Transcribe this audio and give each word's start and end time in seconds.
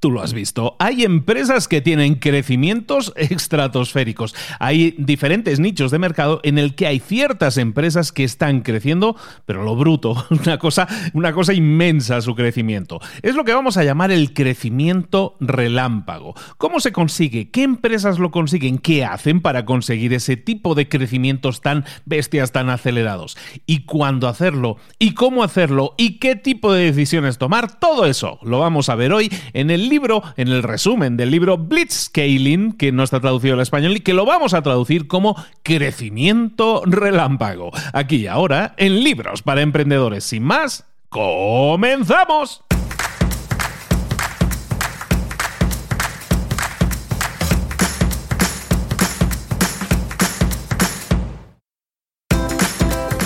Tú 0.00 0.12
lo 0.12 0.22
has 0.22 0.32
visto. 0.32 0.76
Hay 0.78 1.02
empresas 1.02 1.66
que 1.66 1.80
tienen 1.80 2.14
crecimientos 2.14 3.12
estratosféricos. 3.16 4.32
Hay 4.60 4.94
diferentes 4.96 5.58
nichos 5.58 5.90
de 5.90 5.98
mercado 5.98 6.40
en 6.44 6.56
el 6.58 6.76
que 6.76 6.86
hay 6.86 7.00
ciertas 7.00 7.56
empresas 7.56 8.12
que 8.12 8.22
están 8.22 8.60
creciendo, 8.60 9.16
pero 9.44 9.64
lo 9.64 9.74
bruto, 9.74 10.24
una 10.30 10.58
cosa, 10.58 10.86
una 11.14 11.32
cosa 11.32 11.52
inmensa 11.52 12.20
su 12.20 12.36
crecimiento. 12.36 13.00
Es 13.22 13.34
lo 13.34 13.44
que 13.44 13.52
vamos 13.52 13.76
a 13.76 13.82
llamar 13.82 14.12
el 14.12 14.34
crecimiento 14.34 15.36
relámpago. 15.40 16.34
¿Cómo 16.58 16.78
se 16.78 16.92
consigue? 16.92 17.50
¿Qué 17.50 17.64
empresas 17.64 18.20
lo 18.20 18.30
consiguen? 18.30 18.78
¿Qué 18.78 19.04
hacen 19.04 19.40
para 19.40 19.64
conseguir 19.64 20.12
ese 20.12 20.36
tipo 20.36 20.76
de 20.76 20.88
crecimientos 20.88 21.60
tan 21.60 21.84
bestias, 22.04 22.52
tan 22.52 22.70
acelerados? 22.70 23.36
¿Y 23.66 23.80
cuándo 23.84 24.28
hacerlo? 24.28 24.76
¿Y 25.00 25.14
cómo 25.14 25.42
hacerlo? 25.42 25.94
¿Y 25.98 26.20
qué 26.20 26.36
tipo 26.36 26.72
de 26.72 26.84
decisiones 26.84 27.38
tomar? 27.38 27.80
Todo 27.80 28.06
eso 28.06 28.38
lo 28.42 28.60
vamos 28.60 28.88
a 28.90 28.94
ver 28.94 29.12
hoy 29.12 29.28
en 29.54 29.70
el 29.70 29.87
libro, 29.88 30.22
en 30.36 30.48
el 30.48 30.62
resumen 30.62 31.16
del 31.16 31.30
libro 31.30 31.58
Blitzscaling, 31.58 32.72
que 32.72 32.92
no 32.92 33.02
está 33.02 33.20
traducido 33.20 33.54
al 33.54 33.60
español 33.60 33.96
y 33.96 34.00
que 34.00 34.14
lo 34.14 34.24
vamos 34.26 34.54
a 34.54 34.62
traducir 34.62 35.06
como 35.06 35.36
crecimiento 35.62 36.82
relámpago. 36.86 37.70
Aquí 37.92 38.16
y 38.16 38.26
ahora, 38.26 38.74
en 38.76 39.02
libros 39.02 39.42
para 39.42 39.62
emprendedores. 39.62 40.24
Sin 40.24 40.42
más, 40.42 40.84
¡comenzamos! 41.08 42.62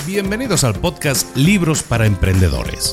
Bienvenidos 0.06 0.62
al 0.64 0.74
podcast 0.74 1.34
Libros 1.34 1.82
para 1.82 2.04
Emprendedores 2.04 2.92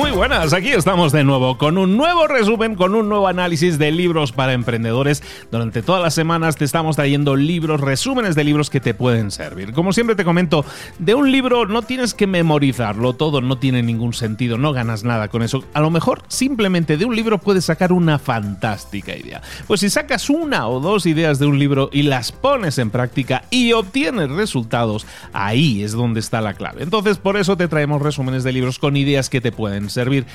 Muy 0.00 0.12
buenas, 0.12 0.54
aquí 0.54 0.70
estamos 0.70 1.12
de 1.12 1.24
nuevo 1.24 1.58
con 1.58 1.76
un 1.76 1.98
nuevo 1.98 2.26
resumen, 2.26 2.74
con 2.74 2.94
un 2.94 3.10
nuevo 3.10 3.28
análisis 3.28 3.78
de 3.78 3.92
libros 3.92 4.32
para 4.32 4.54
emprendedores. 4.54 5.22
Durante 5.50 5.82
todas 5.82 6.00
las 6.02 6.14
semanas 6.14 6.56
te 6.56 6.64
estamos 6.64 6.96
trayendo 6.96 7.36
libros, 7.36 7.82
resúmenes 7.82 8.34
de 8.34 8.44
libros 8.44 8.70
que 8.70 8.80
te 8.80 8.94
pueden 8.94 9.30
servir. 9.30 9.74
Como 9.74 9.92
siempre 9.92 10.16
te 10.16 10.24
comento, 10.24 10.64
de 10.98 11.14
un 11.14 11.30
libro 11.30 11.66
no 11.66 11.82
tienes 11.82 12.14
que 12.14 12.26
memorizarlo 12.26 13.12
todo, 13.12 13.42
no 13.42 13.58
tiene 13.58 13.82
ningún 13.82 14.14
sentido, 14.14 14.56
no 14.56 14.72
ganas 14.72 15.04
nada 15.04 15.28
con 15.28 15.42
eso. 15.42 15.64
A 15.74 15.82
lo 15.82 15.90
mejor 15.90 16.22
simplemente 16.28 16.96
de 16.96 17.04
un 17.04 17.14
libro 17.14 17.36
puedes 17.36 17.66
sacar 17.66 17.92
una 17.92 18.18
fantástica 18.18 19.14
idea. 19.14 19.42
Pues 19.66 19.80
si 19.80 19.90
sacas 19.90 20.30
una 20.30 20.66
o 20.66 20.80
dos 20.80 21.04
ideas 21.04 21.38
de 21.38 21.44
un 21.44 21.58
libro 21.58 21.90
y 21.92 22.04
las 22.04 22.32
pones 22.32 22.78
en 22.78 22.88
práctica 22.88 23.44
y 23.50 23.72
obtienes 23.74 24.30
resultados, 24.30 25.06
ahí 25.34 25.82
es 25.82 25.92
donde 25.92 26.20
está 26.20 26.40
la 26.40 26.54
clave. 26.54 26.84
Entonces 26.84 27.18
por 27.18 27.36
eso 27.36 27.58
te 27.58 27.68
traemos 27.68 28.00
resúmenes 28.00 28.44
de 28.44 28.52
libros 28.52 28.78
con 28.78 28.96
ideas 28.96 29.28
que 29.28 29.42
te 29.42 29.52
pueden 29.52 29.89
servir. 29.90 30.26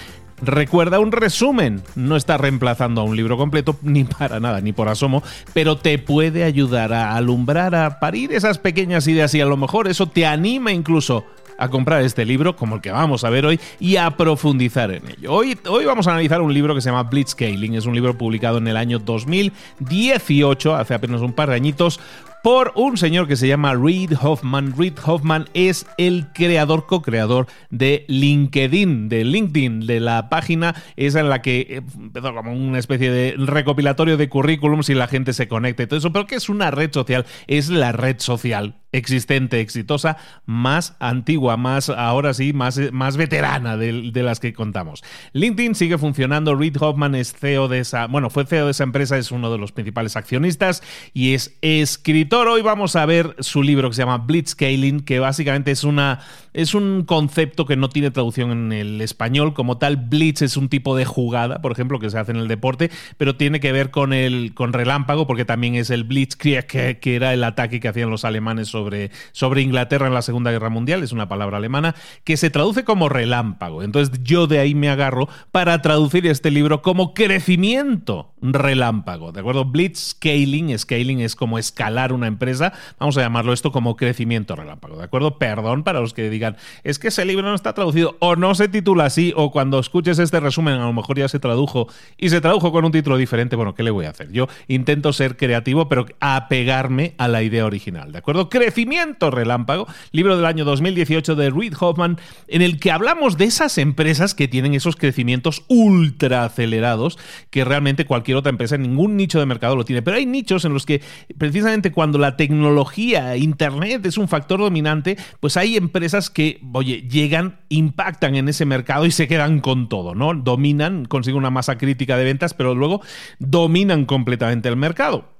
Recuerda 0.42 1.00
un 1.00 1.14
resumen, 1.14 1.82
no 1.96 2.18
está 2.18 2.38
reemplazando 2.38 3.02
a 3.02 3.04
un 3.06 3.16
libro 3.16 3.38
completo 3.38 3.78
ni 3.84 4.04
para 4.04 4.40
nada, 4.40 4.62
ni 4.62 4.74
por 4.74 4.90
asomo, 4.90 5.24
pero 5.54 5.78
te 5.78 5.98
puede 5.98 6.44
ayudar 6.44 6.94
a 6.94 7.16
alumbrar, 7.16 7.74
a 7.74 8.00
parir 8.00 8.34
esas 8.34 8.58
pequeñas 8.58 9.08
ideas 9.08 9.34
y 9.34 9.42
a 9.42 9.46
lo 9.46 9.58
mejor 9.58 9.88
eso 9.88 10.08
te 10.08 10.26
anima 10.26 10.72
incluso 10.72 11.26
a 11.58 11.70
comprar 11.70 12.02
este 12.02 12.26
libro, 12.26 12.56
como 12.56 12.76
el 12.76 12.82
que 12.82 12.92
vamos 12.92 13.24
a 13.24 13.30
ver 13.30 13.46
hoy, 13.46 13.60
y 13.80 13.96
a 13.96 14.12
profundizar 14.12 14.92
en 14.92 15.08
ello. 15.08 15.32
Hoy, 15.32 15.58
hoy 15.68 15.86
vamos 15.86 16.08
a 16.08 16.12
analizar 16.12 16.42
un 16.42 16.54
libro 16.54 16.76
que 16.76 16.82
se 16.82 16.90
llama 16.90 17.04
Blitzscaling, 17.04 17.76
es 17.76 17.86
un 17.86 17.96
libro 17.96 18.18
publicado 18.18 18.58
en 18.58 18.68
el 18.68 18.78
año 18.78 19.00
2018, 19.00 20.76
hace 20.76 20.94
apenas 20.94 21.22
un 21.22 21.34
par 21.34 21.50
de 21.50 21.56
añitos, 21.56 22.00
por 22.46 22.74
un 22.76 22.96
señor 22.96 23.28
que 23.28 23.38
se 23.38 23.48
llama 23.48 23.74
Reid 23.74 24.14
Hoffman. 24.22 24.78
Reid 24.78 25.00
Hoffman 25.04 25.50
es 25.56 25.88
el 25.98 26.28
creador, 26.32 26.86
co-creador 26.86 27.48
de 27.72 28.06
LinkedIn, 28.08 29.10
de 29.10 29.24
LinkedIn, 29.24 29.88
de 29.88 30.00
la 30.00 30.30
página 30.30 30.76
esa 30.96 31.22
en 31.22 31.30
la 31.30 31.42
que 31.42 31.82
empezó 31.96 32.36
como 32.36 32.54
una 32.54 32.78
especie 32.78 33.10
de 33.10 33.34
recopilatorio 33.36 34.16
de 34.16 34.30
currículums 34.30 34.92
y 34.92 34.94
la 34.94 35.08
gente 35.08 35.34
se 35.34 35.48
conecta 35.48 35.82
y 35.82 35.88
todo 35.88 35.98
eso, 35.98 36.14
pero 36.14 36.28
que 36.28 36.36
es 36.36 36.48
una 36.48 36.70
red 36.70 36.94
social, 36.94 37.26
es 37.48 37.70
la 37.70 37.92
red 37.94 38.18
social 38.20 38.76
existente, 38.92 39.60
exitosa, 39.60 40.16
más 40.46 40.96
antigua, 41.00 41.58
más 41.58 41.90
ahora 41.90 42.34
sí, 42.34 42.54
más, 42.54 42.80
más 42.94 43.18
veterana 43.18 43.76
de, 43.76 44.12
de, 44.12 44.24
las 44.24 44.40
que 44.40 44.54
contamos. 44.54 45.04
LinkedIn 45.34 45.76
sigue 45.76 45.98
funcionando. 45.98 46.56
Reid 46.56 46.78
Hoffman 46.80 47.14
es 47.16 47.34
CEO 47.34 47.68
de 47.68 47.80
esa, 47.80 48.08
bueno, 48.08 48.30
fue 48.30 48.46
CEO 48.46 48.66
de 48.66 48.72
esa 48.72 48.84
empresa, 48.84 49.18
es 49.18 49.32
uno 49.32 49.52
de 49.52 49.58
los 49.58 49.74
principales 49.74 50.16
accionistas 50.16 50.82
y 51.14 51.34
es 51.34 51.58
escritor. 51.62 52.35
Hoy 52.38 52.62
vamos 52.62 52.98
a 52.98 53.06
ver 53.06 53.34
su 53.40 53.64
libro 53.64 53.90
que 53.90 53.96
se 53.96 54.02
llama 54.02 54.18
Blitzscaling, 54.18 55.06
que 55.06 55.20
básicamente 55.20 55.72
es 55.72 55.86
una 55.86 56.20
es 56.56 56.74
un 56.74 57.04
concepto 57.04 57.66
que 57.66 57.76
no 57.76 57.90
tiene 57.90 58.12
traducción 58.12 58.52
en 58.52 58.72
el 58.72 59.02
español 59.02 59.54
como 59.54 59.78
tal. 59.78 59.98
Blitz 59.98 60.42
es 60.42 60.56
un 60.56 60.70
tipo 60.70 60.96
de 60.96 61.04
jugada, 61.04 61.62
por 61.62 61.74
ejemplo, 61.74 62.00
que 62.00 62.10
se 62.10 62.18
hace 62.18 62.32
en 62.32 62.38
el 62.38 62.48
deporte, 62.48 62.90
pero 63.18 63.36
tiene 63.36 63.60
que 63.60 63.74
ver 63.74 63.92
con 63.92 64.14
el 64.14 64.54
con 64.54 64.72
relámpago 64.72 65.28
porque 65.28 65.44
también 65.44 65.76
es 65.76 65.90
el 65.90 66.06
Blitzkrieg 66.06 66.66
que, 66.66 67.16
era 67.16 67.34
el 67.34 67.44
ataque 67.44 67.82
que 67.82 67.90
hacían 67.90 68.10
los 68.10 68.24
alemanes 68.24 68.70
sobre 68.70 69.12
sobre, 69.34 69.62
Inglaterra 69.62 70.08
en 70.08 70.14
la 70.14 70.22
Segunda 70.22 70.52
Guerra 70.52 70.70
Mundial, 70.70 71.04
es 71.04 71.12
una 71.12 71.28
palabra 71.28 71.58
alemana, 71.58 71.94
que 72.24 72.38
se 72.38 72.50
traduce 72.50 72.86
como 72.86 73.10
relámpago. 73.10 73.84
Entonces 73.84 74.24
yo 74.24 74.48
de 74.48 74.60
ahí 74.60 74.76
me 74.76 74.90
agarro 74.90 75.28
para 75.52 75.82
traducir 75.82 76.26
este 76.26 76.52
libro 76.52 76.82
como 76.82 77.14
crecimiento 77.14 78.34
relámpago, 78.42 79.32
¿de 79.32 79.42
acuerdo? 79.42 79.66
Blitzscaling, 79.66 80.78
scaling 80.78 81.20
es 81.20 81.36
como 81.36 81.58
escalar 81.58 82.14
una 82.14 82.28
empresa, 82.28 82.72
vamos 83.00 83.18
a 83.18 83.22
llamarlo 83.22 83.52
esto 83.52 83.72
como 83.72 83.96
crecimiento 83.98 84.56
relámpago, 84.56 84.98
¿de 84.98 85.04
acuerdo? 85.04 85.38
Perdón 85.38 85.84
para 85.84 86.00
los 86.00 86.14
que 86.14 86.30
digan, 86.30 86.45
es 86.84 87.00
que 87.00 87.10
ese 87.10 87.26
libro 87.26 87.48
no 87.48 87.56
está 87.56 87.74
traducido 87.74 88.18
o 88.20 88.36
no 88.36 88.56
se 88.56 88.68
titula 88.68 89.06
así 89.06 89.34
o 89.36 89.52
cuando 89.52 89.80
escuches 89.80 90.20
este 90.20 90.40
resumen 90.40 90.76
a 90.76 90.86
lo 90.86 90.94
mejor 90.94 91.18
ya 91.18 91.28
se 91.28 91.40
tradujo 91.40 91.88
y 92.18 92.30
se 92.30 92.42
tradujo 92.42 92.72
con 92.72 92.86
un 92.86 92.92
título 92.92 93.18
diferente, 93.18 93.56
bueno, 93.56 93.76
¿qué 93.76 93.84
le 93.84 93.92
voy 93.92 94.06
a 94.06 94.10
hacer? 94.10 94.32
Yo 94.32 94.48
intento 94.68 95.14
ser 95.14 95.38
creativo, 95.38 95.90
pero 95.90 96.06
apegarme 96.20 97.16
a 97.18 97.28
la 97.28 97.44
idea 97.44 97.66
original, 97.66 98.12
¿de 98.12 98.20
acuerdo? 98.20 98.50
Crecimiento 98.50 99.32
relámpago, 99.32 99.88
libro 100.12 100.36
del 100.36 100.46
año 100.46 100.66
2018 100.66 101.36
de 101.36 101.50
Reid 101.50 101.74
Hoffman, 101.80 102.20
en 102.48 102.62
el 102.62 102.80
que 102.80 102.92
hablamos 102.92 103.38
de 103.38 103.46
esas 103.46 103.78
empresas 103.78 104.36
que 104.36 104.48
tienen 104.48 104.74
esos 104.74 104.96
crecimientos 104.96 105.64
ultra 105.68 106.46
acelerados 106.46 107.18
que 107.50 107.66
realmente 107.66 108.06
cualquier 108.06 108.38
otra 108.38 108.50
empresa 108.50 108.76
en 108.76 108.84
ningún 108.84 109.18
nicho 109.18 109.40
de 109.40 109.46
mercado 109.46 109.76
lo 109.76 109.86
tiene. 109.86 110.02
Pero 110.02 110.18
hay 110.18 110.26
nichos 110.26 110.66
en 110.66 110.74
los 110.74 110.86
que 110.86 111.02
precisamente 111.38 111.92
cuando 111.92 112.18
la 112.18 112.38
tecnología, 112.38 113.38
Internet 113.38 114.06
es 114.06 114.18
un 114.18 114.28
factor 114.28 114.60
dominante, 114.60 115.18
pues 115.40 115.58
hay 115.58 115.78
empresas 115.78 116.30
que, 116.36 116.60
oye, 116.74 117.08
llegan, 117.10 117.62
impactan 117.70 118.36
en 118.36 118.50
ese 118.50 118.66
mercado 118.66 119.06
y 119.06 119.12
se 119.12 119.26
quedan 119.26 119.62
con 119.62 119.88
todo, 119.88 120.16
¿no? 120.16 120.34
Dominan, 120.34 121.06
consiguen 121.06 121.38
una 121.38 121.50
masa 121.50 121.78
crítica 121.78 122.18
de 122.18 122.26
ventas, 122.26 122.54
pero 122.54 122.76
luego 122.76 123.02
dominan 123.40 124.04
completamente 124.06 124.68
el 124.68 124.76
mercado. 124.76 125.35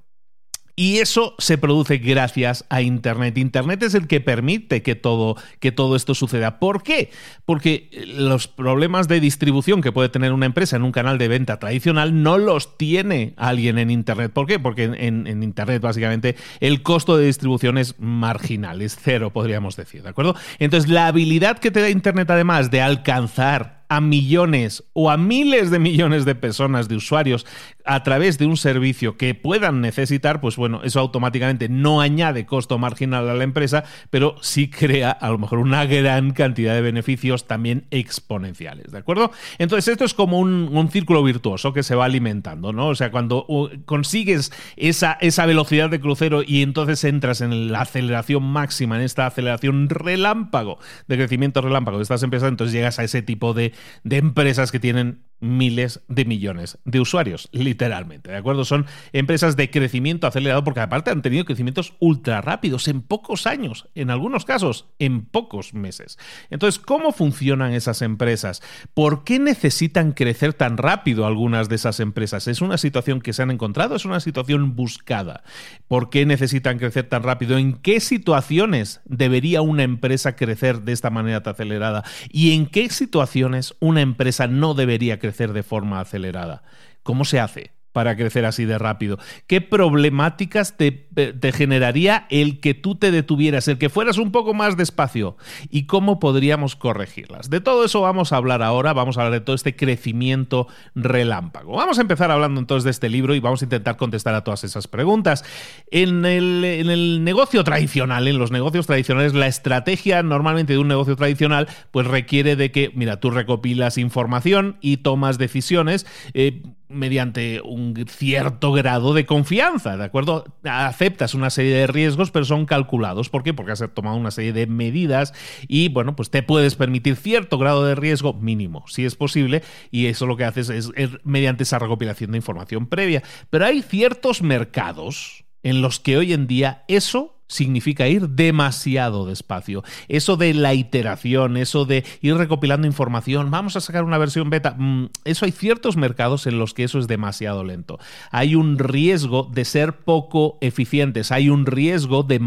Y 0.78 0.98
eso 0.98 1.34
se 1.38 1.56
produce 1.56 1.96
gracias 1.96 2.66
a 2.68 2.82
Internet. 2.82 3.38
Internet 3.38 3.82
es 3.82 3.94
el 3.94 4.06
que 4.06 4.20
permite 4.20 4.82
que 4.82 4.94
todo, 4.94 5.36
que 5.58 5.72
todo 5.72 5.96
esto 5.96 6.14
suceda. 6.14 6.58
¿Por 6.58 6.82
qué? 6.82 7.10
Porque 7.46 7.88
los 8.06 8.46
problemas 8.46 9.08
de 9.08 9.18
distribución 9.18 9.80
que 9.80 9.90
puede 9.90 10.10
tener 10.10 10.34
una 10.34 10.44
empresa 10.44 10.76
en 10.76 10.82
un 10.82 10.92
canal 10.92 11.16
de 11.16 11.28
venta 11.28 11.58
tradicional 11.58 12.22
no 12.22 12.36
los 12.36 12.76
tiene 12.76 13.32
alguien 13.38 13.78
en 13.78 13.90
Internet. 13.90 14.32
¿Por 14.34 14.46
qué? 14.46 14.58
Porque 14.58 14.84
en, 14.84 15.26
en 15.26 15.42
Internet 15.42 15.80
básicamente 15.80 16.36
el 16.60 16.82
costo 16.82 17.16
de 17.16 17.24
distribución 17.24 17.78
es 17.78 17.98
marginal, 17.98 18.82
es 18.82 18.98
cero, 19.02 19.30
podríamos 19.30 19.76
decir. 19.76 20.02
¿De 20.02 20.10
acuerdo? 20.10 20.36
Entonces 20.58 20.90
la 20.90 21.06
habilidad 21.06 21.58
que 21.58 21.70
te 21.70 21.80
da 21.80 21.88
Internet 21.88 22.28
además 22.28 22.70
de 22.70 22.82
alcanzar 22.82 23.85
a 23.88 24.00
millones 24.00 24.84
o 24.92 25.10
a 25.10 25.16
miles 25.16 25.70
de 25.70 25.78
millones 25.78 26.24
de 26.24 26.34
personas, 26.34 26.88
de 26.88 26.96
usuarios, 26.96 27.46
a 27.84 28.02
través 28.02 28.36
de 28.38 28.46
un 28.46 28.56
servicio 28.56 29.16
que 29.16 29.34
puedan 29.34 29.80
necesitar, 29.80 30.40
pues 30.40 30.56
bueno, 30.56 30.80
eso 30.82 31.00
automáticamente 31.00 31.68
no 31.68 32.00
añade 32.00 32.44
costo 32.44 32.78
marginal 32.78 33.28
a 33.28 33.34
la 33.34 33.44
empresa, 33.44 33.84
pero 34.10 34.36
sí 34.42 34.68
crea 34.68 35.10
a 35.10 35.30
lo 35.30 35.38
mejor 35.38 35.60
una 35.60 35.86
gran 35.86 36.32
cantidad 36.32 36.74
de 36.74 36.80
beneficios 36.80 37.46
también 37.46 37.86
exponenciales, 37.90 38.90
¿de 38.90 38.98
acuerdo? 38.98 39.30
Entonces 39.58 39.92
esto 39.92 40.04
es 40.04 40.14
como 40.14 40.40
un, 40.40 40.86
círculo 40.90 41.22
virtuoso 41.22 41.72
que 41.72 41.82
se 41.82 41.96
va 41.96 42.04
alimentando, 42.04 42.72
¿no? 42.72 42.88
O 42.88 42.94
sea, 42.94 43.10
cuando 43.10 43.46
consigues 43.86 44.52
esa, 44.76 45.18
esa 45.20 45.44
velocidad 45.46 45.90
de 45.90 46.00
crucero 46.00 46.42
y 46.46 46.62
entonces 46.62 47.02
entras 47.04 47.40
en 47.40 47.72
la 47.72 47.82
aceleración 47.82 48.44
máxima, 48.44 48.96
en 48.96 49.02
esta 49.02 49.26
aceleración 49.26 49.88
relámpago, 49.88 50.78
de 51.08 51.16
crecimiento 51.16 51.60
relámpago 51.60 51.98
de 51.98 52.04
estas 52.04 52.22
empresas, 52.22 52.48
entonces 52.48 52.72
llegas 52.72 52.98
a 52.98 53.04
ese 53.04 53.22
tipo 53.22 53.52
de 53.52 53.72
de 54.04 54.16
empresas 54.16 54.72
que 54.72 54.80
tienen 54.80 55.24
miles 55.40 56.00
de 56.08 56.24
millones 56.24 56.78
de 56.84 57.00
usuarios, 57.00 57.48
literalmente, 57.52 58.30
¿de 58.30 58.38
acuerdo? 58.38 58.64
Son 58.64 58.86
empresas 59.12 59.56
de 59.56 59.70
crecimiento 59.70 60.26
acelerado 60.26 60.64
porque 60.64 60.80
aparte 60.80 61.10
han 61.10 61.22
tenido 61.22 61.44
crecimientos 61.44 61.94
ultra 62.00 62.40
rápidos 62.40 62.88
en 62.88 63.02
pocos 63.02 63.46
años, 63.46 63.88
en 63.94 64.10
algunos 64.10 64.44
casos 64.44 64.86
en 64.98 65.26
pocos 65.26 65.74
meses. 65.74 66.18
Entonces, 66.50 66.80
¿cómo 66.80 67.12
funcionan 67.12 67.72
esas 67.72 68.00
empresas? 68.02 68.62
¿Por 68.94 69.24
qué 69.24 69.38
necesitan 69.38 70.12
crecer 70.12 70.54
tan 70.54 70.78
rápido 70.78 71.26
algunas 71.26 71.68
de 71.68 71.76
esas 71.76 72.00
empresas? 72.00 72.48
¿Es 72.48 72.62
una 72.62 72.78
situación 72.78 73.20
que 73.20 73.32
se 73.32 73.42
han 73.42 73.50
encontrado? 73.50 73.96
¿Es 73.96 74.04
una 74.04 74.20
situación 74.20 74.74
buscada? 74.74 75.42
¿Por 75.86 76.08
qué 76.08 76.24
necesitan 76.24 76.78
crecer 76.78 77.08
tan 77.08 77.22
rápido? 77.22 77.58
¿En 77.58 77.74
qué 77.74 78.00
situaciones 78.00 79.00
debería 79.04 79.60
una 79.60 79.82
empresa 79.82 80.34
crecer 80.34 80.82
de 80.82 80.92
esta 80.92 81.10
manera 81.10 81.42
tan 81.42 81.54
acelerada? 81.54 82.04
¿Y 82.30 82.54
en 82.54 82.66
qué 82.66 82.88
situaciones 82.88 83.74
una 83.80 84.00
empresa 84.00 84.46
no 84.46 84.74
debería 84.74 85.18
crecer 85.18 85.25
de 85.52 85.62
forma 85.62 86.00
acelerada. 86.00 86.62
¿Cómo 87.02 87.24
se 87.24 87.40
hace? 87.40 87.75
Para 87.96 88.14
crecer 88.14 88.44
así 88.44 88.66
de 88.66 88.76
rápido? 88.76 89.18
¿Qué 89.46 89.62
problemáticas 89.62 90.76
te, 90.76 91.08
generaría 91.54 92.26
el 92.28 92.60
que 92.60 92.74
tú 92.74 92.96
te 92.96 93.10
detuvieras, 93.10 93.68
el 93.68 93.78
que 93.78 93.88
fueras 93.88 94.18
un 94.18 94.32
poco 94.32 94.52
más 94.52 94.76
despacio? 94.76 95.38
¿Y 95.70 95.86
cómo 95.86 96.20
podríamos 96.20 96.76
corregirlas? 96.76 97.48
De 97.48 97.62
todo 97.62 97.86
eso 97.86 98.02
vamos 98.02 98.34
a 98.34 98.36
hablar 98.36 98.62
ahora, 98.62 98.92
vamos 98.92 99.16
a 99.16 99.22
hablar 99.22 99.40
de 99.40 99.42
todo 99.42 99.56
este 99.56 99.76
crecimiento 99.76 100.68
relámpago. 100.94 101.74
Vamos 101.74 101.96
a 101.96 102.02
empezar 102.02 102.30
hablando 102.30 102.60
entonces 102.60 102.84
de 102.84 102.90
este 102.90 103.08
libro 103.08 103.34
y 103.34 103.40
vamos 103.40 103.62
a 103.62 103.64
intentar 103.64 103.96
contestar 103.96 104.34
a 104.34 104.44
todas 104.44 104.62
esas 104.64 104.88
preguntas. 104.88 105.42
En 105.90 106.26
el, 106.26 106.66
en 106.66 106.90
el 106.90 107.24
negocio 107.24 107.64
tradicional, 107.64 108.28
en 108.28 108.38
los 108.38 108.50
negocios 108.50 108.86
tradicionales, 108.86 109.32
la 109.32 109.46
estrategia 109.46 110.22
normalmente 110.22 110.74
de 110.74 110.80
un 110.80 110.88
negocio 110.88 111.16
tradicional 111.16 111.66
pues 111.92 112.06
requiere 112.06 112.56
de 112.56 112.70
que, 112.70 112.92
mira, 112.94 113.20
tú 113.20 113.30
recopilas 113.30 113.96
información 113.96 114.76
y 114.82 114.98
tomas 114.98 115.38
decisiones. 115.38 116.04
Eh, 116.34 116.62
mediante 116.88 117.60
un 117.62 117.94
cierto 118.08 118.72
grado 118.72 119.14
de 119.14 119.26
confianza, 119.26 119.96
¿de 119.96 120.04
acuerdo? 120.04 120.44
Aceptas 120.64 121.34
una 121.34 121.50
serie 121.50 121.74
de 121.74 121.86
riesgos, 121.86 122.30
pero 122.30 122.44
son 122.44 122.66
calculados. 122.66 123.28
¿Por 123.28 123.42
qué? 123.42 123.54
Porque 123.54 123.72
has 123.72 123.84
tomado 123.94 124.16
una 124.16 124.30
serie 124.30 124.52
de 124.52 124.66
medidas 124.66 125.32
y, 125.68 125.88
bueno, 125.88 126.16
pues 126.16 126.30
te 126.30 126.42
puedes 126.42 126.74
permitir 126.74 127.16
cierto 127.16 127.58
grado 127.58 127.84
de 127.84 127.94
riesgo 127.94 128.34
mínimo, 128.34 128.84
si 128.88 129.04
es 129.04 129.16
posible, 129.16 129.62
y 129.90 130.06
eso 130.06 130.26
lo 130.26 130.36
que 130.36 130.44
haces 130.44 130.68
es, 130.68 130.90
es 130.94 131.10
mediante 131.24 131.64
esa 131.64 131.78
recopilación 131.78 132.32
de 132.32 132.38
información 132.38 132.86
previa. 132.86 133.22
Pero 133.50 133.66
hay 133.66 133.82
ciertos 133.82 134.42
mercados 134.42 135.44
en 135.62 135.82
los 135.82 135.98
que 135.98 136.16
hoy 136.16 136.32
en 136.32 136.46
día 136.46 136.84
eso 136.88 137.35
significa 137.48 138.08
ir 138.08 138.30
demasiado 138.30 139.26
despacio. 139.26 139.84
Eso 140.08 140.36
de 140.36 140.54
la 140.54 140.74
iteración, 140.74 141.56
eso 141.56 141.84
de 141.84 142.04
ir 142.20 142.36
recopilando 142.36 142.86
información, 142.86 143.50
vamos 143.50 143.76
a 143.76 143.80
sacar 143.80 144.04
una 144.04 144.18
versión 144.18 144.50
beta, 144.50 144.74
mm, 144.76 145.10
eso 145.24 145.44
hay 145.44 145.52
ciertos 145.52 145.96
mercados 145.96 146.46
en 146.46 146.58
los 146.58 146.74
que 146.74 146.84
eso 146.84 146.98
es 146.98 147.06
demasiado 147.06 147.64
lento. 147.64 147.98
Hay 148.30 148.54
un 148.54 148.78
riesgo 148.78 149.48
de 149.52 149.64
ser 149.64 149.98
poco 149.98 150.58
eficientes, 150.60 151.32
hay 151.32 151.48
un 151.48 151.66
riesgo 151.66 152.22
de, 152.22 152.40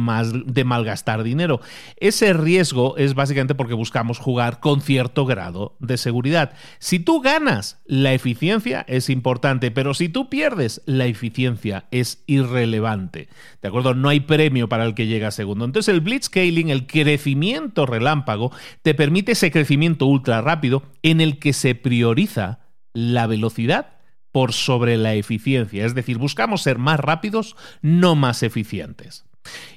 de 0.46 0.64
malgastar 0.64 1.24
dinero. 1.24 1.62
Ese 1.98 2.34
riesgo 2.34 2.98
es 2.98 3.14
básicamente 3.14 3.56
porque 3.56 3.74
buscamos 3.74 4.20
jugar 4.20 4.60
con 4.60 4.82
cierto 4.82 5.26
grado 5.26 5.76
de 5.80 5.98
seguridad. 5.98 6.54
Si 6.80 7.00
tú 7.00 7.22
ganas, 7.22 7.80
la 7.86 8.14
eficiencia 8.14 8.86
es 8.88 9.10
importante, 9.10 9.72
pero 9.72 9.94
si 9.94 10.10
tú 10.10 10.30
pierdes, 10.30 10.82
la 10.86 11.06
eficiencia 11.06 11.86
es 11.92 12.24
irrelevante. 12.28 13.30
¿De 13.62 13.68
acuerdo? 13.68 13.94
No 13.94 14.10
hay 14.10 14.22
premio 14.22 14.70
para 14.70 14.89
que 14.96 15.08
llega 15.08 15.32
segundo. 15.32 15.66
Entonces 15.66 15.94
el 15.94 16.02
blitzscaling, 16.02 16.70
el 16.70 16.88
crecimiento 16.88 17.86
relámpago, 17.86 18.52
te 18.82 18.94
permite 18.94 19.34
ese 19.34 19.52
crecimiento 19.52 20.06
ultra 20.06 20.42
rápido 20.42 20.84
en 21.04 21.22
el 21.22 21.40
que 21.40 21.54
se 21.54 21.76
prioriza 21.76 22.60
la 22.94 23.28
velocidad 23.28 23.98
por 24.32 24.54
sobre 24.54 24.98
la 24.98 25.14
eficiencia. 25.16 25.86
Es 25.86 25.96
decir, 25.96 26.18
buscamos 26.18 26.62
ser 26.62 26.78
más 26.78 27.00
rápidos, 27.00 27.56
no 27.82 28.16
más 28.16 28.44
eficientes. 28.44 29.26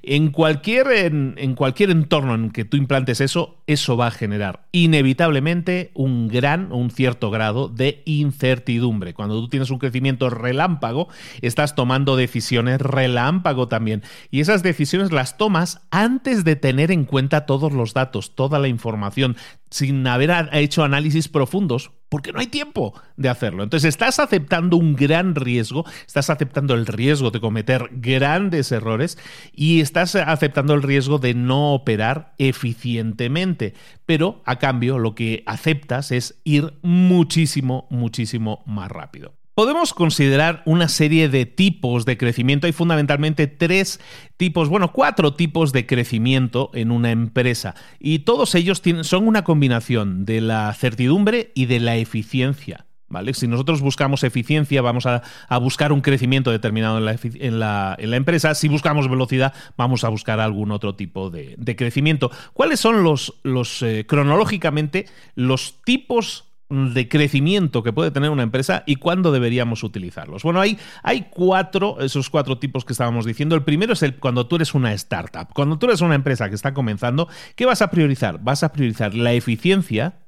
En 0.02 0.30
cualquier, 0.30 0.90
en, 0.90 1.54
cualquier 1.54 1.90
entorno 1.90 2.34
en 2.34 2.50
que 2.50 2.64
tú 2.64 2.76
implantes 2.76 3.20
eso, 3.20 3.62
eso 3.66 3.96
va 3.96 4.08
a 4.08 4.10
generar 4.10 4.66
inevitablemente 4.72 5.92
un 5.94 6.28
gran, 6.28 6.72
un 6.72 6.90
cierto 6.90 7.30
grado 7.30 7.68
de 7.68 8.02
incertidumbre. 8.04 9.14
Cuando 9.14 9.40
tú 9.40 9.48
tienes 9.48 9.70
un 9.70 9.78
crecimiento 9.78 10.28
relámpago, 10.28 11.08
estás 11.40 11.74
tomando 11.74 12.16
decisiones 12.16 12.80
relámpago 12.80 13.68
también. 13.68 14.02
Y 14.30 14.40
esas 14.40 14.62
decisiones 14.62 15.12
las 15.12 15.36
tomas 15.36 15.80
antes 15.90 16.44
de 16.44 16.56
tener 16.56 16.90
en 16.90 17.04
cuenta 17.04 17.46
todos 17.46 17.72
los 17.72 17.94
datos, 17.94 18.34
toda 18.34 18.58
la 18.58 18.68
información, 18.68 19.36
sin 19.72 20.06
haber 20.06 20.50
hecho 20.52 20.84
análisis 20.84 21.28
profundos, 21.28 21.90
porque 22.08 22.32
no 22.32 22.40
hay 22.40 22.46
tiempo 22.46 22.94
de 23.16 23.28
hacerlo. 23.28 23.62
Entonces 23.62 23.88
estás 23.88 24.18
aceptando 24.18 24.76
un 24.76 24.94
gran 24.94 25.34
riesgo, 25.34 25.84
estás 26.06 26.30
aceptando 26.30 26.74
el 26.74 26.86
riesgo 26.86 27.30
de 27.30 27.40
cometer 27.40 27.88
grandes 27.92 28.70
errores 28.70 29.18
y 29.52 29.80
estás 29.80 30.14
aceptando 30.14 30.74
el 30.74 30.82
riesgo 30.82 31.18
de 31.18 31.34
no 31.34 31.72
operar 31.72 32.34
eficientemente. 32.38 33.74
Pero 34.04 34.42
a 34.44 34.58
cambio 34.58 34.98
lo 34.98 35.14
que 35.14 35.42
aceptas 35.46 36.12
es 36.12 36.40
ir 36.44 36.74
muchísimo, 36.82 37.86
muchísimo 37.90 38.62
más 38.66 38.90
rápido. 38.90 39.41
Podemos 39.54 39.92
considerar 39.92 40.62
una 40.64 40.88
serie 40.88 41.28
de 41.28 41.44
tipos 41.44 42.06
de 42.06 42.16
crecimiento. 42.16 42.66
Hay 42.66 42.72
fundamentalmente 42.72 43.46
tres 43.46 44.00
tipos, 44.38 44.70
bueno, 44.70 44.92
cuatro 44.92 45.34
tipos 45.34 45.72
de 45.72 45.84
crecimiento 45.84 46.70
en 46.72 46.90
una 46.90 47.10
empresa. 47.10 47.74
Y 47.98 48.20
todos 48.20 48.54
ellos 48.54 48.80
son 49.02 49.28
una 49.28 49.44
combinación 49.44 50.24
de 50.24 50.40
la 50.40 50.72
certidumbre 50.72 51.52
y 51.54 51.66
de 51.66 51.80
la 51.80 51.96
eficiencia. 51.96 52.86
¿Vale? 53.08 53.34
Si 53.34 53.46
nosotros 53.46 53.82
buscamos 53.82 54.24
eficiencia, 54.24 54.80
vamos 54.80 55.04
a, 55.04 55.22
buscar 55.60 55.92
un 55.92 56.00
crecimiento 56.00 56.50
determinado 56.50 56.96
en 56.98 57.60
la, 57.60 57.96
empresa. 58.00 58.54
Si 58.54 58.68
buscamos 58.68 59.10
velocidad, 59.10 59.52
vamos 59.76 60.02
a 60.04 60.08
buscar 60.08 60.40
algún 60.40 60.70
otro 60.70 60.94
tipo 60.94 61.28
de, 61.28 61.76
crecimiento. 61.76 62.30
¿Cuáles 62.54 62.80
son 62.80 63.04
los, 63.04 63.34
los 63.42 63.82
eh, 63.82 64.06
cronológicamente, 64.08 65.04
los 65.34 65.82
tipos 65.84 66.51
de 66.72 67.08
crecimiento 67.08 67.82
que 67.82 67.92
puede 67.92 68.10
tener 68.10 68.30
una 68.30 68.42
empresa 68.42 68.82
y 68.86 68.96
cuándo 68.96 69.30
deberíamos 69.30 69.82
utilizarlos. 69.82 70.42
Bueno, 70.42 70.60
hay, 70.60 70.78
hay 71.02 71.26
cuatro, 71.30 72.00
esos 72.00 72.30
cuatro 72.30 72.58
tipos 72.58 72.84
que 72.84 72.94
estábamos 72.94 73.26
diciendo. 73.26 73.54
El 73.54 73.62
primero 73.62 73.92
es 73.92 74.02
el 74.02 74.16
cuando 74.16 74.46
tú 74.46 74.56
eres 74.56 74.74
una 74.74 74.92
startup. 74.94 75.48
Cuando 75.54 75.78
tú 75.78 75.86
eres 75.86 76.00
una 76.00 76.14
empresa 76.14 76.48
que 76.48 76.54
está 76.54 76.72
comenzando, 76.72 77.28
¿qué 77.56 77.66
vas 77.66 77.82
a 77.82 77.90
priorizar? 77.90 78.42
Vas 78.42 78.62
a 78.62 78.72
priorizar 78.72 79.14
la 79.14 79.32
eficiencia 79.34 80.20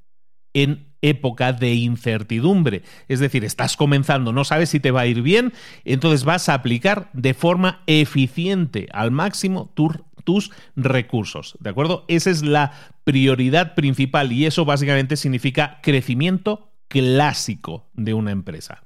en 0.53 0.95
época 1.01 1.53
de 1.53 1.75
incertidumbre. 1.75 2.83
Es 3.09 3.21
decir, 3.21 3.45
estás 3.45 3.77
comenzando, 3.77 4.33
no 4.33 4.45
sabes 4.45 4.71
si 4.71 4.81
te 4.81 4.91
va 4.91 5.03
a 5.03 5.07
ir 5.07 5.23
bien, 5.23 5.53
entonces 5.85 6.25
vas 6.25 6.49
a 6.49 6.55
aplicar 6.55 7.11
de 7.13 7.35
forma 7.35 7.83
eficiente 7.87 8.89
al 8.93 9.11
máximo 9.11 9.71
tus 10.25 10.51
recursos. 10.77 11.57
¿De 11.61 11.71
acuerdo? 11.71 12.05
Esa 12.09 12.31
es 12.31 12.43
la 12.43 12.73
prioridad 13.05 13.75
principal 13.75 14.33
y 14.33 14.47
eso 14.47 14.65
básicamente 14.65 15.17
significa 15.17 15.81
crecimiento 15.83 16.71
clásico 16.89 17.87
de 17.95 18.15
una 18.15 18.31
empresa. 18.31 18.84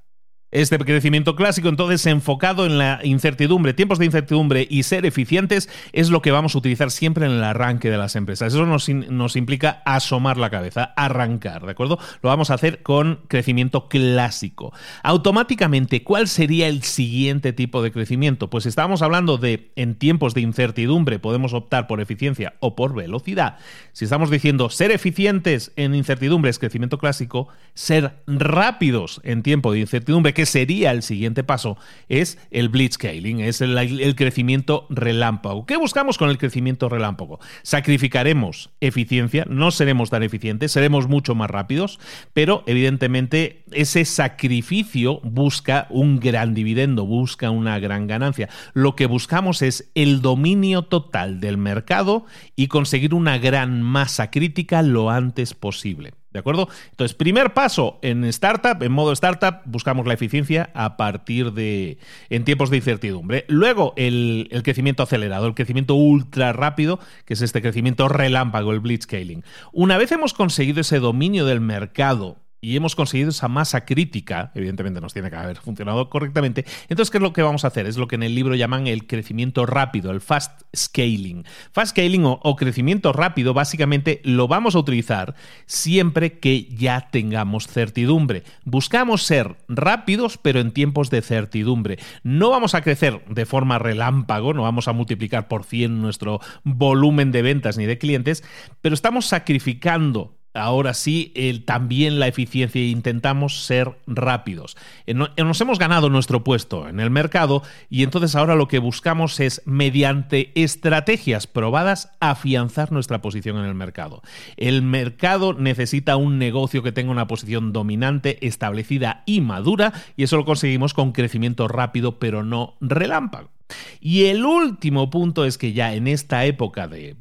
Este 0.50 0.78
crecimiento 0.78 1.36
clásico, 1.36 1.68
entonces, 1.68 2.06
enfocado 2.06 2.64
en 2.64 2.78
la 2.78 3.00
incertidumbre, 3.04 3.74
tiempos 3.74 3.98
de 3.98 4.06
incertidumbre 4.06 4.66
y 4.70 4.84
ser 4.84 5.04
eficientes, 5.04 5.68
es 5.92 6.08
lo 6.08 6.22
que 6.22 6.30
vamos 6.30 6.54
a 6.54 6.58
utilizar 6.58 6.90
siempre 6.90 7.26
en 7.26 7.32
el 7.32 7.44
arranque 7.44 7.90
de 7.90 7.98
las 7.98 8.16
empresas. 8.16 8.54
Eso 8.54 8.64
nos, 8.64 9.36
implica 9.36 9.82
asomar 9.84 10.38
la 10.38 10.48
cabeza, 10.48 10.94
arrancar, 10.96 11.66
¿de 11.66 11.72
acuerdo? 11.72 11.98
Lo 12.22 12.30
vamos 12.30 12.50
a 12.50 12.54
hacer 12.54 12.82
con 12.82 13.20
crecimiento 13.28 13.90
clásico. 13.90 14.72
Automáticamente, 15.02 16.02
¿cuál 16.02 16.28
sería 16.28 16.68
el 16.68 16.82
siguiente 16.82 17.52
tipo 17.52 17.82
de 17.82 17.92
crecimiento? 17.92 18.48
Pues 18.48 18.64
estábamos 18.64 19.02
hablando 19.02 19.36
de, 19.36 19.70
en 19.76 19.96
tiempos 19.96 20.32
de 20.32 20.40
incertidumbre, 20.40 21.18
podemos 21.18 21.52
optar 21.52 21.86
por 21.86 22.00
eficiencia 22.00 22.54
o 22.60 22.74
por 22.74 22.94
velocidad. 22.94 23.58
Si 23.92 24.06
estamos 24.06 24.30
diciendo 24.30 24.70
ser 24.70 24.92
eficientes 24.92 25.72
en 25.76 25.94
incertidumbre 25.94 26.50
es 26.50 26.58
crecimiento 26.58 26.96
clásico, 26.96 27.48
ser 27.74 28.22
rápidos 28.26 29.20
en 29.24 29.42
tiempo 29.42 29.72
de 29.72 29.80
incertidumbre, 29.80 30.37
que 30.38 30.46
sería 30.46 30.92
el 30.92 31.02
siguiente 31.02 31.42
paso, 31.42 31.76
es 32.08 32.38
el 32.52 32.68
blitzscaling, 32.68 33.40
es 33.40 33.60
el, 33.60 34.14
crecimiento 34.14 34.86
relámpago. 34.88 35.66
¿Qué 35.66 35.76
buscamos 35.76 36.16
con 36.16 36.30
el 36.30 36.38
crecimiento 36.38 36.88
relámpago? 36.88 37.40
Sacrificaremos 37.64 38.70
eficiencia, 38.80 39.44
no 39.50 39.72
seremos 39.72 40.10
tan 40.10 40.22
eficientes, 40.22 40.70
seremos 40.70 41.08
mucho 41.08 41.34
más 41.34 41.50
rápidos, 41.50 41.98
pero 42.34 42.62
evidentemente 42.68 43.64
ese 43.72 44.04
sacrificio 44.04 45.18
busca 45.24 45.88
un 45.90 46.20
gran 46.20 46.54
dividendo, 46.54 47.04
busca 47.04 47.50
una 47.50 47.80
gran 47.80 48.06
ganancia. 48.06 48.48
Lo 48.74 48.94
que 48.94 49.06
buscamos 49.06 49.60
es 49.60 49.90
el 49.96 50.22
dominio 50.22 50.82
total 50.82 51.40
del 51.40 51.58
mercado 51.58 52.26
y 52.54 52.68
conseguir 52.68 53.12
una 53.12 53.38
gran 53.38 53.82
masa 53.82 54.30
crítica 54.30 54.82
lo 54.82 55.10
antes 55.10 55.54
posible. 55.54 56.12
¿De 56.30 56.40
acuerdo? 56.40 56.68
Entonces, 56.90 57.16
primer 57.16 57.54
paso 57.54 57.98
en 58.02 58.22
startup, 58.24 58.82
en 58.82 58.92
modo 58.92 59.12
startup, 59.12 59.62
buscamos 59.64 60.06
la 60.06 60.12
eficiencia 60.12 60.70
a 60.74 60.98
partir 60.98 61.52
de. 61.52 61.98
en 62.28 62.44
tiempos 62.44 62.68
de 62.68 62.76
incertidumbre. 62.76 63.46
Luego, 63.48 63.94
el, 63.96 64.48
el 64.50 64.62
crecimiento 64.62 65.02
acelerado, 65.02 65.46
el 65.46 65.54
crecimiento 65.54 65.94
ultra 65.94 66.52
rápido, 66.52 66.98
que 67.24 67.32
es 67.32 67.40
este 67.40 67.62
crecimiento 67.62 68.08
relámpago, 68.08 68.72
el 68.72 68.80
blitzscaling. 68.80 69.42
Una 69.72 69.96
vez 69.96 70.12
hemos 70.12 70.34
conseguido 70.34 70.82
ese 70.82 70.98
dominio 70.98 71.46
del 71.46 71.60
mercado 71.60 72.36
y 72.60 72.76
hemos 72.76 72.96
conseguido 72.96 73.30
esa 73.30 73.48
masa 73.48 73.84
crítica, 73.84 74.50
evidentemente 74.54 75.00
nos 75.00 75.12
tiene 75.12 75.30
que 75.30 75.36
haber 75.36 75.58
funcionado 75.58 76.10
correctamente, 76.10 76.64
entonces, 76.88 77.10
¿qué 77.10 77.18
es 77.18 77.22
lo 77.22 77.32
que 77.32 77.42
vamos 77.42 77.64
a 77.64 77.68
hacer? 77.68 77.86
Es 77.86 77.96
lo 77.96 78.08
que 78.08 78.16
en 78.16 78.22
el 78.22 78.34
libro 78.34 78.54
llaman 78.54 78.86
el 78.86 79.06
crecimiento 79.06 79.66
rápido, 79.66 80.10
el 80.10 80.20
fast 80.20 80.62
scaling. 80.74 81.44
Fast 81.72 81.90
scaling 81.90 82.22
o, 82.24 82.56
crecimiento 82.56 83.12
rápido, 83.12 83.54
básicamente 83.54 84.20
lo 84.24 84.48
vamos 84.48 84.74
a 84.74 84.80
utilizar 84.80 85.34
siempre 85.66 86.38
que 86.38 86.64
ya 86.64 87.08
tengamos 87.10 87.68
certidumbre. 87.68 88.42
Buscamos 88.64 89.22
ser 89.22 89.56
rápidos, 89.68 90.38
pero 90.38 90.60
en 90.60 90.72
tiempos 90.72 91.10
de 91.10 91.22
certidumbre. 91.22 91.98
No 92.22 92.50
vamos 92.50 92.74
a 92.74 92.82
crecer 92.82 93.24
de 93.28 93.46
forma 93.46 93.78
relámpago, 93.78 94.54
no 94.54 94.62
vamos 94.62 94.88
a 94.88 94.92
multiplicar 94.92 95.48
por 95.48 95.64
100 95.64 96.00
nuestro 96.00 96.40
volumen 96.64 97.32
de 97.32 97.42
ventas 97.42 97.78
ni 97.78 97.86
de 97.86 97.98
clientes, 97.98 98.42
pero 98.80 98.94
estamos 98.94 99.26
sacrificando 99.26 100.37
ahora 100.58 100.94
sí 100.94 101.32
también 101.64 102.18
la 102.18 102.26
eficiencia 102.26 102.80
e 102.80 102.86
intentamos 102.86 103.64
ser 103.64 103.98
rápidos. 104.06 104.76
Eh, 105.06 105.14
eh, 105.36 105.44
nos 105.44 105.60
hemos 105.60 105.78
ganado 105.78 106.10
nuestro 106.10 106.44
puesto 106.44 106.88
en 106.88 107.00
el 107.00 107.10
mercado 107.10 107.62
y 107.90 108.02
entonces 108.02 108.34
ahora 108.34 108.54
lo 108.54 108.68
que 108.68 108.78
buscamos 108.78 109.40
es, 109.40 109.62
mediante 109.64 110.52
estrategias 110.54 111.46
probadas, 111.46 112.10
afianzar 112.20 112.92
nuestra 112.92 113.20
posición 113.20 113.58
en 113.58 113.64
el 113.64 113.74
mercado. 113.74 114.22
El 114.56 114.82
mercado 114.82 115.54
necesita 115.54 116.16
un 116.16 116.38
negocio 116.38 116.82
que 116.82 116.92
tenga 116.92 117.12
una 117.12 117.26
posición 117.26 117.72
dominante, 117.72 118.44
establecida 118.46 119.22
y 119.26 119.40
madura 119.40 119.92
y 120.16 120.24
eso 120.24 120.36
lo 120.36 120.44
conseguimos 120.44 120.94
con 120.94 121.12
crecimiento 121.12 121.68
rápido 121.68 122.18
pero 122.18 122.44
no 122.44 122.74
relámpago. 122.80 123.57
Y 124.00 124.24
el 124.24 124.44
último 124.44 125.10
punto 125.10 125.44
es 125.44 125.58
que 125.58 125.72
ya 125.72 125.94
en 125.94 126.06
esta 126.06 126.44
época 126.44 126.88
de, 126.88 127.16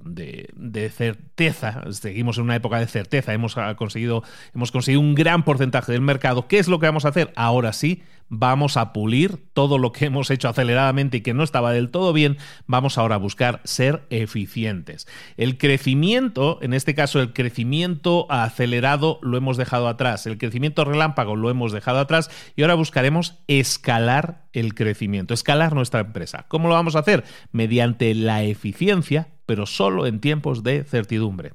certeza, 0.95 1.83
seguimos 1.91 2.37
en 2.37 2.45
una 2.45 2.55
época 2.55 2.79
de 2.79 2.87
certeza, 2.87 3.33
hemos 3.33 3.55
conseguido, 3.77 4.23
hemos 4.53 4.71
conseguido 4.71 5.01
un 5.01 5.15
gran 5.15 5.43
porcentaje 5.43 5.91
del 5.91 6.01
mercado. 6.01 6.47
¿Qué 6.47 6.59
es 6.59 6.67
lo 6.67 6.79
que 6.79 6.85
vamos 6.85 7.05
a 7.05 7.09
hacer? 7.09 7.33
Ahora 7.35 7.73
sí, 7.73 8.01
vamos 8.29 8.77
a 8.77 8.93
pulir 8.93 9.45
todo 9.53 9.77
lo 9.77 9.91
que 9.91 10.05
hemos 10.05 10.29
hecho 10.29 10.49
aceleradamente 10.49 11.17
y 11.17 11.21
que 11.21 11.33
no 11.33 11.43
estaba 11.43 11.71
del 11.71 11.89
todo 11.89 12.13
bien, 12.13 12.37
vamos 12.65 12.97
ahora 12.97 13.15
a 13.15 13.19
buscar 13.19 13.61
ser 13.63 14.03
eficientes. 14.09 15.07
El 15.37 15.57
crecimiento, 15.57 16.59
en 16.61 16.73
este 16.73 16.95
caso 16.95 17.19
el 17.19 17.33
crecimiento 17.33 18.27
acelerado 18.29 19.19
lo 19.21 19.37
hemos 19.37 19.57
dejado 19.57 19.87
atrás, 19.87 20.25
el 20.25 20.37
crecimiento 20.37 20.85
relámpago 20.85 21.35
lo 21.35 21.49
hemos 21.49 21.71
dejado 21.71 21.99
atrás 21.99 22.29
y 22.55 22.61
ahora 22.61 22.75
buscaremos 22.75 23.35
escalar 23.47 24.45
el 24.53 24.73
crecimiento, 24.73 25.33
escalar 25.33 25.73
nuestra 25.73 26.01
empresa. 26.01 26.45
¿Cómo 26.47 26.67
lo 26.67 26.73
vamos 26.73 26.95
a 26.95 26.99
hacer? 26.99 27.23
Mediante 27.51 28.13
la 28.13 28.43
eficiencia, 28.43 29.29
pero 29.45 29.65
solo 29.65 30.05
en 30.07 30.19
tiempos 30.19 30.63
de 30.63 30.83
certidumbre. 30.83 31.53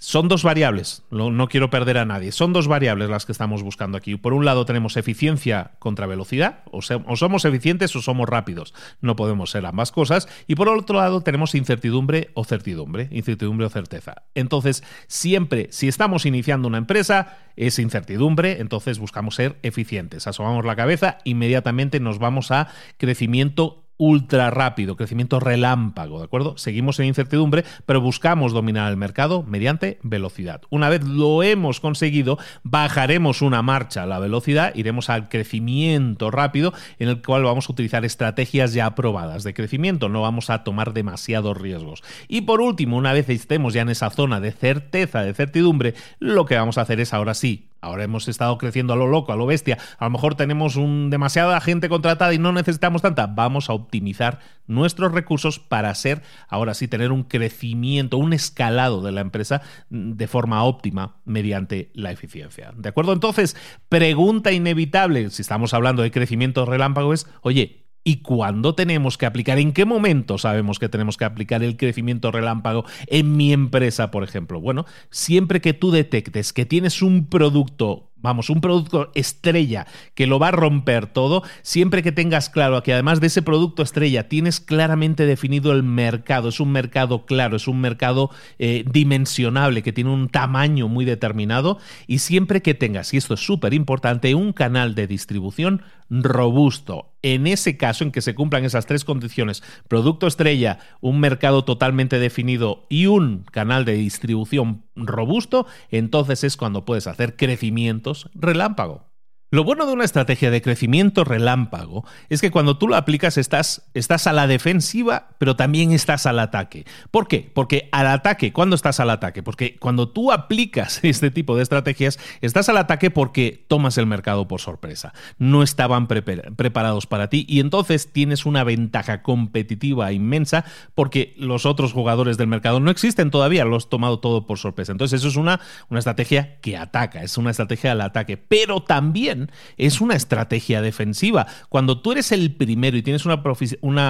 Son 0.00 0.28
dos 0.28 0.44
variables, 0.44 1.02
no, 1.10 1.48
quiero 1.48 1.70
perder 1.70 1.98
a 1.98 2.04
nadie, 2.04 2.30
son 2.30 2.52
dos 2.52 2.68
variables 2.68 3.10
las 3.10 3.26
que 3.26 3.32
estamos 3.32 3.64
buscando 3.64 3.98
aquí. 3.98 4.14
Por 4.14 4.32
un 4.32 4.44
lado 4.44 4.64
tenemos 4.64 4.96
eficiencia 4.96 5.72
contra 5.80 6.06
velocidad, 6.06 6.60
o, 6.70 6.78
o, 6.78 7.16
somos 7.16 7.44
eficientes 7.44 7.96
o 7.96 8.00
somos 8.00 8.28
rápidos, 8.28 8.74
no 9.00 9.16
podemos 9.16 9.50
ser 9.50 9.66
ambas 9.66 9.90
cosas. 9.90 10.28
Y 10.46 10.54
por 10.54 10.68
otro 10.68 10.98
lado 10.98 11.22
tenemos 11.22 11.56
incertidumbre 11.56 12.30
o 12.34 12.44
certidumbre, 12.44 13.08
incertidumbre 13.10 13.66
o 13.66 13.70
certeza. 13.70 14.22
Entonces, 14.36 14.84
siempre, 15.08 15.66
si 15.72 15.88
estamos 15.88 16.26
iniciando 16.26 16.68
una 16.68 16.78
empresa, 16.78 17.38
es 17.56 17.80
incertidumbre, 17.80 18.60
entonces 18.60 19.00
buscamos 19.00 19.34
ser 19.34 19.58
eficientes. 19.64 20.28
Asomamos 20.28 20.64
la 20.64 20.76
cabeza, 20.76 21.18
inmediatamente 21.24 21.98
nos 21.98 22.20
vamos 22.20 22.52
a 22.52 22.68
crecimiento 22.98 23.87
ultra 23.98 24.50
rápido, 24.50 24.96
crecimiento 24.96 25.40
relámpago, 25.40 26.18
¿de 26.18 26.24
acuerdo? 26.24 26.56
Seguimos 26.56 26.98
en 27.00 27.06
incertidumbre, 27.06 27.64
pero 27.84 28.00
buscamos 28.00 28.52
dominar 28.52 28.90
el 28.90 28.96
mercado 28.96 29.42
mediante 29.42 29.98
velocidad. 30.02 30.62
Una 30.70 30.88
vez 30.88 31.04
lo 31.04 31.42
hemos 31.42 31.80
conseguido, 31.80 32.38
bajaremos 32.62 33.42
una 33.42 33.60
marcha 33.62 34.04
a 34.04 34.06
la 34.06 34.20
velocidad, 34.20 34.74
iremos 34.74 35.10
al 35.10 35.28
crecimiento 35.28 36.30
rápido, 36.30 36.72
en 36.98 37.08
el 37.08 37.22
cual 37.22 37.42
vamos 37.42 37.68
a 37.68 37.72
utilizar 37.72 38.04
estrategias 38.04 38.72
ya 38.72 38.86
aprobadas 38.86 39.42
de 39.42 39.52
crecimiento, 39.52 40.08
no 40.08 40.22
vamos 40.22 40.48
a 40.48 40.64
tomar 40.64 40.92
demasiados 40.92 41.58
riesgos. 41.58 42.02
Y 42.28 42.42
por 42.42 42.60
último, 42.60 42.96
una 42.96 43.12
vez 43.12 43.28
estemos 43.28 43.74
ya 43.74 43.82
en 43.82 43.90
esa 43.90 44.10
zona 44.10 44.40
de 44.40 44.52
certeza, 44.52 45.22
de 45.22 45.34
certidumbre, 45.34 45.94
lo 46.20 46.46
que 46.46 46.56
vamos 46.56 46.78
a 46.78 46.82
hacer 46.82 47.00
es 47.00 47.12
ahora 47.12 47.34
sí 47.34 47.67
Ahora 47.80 48.04
hemos 48.04 48.28
estado 48.28 48.58
creciendo 48.58 48.92
a 48.92 48.96
lo 48.96 49.06
loco, 49.06 49.32
a 49.32 49.36
lo 49.36 49.46
bestia. 49.46 49.78
A 49.98 50.04
lo 50.06 50.10
mejor 50.10 50.34
tenemos 50.34 50.76
un, 50.76 51.10
demasiada 51.10 51.60
gente 51.60 51.88
contratada 51.88 52.34
y 52.34 52.38
no 52.38 52.52
necesitamos 52.52 53.02
tanta. 53.02 53.26
Vamos 53.26 53.70
a 53.70 53.72
optimizar 53.72 54.40
nuestros 54.66 55.12
recursos 55.12 55.58
para 55.58 55.94
ser, 55.94 56.22
ahora 56.48 56.74
sí, 56.74 56.88
tener 56.88 57.12
un 57.12 57.24
crecimiento, 57.24 58.18
un 58.18 58.32
escalado 58.32 59.02
de 59.02 59.12
la 59.12 59.20
empresa 59.20 59.62
mm, 59.90 60.12
de 60.12 60.26
forma 60.26 60.62
óptima 60.64 61.16
mediante 61.24 61.90
la 61.94 62.10
eficiencia. 62.10 62.72
¿De 62.76 62.88
acuerdo? 62.88 63.12
Entonces, 63.12 63.56
pregunta 63.88 64.52
inevitable, 64.52 65.30
si 65.30 65.42
estamos 65.42 65.74
hablando 65.74 66.02
de 66.02 66.10
crecimiento 66.10 66.64
relámpago, 66.64 67.12
es, 67.12 67.26
oye, 67.42 67.87
y 68.08 68.22
cuándo 68.22 68.74
tenemos 68.74 69.18
que 69.18 69.26
aplicar, 69.26 69.58
en 69.58 69.74
qué 69.74 69.84
momento 69.84 70.38
sabemos 70.38 70.78
que 70.78 70.88
tenemos 70.88 71.18
que 71.18 71.26
aplicar 71.26 71.62
el 71.62 71.76
crecimiento 71.76 72.32
relámpago 72.32 72.86
en 73.06 73.36
mi 73.36 73.52
empresa, 73.52 74.10
por 74.10 74.24
ejemplo. 74.24 74.62
Bueno, 74.62 74.86
siempre 75.10 75.60
que 75.60 75.74
tú 75.74 75.90
detectes 75.90 76.54
que 76.54 76.64
tienes 76.64 77.02
un 77.02 77.26
producto 77.26 78.07
vamos, 78.20 78.50
un 78.50 78.60
producto 78.60 79.10
estrella 79.14 79.86
que 80.14 80.26
lo 80.26 80.38
va 80.38 80.48
a 80.48 80.52
romper 80.52 81.06
todo, 81.06 81.42
siempre 81.62 82.02
que 82.02 82.12
tengas 82.12 82.50
claro 82.50 82.82
que 82.82 82.92
además 82.92 83.20
de 83.20 83.28
ese 83.28 83.42
producto 83.42 83.82
estrella 83.82 84.28
tienes 84.28 84.60
claramente 84.60 85.26
definido 85.26 85.72
el 85.72 85.82
mercado, 85.82 86.48
es 86.48 86.60
un 86.60 86.72
mercado 86.72 87.26
claro, 87.26 87.56
es 87.56 87.68
un 87.68 87.80
mercado 87.80 88.30
eh, 88.58 88.84
dimensionable, 88.90 89.82
que 89.82 89.92
tiene 89.92 90.10
un 90.10 90.28
tamaño 90.28 90.88
muy 90.88 91.04
determinado, 91.04 91.78
y 92.06 92.18
siempre 92.18 92.62
que 92.62 92.74
tengas, 92.74 93.12
y 93.14 93.16
esto 93.16 93.34
es 93.34 93.40
súper 93.40 93.74
importante, 93.74 94.34
un 94.34 94.52
canal 94.52 94.94
de 94.94 95.06
distribución 95.06 95.82
robusto. 96.10 97.12
En 97.22 97.46
ese 97.46 97.76
caso, 97.76 98.04
en 98.04 98.12
que 98.12 98.22
se 98.22 98.34
cumplan 98.34 98.64
esas 98.64 98.86
tres 98.86 99.04
condiciones, 99.04 99.62
producto 99.88 100.26
estrella, 100.26 100.78
un 101.00 101.20
mercado 101.20 101.64
totalmente 101.64 102.18
definido 102.18 102.86
y 102.88 103.06
un 103.06 103.44
canal 103.50 103.84
de 103.84 103.94
distribución 103.94 104.84
robusto, 105.06 105.66
entonces 105.90 106.44
es 106.44 106.56
cuando 106.56 106.84
puedes 106.84 107.06
hacer 107.06 107.36
crecimientos 107.36 108.28
relámpago. 108.34 109.07
Lo 109.50 109.64
bueno 109.64 109.86
de 109.86 109.94
una 109.94 110.04
estrategia 110.04 110.50
de 110.50 110.60
crecimiento 110.60 111.24
relámpago 111.24 112.04
es 112.28 112.42
que 112.42 112.50
cuando 112.50 112.76
tú 112.76 112.86
lo 112.86 112.96
aplicas 112.96 113.38
estás, 113.38 113.88
estás 113.94 114.26
a 114.26 114.34
la 114.34 114.46
defensiva, 114.46 115.28
pero 115.38 115.56
también 115.56 115.92
estás 115.92 116.26
al 116.26 116.38
ataque. 116.38 116.84
¿Por 117.10 117.28
qué? 117.28 117.50
Porque 117.54 117.88
al 117.90 118.08
ataque, 118.08 118.52
¿cuándo 118.52 118.76
estás 118.76 119.00
al 119.00 119.08
ataque? 119.08 119.42
Porque 119.42 119.78
cuando 119.78 120.10
tú 120.10 120.32
aplicas 120.32 121.00
este 121.02 121.30
tipo 121.30 121.56
de 121.56 121.62
estrategias, 121.62 122.18
estás 122.42 122.68
al 122.68 122.76
ataque 122.76 123.10
porque 123.10 123.64
tomas 123.68 123.96
el 123.96 124.04
mercado 124.04 124.46
por 124.48 124.60
sorpresa. 124.60 125.14
No 125.38 125.62
estaban 125.62 126.08
preparados 126.08 127.06
para 127.06 127.30
ti 127.30 127.46
y 127.48 127.60
entonces 127.60 128.12
tienes 128.12 128.44
una 128.44 128.64
ventaja 128.64 129.22
competitiva 129.22 130.12
inmensa 130.12 130.66
porque 130.94 131.34
los 131.38 131.64
otros 131.64 131.94
jugadores 131.94 132.36
del 132.36 132.48
mercado 132.48 132.80
no 132.80 132.90
existen 132.90 133.30
todavía, 133.30 133.64
lo 133.64 133.76
has 133.76 133.88
tomado 133.88 134.18
todo 134.18 134.46
por 134.46 134.58
sorpresa. 134.58 134.92
Entonces 134.92 135.20
eso 135.20 135.28
es 135.28 135.36
una, 135.36 135.60
una 135.88 136.00
estrategia 136.00 136.58
que 136.60 136.76
ataca, 136.76 137.22
es 137.22 137.38
una 137.38 137.50
estrategia 137.50 137.92
al 137.92 138.02
ataque, 138.02 138.36
pero 138.36 138.82
también 138.82 139.37
es 139.76 140.00
una 140.00 140.14
estrategia 140.14 140.82
defensiva. 140.82 141.46
Cuando 141.68 142.00
tú 142.00 142.12
eres 142.12 142.32
el 142.32 142.54
primero 142.54 142.96
y 142.96 143.02
tienes 143.02 143.24
una, 143.24 143.42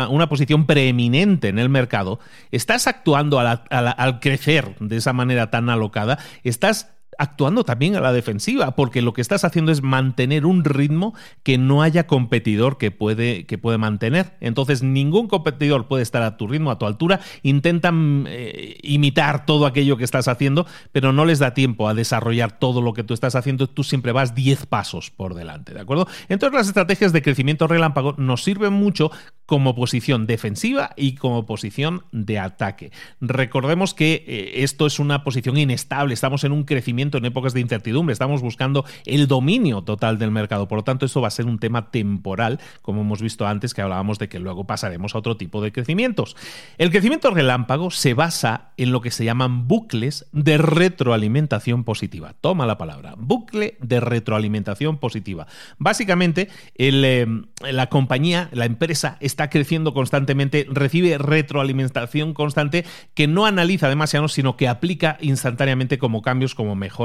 una, 0.09 0.29
posición 0.29 0.67
preeminente 0.67 1.49
en 1.49 1.59
el 1.59 1.69
mercado, 1.69 2.21
estás 2.51 2.87
actuando 2.87 3.39
al 3.41 4.21
crecer 4.21 4.77
de 4.81 4.97
esa 4.97 5.13
manera 5.13 5.51
tan 5.51 5.71
alocada, 5.71 6.19
estás 6.45 6.98
actuando 7.19 7.65
también 7.65 7.97
a 7.97 8.01
la 8.01 8.13
defensiva, 8.13 8.77
porque 8.77 9.03
lo 9.03 9.13
que 9.13 9.21
estás 9.21 9.45
haciendo 9.45 9.73
es 9.73 9.83
mantener 9.83 10.47
un 10.47 10.65
ritmo 10.65 11.15
que 11.43 11.59
no 11.59 11.83
haya 11.83 12.07
competidor 12.07 12.79
que 12.79 12.93
puede, 12.93 13.45
que 13.45 13.59
puede 13.59 13.77
mantener. 13.77 14.37
Entonces, 14.41 14.83
ningún 14.83 15.27
competidor 15.27 15.89
puede 15.89 16.05
estar 16.05 16.23
a 16.23 16.37
tu 16.37 16.47
ritmo, 16.47 16.71
a 16.71 16.79
tu 16.79 16.87
altura. 16.87 17.21
Intentan 17.43 18.25
eh, 18.29 18.79
imitar 18.83 19.47
todo 19.47 19.67
aquello 19.67 19.97
que 19.97 20.05
estás 20.05 20.29
haciendo, 20.29 20.67
pero 20.93 21.13
no 21.13 21.25
les 21.25 21.41
da 21.41 21.55
tiempo 21.55 21.89
a 21.89 21.95
desarrollar 21.95 22.59
todo 22.59 22.81
lo 22.81 22.95
que 22.95 23.03
tú 23.03 23.15
estás 23.15 23.35
haciendo. 23.35 23.69
Tú 23.69 23.83
siempre 23.83 24.13
vas 24.13 24.37
10 24.37 24.67
pasos 24.67 25.11
por 25.11 25.35
delante, 25.35 25.75
¿de 25.75 25.81
acuerdo? 25.81 26.07
Entonces, 26.29 26.57
las 26.57 26.69
estrategias 26.69 27.13
de 27.13 27.23
crecimiento 27.23 27.67
relámpago 27.67 28.15
nos 28.17 28.45
sirven 28.45 28.73
mucho 28.73 29.11
como 29.45 29.75
posición 29.75 30.27
defensiva 30.27 30.91
y 30.97 31.17
como 31.17 31.47
posición 31.47 32.05
de 32.13 32.39
ataque. 32.39 32.93
Recordemos 33.21 33.95
que 33.95 34.25
eh, 34.27 34.63
esto 34.63 34.87
es 34.87 35.01
una 35.01 35.25
posición 35.25 35.57
inestable, 35.57 36.15
estamos 36.15 36.45
en 36.45 36.53
un 36.53 36.63
crecimiento 36.63 37.08
en 37.17 37.25
épocas 37.25 37.55
de 37.55 37.61
incertidumbre, 37.61 38.13
estamos 38.13 38.43
buscando 38.43 38.85
el 39.07 39.27
dominio 39.27 39.81
total 39.81 40.19
del 40.19 40.31
mercado, 40.31 40.69
por 40.69 40.79
lo 40.79 40.85
tanto 40.85 41.07
esto 41.07 41.23
va 41.23 41.29
a 41.29 41.31
ser 41.31 41.47
un 41.47 41.59
tema 41.59 41.91
temporal, 41.91 42.61
como 42.83 43.01
hemos 43.01 43.23
visto 43.23 43.47
antes 43.47 43.73
que 43.73 43.81
hablábamos 43.81 44.19
de 44.19 44.29
que 44.29 44.39
luego 44.39 44.67
pasaremos 44.67 45.15
a 45.15 45.19
otro 45.19 45.39
tipo 45.39 45.63
de 45.63 45.73
crecimientos. 45.73 46.37
El 46.77 46.91
crecimiento 46.91 47.31
relámpago 47.31 47.91
se 47.91 48.13
basa 48.13 48.73
en 48.77 48.93
lo 48.93 49.01
que 49.01 49.11
se 49.11 49.25
llaman 49.25 49.67
bucles 49.67 50.27
de 50.33 50.59
retroalimentación 50.59 51.85
positiva. 51.85 52.35
Toma 52.41 52.67
la 52.67 52.77
palabra, 52.77 53.15
bucle 53.17 53.79
de 53.81 54.01
retroalimentación 54.01 54.99
positiva. 54.99 55.47
Básicamente, 55.79 56.49
eh, 56.77 57.27
la 57.61 57.89
compañía, 57.89 58.49
la 58.53 58.65
empresa, 58.65 59.17
está 59.21 59.51
creciendo 59.51 59.95
constantemente, 59.95 60.67
recibe 60.71 61.19
retroalimentación 61.19 62.35
constante 62.35 62.85
que 63.15 63.27
no 63.27 63.47
analiza 63.47 63.89
demasiado, 63.89 64.29
sino 64.29 64.57
que 64.57 64.69
aplica 64.69 65.17
instantáneamente 65.21 65.99
como 65.99 66.23
cambios, 66.23 66.55
como 66.55 66.75
mejoras 66.75 66.98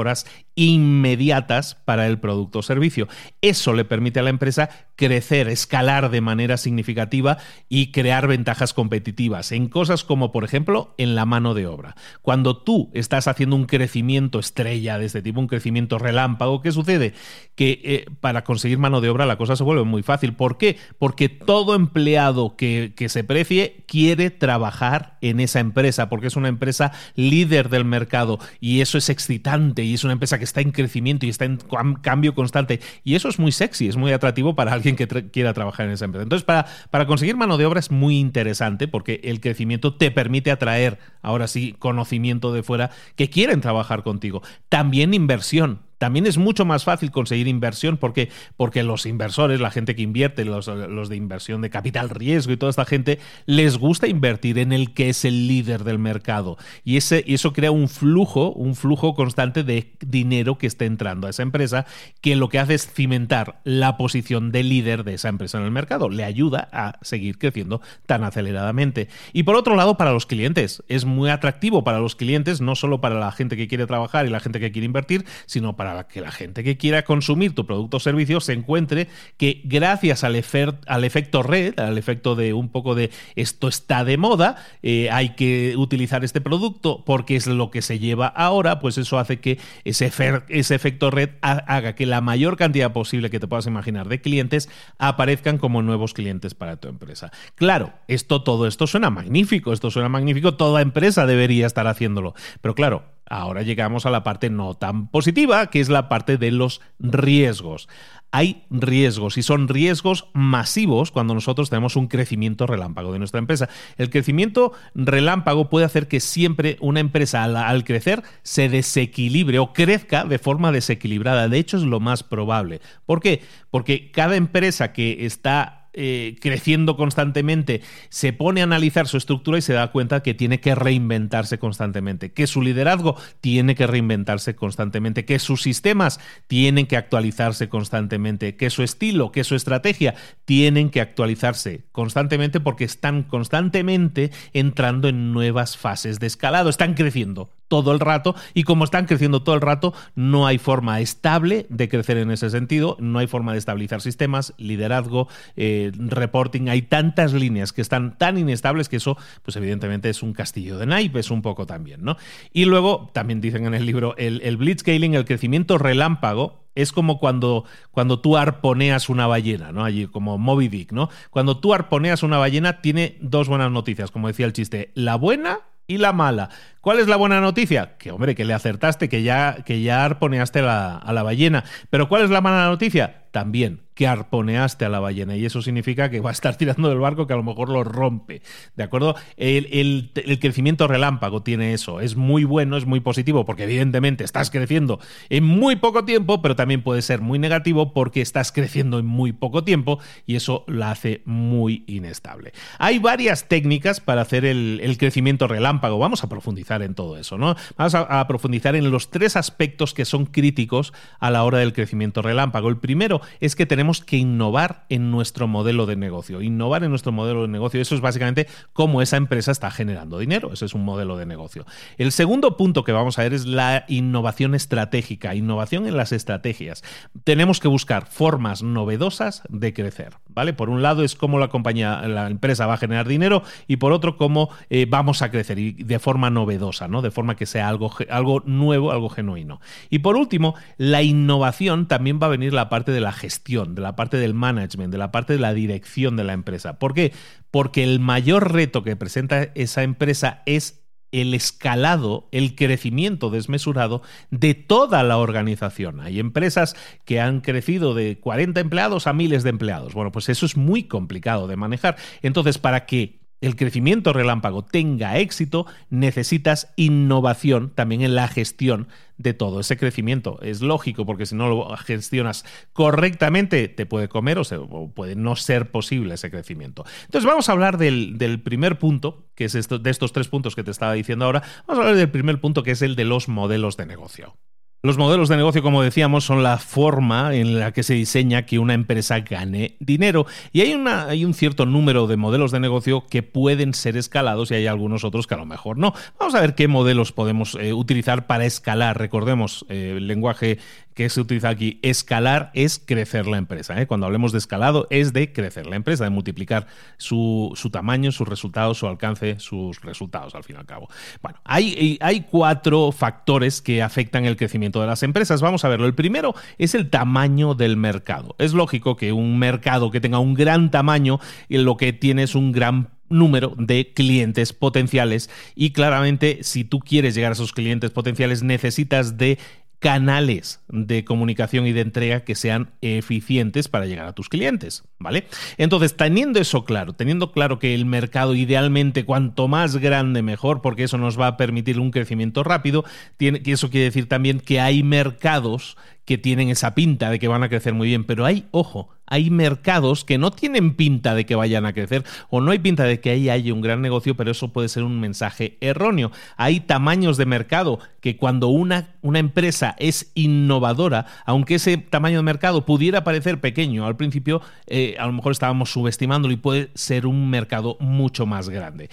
inmediatas 0.54 1.74
para 1.74 2.06
el 2.06 2.18
producto 2.18 2.60
o 2.60 2.62
servicio. 2.62 3.08
Eso 3.40 3.72
le 3.72 3.84
permite 3.84 4.20
a 4.20 4.22
la 4.22 4.30
empresa 4.30 4.70
crecer, 4.96 5.48
escalar 5.48 6.10
de 6.10 6.20
manera 6.20 6.56
significativa 6.56 7.38
y 7.68 7.90
crear 7.90 8.26
ventajas 8.26 8.74
competitivas 8.74 9.52
en 9.52 9.68
cosas 9.68 10.04
como, 10.04 10.32
por 10.32 10.44
ejemplo, 10.44 10.94
en 10.98 11.14
la 11.14 11.26
mano 11.26 11.54
de 11.54 11.66
obra. 11.66 11.96
Cuando 12.22 12.56
tú 12.56 12.90
estás 12.94 13.28
haciendo 13.28 13.56
un 13.56 13.66
crecimiento 13.66 14.38
estrella 14.38 14.98
de 14.98 15.06
este 15.06 15.22
tipo, 15.22 15.40
un 15.40 15.48
crecimiento 15.48 15.98
relámpago, 15.98 16.62
¿qué 16.62 16.72
sucede? 16.72 17.14
Que 17.54 17.80
eh, 17.82 18.06
para 18.20 18.44
conseguir 18.44 18.78
mano 18.78 19.00
de 19.00 19.08
obra 19.08 19.26
la 19.26 19.36
cosa 19.36 19.56
se 19.56 19.64
vuelve 19.64 19.84
muy 19.84 20.02
fácil. 20.02 20.34
¿Por 20.34 20.58
qué? 20.58 20.76
Porque 20.98 21.28
todo 21.28 21.74
empleado 21.74 22.56
que, 22.56 22.92
que, 22.96 23.08
se 23.08 23.24
precie 23.24 23.84
quiere 23.86 24.30
trabajar 24.30 25.18
en 25.20 25.40
esa 25.40 25.60
empresa 25.60 26.08
porque 26.08 26.26
es 26.26 26.36
una 26.36 26.48
empresa 26.48 26.92
líder 27.14 27.68
del 27.68 27.84
mercado 27.84 28.38
y 28.60 28.80
eso 28.80 28.98
es 28.98 29.08
excitante 29.08 29.84
y 29.84 29.94
es 29.94 30.04
una 30.04 30.14
empresa 30.14 30.38
que 30.38 30.44
está 30.44 30.60
en 30.60 30.72
crecimiento 30.72 31.26
y 31.26 31.28
está 31.28 31.44
en 31.44 31.58
cambio 32.02 32.34
constante 32.34 32.80
y 33.04 33.14
eso 33.14 33.28
es 33.28 33.38
muy 33.38 33.52
sexy, 33.52 33.88
es 33.88 33.96
muy 33.96 34.12
atractivo 34.12 34.54
para 34.54 34.72
alguien 34.72 34.83
que 34.96 35.30
quiera 35.30 35.54
trabajar 35.54 35.86
en 35.86 35.92
esa 35.92 36.04
empresa. 36.04 36.22
Entonces, 36.22 36.44
para, 36.44 36.66
para 36.90 37.06
conseguir 37.06 37.36
mano 37.36 37.56
de 37.56 37.66
obra 37.66 37.80
es 37.80 37.90
muy 37.90 38.18
interesante 38.18 38.86
porque 38.88 39.20
el 39.24 39.40
crecimiento 39.40 39.94
te 39.94 40.10
permite 40.10 40.50
atraer, 40.50 40.98
ahora 41.22 41.48
sí, 41.48 41.74
conocimiento 41.78 42.52
de 42.52 42.62
fuera 42.62 42.90
que 43.16 43.30
quieren 43.30 43.60
trabajar 43.60 44.02
contigo. 44.02 44.42
También 44.68 45.14
inversión 45.14 45.80
también 46.04 46.26
es 46.26 46.36
mucho 46.36 46.66
más 46.66 46.84
fácil 46.84 47.10
conseguir 47.10 47.48
inversión 47.48 47.96
porque, 47.96 48.28
porque 48.58 48.82
los 48.82 49.06
inversores, 49.06 49.58
la 49.58 49.70
gente 49.70 49.96
que 49.96 50.02
invierte, 50.02 50.44
los, 50.44 50.66
de 50.66 51.16
inversión 51.16 51.62
de 51.62 51.70
capital 51.70 52.10
riesgo 52.10 52.52
y 52.52 52.58
toda 52.58 52.68
esta 52.68 52.84
gente, 52.84 53.20
les 53.46 53.78
gusta 53.78 54.06
invertir 54.06 54.58
en 54.58 54.74
el 54.74 54.92
que 54.92 55.08
es 55.08 55.24
el 55.24 55.48
líder 55.48 55.82
del 55.82 55.98
mercado. 55.98 56.58
Y, 56.84 56.98
ese, 56.98 57.24
eso 57.26 57.54
crea 57.54 57.70
un 57.70 57.88
flujo, 57.88 58.52
un 58.52 58.74
flujo 58.74 59.14
constante 59.14 59.64
de 59.64 59.92
dinero 60.00 60.58
que 60.58 60.66
está 60.66 60.84
entrando 60.84 61.26
a 61.26 61.30
esa 61.30 61.42
empresa, 61.42 61.86
que 62.20 62.36
lo 62.36 62.50
que 62.50 62.58
hace 62.58 62.74
es 62.74 62.86
cimentar 62.86 63.62
la 63.64 63.96
posición 63.96 64.52
de 64.52 64.62
líder 64.62 65.04
de 65.04 65.14
esa 65.14 65.30
empresa 65.30 65.56
en 65.56 65.64
el 65.64 65.70
mercado. 65.70 66.10
Le 66.10 66.24
ayuda 66.24 66.68
a 66.70 66.98
seguir 67.00 67.38
creciendo 67.38 67.80
tan 68.04 68.24
aceleradamente. 68.24 69.08
Y 69.32 69.44
por 69.44 69.56
otro 69.56 69.74
lado, 69.74 69.96
para 69.96 70.12
los 70.12 70.26
clientes, 70.26 70.82
es 70.88 71.06
muy 71.06 71.30
atractivo 71.30 71.82
para 71.82 71.98
los 71.98 72.14
clientes, 72.14 72.60
no 72.60 72.74
solo 72.74 73.00
para 73.00 73.18
la 73.18 73.32
gente 73.32 73.56
que 73.56 73.68
quiere 73.68 73.86
trabajar 73.86 74.26
y 74.26 74.28
la 74.28 74.40
gente 74.40 74.60
que 74.60 74.70
quiere 74.70 74.84
invertir, 74.84 75.24
sino 75.46 75.76
para 75.76 75.93
que 76.02 76.20
la 76.20 76.32
gente 76.32 76.64
que 76.64 76.76
quiera 76.76 77.04
consumir 77.04 77.54
tu 77.54 77.64
producto 77.64 77.98
o 77.98 78.00
servicio 78.00 78.40
se 78.40 78.52
encuentre 78.52 79.06
que 79.36 79.62
gracias 79.64 80.24
al, 80.24 80.34
efecto 80.34 81.42
red, 81.42 81.78
al 81.78 81.96
efecto 81.96 82.34
de 82.34 82.52
un 82.52 82.68
poco 82.68 82.94
de 82.94 83.10
esto 83.36 83.68
está 83.68 84.04
de 84.04 84.16
moda, 84.16 84.56
eh, 84.82 85.08
hay 85.10 85.30
que 85.30 85.74
utilizar 85.76 86.24
este 86.24 86.40
producto 86.40 87.04
porque 87.04 87.36
es 87.36 87.46
lo 87.46 87.70
que 87.70 87.82
se 87.82 87.98
lleva 87.98 88.26
ahora, 88.26 88.80
pues 88.80 88.98
eso 88.98 89.18
hace 89.18 89.40
que 89.40 89.58
ese, 89.84 90.10
ese 90.48 90.74
efecto 90.74 91.10
red 91.10 91.30
haga 91.40 91.94
que 91.94 92.06
la 92.06 92.20
mayor 92.20 92.56
cantidad 92.56 92.92
posible 92.92 93.30
que 93.30 93.40
te 93.40 93.46
puedas 93.46 93.66
imaginar 93.66 94.08
de 94.08 94.20
clientes 94.20 94.68
aparezcan 94.98 95.58
como 95.58 95.82
nuevos 95.82 96.14
clientes 96.14 96.54
para 96.54 96.76
tu 96.76 96.88
empresa. 96.88 97.30
Claro, 97.54 97.92
esto 98.08 98.42
todo 98.42 98.66
esto 98.66 98.86
suena 98.86 99.10
magnífico, 99.10 99.72
esto 99.72 99.90
suena 99.90 100.08
magnífico, 100.08 100.54
toda 100.54 100.82
empresa 100.82 101.26
debería 101.26 101.66
estar 101.66 101.86
haciéndolo, 101.86 102.34
pero 102.60 102.74
claro, 102.74 103.13
Ahora 103.26 103.62
llegamos 103.62 104.04
a 104.04 104.10
la 104.10 104.22
parte 104.22 104.50
no 104.50 104.74
tan 104.74 105.08
positiva, 105.08 105.68
que 105.68 105.80
es 105.80 105.88
la 105.88 106.08
parte 106.08 106.36
de 106.36 106.50
los 106.50 106.80
riesgos. 106.98 107.88
hay 108.30 108.64
riesgos 108.68 109.38
y 109.38 109.42
son 109.42 109.68
riesgos 109.68 110.26
masivos 110.32 111.12
cuando 111.12 111.34
nosotros 111.34 111.70
tenemos 111.70 111.94
un 111.94 112.08
crecimiento 112.08 112.66
relámpago 112.66 113.12
de 113.12 113.20
nuestra 113.20 113.38
empresa. 113.38 113.68
El 113.96 114.10
crecimiento 114.10 114.72
relámpago 114.94 115.70
puede 115.70 115.86
hacer 115.86 116.08
que 116.08 116.18
siempre 116.18 116.76
una 116.80 116.98
empresa 116.98 117.44
al, 117.44 117.84
crecer 117.84 118.24
se 118.42 118.68
desequilibre 118.68 119.60
o 119.60 119.72
crezca 119.72 120.24
de 120.24 120.40
forma 120.40 120.72
desequilibrada. 120.72 121.48
De 121.48 121.58
hecho, 121.58 121.76
es 121.76 121.84
lo 121.84 122.00
más 122.00 122.24
probable. 122.24 122.80
¿Por 123.06 123.20
qué? 123.20 123.42
Porque 123.70 124.10
cada 124.10 124.34
empresa 124.34 124.92
que 124.92 125.26
está 125.26 125.83
eh, 125.94 126.36
creciendo 126.40 126.96
constantemente, 126.96 127.80
se 128.08 128.32
pone 128.32 128.60
a 128.60 128.64
analizar 128.64 129.06
su 129.06 129.16
estructura 129.16 129.58
y 129.58 129.62
se 129.62 129.72
da 129.72 129.92
cuenta 129.92 130.22
que 130.22 130.34
tiene 130.34 130.60
que 130.60 130.74
reinventarse 130.74 131.58
constantemente, 131.58 132.32
que 132.32 132.46
su 132.46 132.62
liderazgo 132.62 133.16
tiene 133.40 133.74
que 133.74 133.86
reinventarse 133.86 134.56
constantemente, 134.56 135.24
que 135.24 135.38
sus 135.38 135.62
sistemas 135.62 136.18
tienen 136.46 136.86
que 136.86 136.96
actualizarse 136.96 137.68
constantemente, 137.68 138.56
que 138.56 138.70
su 138.70 138.82
estilo, 138.82 139.30
que 139.30 139.44
su 139.44 139.54
estrategia 139.54 140.14
tienen 140.44 140.90
que 140.90 141.00
actualizarse 141.00 141.84
constantemente 141.92 142.60
porque 142.60 142.84
están 142.84 143.22
constantemente 143.22 144.30
entrando 144.52 145.08
en 145.08 145.32
nuevas 145.32 145.76
fases 145.76 146.18
de 146.18 146.26
escalado, 146.26 146.70
están 146.70 146.94
creciendo 146.94 147.50
todo 147.82 147.92
el 147.92 148.00
rato 148.00 148.34
y 148.54 148.64
como 148.64 148.84
están 148.84 149.06
creciendo 149.06 149.42
todo 149.42 149.54
el 149.54 149.60
rato, 149.60 149.94
no 150.14 150.46
hay 150.46 150.58
forma 150.58 151.00
estable 151.00 151.66
de 151.68 151.88
crecer 151.88 152.18
en 152.18 152.30
ese 152.30 152.50
sentido, 152.50 152.96
no 153.00 153.18
hay 153.18 153.26
forma 153.26 153.52
de 153.52 153.58
estabilizar 153.58 154.00
sistemas, 154.00 154.54
liderazgo, 154.58 155.28
eh, 155.56 155.92
reporting, 155.96 156.68
hay 156.68 156.82
tantas 156.82 157.32
líneas 157.32 157.72
que 157.72 157.82
están 157.82 158.16
tan 158.18 158.38
inestables 158.38 158.88
que 158.88 158.96
eso, 158.96 159.16
pues 159.42 159.56
evidentemente 159.56 160.08
es 160.08 160.22
un 160.22 160.32
castillo 160.32 160.78
de 160.78 160.86
naipes 160.86 161.30
un 161.30 161.42
poco 161.42 161.66
también, 161.66 162.04
¿no? 162.04 162.16
Y 162.52 162.64
luego, 162.64 163.10
también 163.12 163.40
dicen 163.40 163.66
en 163.66 163.74
el 163.74 163.86
libro, 163.86 164.14
el, 164.16 164.40
el 164.42 164.56
blitzscaling, 164.56 165.14
el 165.14 165.24
crecimiento 165.24 165.78
relámpago, 165.78 166.64
es 166.74 166.92
como 166.92 167.18
cuando, 167.18 167.64
cuando 167.90 168.20
tú 168.20 168.36
arponeas 168.36 169.08
una 169.08 169.26
ballena, 169.26 169.72
¿no? 169.72 169.84
Allí, 169.84 170.06
como 170.06 170.38
Moby 170.38 170.68
Dick, 170.68 170.92
¿no? 170.92 171.08
Cuando 171.30 171.58
tú 171.58 171.72
arponeas 171.72 172.22
una 172.22 172.38
ballena, 172.38 172.80
tiene 172.80 173.16
dos 173.20 173.48
buenas 173.48 173.70
noticias, 173.70 174.10
como 174.10 174.28
decía 174.28 174.46
el 174.46 174.52
chiste. 174.52 174.90
La 174.94 175.16
buena 175.16 175.60
y 175.86 175.98
la 175.98 176.12
mala. 176.12 176.50
¿Cuál 176.80 177.00
es 177.00 177.08
la 177.08 177.16
buena 177.16 177.40
noticia? 177.40 177.96
Que, 177.98 178.10
hombre, 178.10 178.34
que 178.34 178.44
le 178.44 178.54
acertaste, 178.54 179.08
que 179.08 179.22
ya, 179.22 179.56
que 179.64 179.82
ya 179.82 180.04
arponeaste 180.04 180.60
a 180.60 181.10
la 181.12 181.22
ballena. 181.22 181.64
Pero 181.90 182.08
¿cuál 182.08 182.22
es 182.22 182.30
la 182.30 182.40
mala 182.40 182.66
noticia? 182.66 183.23
También 183.34 183.80
que 183.94 184.06
arponeaste 184.06 184.84
a 184.84 184.88
la 184.88 185.00
ballena 185.00 185.36
y 185.36 185.44
eso 185.44 185.62
significa 185.62 186.10
que 186.10 186.20
va 186.20 186.30
a 186.30 186.32
estar 186.32 186.56
tirando 186.58 186.88
del 186.88 186.98
barco 186.98 187.26
que 187.26 187.32
a 187.32 187.36
lo 187.36 187.42
mejor 187.42 187.68
lo 187.68 187.84
rompe. 187.84 188.42
¿De 188.76 188.82
acuerdo? 188.82 189.14
El, 189.36 190.12
crecimiento 190.40 190.86
relámpago 190.86 191.42
tiene 191.42 191.72
eso. 191.72 192.00
Es 192.00 192.16
muy 192.16 192.44
bueno, 192.44 192.76
es 192.76 192.86
muy 192.86 193.00
positivo 193.00 193.44
porque 193.44 193.64
evidentemente 193.64 194.24
estás 194.24 194.50
creciendo 194.50 195.00
en 195.30 195.44
muy 195.44 195.76
poco 195.76 196.04
tiempo, 196.04 196.42
pero 196.42 196.56
también 196.56 196.82
puede 196.82 197.02
ser 197.02 197.20
muy 197.20 197.38
negativo 197.38 197.92
porque 197.92 198.20
estás 198.20 198.52
creciendo 198.52 198.98
en 198.98 199.06
muy 199.06 199.32
poco 199.32 199.64
tiempo 199.64 199.98
y 200.26 200.36
eso 200.36 200.64
la 200.66 200.90
hace 200.90 201.22
muy 201.24 201.84
inestable. 201.86 202.52
Hay 202.78 202.98
varias 202.98 203.48
técnicas 203.48 204.00
para 204.00 204.22
hacer 204.22 204.44
el, 204.44 204.94
crecimiento 204.98 205.48
relámpago. 205.48 205.98
Vamos 205.98 206.22
a 206.22 206.28
profundizar 206.28 206.82
en 206.82 206.94
todo 206.94 207.16
eso, 207.16 207.36
¿no? 207.36 207.56
Vamos 207.76 207.94
a 207.96 208.26
profundizar 208.28 208.76
en 208.76 208.92
los 208.92 209.10
tres 209.10 209.36
aspectos 209.36 209.92
que 209.92 210.04
son 210.04 210.26
críticos 210.26 210.92
a 211.18 211.32
la 211.32 211.42
hora 211.42 211.58
del 211.58 211.72
crecimiento 211.72 212.22
relámpago. 212.22 212.68
El 212.68 212.76
primero 212.76 213.20
es 213.40 213.56
que 213.56 213.66
tenemos 213.66 214.00
que 214.00 214.16
innovar 214.16 214.84
en 214.88 215.10
nuestro 215.10 215.48
modelo 215.48 215.86
de 215.86 215.96
negocio. 215.96 216.42
Innovar 216.42 216.84
en 216.84 216.90
nuestro 216.90 217.12
modelo 217.12 217.42
de 217.42 217.48
negocio, 217.48 217.80
eso 217.80 217.94
es 217.94 218.00
básicamente 218.00 218.46
cómo 218.72 219.02
esa 219.02 219.16
empresa 219.16 219.52
está 219.52 219.70
generando 219.70 220.18
dinero. 220.18 220.52
Ese 220.52 220.64
es 220.66 220.74
un 220.74 220.84
modelo 220.84 221.16
de 221.16 221.26
negocio. 221.26 221.66
El 221.98 222.12
segundo 222.12 222.56
punto 222.56 222.84
que 222.84 222.92
vamos 222.92 223.18
a 223.18 223.22
ver 223.22 223.34
es 223.34 223.46
la 223.46 223.84
innovación 223.88 224.54
estratégica, 224.54 225.34
innovación 225.34 225.86
en 225.86 225.96
las 225.96 226.12
estrategias. 226.12 226.82
Tenemos 227.24 227.60
que 227.60 227.68
buscar 227.68 228.06
formas 228.06 228.62
novedosas 228.62 229.42
de 229.48 229.72
crecer. 229.72 230.14
¿Vale? 230.28 230.52
Por 230.52 230.68
un 230.68 230.82
lado 230.82 231.04
es 231.04 231.14
cómo 231.14 231.38
la 231.38 231.46
compañía, 231.46 232.02
la 232.08 232.26
empresa 232.26 232.66
va 232.66 232.74
a 232.74 232.78
generar 232.78 233.06
dinero 233.06 233.44
y 233.68 233.76
por 233.76 233.92
otro 233.92 234.16
cómo 234.16 234.50
eh, 234.68 234.86
vamos 234.88 235.22
a 235.22 235.30
crecer 235.30 235.60
y 235.60 235.72
de 235.72 235.98
forma 236.00 236.28
novedosa, 236.28 236.88
¿no? 236.88 237.02
De 237.02 237.12
forma 237.12 237.36
que 237.36 237.46
sea 237.46 237.68
algo, 237.68 237.92
algo 238.10 238.42
nuevo, 238.44 238.90
algo 238.90 239.08
genuino. 239.08 239.60
Y 239.90 240.00
por 240.00 240.16
último, 240.16 240.54
la 240.76 241.02
innovación 241.02 241.86
también 241.86 242.18
va 242.20 242.26
a 242.26 242.30
venir 242.30 242.52
la 242.52 242.68
parte 242.68 242.90
de 242.90 243.00
la 243.00 243.12
gestión 243.14 243.74
de 243.74 243.82
la 243.82 243.96
parte 243.96 244.16
del 244.16 244.34
management, 244.34 244.92
de 244.92 244.98
la 244.98 245.10
parte 245.12 245.32
de 245.32 245.38
la 245.38 245.54
dirección 245.54 246.16
de 246.16 246.24
la 246.24 246.32
empresa. 246.32 246.78
¿Por 246.78 246.94
qué? 246.94 247.12
Porque 247.50 247.82
el 247.82 248.00
mayor 248.00 248.52
reto 248.52 248.82
que 248.82 248.96
presenta 248.96 249.44
esa 249.54 249.82
empresa 249.82 250.42
es 250.46 250.84
el 251.12 251.32
escalado, 251.32 252.28
el 252.32 252.56
crecimiento 252.56 253.30
desmesurado 253.30 254.02
de 254.30 254.54
toda 254.54 255.04
la 255.04 255.16
organización. 255.16 256.00
Hay 256.00 256.18
empresas 256.18 256.74
que 257.04 257.20
han 257.20 257.40
crecido 257.40 257.94
de 257.94 258.18
40 258.18 258.60
empleados 258.60 259.06
a 259.06 259.12
miles 259.12 259.44
de 259.44 259.50
empleados. 259.50 259.94
Bueno, 259.94 260.10
pues 260.10 260.28
eso 260.28 260.44
es 260.44 260.56
muy 260.56 260.84
complicado 260.84 261.46
de 261.46 261.56
manejar. 261.56 261.96
Entonces, 262.22 262.58
para 262.58 262.84
que 262.84 263.23
el 263.46 263.56
crecimiento 263.56 264.12
relámpago 264.12 264.64
tenga 264.64 265.18
éxito, 265.18 265.66
necesitas 265.90 266.72
innovación 266.76 267.70
también 267.74 268.02
en 268.02 268.14
la 268.14 268.28
gestión 268.28 268.88
de 269.18 269.34
todo 269.34 269.60
ese 269.60 269.76
crecimiento. 269.76 270.40
Es 270.42 270.60
lógico, 270.60 271.06
porque 271.06 271.26
si 271.26 271.34
no 271.34 271.48
lo 271.48 271.76
gestionas 271.76 272.44
correctamente, 272.72 273.68
te 273.68 273.86
puede 273.86 274.08
comer 274.08 274.38
o, 274.38 274.90
puede 274.94 275.14
no 275.14 275.36
ser 275.36 275.70
posible 275.70 276.14
ese 276.14 276.30
crecimiento. 276.30 276.84
Entonces, 277.04 277.26
vamos 277.26 277.48
a 277.48 277.52
hablar 277.52 277.78
del, 277.78 278.40
primer 278.42 278.78
punto, 278.78 279.26
que 279.34 279.44
es 279.44 279.52
de 279.52 279.90
estos 279.90 280.12
tres 280.12 280.28
puntos 280.28 280.54
que 280.54 280.64
te 280.64 280.70
estaba 280.70 280.94
diciendo 280.94 281.24
ahora. 281.24 281.42
Vamos 281.66 281.80
a 281.80 281.88
hablar 281.88 281.96
del 281.96 282.10
primer 282.10 282.40
punto, 282.40 282.62
que 282.62 282.72
es 282.72 282.82
el 282.82 282.96
de 282.96 283.04
los 283.04 283.28
modelos 283.28 283.76
de 283.76 283.86
negocio. 283.86 284.36
Los 284.84 284.98
modelos 284.98 285.30
de 285.30 285.38
negocio, 285.38 285.62
como 285.62 285.80
decíamos, 285.80 286.24
son 286.24 286.42
la 286.42 286.58
forma 286.58 287.34
en 287.34 287.58
la 287.58 287.72
que 287.72 287.82
se 287.82 287.94
diseña 287.94 288.44
que 288.44 288.58
una 288.58 288.74
empresa 288.74 289.20
gane 289.20 289.76
dinero. 289.80 290.26
Y 290.52 290.60
hay, 290.60 290.74
una, 290.74 291.06
hay 291.06 291.24
un 291.24 291.32
cierto 291.32 291.64
número 291.64 292.06
de 292.06 292.18
modelos 292.18 292.50
de 292.50 292.60
negocio 292.60 293.06
que 293.08 293.22
pueden 293.22 293.72
ser 293.72 293.96
escalados 293.96 294.50
y 294.50 294.56
hay 294.56 294.66
algunos 294.66 295.02
otros 295.02 295.26
que 295.26 295.32
a 295.32 295.38
lo 295.38 295.46
mejor 295.46 295.78
no. 295.78 295.94
Vamos 296.18 296.34
a 296.34 296.42
ver 296.42 296.54
qué 296.54 296.68
modelos 296.68 297.12
podemos 297.12 297.56
eh, 297.58 297.72
utilizar 297.72 298.26
para 298.26 298.44
escalar. 298.44 298.98
Recordemos, 298.98 299.64
eh, 299.70 299.94
el 299.96 300.06
lenguaje 300.06 300.58
que 300.94 301.08
se 301.08 301.20
utiliza 301.20 301.48
aquí, 301.48 301.78
escalar 301.82 302.50
es 302.54 302.80
crecer 302.84 303.26
la 303.26 303.36
empresa. 303.36 303.80
¿eh? 303.80 303.86
Cuando 303.86 304.06
hablemos 304.06 304.32
de 304.32 304.38
escalado 304.38 304.86
es 304.90 305.12
de 305.12 305.32
crecer 305.32 305.66
la 305.66 305.76
empresa, 305.76 306.04
de 306.04 306.10
multiplicar 306.10 306.66
su, 306.96 307.52
tamaño, 307.72 308.12
sus 308.12 308.28
resultados, 308.28 308.78
su 308.78 308.86
alcance, 308.86 309.38
sus 309.40 309.80
resultados 309.80 310.34
al 310.34 310.44
fin 310.44 310.56
y 310.56 310.58
al 310.60 310.66
cabo. 310.66 310.88
Bueno, 311.22 311.38
hay, 311.44 311.98
hay 312.00 312.22
cuatro 312.22 312.92
factores 312.92 313.60
que 313.60 313.82
afectan 313.82 314.24
el 314.24 314.36
crecimiento 314.36 314.80
de 314.80 314.86
las 314.86 315.02
empresas. 315.02 315.40
Vamos 315.40 315.64
a 315.64 315.68
verlo. 315.68 315.86
El 315.86 315.94
primero 315.94 316.34
es 316.58 316.74
el 316.74 316.90
tamaño 316.90 317.54
del 317.54 317.76
mercado. 317.76 318.36
Es 318.38 318.54
lógico 318.54 318.96
que 318.96 319.12
un 319.12 319.38
mercado 319.38 319.90
que 319.90 320.00
tenga 320.00 320.18
un 320.18 320.34
gran 320.34 320.70
tamaño 320.70 321.18
lo 321.48 321.76
que 321.76 321.92
tiene 321.92 322.24
es 322.24 322.34
un 322.34 322.52
gran 322.52 322.90
número 323.08 323.54
de 323.56 323.92
clientes 323.92 324.52
potenciales 324.52 325.30
y 325.54 325.70
claramente 325.70 326.38
si 326.42 326.64
tú 326.64 326.80
quieres 326.80 327.14
llegar 327.14 327.32
a 327.32 327.34
esos 327.34 327.52
clientes 327.52 327.90
potenciales 327.90 328.42
necesitas 328.42 329.18
de 329.18 329.38
canales 329.84 330.62
de 330.68 331.04
comunicación 331.04 331.66
y 331.66 331.72
de 331.72 331.82
entrega 331.82 332.20
que 332.20 332.34
sean 332.34 332.70
eficientes 332.80 333.68
para 333.68 333.84
llegar 333.84 334.06
a 334.06 334.14
tus 334.14 334.30
clientes, 334.30 334.82
¿vale? 334.98 335.26
Entonces, 335.58 335.94
teniendo 335.94 336.40
eso 336.40 336.64
claro, 336.64 336.94
teniendo 336.94 337.32
claro 337.32 337.58
que 337.58 337.74
el 337.74 337.84
mercado 337.84 338.34
idealmente 338.34 339.04
cuanto 339.04 339.46
más 339.46 339.76
grande 339.76 340.22
mejor, 340.22 340.62
porque 340.62 340.84
eso 340.84 340.96
nos 340.96 341.20
va 341.20 341.26
a 341.26 341.36
permitir 341.36 341.78
un 341.78 341.90
crecimiento 341.90 342.42
rápido, 342.42 342.82
tiene, 343.18 343.42
que 343.42 343.52
eso 343.52 343.68
quiere 343.68 343.84
decir 343.84 344.08
también 344.08 344.40
que 344.40 344.58
hay 344.58 344.82
mercados 344.82 345.76
que 346.04 346.18
tienen 346.18 346.48
esa 346.50 346.74
pinta 346.74 347.10
de 347.10 347.18
que 347.18 347.28
van 347.28 347.42
a 347.42 347.48
crecer 347.48 347.74
muy 347.74 347.88
bien, 347.88 348.04
pero 348.04 348.24
hay, 348.26 348.46
ojo, 348.50 348.90
hay 349.06 349.30
mercados 349.30 350.04
que 350.04 350.18
no 350.18 350.30
tienen 350.30 350.74
pinta 350.74 351.14
de 351.14 351.26
que 351.26 351.34
vayan 351.34 351.66
a 351.66 351.72
crecer 351.72 352.04
o 352.30 352.40
no 352.40 352.50
hay 352.50 352.58
pinta 352.58 352.84
de 352.84 353.00
que 353.00 353.10
ahí 353.10 353.28
haya 353.28 353.52
un 353.52 353.60
gran 353.60 353.82
negocio, 353.82 354.16
pero 354.16 354.30
eso 354.30 354.52
puede 354.52 354.68
ser 354.68 354.82
un 354.82 355.00
mensaje 355.00 355.56
erróneo. 355.60 356.10
Hay 356.36 356.60
tamaños 356.60 357.16
de 357.16 357.26
mercado 357.26 357.78
que 358.00 358.16
cuando 358.16 358.48
una, 358.48 358.94
una 359.02 359.18
empresa 359.18 359.74
es 359.78 360.10
innovadora, 360.14 361.06
aunque 361.26 361.56
ese 361.56 361.76
tamaño 361.76 362.18
de 362.18 362.22
mercado 362.22 362.64
pudiera 362.64 363.04
parecer 363.04 363.40
pequeño 363.40 363.86
al 363.86 363.96
principio, 363.96 364.40
eh, 364.66 364.96
a 364.98 365.06
lo 365.06 365.12
mejor 365.12 365.32
estábamos 365.32 365.70
subestimándolo 365.70 366.32
y 366.32 366.38
puede 366.38 366.70
ser 366.74 367.06
un 367.06 367.30
mercado 367.30 367.76
mucho 367.80 368.26
más 368.26 368.48
grande. 368.48 368.90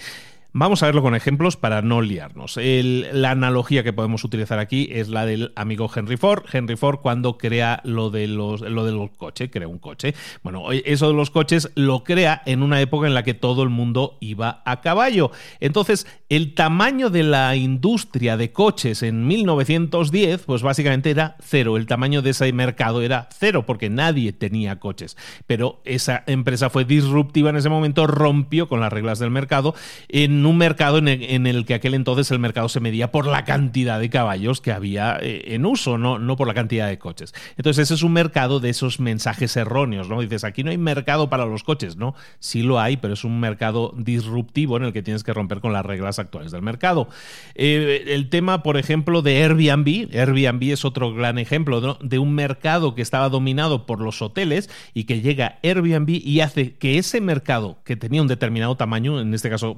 Vamos 0.54 0.82
a 0.82 0.86
verlo 0.86 1.00
con 1.00 1.14
ejemplos 1.14 1.56
para 1.56 1.80
no 1.80 2.02
liarnos. 2.02 2.58
la 2.60 3.30
analogía 3.30 3.82
que 3.82 3.94
podemos 3.94 4.22
utilizar 4.22 4.58
aquí 4.58 4.86
es 4.92 5.08
la 5.08 5.24
del 5.24 5.50
amigo 5.56 5.90
Henry 5.94 6.18
Ford. 6.18 6.44
Henry 6.52 6.76
Ford 6.76 6.98
cuando 7.00 7.38
crea 7.38 7.80
lo 7.84 8.10
de 8.10 8.28
los, 8.28 8.60
lo 8.60 8.84
de 8.84 8.92
los 8.92 9.10
crea 9.50 9.66
un 9.66 9.78
coche. 9.78 10.14
Bueno, 10.42 10.70
eso 10.70 11.08
de 11.08 11.14
los 11.14 11.30
coches 11.30 11.70
lo 11.74 12.04
crea 12.04 12.42
en 12.44 12.62
una 12.62 12.82
época 12.82 13.06
en 13.06 13.14
la 13.14 13.22
que 13.22 13.32
todo 13.32 13.62
el 13.62 13.70
mundo 13.70 14.18
iba 14.20 14.62
a 14.66 14.82
caballo. 14.82 15.30
Entonces, 15.60 16.06
el 16.28 16.52
tamaño 16.54 17.08
de 17.08 17.22
la 17.22 17.56
industria 17.56 18.36
de 18.36 18.52
coches 18.52 19.02
en 19.02 19.26
1910, 19.26 20.42
pues 20.42 20.60
básicamente 20.60 21.10
era 21.10 21.36
cero. 21.40 21.78
El 21.78 21.86
tamaño 21.86 22.20
de 22.20 22.30
ese 22.30 22.52
mercado 22.52 23.00
era 23.00 23.30
cero 23.34 23.64
porque 23.64 23.88
nadie 23.88 24.34
tenía 24.34 24.78
coches. 24.80 25.16
Pero 25.46 25.80
esa 25.86 26.24
empresa 26.26 26.68
fue 26.68 26.84
disruptiva 26.84 27.48
en 27.48 27.56
ese 27.56 27.70
momento, 27.70 28.06
rompió 28.06 28.68
con 28.68 28.80
las 28.80 28.92
reglas 28.92 29.18
del 29.18 29.30
mercado. 29.30 29.74
En 30.08 30.41
en 30.42 30.46
un 30.46 30.58
mercado 30.58 30.98
en 30.98 31.06
el, 31.46 31.64
que 31.64 31.74
aquel 31.74 31.94
entonces 31.94 32.28
el 32.32 32.40
mercado 32.40 32.68
se 32.68 32.80
medía 32.80 33.12
por 33.12 33.26
la 33.26 33.44
cantidad 33.44 34.00
de 34.00 34.10
caballos 34.10 34.60
que 34.60 34.72
había 34.72 35.16
eh, 35.20 35.54
en 35.54 35.64
uso, 35.64 35.98
no, 35.98 36.18
no 36.18 36.34
por 36.34 36.48
la 36.48 36.54
cantidad 36.54 36.88
de 36.88 36.98
coches. 36.98 37.32
Entonces 37.56 37.84
ese 37.84 37.94
es 37.94 38.02
un 38.02 38.12
mercado 38.12 38.58
de 38.58 38.70
esos 38.70 38.98
mensajes 38.98 39.56
erróneos, 39.56 40.08
¿no? 40.08 40.20
Dices, 40.20 40.42
aquí 40.42 40.64
no 40.64 40.70
hay 40.72 40.78
mercado 40.78 41.30
para 41.30 41.46
los 41.46 41.62
coches, 41.62 41.96
¿no? 41.96 42.16
Sí 42.40 42.62
lo 42.62 42.80
hay, 42.80 42.96
pero 42.96 43.14
es 43.14 43.22
un 43.22 43.38
mercado 43.38 43.94
disruptivo 43.96 44.76
en 44.76 44.82
el 44.82 44.92
que 44.92 45.02
tienes 45.02 45.22
que 45.22 45.32
romper 45.32 45.60
con 45.60 45.72
las 45.72 45.86
reglas 45.86 46.18
actuales 46.18 46.50
del 46.50 46.62
mercado. 46.62 47.08
Eh, 47.54 48.06
el 48.08 48.28
tema, 48.28 48.64
por 48.64 48.76
ejemplo, 48.76 49.22
de 49.22 49.44
Airbnb, 49.44 50.08
Airbnb 50.12 50.72
es 50.72 50.84
otro 50.84 51.14
gran 51.14 51.38
ejemplo 51.38 51.98
de 52.00 52.18
un 52.18 52.34
mercado 52.34 52.96
que 52.96 53.02
estaba 53.02 53.28
dominado 53.28 53.86
por 53.86 54.00
los 54.00 54.20
hoteles 54.22 54.68
y 54.92 55.04
que 55.04 55.20
llega 55.20 55.60
Airbnb 55.62 56.10
y 56.10 56.40
hace 56.40 56.74
que 56.74 56.98
ese 56.98 57.20
mercado 57.20 57.78
que 57.84 57.94
tenía 57.94 58.22
un 58.22 58.28
determinado 58.28 58.76
tamaño, 58.76 59.20
en 59.20 59.32
este 59.34 59.48
caso 59.48 59.76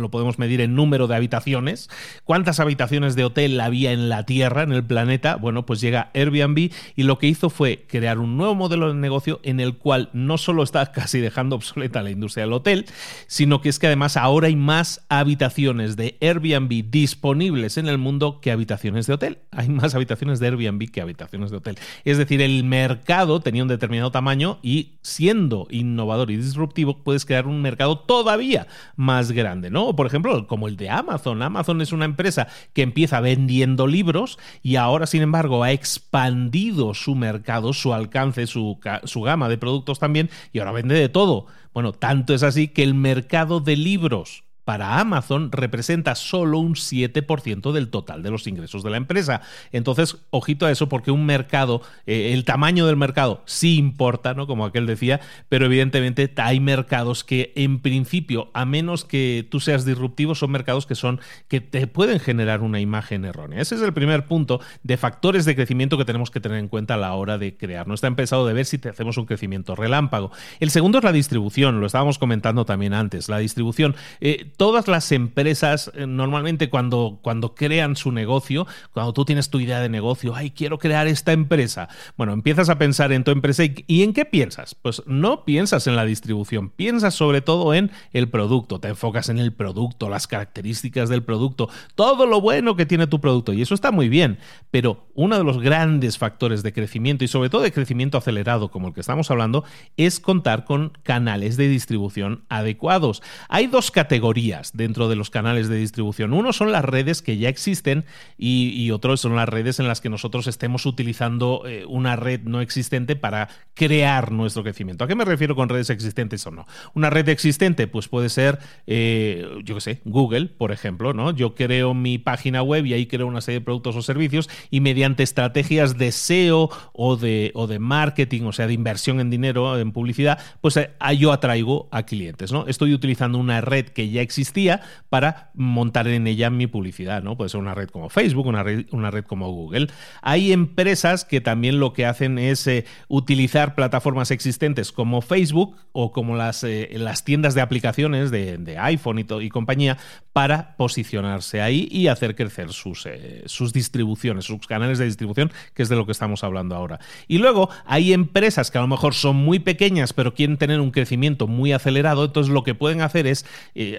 lo 0.00 0.10
podemos 0.10 0.38
medir 0.38 0.60
en 0.60 0.74
número 0.74 1.06
de 1.06 1.16
habitaciones, 1.16 1.88
cuántas 2.24 2.60
habitaciones 2.60 3.16
de 3.16 3.24
hotel 3.24 3.60
había 3.60 3.92
en 3.92 4.08
la 4.08 4.24
Tierra, 4.24 4.62
en 4.62 4.72
el 4.72 4.84
planeta, 4.84 5.36
bueno, 5.36 5.66
pues 5.66 5.80
llega 5.80 6.10
Airbnb 6.14 6.70
y 6.96 7.02
lo 7.02 7.18
que 7.18 7.26
hizo 7.26 7.50
fue 7.50 7.84
crear 7.88 8.18
un 8.18 8.36
nuevo 8.36 8.54
modelo 8.54 8.88
de 8.88 8.94
negocio 8.94 9.40
en 9.42 9.60
el 9.60 9.76
cual 9.76 10.10
no 10.12 10.38
solo 10.38 10.62
está 10.62 10.92
casi 10.92 11.20
dejando 11.20 11.56
obsoleta 11.56 12.02
la 12.02 12.10
industria 12.10 12.44
del 12.44 12.52
hotel, 12.52 12.86
sino 13.26 13.60
que 13.60 13.68
es 13.68 13.78
que 13.78 13.86
además 13.86 14.16
ahora 14.16 14.48
hay 14.48 14.56
más 14.56 15.04
habitaciones 15.08 15.96
de 15.96 16.16
Airbnb 16.20 16.90
disponibles 16.90 17.76
en 17.76 17.88
el 17.88 17.98
mundo 17.98 18.40
que 18.40 18.50
habitaciones 18.50 19.06
de 19.06 19.14
hotel. 19.14 19.38
Hay 19.50 19.68
más 19.68 19.94
habitaciones 19.94 20.40
de 20.40 20.48
Airbnb 20.48 20.90
que 20.90 21.00
habitaciones 21.00 21.50
de 21.50 21.56
hotel. 21.58 21.78
Es 22.04 22.18
decir, 22.18 22.40
el 22.40 22.64
mercado 22.64 23.40
tenía 23.40 23.62
un 23.62 23.68
determinado 23.68 24.10
tamaño 24.10 24.58
y 24.62 24.92
siendo 25.02 25.66
innovador 25.70 26.30
y 26.30 26.36
disruptivo 26.36 26.98
puedes 26.98 27.24
crear 27.24 27.46
un 27.46 27.62
mercado 27.62 27.98
todavía 27.98 28.66
más 28.96 29.32
grande, 29.32 29.70
¿no? 29.70 29.89
Por 29.96 30.06
ejemplo, 30.06 30.46
como 30.46 30.68
el 30.68 30.76
de 30.76 30.90
Amazon. 30.90 31.42
Amazon 31.42 31.80
es 31.80 31.92
una 31.92 32.04
empresa 32.04 32.48
que 32.72 32.82
empieza 32.82 33.20
vendiendo 33.20 33.86
libros 33.86 34.38
y 34.62 34.76
ahora, 34.76 35.06
sin 35.06 35.22
embargo, 35.22 35.62
ha 35.62 35.72
expandido 35.72 36.94
su 36.94 37.14
mercado, 37.14 37.72
su 37.72 37.92
alcance, 37.94 38.46
su, 38.46 38.78
su 39.04 39.22
gama 39.22 39.48
de 39.48 39.58
productos 39.58 39.98
también 39.98 40.30
y 40.52 40.58
ahora 40.58 40.72
vende 40.72 40.94
de 40.94 41.08
todo. 41.08 41.46
Bueno, 41.72 41.92
tanto 41.92 42.34
es 42.34 42.42
así 42.42 42.68
que 42.68 42.82
el 42.82 42.94
mercado 42.94 43.60
de 43.60 43.76
libros 43.76 44.44
para 44.70 45.00
Amazon 45.00 45.50
representa 45.50 46.14
solo 46.14 46.60
un 46.60 46.76
7% 46.76 47.72
del 47.72 47.88
total 47.88 48.22
de 48.22 48.30
los 48.30 48.46
ingresos 48.46 48.84
de 48.84 48.90
la 48.90 48.98
empresa. 48.98 49.40
Entonces, 49.72 50.18
ojito 50.30 50.64
a 50.64 50.70
eso 50.70 50.88
porque 50.88 51.10
un 51.10 51.26
mercado, 51.26 51.82
eh, 52.06 52.32
el 52.34 52.44
tamaño 52.44 52.86
del 52.86 52.96
mercado 52.96 53.42
sí 53.46 53.78
importa, 53.78 54.32
¿no? 54.32 54.46
Como 54.46 54.64
aquel 54.64 54.86
decía, 54.86 55.20
pero 55.48 55.66
evidentemente 55.66 56.32
hay 56.36 56.60
mercados 56.60 57.24
que 57.24 57.52
en 57.56 57.80
principio, 57.80 58.48
a 58.54 58.64
menos 58.64 59.04
que 59.04 59.44
tú 59.50 59.58
seas 59.58 59.84
disruptivo, 59.84 60.36
son 60.36 60.52
mercados 60.52 60.86
que 60.86 60.94
son 60.94 61.18
que 61.48 61.60
te 61.60 61.88
pueden 61.88 62.20
generar 62.20 62.60
una 62.60 62.78
imagen 62.78 63.24
errónea. 63.24 63.60
Ese 63.60 63.74
es 63.74 63.82
el 63.82 63.92
primer 63.92 64.26
punto 64.26 64.60
de 64.84 64.96
factores 64.96 65.46
de 65.46 65.56
crecimiento 65.56 65.98
que 65.98 66.04
tenemos 66.04 66.30
que 66.30 66.38
tener 66.38 66.58
en 66.58 66.68
cuenta 66.68 66.94
a 66.94 66.96
la 66.96 67.12
hora 67.14 67.38
de 67.38 67.56
crear 67.56 67.88
nuestra 67.88 68.06
empresa 68.06 68.38
o 68.38 68.46
de 68.46 68.54
ver 68.54 68.66
si 68.66 68.78
te 68.78 68.88
hacemos 68.88 69.16
un 69.16 69.26
crecimiento 69.26 69.74
relámpago. 69.74 70.30
El 70.60 70.70
segundo 70.70 70.98
es 70.98 71.02
la 71.02 71.10
distribución, 71.10 71.80
lo 71.80 71.86
estábamos 71.86 72.20
comentando 72.20 72.64
también 72.64 72.94
antes, 72.94 73.28
la 73.28 73.38
distribución. 73.38 73.96
Eh, 74.20 74.46
todas 74.60 74.88
las 74.88 75.10
empresas, 75.10 75.90
eh, 75.94 76.06
normalmente 76.06 76.68
cuando, 76.68 77.18
cuando 77.22 77.54
crean 77.54 77.96
su 77.96 78.12
negocio, 78.12 78.66
cuando 78.92 79.14
tú 79.14 79.24
tienes 79.24 79.48
tu 79.48 79.58
idea 79.58 79.80
de 79.80 79.88
negocio, 79.88 80.34
ay, 80.36 80.50
quiero 80.50 80.78
crear 80.78 81.06
esta 81.06 81.32
empresa, 81.32 81.88
bueno, 82.18 82.34
empiezas 82.34 82.68
a 82.68 82.76
pensar 82.76 83.10
en 83.12 83.24
tu 83.24 83.30
empresa 83.30 83.64
y, 83.64 84.02
¿en 84.02 84.12
qué 84.12 84.26
piensas? 84.26 84.74
Pues 84.74 85.02
no 85.06 85.46
piensas 85.46 85.86
en 85.86 85.96
la 85.96 86.04
distribución, 86.04 86.68
piensas 86.68 87.14
sobre 87.14 87.40
todo 87.40 87.72
en 87.72 87.90
el 88.12 88.28
producto, 88.28 88.80
te 88.80 88.88
enfocas 88.88 89.30
en 89.30 89.38
el 89.38 89.54
producto, 89.54 90.10
las 90.10 90.26
características 90.26 91.08
del 91.08 91.22
producto, 91.22 91.70
todo 91.94 92.26
lo 92.26 92.42
bueno 92.42 92.76
que 92.76 92.84
tiene 92.84 93.06
tu 93.06 93.18
producto 93.18 93.54
y 93.54 93.62
eso 93.62 93.74
está 93.74 93.90
muy 93.90 94.10
bien, 94.10 94.40
pero 94.70 95.06
uno 95.14 95.38
de 95.38 95.44
los 95.44 95.58
grandes 95.62 96.18
factores 96.18 96.62
de 96.62 96.74
crecimiento 96.74 97.24
y 97.24 97.28
sobre 97.28 97.48
todo 97.48 97.62
de 97.62 97.72
crecimiento 97.72 98.18
acelerado 98.18 98.70
como 98.70 98.88
el 98.88 98.94
que 98.94 99.00
estamos 99.00 99.30
hablando 99.30 99.64
es 99.96 100.20
contar 100.20 100.66
con 100.66 100.92
canales 101.02 101.56
de 101.56 101.66
distribución 101.68 102.44
adecuados. 102.50 103.22
Hay 103.48 103.66
dos 103.66 103.90
categorías 103.90 104.49
dentro 104.72 105.08
de 105.08 105.16
los 105.16 105.30
canales 105.30 105.68
de 105.68 105.76
distribución. 105.76 106.32
Uno 106.32 106.52
son 106.52 106.72
las 106.72 106.84
redes 106.84 107.22
que 107.22 107.38
ya 107.38 107.48
existen 107.48 108.04
y, 108.38 108.90
otros 108.90 109.20
son 109.20 109.36
las 109.36 109.48
redes 109.48 109.78
en 109.78 109.86
las 109.86 110.00
que 110.00 110.08
nosotros 110.08 110.48
estemos 110.48 110.84
utilizando 110.84 111.62
eh, 111.64 111.84
una 111.86 112.16
red 112.16 112.40
no 112.42 112.60
existente 112.60 113.14
para 113.14 113.48
crear 113.74 114.32
nuestro 114.32 114.64
crecimiento. 114.64 115.04
¿A 115.04 115.08
qué 115.08 115.14
me 115.14 115.24
refiero 115.24 115.54
con 115.54 115.68
redes 115.68 115.90
existentes 115.90 116.44
o 116.46 116.50
no? 116.50 116.66
Una 116.94 117.08
red 117.08 117.28
existente, 117.28 117.86
pues 117.86 118.08
puede 118.08 118.28
ser, 118.28 118.58
eh, 118.88 119.46
yo 119.62 119.76
qué 119.76 119.80
sé, 119.80 120.00
Google, 120.04 120.46
por 120.46 120.72
ejemplo, 120.72 121.14
¿no? 121.14 121.30
Yo 121.30 121.54
creo 121.54 121.94
mi 121.94 122.18
página 122.18 122.62
web 122.62 122.84
y 122.86 122.94
ahí 122.94 123.06
creo 123.06 123.28
una 123.28 123.40
serie 123.40 123.60
de 123.60 123.64
productos 123.64 123.94
o 123.94 124.02
servicios 124.02 124.50
y 124.70 124.80
mediante 124.80 125.22
estrategias 125.22 125.96
de 125.96 126.10
SEO 126.10 126.70
o 126.92 127.16
de, 127.16 127.52
o 127.54 127.68
de 127.68 127.78
marketing, 127.78 128.42
o 128.42 128.52
sea, 128.52 128.66
de 128.66 128.72
inversión 128.72 129.20
en 129.20 129.30
dinero, 129.30 129.78
en 129.78 129.92
publicidad, 129.92 130.38
pues 130.60 130.76
eh, 130.76 130.90
yo 131.16 131.32
atraigo 131.32 131.88
a 131.92 132.04
clientes, 132.04 132.50
¿no? 132.50 132.66
Estoy 132.66 132.92
utilizando 132.92 133.38
una 133.38 133.60
red 133.60 133.86
que 133.86 134.10
ya 134.10 134.20
existe 134.20 134.29
existía 134.30 134.80
para 135.08 135.50
montar 135.54 136.06
en 136.06 136.26
ella 136.26 136.50
mi 136.50 136.68
publicidad, 136.68 137.22
¿no? 137.22 137.36
Puede 137.36 137.50
ser 137.50 137.60
una 137.60 137.74
red 137.74 137.88
como 137.88 138.08
Facebook, 138.08 138.46
una 138.46 138.62
red, 138.62 138.86
una 138.92 139.10
red 139.10 139.24
como 139.24 139.50
Google. 139.50 139.88
Hay 140.22 140.52
empresas 140.52 141.24
que 141.24 141.40
también 141.40 141.80
lo 141.80 141.92
que 141.92 142.06
hacen 142.06 142.38
es 142.38 142.66
eh, 142.66 142.84
utilizar 143.08 143.74
plataformas 143.74 144.30
existentes 144.30 144.92
como 144.92 145.20
Facebook 145.20 145.76
o 145.92 146.12
como 146.12 146.36
las, 146.36 146.62
eh, 146.62 146.90
las 146.94 147.24
tiendas 147.24 147.54
de 147.54 147.60
aplicaciones 147.60 148.30
de, 148.30 148.76
iPhone 148.78 149.18
y, 149.18 149.48
compañía 149.48 149.98
para 150.32 150.76
posicionarse 150.76 151.60
ahí 151.60 151.88
y 151.90 152.06
hacer 152.06 152.36
crecer 152.36 152.72
sus, 152.72 153.04
eh, 153.06 153.42
sus 153.46 153.72
distribuciones, 153.72 154.44
sus 154.44 154.64
canales 154.66 154.98
de 154.98 155.06
distribución, 155.06 155.50
que 155.74 155.82
es 155.82 155.88
de 155.88 155.96
lo 155.96 156.06
que 156.06 156.12
estamos 156.12 156.44
hablando 156.44 156.76
ahora. 156.76 157.00
Y 157.26 157.38
luego 157.38 157.68
hay 157.84 158.12
empresas 158.12 158.70
que 158.70 158.78
a 158.78 158.80
lo 158.80 158.86
mejor 158.86 159.14
son 159.14 159.36
muy 159.36 159.58
pequeñas 159.58 160.12
pero 160.12 160.34
quieren 160.34 160.56
tener 160.56 160.80
un 160.80 160.92
crecimiento 160.92 161.46
muy 161.48 161.72
acelerado, 161.72 162.24
entonces 162.24 162.52
lo 162.52 162.62
que 162.62 162.74
pueden 162.74 163.00
hacer 163.00 163.26
es, 163.26 163.44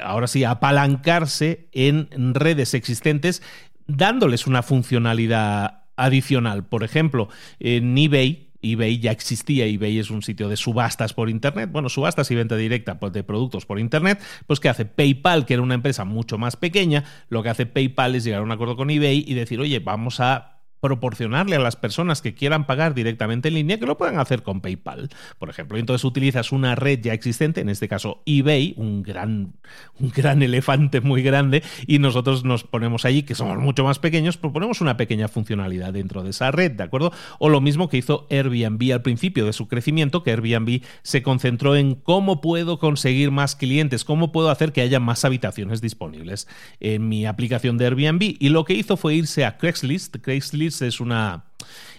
ahora 0.01 0.20
sí, 0.27 0.43
apalancarse 0.43 1.67
en 1.71 2.09
redes 2.33 2.73
existentes 2.73 3.41
dándoles 3.87 4.47
una 4.47 4.63
funcionalidad 4.63 5.83
adicional. 5.95 6.65
Por 6.65 6.83
ejemplo, 6.83 7.29
en 7.59 7.97
eBay, 7.97 8.49
eBay 8.61 8.99
ya 8.99 9.11
existía, 9.11 9.65
eBay 9.65 9.99
es 9.99 10.09
un 10.11 10.21
sitio 10.21 10.49
de 10.49 10.57
subastas 10.57 11.13
por 11.13 11.29
Internet, 11.29 11.69
bueno, 11.71 11.89
subastas 11.89 12.29
y 12.31 12.35
venta 12.35 12.55
directa 12.55 12.99
pues, 12.99 13.13
de 13.13 13.23
productos 13.23 13.65
por 13.65 13.79
Internet, 13.79 14.21
pues 14.47 14.59
¿qué 14.59 14.69
hace 14.69 14.85
PayPal, 14.85 15.45
que 15.45 15.55
era 15.55 15.63
una 15.63 15.75
empresa 15.75 16.05
mucho 16.05 16.37
más 16.37 16.55
pequeña? 16.55 17.03
Lo 17.29 17.43
que 17.43 17.49
hace 17.49 17.65
PayPal 17.65 18.15
es 18.15 18.23
llegar 18.23 18.41
a 18.41 18.43
un 18.43 18.51
acuerdo 18.51 18.75
con 18.75 18.89
eBay 18.89 19.23
y 19.27 19.33
decir, 19.33 19.59
oye, 19.59 19.79
vamos 19.79 20.19
a 20.19 20.60
proporcionarle 20.81 21.55
a 21.55 21.59
las 21.59 21.75
personas 21.75 22.21
que 22.21 22.33
quieran 22.33 22.65
pagar 22.65 22.93
directamente 22.93 23.47
en 23.47 23.53
línea 23.53 23.79
que 23.79 23.85
lo 23.85 23.97
puedan 23.97 24.19
hacer 24.19 24.43
con 24.43 24.61
PayPal, 24.61 25.09
por 25.39 25.49
ejemplo. 25.49 25.77
Entonces 25.77 26.03
utilizas 26.03 26.51
una 26.51 26.75
red 26.75 26.99
ya 27.01 27.13
existente, 27.13 27.61
en 27.61 27.69
este 27.69 27.87
caso 27.87 28.21
eBay, 28.25 28.73
un 28.77 29.03
gran, 29.03 29.53
un 29.99 30.09
gran 30.09 30.41
elefante 30.41 30.99
muy 30.99 31.21
grande, 31.21 31.63
y 31.87 31.99
nosotros 31.99 32.43
nos 32.43 32.63
ponemos 32.63 33.05
allí, 33.05 33.23
que 33.23 33.35
somos 33.35 33.57
mucho 33.59 33.83
más 33.83 33.99
pequeños, 33.99 34.37
proponemos 34.37 34.81
una 34.81 34.97
pequeña 34.97 35.27
funcionalidad 35.27 35.93
dentro 35.93 36.23
de 36.23 36.31
esa 36.31 36.51
red, 36.51 36.71
¿de 36.71 36.83
acuerdo? 36.83 37.13
O 37.39 37.49
lo 37.49 37.61
mismo 37.61 37.87
que 37.87 37.97
hizo 37.97 38.27
Airbnb 38.29 38.91
al 38.91 39.03
principio 39.03 39.45
de 39.45 39.53
su 39.53 39.67
crecimiento, 39.67 40.23
que 40.23 40.31
Airbnb 40.31 40.81
se 41.03 41.21
concentró 41.21 41.75
en 41.75 41.93
cómo 41.95 42.41
puedo 42.41 42.79
conseguir 42.79 43.29
más 43.29 43.55
clientes, 43.55 44.03
cómo 44.03 44.31
puedo 44.31 44.49
hacer 44.49 44.71
que 44.71 44.81
haya 44.81 44.99
más 44.99 45.23
habitaciones 45.25 45.79
disponibles 45.79 46.47
en 46.79 47.07
mi 47.07 47.27
aplicación 47.27 47.77
de 47.77 47.85
Airbnb. 47.85 48.35
Y 48.39 48.49
lo 48.49 48.65
que 48.65 48.73
hizo 48.73 48.97
fue 48.97 49.15
irse 49.15 49.45
a 49.45 49.57
Craigslist. 49.57 50.17
Craigslist 50.21 50.70
es 50.81 50.99
una 50.99 51.45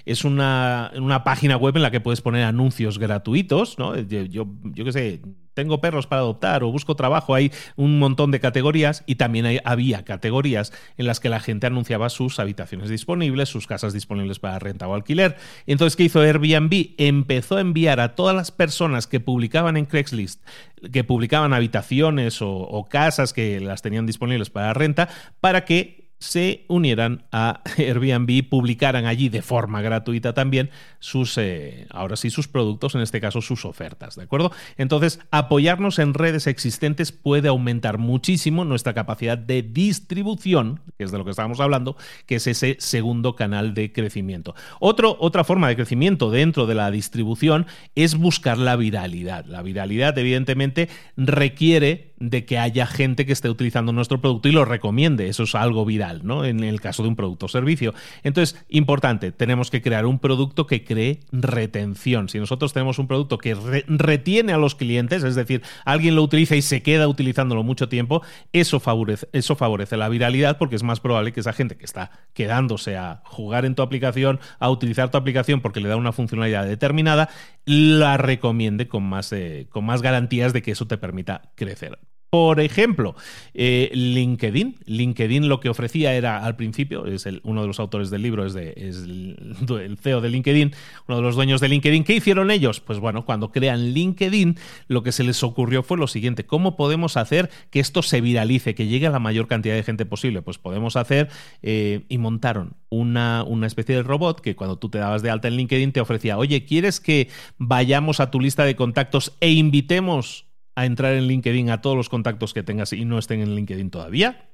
es 0.05 0.25
una, 0.25 0.91
una, 0.97 1.23
página 1.25 1.57
web 1.57 1.77
en 1.77 1.83
la 1.83 1.91
que 1.91 2.01
puedes 2.01 2.21
poner 2.21 2.45
anuncios 2.45 2.99
gratuitos, 2.99 3.79
¿no? 3.79 3.97
Yo, 3.97 4.47
yo, 4.63 4.85
qué 4.85 4.93
sé, 4.93 5.23
tengo 5.55 5.81
perros 5.81 6.07
para 6.07 6.23
adoptar 6.23 6.65
o 6.65 6.73
busco 6.73 6.97
trabajo, 6.97 7.35
hay 7.35 7.53
un 7.77 7.99
montón 7.99 8.31
de 8.31 8.41
categorías 8.41 9.05
y 9.07 9.17
también 9.17 9.61
había 9.65 10.05
categorías 10.05 10.73
en 10.97 11.07
las 11.07 11.21
que 11.21 11.29
la 11.29 11.41
gente 11.41 11.67
anunciaba 11.67 12.09
sus 12.09 12.41
habitaciones 12.41 12.89
disponibles, 12.89 13.49
sus 13.49 13.67
casas 13.67 13.93
disponibles 13.93 14.39
para 14.39 14.59
renta 14.59 14.89
o 14.89 14.95
alquiler. 14.95 15.37
Entonces, 15.67 15.97
¿qué 15.97 16.05
hizo 16.05 16.21
Airbnb? 16.21 16.95
Empezó 16.99 17.59
a 17.59 17.61
enviar 17.61 18.01
a 18.01 18.15
todas 18.15 18.35
las 18.35 18.51
personas 18.51 19.07
que 19.07 19.21
publicaban 19.21 19.77
en 19.77 19.87
Craigslist, 19.87 20.43
que 20.91 21.05
publicaban 21.05 21.53
habitaciones 21.53 22.39
o 22.41 22.87
casas 22.91 23.33
que 23.33 23.61
las 23.61 23.83
tenían 23.83 24.07
disponibles 24.07 24.51
para 24.51 24.75
renta, 24.75 25.09
para 25.41 25.65
que 25.65 26.02
se 26.23 26.65
unieran 26.69 27.25
a 27.33 27.63
Airbnb, 27.79 28.49
publicaran 28.49 29.07
allí 29.07 29.29
de 29.29 29.43
forma 29.43 29.83
gratuita 29.83 30.33
también 30.33 30.71
sus, 31.01 31.37
eh, 31.37 31.87
ahora 31.91 32.17
sí, 32.17 32.31
sus 32.31 32.47
productos, 32.47 32.95
en 32.95 33.01
este 33.01 33.21
caso 33.21 33.43
sus 33.43 33.65
ofertas, 33.65 34.15
¿de 34.15 34.23
acuerdo? 34.23 34.53
Entonces, 34.77 35.19
apoyarnos 35.31 35.99
en 35.99 36.15
redes 36.15 36.47
existentes 36.47 37.11
puede 37.11 37.49
aumentar 37.49 37.99
muchísimo 37.99 38.65
nuestra 38.65 38.95
capacidad 38.95 39.37
de 39.37 39.63
distribución, 39.63 40.81
que 40.97 41.05
es 41.05 41.11
de 41.11 41.19
lo 41.19 41.25
que 41.25 41.31
estábamos 41.31 41.59
hablando, 41.59 41.97
que 42.27 42.37
es 42.37 42.47
ese 42.47 42.77
segundo 42.79 43.35
canal 43.35 43.75
de 43.75 43.93
crecimiento. 43.93 44.55
Otra 44.79 45.45
forma 45.45 45.69
de 45.69 45.77
crecimiento 45.77 46.31
dentro 46.31 46.67
de 46.67 46.77
la 46.77 46.91
distribución 46.93 47.67
es 47.97 48.17
buscar 48.17 48.59
la 48.59 48.77
viralidad. 48.77 49.45
La 49.47 49.63
viralidad, 49.63 50.17
evidentemente, 50.17 50.89
requiere 51.17 52.12
de 52.23 52.45
que 52.45 52.57
haya 52.57 52.87
gente 52.87 53.27
que 53.27 53.33
esté 53.33 53.51
utilizando 53.51 53.93
nuestro 53.93 54.21
producto 54.21 54.49
y 54.49 54.53
lo 54.53 54.65
recomiende. 54.65 55.29
Eso 55.29 55.43
es 55.43 55.57
algo 55.57 55.85
viral, 55.85 56.21
¿no? 56.25 56.45
En 56.45 56.63
el 56.63 56.81
caso 56.81 57.03
de 57.03 57.09
un 57.09 57.17
producto 57.17 57.47
o 57.47 57.49
servicio. 57.49 57.95
Entonces, 58.23 58.65
importante, 58.69 59.33
tenemos 59.33 59.71
que 59.71 59.83
crear 59.83 60.07
un 60.07 60.21
producto 60.21 60.69
que 60.69 60.85
cree 60.85 61.21
retención. 61.33 62.29
Si 62.29 62.39
nosotros 62.39 62.73
tenemos 62.73 63.01
un 63.01 63.09
producto 63.09 63.39
que 63.39 63.57
retiene 63.89 64.53
a 64.53 64.59
los 64.59 64.77
clientes, 64.77 65.25
es 65.25 65.35
decir, 65.35 65.63
alguien 65.85 66.15
lo 66.15 66.23
utiliza 66.23 66.55
y 66.55 66.63
se 66.63 66.83
queda 66.83 67.09
utilizándolo 67.09 67.65
mucho 67.65 67.89
tiempo, 67.89 68.23
eso 68.53 68.79
favorece, 68.79 69.29
eso 69.33 69.57
favorece 69.57 69.97
la 69.97 70.09
viralidad 70.09 70.59
porque 70.59 70.77
es 70.77 70.85
más 70.85 71.01
probable 71.01 71.33
que 71.33 71.41
esa 71.41 71.53
gente 71.53 71.77
que 71.77 71.85
está 71.85 72.13
quedándose 72.35 72.97
a 72.97 73.23
jugar 73.25 73.65
en 73.65 73.75
tu 73.75 73.83
aplicación, 73.83 74.39
a 74.61 74.71
utilizar 74.71 75.11
tu 75.11 75.19
aplicación 75.19 75.61
porque 75.61 75.81
le 75.81 75.89
da 75.89 75.97
una 75.97 76.13
funcionalidad 76.13 76.67
determinada, 76.67 77.31
la 77.65 78.17
recomiende 78.17 78.87
con 78.87 79.03
más, 79.03 79.33
eh, 79.33 79.67
con 79.71 79.85
más 79.85 80.03
garantías 80.03 80.53
de 80.53 80.63
que 80.63 80.71
eso 80.71 80.87
te 80.87 80.99
permita 80.99 81.51
crecer. 81.57 81.99
Por 82.33 82.61
ejemplo, 82.61 83.15
eh, 83.53 83.91
LinkedIn. 83.93 84.77
LinkedIn 84.87 85.51
lo 85.51 85.61
que 85.61 85.69
ofrecía 85.69 86.15
era 86.15 86.43
al 86.43 86.57
principio, 86.57 87.05
es 87.05 87.29
uno 87.43 87.61
de 87.61 87.67
los 87.67 87.79
autores 87.79 88.09
del 88.09 88.23
libro, 88.23 88.47
es, 88.47 88.55
el, 88.55 89.99
CEO 90.01 90.23
de 90.23 90.31
LinkedIn, 90.31 90.73
uno 91.09 91.17
de 91.19 91.23
los 91.23 91.37
dueños 91.37 91.61
de 91.61 91.69
LinkedIn. 91.69 92.05
¿Qué 92.05 92.15
hicieron 92.15 92.51
ellos? 92.51 92.81
Pues 92.81 93.01
bueno, 93.01 93.27
cuando 93.27 93.53
crean 93.53 93.93
LinkedIn, 93.93 94.57
lo 94.89 95.03
que 95.03 95.13
se 95.13 95.25
les 95.25 95.43
ocurrió 95.43 95.83
fue 95.83 95.99
lo 95.99 96.07
siguiente, 96.07 96.47
¿cómo 96.47 96.75
podemos 96.75 97.19
hacer 97.19 97.51
que 97.69 97.81
esto 97.81 98.01
se 98.01 98.23
viralice, 98.23 98.75
que 98.75 98.87
llegue 98.87 99.09
a 99.09 99.11
la 99.11 99.19
mayor 99.19 99.47
cantidad 99.47 99.75
de 99.75 99.83
gente 99.83 100.07
posible? 100.07 100.41
Pues 100.41 100.57
podemos 100.57 100.97
hacer, 100.97 101.29
eh, 101.61 102.07
y 102.09 102.17
montaron 102.17 102.77
una, 102.89 103.45
una 103.47 103.67
especie 103.67 103.97
de 103.97 104.03
robot 104.05 104.41
que 104.41 104.57
cuando 104.57 104.79
tú 104.79 104.89
te 104.89 104.97
dabas 104.97 105.21
de 105.21 105.29
alta 105.29 105.49
en 105.49 105.57
LinkedIn 105.57 105.93
te 105.93 106.01
ofrecía, 106.01 106.39
oye, 106.39 106.65
¿quieres 106.65 106.99
que 106.99 107.29
vayamos 107.59 108.21
a 108.21 108.31
tu 108.31 108.41
lista 108.41 108.65
de 108.65 108.75
contactos 108.75 109.37
e 109.41 109.51
invitemos 109.51 110.47
a 110.75 110.87
entrar 110.87 111.15
en 111.15 111.27
LinkedIn 111.27 111.71
a 111.71 111.81
todos 111.81 111.97
los 111.97 112.09
contactos 112.09 112.55
que 112.55 112.63
tengas 112.63 112.93
y 112.93 113.05
no 113.05 113.19
estén 113.19 113.41
en 113.41 113.55
LinkedIn 113.55 113.91
todavía. 113.91 114.49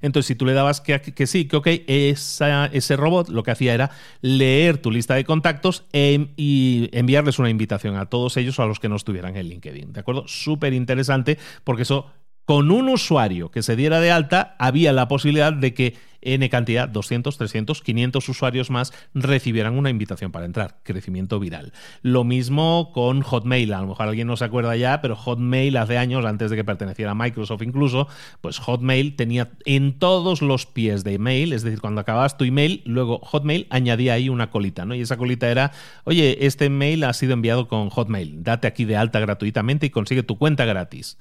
Entonces, 0.00 0.26
si 0.26 0.34
tú 0.34 0.44
le 0.44 0.52
dabas 0.52 0.80
que, 0.80 1.26
sí, 1.26 1.46
que 1.46 1.56
ok, 1.56 1.66
ese 1.86 2.96
robot 2.96 3.28
lo 3.28 3.42
que 3.42 3.52
hacía 3.52 3.74
era 3.74 3.90
leer 4.20 4.78
tu 4.78 4.90
lista 4.90 5.14
de 5.14 5.24
contactos 5.24 5.84
e, 5.92 6.28
y 6.36 6.90
enviarles 6.92 7.38
una 7.38 7.50
invitación 7.50 7.96
a 7.96 8.06
todos 8.06 8.36
ellos 8.36 8.60
a 8.60 8.66
los 8.66 8.80
que 8.80 8.88
no 8.88 8.96
estuvieran 8.96 9.36
en 9.36 9.48
LinkedIn. 9.48 9.92
¿De 9.92 10.00
acuerdo? 10.00 10.24
Súper 10.26 10.74
interesante 10.74 11.38
porque 11.64 11.82
eso, 11.82 12.10
con 12.44 12.70
un 12.70 12.88
usuario 12.88 13.50
que 13.50 13.62
se 13.62 13.76
diera 13.76 14.00
de 14.00 14.10
alta, 14.10 14.56
había 14.58 14.92
la 14.92 15.08
posibilidad 15.08 15.52
de 15.52 15.74
que 15.74 15.94
N 16.22 16.48
cantidad, 16.48 16.88
200, 16.88 17.36
300, 17.36 17.82
500 17.82 18.28
usuarios 18.28 18.70
más 18.70 18.92
recibieran 19.14 19.76
una 19.76 19.90
invitación 19.90 20.32
para 20.32 20.46
entrar. 20.46 20.78
Crecimiento 20.82 21.38
viral. 21.38 21.72
Lo 22.02 22.24
mismo 22.24 22.92
con 22.92 23.22
Hotmail. 23.22 23.72
A 23.74 23.80
lo 23.80 23.88
mejor 23.88 24.08
alguien 24.08 24.26
no 24.26 24.36
se 24.36 24.44
acuerda 24.44 24.76
ya, 24.76 25.00
pero 25.00 25.16
Hotmail 25.16 25.76
hace 25.76 25.98
años, 25.98 26.24
antes 26.24 26.50
de 26.50 26.56
que 26.56 26.64
perteneciera 26.64 27.12
a 27.12 27.14
Microsoft 27.14 27.62
incluso, 27.62 28.08
pues 28.40 28.58
Hotmail 28.58 29.16
tenía 29.16 29.50
en 29.64 29.98
todos 29.98 30.42
los 30.42 30.66
pies 30.66 31.04
de 31.04 31.14
email, 31.14 31.52
es 31.52 31.62
decir, 31.62 31.80
cuando 31.80 32.00
acababas 32.00 32.36
tu 32.36 32.44
email, 32.44 32.82
luego 32.84 33.18
Hotmail 33.20 33.66
añadía 33.70 34.14
ahí 34.14 34.28
una 34.28 34.50
colita, 34.50 34.84
¿no? 34.84 34.94
Y 34.94 35.00
esa 35.00 35.16
colita 35.16 35.50
era, 35.50 35.72
oye, 36.04 36.46
este 36.46 36.66
email 36.66 37.04
ha 37.04 37.12
sido 37.12 37.32
enviado 37.32 37.68
con 37.68 37.90
Hotmail, 37.90 38.42
date 38.42 38.66
aquí 38.66 38.84
de 38.84 38.96
alta 38.96 39.20
gratuitamente 39.20 39.86
y 39.86 39.90
consigue 39.90 40.22
tu 40.22 40.38
cuenta 40.38 40.64
gratis. 40.64 41.18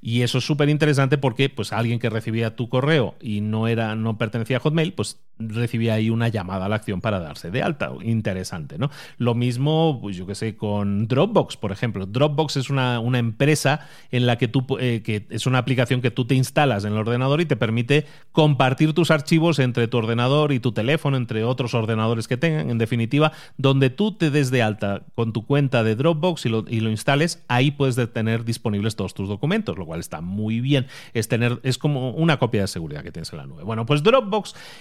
Y 0.00 0.22
eso 0.22 0.38
es 0.38 0.44
súper 0.44 0.68
interesante 0.68 1.18
porque, 1.18 1.48
pues, 1.48 1.72
alguien 1.72 1.98
que 1.98 2.10
recibía 2.10 2.56
tu 2.56 2.68
correo 2.68 3.14
y 3.20 3.40
no 3.40 3.68
era, 3.68 3.94
no 3.94 4.18
pertenecía 4.18 4.43
a 4.52 4.60
Hotmail, 4.60 4.92
pues 4.92 5.20
recibía 5.38 5.94
ahí 5.94 6.10
una 6.10 6.28
llamada 6.28 6.66
a 6.66 6.68
la 6.68 6.76
acción 6.76 7.00
para 7.00 7.18
darse 7.18 7.50
de 7.50 7.62
alta. 7.62 7.92
Interesante, 8.02 8.78
¿no? 8.78 8.90
Lo 9.18 9.34
mismo, 9.34 9.98
pues 10.00 10.16
yo 10.16 10.26
que 10.26 10.34
sé, 10.34 10.56
con 10.56 11.08
Dropbox, 11.08 11.56
por 11.56 11.72
ejemplo. 11.72 12.06
Dropbox 12.06 12.56
es 12.56 12.70
una, 12.70 13.00
una 13.00 13.18
empresa 13.18 13.88
en 14.10 14.26
la 14.26 14.38
que 14.38 14.48
tú, 14.48 14.64
eh, 14.78 15.02
que 15.04 15.26
es 15.30 15.46
una 15.46 15.58
aplicación 15.58 16.00
que 16.00 16.10
tú 16.10 16.26
te 16.26 16.34
instalas 16.34 16.84
en 16.84 16.92
el 16.92 16.98
ordenador 16.98 17.40
y 17.40 17.46
te 17.46 17.56
permite 17.56 18.06
compartir 18.32 18.92
tus 18.92 19.10
archivos 19.10 19.58
entre 19.58 19.88
tu 19.88 19.96
ordenador 19.96 20.52
y 20.52 20.60
tu 20.60 20.72
teléfono, 20.72 21.16
entre 21.16 21.44
otros 21.44 21.74
ordenadores 21.74 22.28
que 22.28 22.36
tengan. 22.36 22.70
En 22.70 22.78
definitiva, 22.78 23.32
donde 23.56 23.90
tú 23.90 24.12
te 24.12 24.30
des 24.30 24.50
de 24.50 24.62
alta 24.62 25.02
con 25.14 25.32
tu 25.32 25.46
cuenta 25.46 25.82
de 25.82 25.96
Dropbox 25.96 26.46
y 26.46 26.48
lo, 26.48 26.64
y 26.68 26.80
lo 26.80 26.90
instales, 26.90 27.44
ahí 27.48 27.70
puedes 27.70 27.94
tener 28.12 28.44
disponibles 28.44 28.96
todos 28.96 29.14
tus 29.14 29.28
documentos, 29.28 29.78
lo 29.78 29.86
cual 29.86 30.00
está 30.00 30.20
muy 30.20 30.60
bien. 30.60 30.86
Es, 31.12 31.28
tener, 31.28 31.60
es 31.62 31.78
como 31.78 32.10
una 32.10 32.38
copia 32.38 32.62
de 32.62 32.68
seguridad 32.68 33.02
que 33.02 33.10
tienes 33.10 33.32
en 33.32 33.38
la 33.38 33.46
nube. 33.46 33.64
Bueno, 33.64 33.86
pues 33.86 34.02
Dropbox 34.02 34.33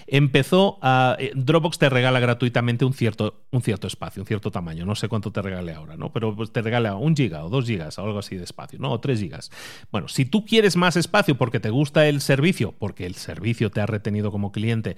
empezó 0.08 0.80
a. 0.82 1.16
Eh, 1.20 1.32
Dropbox 1.36 1.78
te 1.78 1.90
regala 1.90 2.20
gratuitamente 2.20 2.86
un 2.86 2.94
cierto, 2.94 3.44
un 3.52 3.62
cierto 3.62 3.88
espacio, 3.88 4.22
un 4.22 4.28
cierto 4.28 4.52
tamaño. 4.52 4.86
No 4.86 4.96
sé 4.96 5.08
cuánto 5.08 5.32
te 5.32 5.42
regale 5.42 5.74
ahora, 5.74 5.98
¿no? 5.98 6.12
Pero 6.12 6.36
pues, 6.36 6.52
te 6.52 6.62
regala 6.62 6.96
un 6.96 7.16
giga 7.16 7.44
o 7.44 7.50
dos 7.50 7.66
gigas 7.66 7.98
o 8.00 8.04
algo 8.04 8.20
así 8.20 8.36
de 8.36 8.44
espacio, 8.44 8.80
¿no? 8.80 8.92
O 8.92 9.00
tres 9.00 9.20
gigas. 9.20 9.52
Bueno, 9.92 10.08
si 10.08 10.26
tú 10.26 10.46
quieres 10.46 10.76
más 10.76 10.96
espacio 10.96 11.36
porque 11.36 11.60
te 11.60 11.70
gusta 11.70 12.08
el 12.08 12.22
servicio, 12.22 12.74
porque 12.78 13.06
el 13.06 13.16
servicio 13.16 13.70
te 13.70 13.82
ha 13.82 13.86
retenido 13.86 14.32
como 14.32 14.52
cliente 14.52 14.98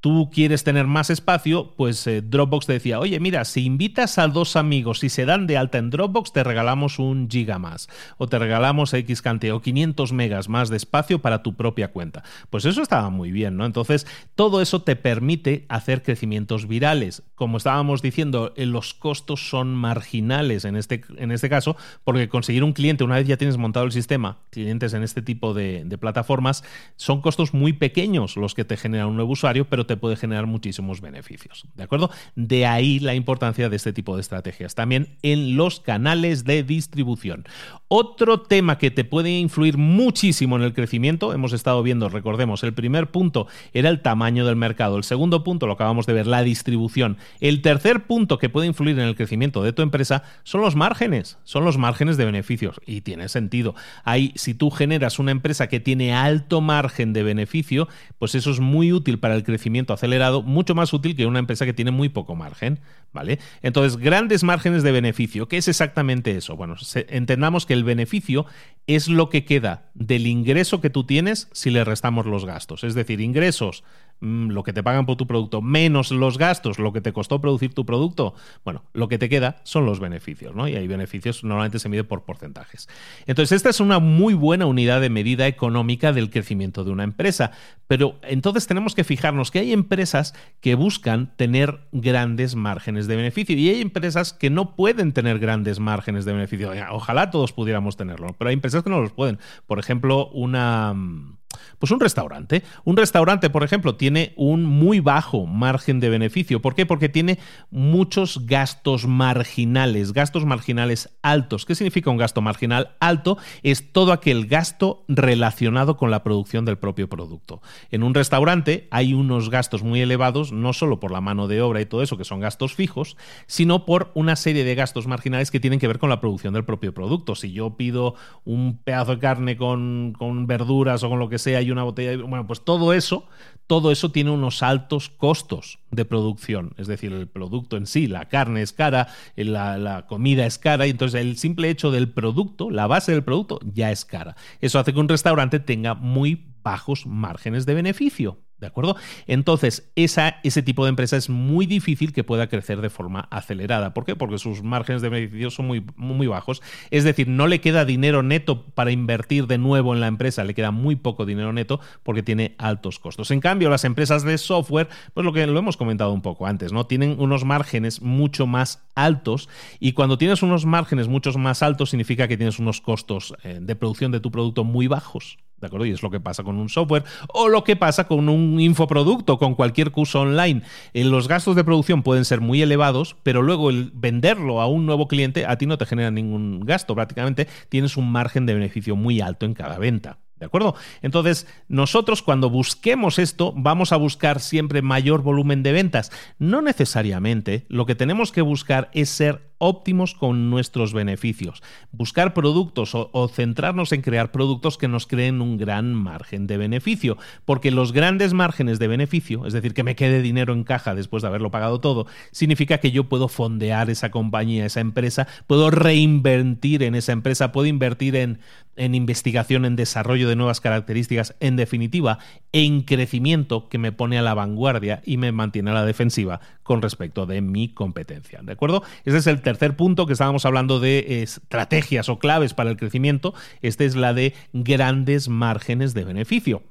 tú 0.00 0.30
quieres 0.32 0.62
tener 0.64 0.86
más 0.86 1.10
espacio, 1.10 1.74
pues 1.76 2.06
eh, 2.06 2.22
Dropbox 2.22 2.66
te 2.66 2.74
decía, 2.74 3.00
oye, 3.00 3.18
mira, 3.18 3.44
si 3.44 3.64
invitas 3.64 4.18
a 4.18 4.28
dos 4.28 4.56
amigos 4.56 5.02
y 5.02 5.08
se 5.08 5.26
dan 5.26 5.46
de 5.46 5.56
alta 5.56 5.78
en 5.78 5.90
Dropbox, 5.90 6.32
te 6.32 6.44
regalamos 6.44 6.98
un 6.98 7.28
giga 7.28 7.58
más, 7.58 7.88
o 8.16 8.28
te 8.28 8.38
regalamos 8.38 8.94
X 8.94 9.22
cantidad, 9.22 9.56
o 9.56 9.62
500 9.62 10.12
megas 10.12 10.48
más 10.48 10.68
de 10.68 10.76
espacio 10.76 11.20
para 11.20 11.42
tu 11.42 11.56
propia 11.56 11.88
cuenta. 11.88 12.22
Pues 12.50 12.64
eso 12.64 12.80
estaba 12.82 13.10
muy 13.10 13.32
bien, 13.32 13.56
¿no? 13.56 13.66
Entonces, 13.66 14.06
todo 14.34 14.62
eso 14.62 14.82
te 14.82 14.94
permite 14.94 15.66
hacer 15.68 16.02
crecimientos 16.02 16.68
virales. 16.68 17.24
Como 17.34 17.56
estábamos 17.56 18.00
diciendo, 18.00 18.52
eh, 18.56 18.66
los 18.66 18.94
costos 18.94 19.48
son 19.48 19.74
marginales 19.74 20.64
en 20.64 20.76
este, 20.76 21.02
en 21.16 21.32
este 21.32 21.48
caso, 21.48 21.76
porque 22.04 22.28
conseguir 22.28 22.62
un 22.62 22.72
cliente, 22.72 23.02
una 23.02 23.16
vez 23.16 23.26
ya 23.26 23.36
tienes 23.36 23.56
montado 23.56 23.86
el 23.86 23.92
sistema, 23.92 24.38
clientes 24.50 24.94
en 24.94 25.02
este 25.02 25.22
tipo 25.22 25.54
de, 25.54 25.82
de 25.84 25.98
plataformas, 25.98 26.62
son 26.96 27.20
costos 27.20 27.52
muy 27.52 27.72
pequeños 27.72 28.36
los 28.36 28.54
que 28.54 28.64
te 28.64 28.76
generan 28.76 29.08
un 29.08 29.16
nuevo 29.16 29.32
usuario, 29.32 29.68
pero 29.68 29.87
te 29.88 29.96
puede 29.96 30.14
generar 30.14 30.46
muchísimos 30.46 31.00
beneficios. 31.00 31.66
¿De 31.74 31.82
acuerdo? 31.82 32.10
De 32.36 32.64
ahí 32.64 33.00
la 33.00 33.16
importancia 33.16 33.68
de 33.68 33.74
este 33.74 33.92
tipo 33.92 34.14
de 34.14 34.20
estrategias. 34.20 34.76
También 34.76 35.16
en 35.22 35.56
los 35.56 35.80
canales 35.80 36.44
de 36.44 36.62
distribución. 36.62 37.44
Otro 37.88 38.42
tema 38.42 38.78
que 38.78 38.90
te 38.90 39.02
puede 39.02 39.30
influir 39.38 39.78
muchísimo 39.78 40.56
en 40.56 40.62
el 40.62 40.74
crecimiento, 40.74 41.32
hemos 41.32 41.52
estado 41.52 41.82
viendo, 41.82 42.08
recordemos, 42.10 42.62
el 42.62 42.74
primer 42.74 43.10
punto 43.10 43.46
era 43.72 43.88
el 43.88 44.02
tamaño 44.02 44.44
del 44.44 44.56
mercado, 44.56 44.98
el 44.98 45.04
segundo 45.04 45.42
punto 45.42 45.66
lo 45.66 45.72
acabamos 45.72 46.04
de 46.04 46.12
ver, 46.12 46.26
la 46.26 46.42
distribución. 46.42 47.16
El 47.40 47.62
tercer 47.62 48.04
punto 48.04 48.38
que 48.38 48.50
puede 48.50 48.66
influir 48.66 48.98
en 48.98 49.06
el 49.06 49.16
crecimiento 49.16 49.62
de 49.62 49.72
tu 49.72 49.80
empresa 49.80 50.22
son 50.44 50.60
los 50.60 50.76
márgenes, 50.76 51.38
son 51.44 51.64
los 51.64 51.78
márgenes 51.78 52.18
de 52.18 52.26
beneficios 52.26 52.78
y 52.86 53.00
tiene 53.00 53.28
sentido. 53.30 53.74
Ahí, 54.04 54.32
si 54.36 54.52
tú 54.52 54.70
generas 54.70 55.18
una 55.18 55.30
empresa 55.30 55.68
que 55.68 55.80
tiene 55.80 56.12
alto 56.12 56.60
margen 56.60 57.14
de 57.14 57.22
beneficio, 57.22 57.88
pues 58.18 58.34
eso 58.34 58.50
es 58.50 58.60
muy 58.60 58.92
útil 58.92 59.18
para 59.18 59.34
el 59.34 59.44
crecimiento 59.44 59.77
acelerado, 59.86 60.42
mucho 60.42 60.74
más 60.74 60.92
útil 60.92 61.16
que 61.16 61.26
una 61.26 61.38
empresa 61.38 61.64
que 61.64 61.72
tiene 61.72 61.90
muy 61.90 62.08
poco 62.08 62.34
margen, 62.34 62.80
¿vale? 63.12 63.38
Entonces, 63.62 63.96
grandes 63.96 64.44
márgenes 64.44 64.82
de 64.82 64.92
beneficio, 64.92 65.48
¿qué 65.48 65.56
es 65.56 65.68
exactamente 65.68 66.36
eso? 66.36 66.56
Bueno, 66.56 66.76
entendamos 67.08 67.66
que 67.66 67.74
el 67.74 67.84
beneficio 67.84 68.46
es 68.86 69.08
lo 69.08 69.28
que 69.28 69.44
queda 69.44 69.90
del 69.94 70.26
ingreso 70.26 70.80
que 70.80 70.90
tú 70.90 71.04
tienes 71.04 71.48
si 71.52 71.70
le 71.70 71.84
restamos 71.84 72.26
los 72.26 72.44
gastos, 72.44 72.84
es 72.84 72.94
decir, 72.94 73.20
ingresos 73.20 73.84
lo 74.20 74.62
que 74.62 74.72
te 74.72 74.82
pagan 74.82 75.06
por 75.06 75.16
tu 75.16 75.26
producto, 75.26 75.62
menos 75.62 76.10
los 76.10 76.38
gastos, 76.38 76.78
lo 76.78 76.92
que 76.92 77.00
te 77.00 77.12
costó 77.12 77.40
producir 77.40 77.74
tu 77.74 77.86
producto, 77.86 78.34
bueno, 78.64 78.84
lo 78.92 79.08
que 79.08 79.18
te 79.18 79.28
queda 79.28 79.60
son 79.62 79.86
los 79.86 80.00
beneficios, 80.00 80.54
¿no? 80.54 80.68
Y 80.68 80.76
hay 80.76 80.86
beneficios, 80.88 81.44
normalmente 81.44 81.78
se 81.78 81.88
mide 81.88 82.04
por 82.04 82.24
porcentajes. 82.24 82.88
Entonces, 83.26 83.56
esta 83.56 83.70
es 83.70 83.80
una 83.80 83.98
muy 83.98 84.34
buena 84.34 84.66
unidad 84.66 85.00
de 85.00 85.10
medida 85.10 85.46
económica 85.46 86.12
del 86.12 86.30
crecimiento 86.30 86.84
de 86.84 86.90
una 86.90 87.04
empresa. 87.04 87.52
Pero 87.86 88.18
entonces 88.22 88.66
tenemos 88.66 88.94
que 88.94 89.02
fijarnos 89.02 89.50
que 89.50 89.60
hay 89.60 89.72
empresas 89.72 90.34
que 90.60 90.74
buscan 90.74 91.34
tener 91.36 91.80
grandes 91.92 92.54
márgenes 92.54 93.06
de 93.06 93.16
beneficio 93.16 93.56
y 93.56 93.70
hay 93.70 93.80
empresas 93.80 94.32
que 94.34 94.50
no 94.50 94.76
pueden 94.76 95.12
tener 95.12 95.38
grandes 95.38 95.80
márgenes 95.80 96.24
de 96.24 96.32
beneficio. 96.32 96.70
Ojalá 96.90 97.30
todos 97.30 97.52
pudiéramos 97.52 97.96
tenerlo, 97.96 98.34
pero 98.38 98.50
hay 98.50 98.54
empresas 98.54 98.82
que 98.82 98.90
no 98.90 99.00
los 99.00 99.12
pueden. 99.12 99.38
Por 99.66 99.78
ejemplo, 99.78 100.28
una 100.28 100.92
mm, 100.92 101.37
pues 101.78 101.92
un 101.92 102.00
restaurante. 102.00 102.62
Un 102.84 102.96
restaurante, 102.96 103.50
por 103.50 103.64
ejemplo, 103.64 103.96
tiene 103.96 104.32
un 104.36 104.64
muy 104.64 105.00
bajo 105.00 105.46
margen 105.46 106.00
de 106.00 106.08
beneficio. 106.08 106.60
¿Por 106.60 106.74
qué? 106.74 106.86
Porque 106.86 107.08
tiene 107.08 107.38
muchos 107.70 108.46
gastos 108.46 109.06
marginales, 109.06 110.12
gastos 110.12 110.44
marginales 110.44 111.10
altos. 111.22 111.64
¿Qué 111.64 111.74
significa 111.74 112.10
un 112.10 112.16
gasto 112.16 112.40
marginal 112.40 112.96
alto? 113.00 113.38
Es 113.62 113.92
todo 113.92 114.12
aquel 114.12 114.46
gasto 114.46 115.04
relacionado 115.08 115.96
con 115.96 116.10
la 116.10 116.22
producción 116.22 116.64
del 116.64 116.78
propio 116.78 117.08
producto. 117.08 117.62
En 117.90 118.02
un 118.02 118.14
restaurante 118.14 118.88
hay 118.90 119.14
unos 119.14 119.50
gastos 119.50 119.82
muy 119.82 120.00
elevados, 120.00 120.52
no 120.52 120.72
solo 120.72 121.00
por 121.00 121.10
la 121.10 121.20
mano 121.20 121.48
de 121.48 121.60
obra 121.60 121.80
y 121.80 121.86
todo 121.86 122.02
eso, 122.02 122.16
que 122.16 122.24
son 122.24 122.40
gastos 122.40 122.74
fijos, 122.74 123.16
sino 123.46 123.84
por 123.84 124.10
una 124.14 124.36
serie 124.36 124.64
de 124.64 124.74
gastos 124.74 125.06
marginales 125.06 125.50
que 125.50 125.60
tienen 125.60 125.78
que 125.78 125.88
ver 125.88 125.98
con 125.98 126.10
la 126.10 126.20
producción 126.20 126.54
del 126.54 126.64
propio 126.64 126.94
producto. 126.94 127.34
Si 127.34 127.52
yo 127.52 127.76
pido 127.76 128.14
un 128.44 128.78
pedazo 128.78 129.12
de 129.12 129.18
carne 129.18 129.56
con, 129.56 130.14
verduras 130.46 131.02
o 131.02 131.08
con 131.08 131.18
lo 131.18 131.28
que 131.28 131.38
sea 131.38 131.47
y 131.48 131.70
una 131.70 131.82
botella 131.82 132.10
de... 132.10 132.16
Bueno, 132.18 132.46
pues 132.46 132.62
todo 132.64 132.92
eso, 132.92 133.26
todo 133.66 133.90
eso 133.90 134.10
tiene 134.10 134.30
unos 134.30 134.62
altos 134.62 135.08
costos 135.08 135.78
de 135.90 136.04
producción. 136.04 136.74
Es 136.76 136.86
decir, 136.86 137.12
el 137.12 137.28
producto 137.28 137.76
en 137.76 137.86
sí, 137.86 138.06
la 138.06 138.26
carne 138.28 138.62
es 138.62 138.72
cara, 138.72 139.08
la, 139.36 139.78
la, 139.78 140.06
comida 140.06 140.46
es 140.46 140.58
cara, 140.58 140.86
y 140.86 140.90
entonces 140.90 141.20
el 141.20 141.36
simple 141.36 141.70
hecho 141.70 141.90
del 141.90 142.10
producto, 142.10 142.70
la 142.70 142.86
base 142.86 143.12
del 143.12 143.24
producto, 143.24 143.60
ya 143.64 143.90
es 143.90 144.04
cara. 144.04 144.36
Eso 144.60 144.78
hace 144.78 144.92
que 144.92 145.00
un 145.00 145.08
restaurante 145.08 145.60
tenga 145.60 145.94
muy 145.94 146.54
bajos 146.62 147.06
márgenes 147.06 147.66
de 147.66 147.74
beneficio. 147.74 148.38
¿De 148.60 148.66
acuerdo? 148.66 148.96
Entonces, 149.28 149.90
ese 149.94 150.62
tipo 150.64 150.84
de 150.84 150.90
empresa 150.90 151.16
es 151.16 151.30
muy 151.30 151.66
difícil 151.66 152.12
que 152.12 152.24
pueda 152.24 152.48
crecer 152.48 152.80
de 152.80 152.90
forma 152.90 153.28
acelerada. 153.30 153.94
¿Por 153.94 154.04
qué? 154.04 154.16
Porque 154.16 154.38
sus 154.38 154.64
márgenes 154.64 155.00
de 155.00 155.08
beneficio 155.08 155.50
son 155.50 155.68
muy, 155.68 155.84
muy 155.96 156.26
bajos. 156.26 156.60
Es 156.90 157.04
decir, 157.04 157.28
no 157.28 157.46
le 157.46 157.60
queda 157.60 157.84
dinero 157.84 158.24
neto 158.24 158.64
para 158.74 158.90
invertir 158.90 159.46
de 159.46 159.58
nuevo 159.58 159.94
en 159.94 160.00
la 160.00 160.08
empresa, 160.08 160.42
le 160.42 160.54
queda 160.54 160.72
muy 160.72 160.96
poco 160.96 161.24
dinero 161.24 161.52
neto 161.52 161.78
porque 162.02 162.24
tiene 162.24 162.56
altos 162.58 162.98
costos. 162.98 163.30
En 163.30 163.40
cambio, 163.40 163.70
las 163.70 163.84
empresas 163.84 164.24
de 164.24 164.36
software, 164.38 164.88
pues 165.14 165.24
lo 165.24 165.32
que 165.32 165.46
lo 165.46 165.58
hemos 165.58 165.76
comentado 165.76 166.12
un 166.12 166.22
poco 166.22 166.46
antes, 166.46 166.72
¿no? 166.72 166.86
Tienen 166.86 167.14
unos 167.20 167.44
márgenes 167.44 168.02
mucho 168.02 168.48
más 168.48 168.82
altos 168.96 169.48
y 169.78 169.92
cuando 169.92 170.18
tienes 170.18 170.42
unos 170.42 170.66
márgenes 170.66 171.06
mucho 171.06 171.32
más 171.38 171.62
altos 171.62 171.90
significa 171.90 172.26
que 172.26 172.36
tienes 172.36 172.58
unos 172.58 172.80
costos 172.80 173.34
eh, 173.44 173.58
de 173.60 173.76
producción 173.76 174.10
de 174.10 174.20
tu 174.20 174.30
producto 174.32 174.64
muy 174.64 174.88
bajos. 174.88 175.38
¿De 175.60 175.66
acuerdo? 175.66 175.86
Y 175.86 175.90
es 175.90 176.02
lo 176.02 176.10
que 176.10 176.20
pasa 176.20 176.44
con 176.44 176.56
un 176.56 176.68
software 176.68 177.04
o 177.28 177.48
lo 177.48 177.64
que 177.64 177.76
pasa 177.76 178.06
con 178.06 178.28
un 178.28 178.60
infoproducto, 178.60 179.38
con 179.38 179.54
cualquier 179.54 179.90
curso 179.90 180.20
online. 180.20 180.62
Eh, 180.94 181.04
los 181.04 181.26
gastos 181.26 181.56
de 181.56 181.64
producción 181.64 182.02
pueden 182.02 182.24
ser 182.24 182.40
muy 182.40 182.62
elevados, 182.62 183.16
pero 183.22 183.42
luego 183.42 183.70
el 183.70 183.90
venderlo 183.94 184.60
a 184.60 184.66
un 184.66 184.86
nuevo 184.86 185.08
cliente 185.08 185.46
a 185.46 185.58
ti 185.58 185.66
no 185.66 185.78
te 185.78 185.86
genera 185.86 186.10
ningún 186.10 186.60
gasto. 186.60 186.94
Prácticamente 186.94 187.48
tienes 187.68 187.96
un 187.96 188.10
margen 188.10 188.46
de 188.46 188.54
beneficio 188.54 188.94
muy 188.94 189.20
alto 189.20 189.46
en 189.46 189.54
cada 189.54 189.78
venta. 189.78 190.18
¿De 190.38 190.46
acuerdo? 190.46 190.76
Entonces, 191.02 191.48
nosotros 191.66 192.22
cuando 192.22 192.48
busquemos 192.48 193.18
esto, 193.18 193.52
vamos 193.56 193.92
a 193.92 193.96
buscar 193.96 194.38
siempre 194.38 194.82
mayor 194.82 195.22
volumen 195.22 195.64
de 195.64 195.72
ventas. 195.72 196.12
No 196.38 196.62
necesariamente. 196.62 197.66
Lo 197.68 197.86
que 197.86 197.96
tenemos 197.96 198.30
que 198.30 198.42
buscar 198.42 198.88
es 198.92 199.08
ser 199.08 199.50
óptimos 199.58 200.14
con 200.14 200.50
nuestros 200.50 200.92
beneficios. 200.92 201.62
Buscar 201.92 202.34
productos 202.34 202.94
o, 202.94 203.28
centrarnos 203.28 203.92
en 203.92 204.02
crear 204.02 204.32
productos 204.32 204.78
que 204.78 204.88
nos 204.88 205.06
creen 205.06 205.42
un 205.42 205.58
gran 205.58 205.94
margen 205.94 206.46
de 206.46 206.56
beneficio. 206.56 207.18
Porque 207.44 207.70
los 207.70 207.92
grandes 207.92 208.32
márgenes 208.32 208.78
de 208.78 208.88
beneficio, 208.88 209.46
es 209.46 209.52
decir, 209.52 209.74
que 209.74 209.82
me 209.82 209.96
quede 209.96 210.22
dinero 210.22 210.52
en 210.52 210.64
caja 210.64 210.94
después 210.94 211.22
de 211.22 211.28
haberlo 211.28 211.50
pagado 211.50 211.80
todo, 211.80 212.06
significa 212.30 212.78
que 212.78 212.90
yo 212.90 213.08
puedo 213.08 213.28
fondear 213.28 213.90
esa 213.90 214.10
compañía, 214.10 214.66
esa 214.66 214.80
empresa, 214.80 215.26
puedo 215.46 215.70
reinvertir 215.70 216.82
en 216.82 216.94
esa 216.94 217.12
empresa, 217.12 217.52
puedo 217.52 217.66
invertir 217.66 218.16
en, 218.16 218.38
en 218.78 218.94
investigación, 218.94 219.64
en 219.64 219.76
desarrollo 219.76 220.28
de 220.28 220.36
nuevas 220.36 220.60
características, 220.60 221.34
en 221.40 221.56
definitiva, 221.56 222.18
en 222.52 222.82
crecimiento 222.82 223.68
que 223.68 223.78
me 223.78 223.92
pone 223.92 224.18
a 224.18 224.22
la 224.22 224.34
vanguardia 224.34 225.02
y 225.04 225.16
me 225.16 225.32
mantiene 225.32 225.70
a 225.70 225.74
la 225.74 225.84
defensiva 225.84 226.40
con 226.62 226.80
respecto 226.80 227.26
de 227.26 227.40
mi 227.40 227.68
competencia. 227.68 228.40
¿De 228.42 228.52
acuerdo? 228.52 228.82
Ese 229.04 229.18
es 229.18 229.26
el 229.26 229.42
tercer 229.48 229.76
punto 229.76 230.04
que 230.04 230.12
estábamos 230.12 230.44
hablando 230.44 230.78
de 230.78 231.22
estrategias 231.22 232.10
o 232.10 232.18
claves 232.18 232.52
para 232.52 232.68
el 232.68 232.76
crecimiento. 232.76 233.32
Este 233.62 233.86
es 233.86 233.96
la 233.96 234.12
de 234.12 234.34
grandes 234.52 235.30
márgenes 235.30 235.94
de 235.94 236.04
beneficio. 236.04 236.62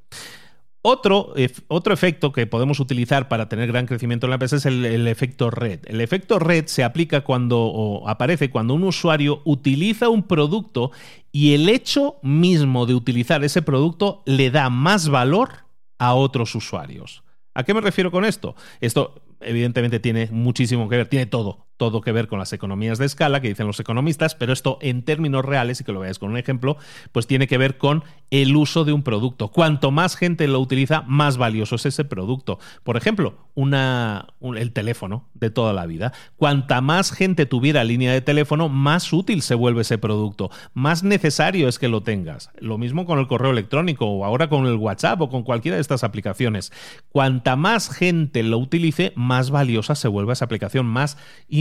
Otro, 0.84 1.34
otro, 1.70 1.92
efecto 1.92 2.32
que 2.32 2.46
podemos 2.46 2.80
utilizar 2.80 3.28
para 3.30 3.50
tener 3.50 3.68
gran 3.68 3.88
crecimiento 3.88 4.28
en 4.28 4.30
la 4.30 4.36
empresa 4.36 4.58
es 4.58 4.68
el, 4.68 5.08
efecto 5.08 5.50
red. 5.50 5.80
El 5.86 6.02
efecto 6.02 6.38
red 6.38 6.68
se 6.68 6.84
aplica 6.84 7.22
cuando 7.22 7.62
o 7.62 8.08
aparece 8.08 8.52
cuando 8.52 8.76
un 8.76 8.84
usuario 8.84 9.42
utiliza 9.44 10.08
un 10.08 10.22
producto 10.22 10.92
y 11.32 11.56
el 11.56 11.68
hecho 11.68 12.20
mismo 12.22 12.86
de 12.86 12.94
utilizar 12.94 13.44
ese 13.44 13.64
producto 13.64 14.22
le 14.28 14.52
da 14.52 14.70
más 14.70 15.10
valor 15.10 15.66
a 15.98 16.14
otros 16.14 16.54
usuarios. 16.54 17.24
¿A 17.56 17.64
qué 17.64 17.74
me 17.74 17.82
refiero 17.82 18.12
con 18.12 18.24
esto? 18.24 18.56
Esto 18.80 19.16
evidentemente 19.42 20.00
tiene 20.00 20.30
muchísimo 20.32 20.88
que 20.88 20.98
ver, 20.98 21.08
tiene 21.08 21.26
todo, 21.26 21.67
todo 21.78 22.02
que 22.02 22.12
ver 22.12 22.28
con 22.28 22.40
las 22.40 22.54
economías 22.54 22.98
de 22.98 23.06
escala 23.06 23.40
que 23.42 23.48
dicen 23.48 23.68
los 23.68 23.80
economistas, 23.80 24.36
pero 24.36 24.52
esto 24.52 24.80
en 24.82 25.04
términos 25.04 25.46
reales, 25.46 25.80
y 25.80 25.84
que 25.84 25.92
lo 25.92 26.00
veáis 26.00 26.20
con 26.20 26.32
un 26.32 26.38
ejemplo, 26.38 26.78
pues 27.12 27.28
tiene 27.28 27.48
que 27.48 27.58
ver 27.58 27.78
con 27.78 28.04
el 28.32 28.56
uso 28.56 28.84
de 28.84 28.94
un 28.94 29.04
producto. 29.04 29.50
Cuanto 29.50 29.92
más 29.92 30.16
gente 30.16 30.48
lo 30.48 30.60
utiliza, 30.60 31.04
más 31.08 31.38
valioso 31.38 31.76
es 31.76 31.86
ese 31.86 32.04
producto. 32.04 32.60
Por 32.84 32.98
ejemplo, 32.98 33.38
una, 33.56 34.28
el 34.42 34.72
teléfono 34.72 35.28
de 35.34 35.50
toda 35.50 35.74
la 35.74 35.86
vida. 35.86 36.14
Cuanta 36.36 36.82
más 36.82 37.12
gente 37.12 37.46
tuviera 37.46 37.84
línea 37.84 38.12
de 38.12 38.22
teléfono, 38.22 38.70
más 38.70 39.14
útil 39.14 39.42
se 39.42 39.56
vuelve 39.56 39.82
ese 39.82 39.98
producto, 39.98 40.50
más 40.74 41.04
necesario 41.04 41.68
es 41.68 41.80
que 41.80 41.88
lo 41.88 42.02
tengas. 42.02 42.52
Lo 42.60 42.78
mismo 42.78 43.06
con 43.06 43.20
el 43.20 43.28
correo 43.28 43.52
electrónico 43.52 44.06
o 44.06 44.26
ahora 44.26 44.50
con 44.50 44.66
el 44.66 44.76
WhatsApp 44.76 45.22
o 45.22 45.30
con 45.30 45.44
cualquiera 45.44 45.76
de 45.76 45.82
estas 45.82 46.04
aplicaciones. 46.04 46.72
Cuanta 47.10 47.56
más 47.56 47.90
gente 47.90 48.44
lo 48.44 48.58
utilice, 48.58 49.14
más 49.16 49.52
valiosa 49.52 49.96
se 49.96 50.08
vuelve 50.08 50.34
esa 50.34 50.46
aplicación, 50.46 50.86
más 50.86 51.18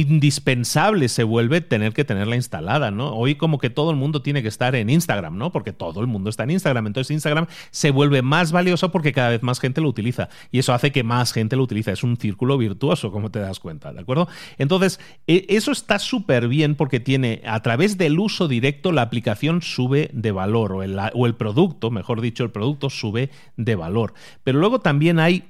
indispensable 0.08 1.08
se 1.08 1.24
vuelve 1.24 1.60
tener 1.60 1.92
que 1.92 2.04
tenerla 2.04 2.36
instalada, 2.36 2.90
¿no? 2.90 3.14
Hoy 3.14 3.34
como 3.34 3.58
que 3.58 3.70
todo 3.70 3.90
el 3.90 3.96
mundo 3.96 4.22
tiene 4.22 4.42
que 4.42 4.48
estar 4.48 4.74
en 4.74 4.90
Instagram, 4.90 5.36
¿no? 5.36 5.52
Porque 5.52 5.72
todo 5.72 6.00
el 6.00 6.06
mundo 6.06 6.30
está 6.30 6.44
en 6.44 6.50
Instagram. 6.50 6.86
Entonces 6.86 7.10
Instagram 7.12 7.46
se 7.70 7.90
vuelve 7.90 8.22
más 8.22 8.52
valioso 8.52 8.90
porque 8.90 9.12
cada 9.12 9.30
vez 9.30 9.42
más 9.42 9.60
gente 9.60 9.80
lo 9.80 9.88
utiliza. 9.88 10.28
Y 10.50 10.58
eso 10.58 10.72
hace 10.72 10.92
que 10.92 11.02
más 11.02 11.32
gente 11.32 11.56
lo 11.56 11.62
utiliza. 11.62 11.92
Es 11.92 12.02
un 12.02 12.16
círculo 12.16 12.58
virtuoso, 12.58 13.10
como 13.10 13.30
te 13.30 13.38
das 13.38 13.60
cuenta, 13.60 13.92
¿de 13.92 14.00
acuerdo? 14.00 14.28
Entonces, 14.58 15.00
e, 15.26 15.46
eso 15.48 15.72
está 15.72 15.98
súper 15.98 16.48
bien 16.48 16.74
porque 16.74 17.00
tiene, 17.00 17.42
a 17.46 17.60
través 17.62 17.98
del 17.98 18.18
uso 18.18 18.48
directo, 18.48 18.92
la 18.92 19.02
aplicación 19.02 19.62
sube 19.62 20.10
de 20.12 20.32
valor, 20.32 20.72
o 20.72 21.26
el 21.26 21.34
producto, 21.34 21.90
mejor 21.90 22.20
dicho, 22.20 22.44
el 22.44 22.50
producto 22.50 22.90
sube 22.90 23.30
de 23.56 23.74
valor. 23.74 24.14
Pero 24.44 24.58
luego 24.58 24.80
también 24.80 25.18
hay 25.18 25.44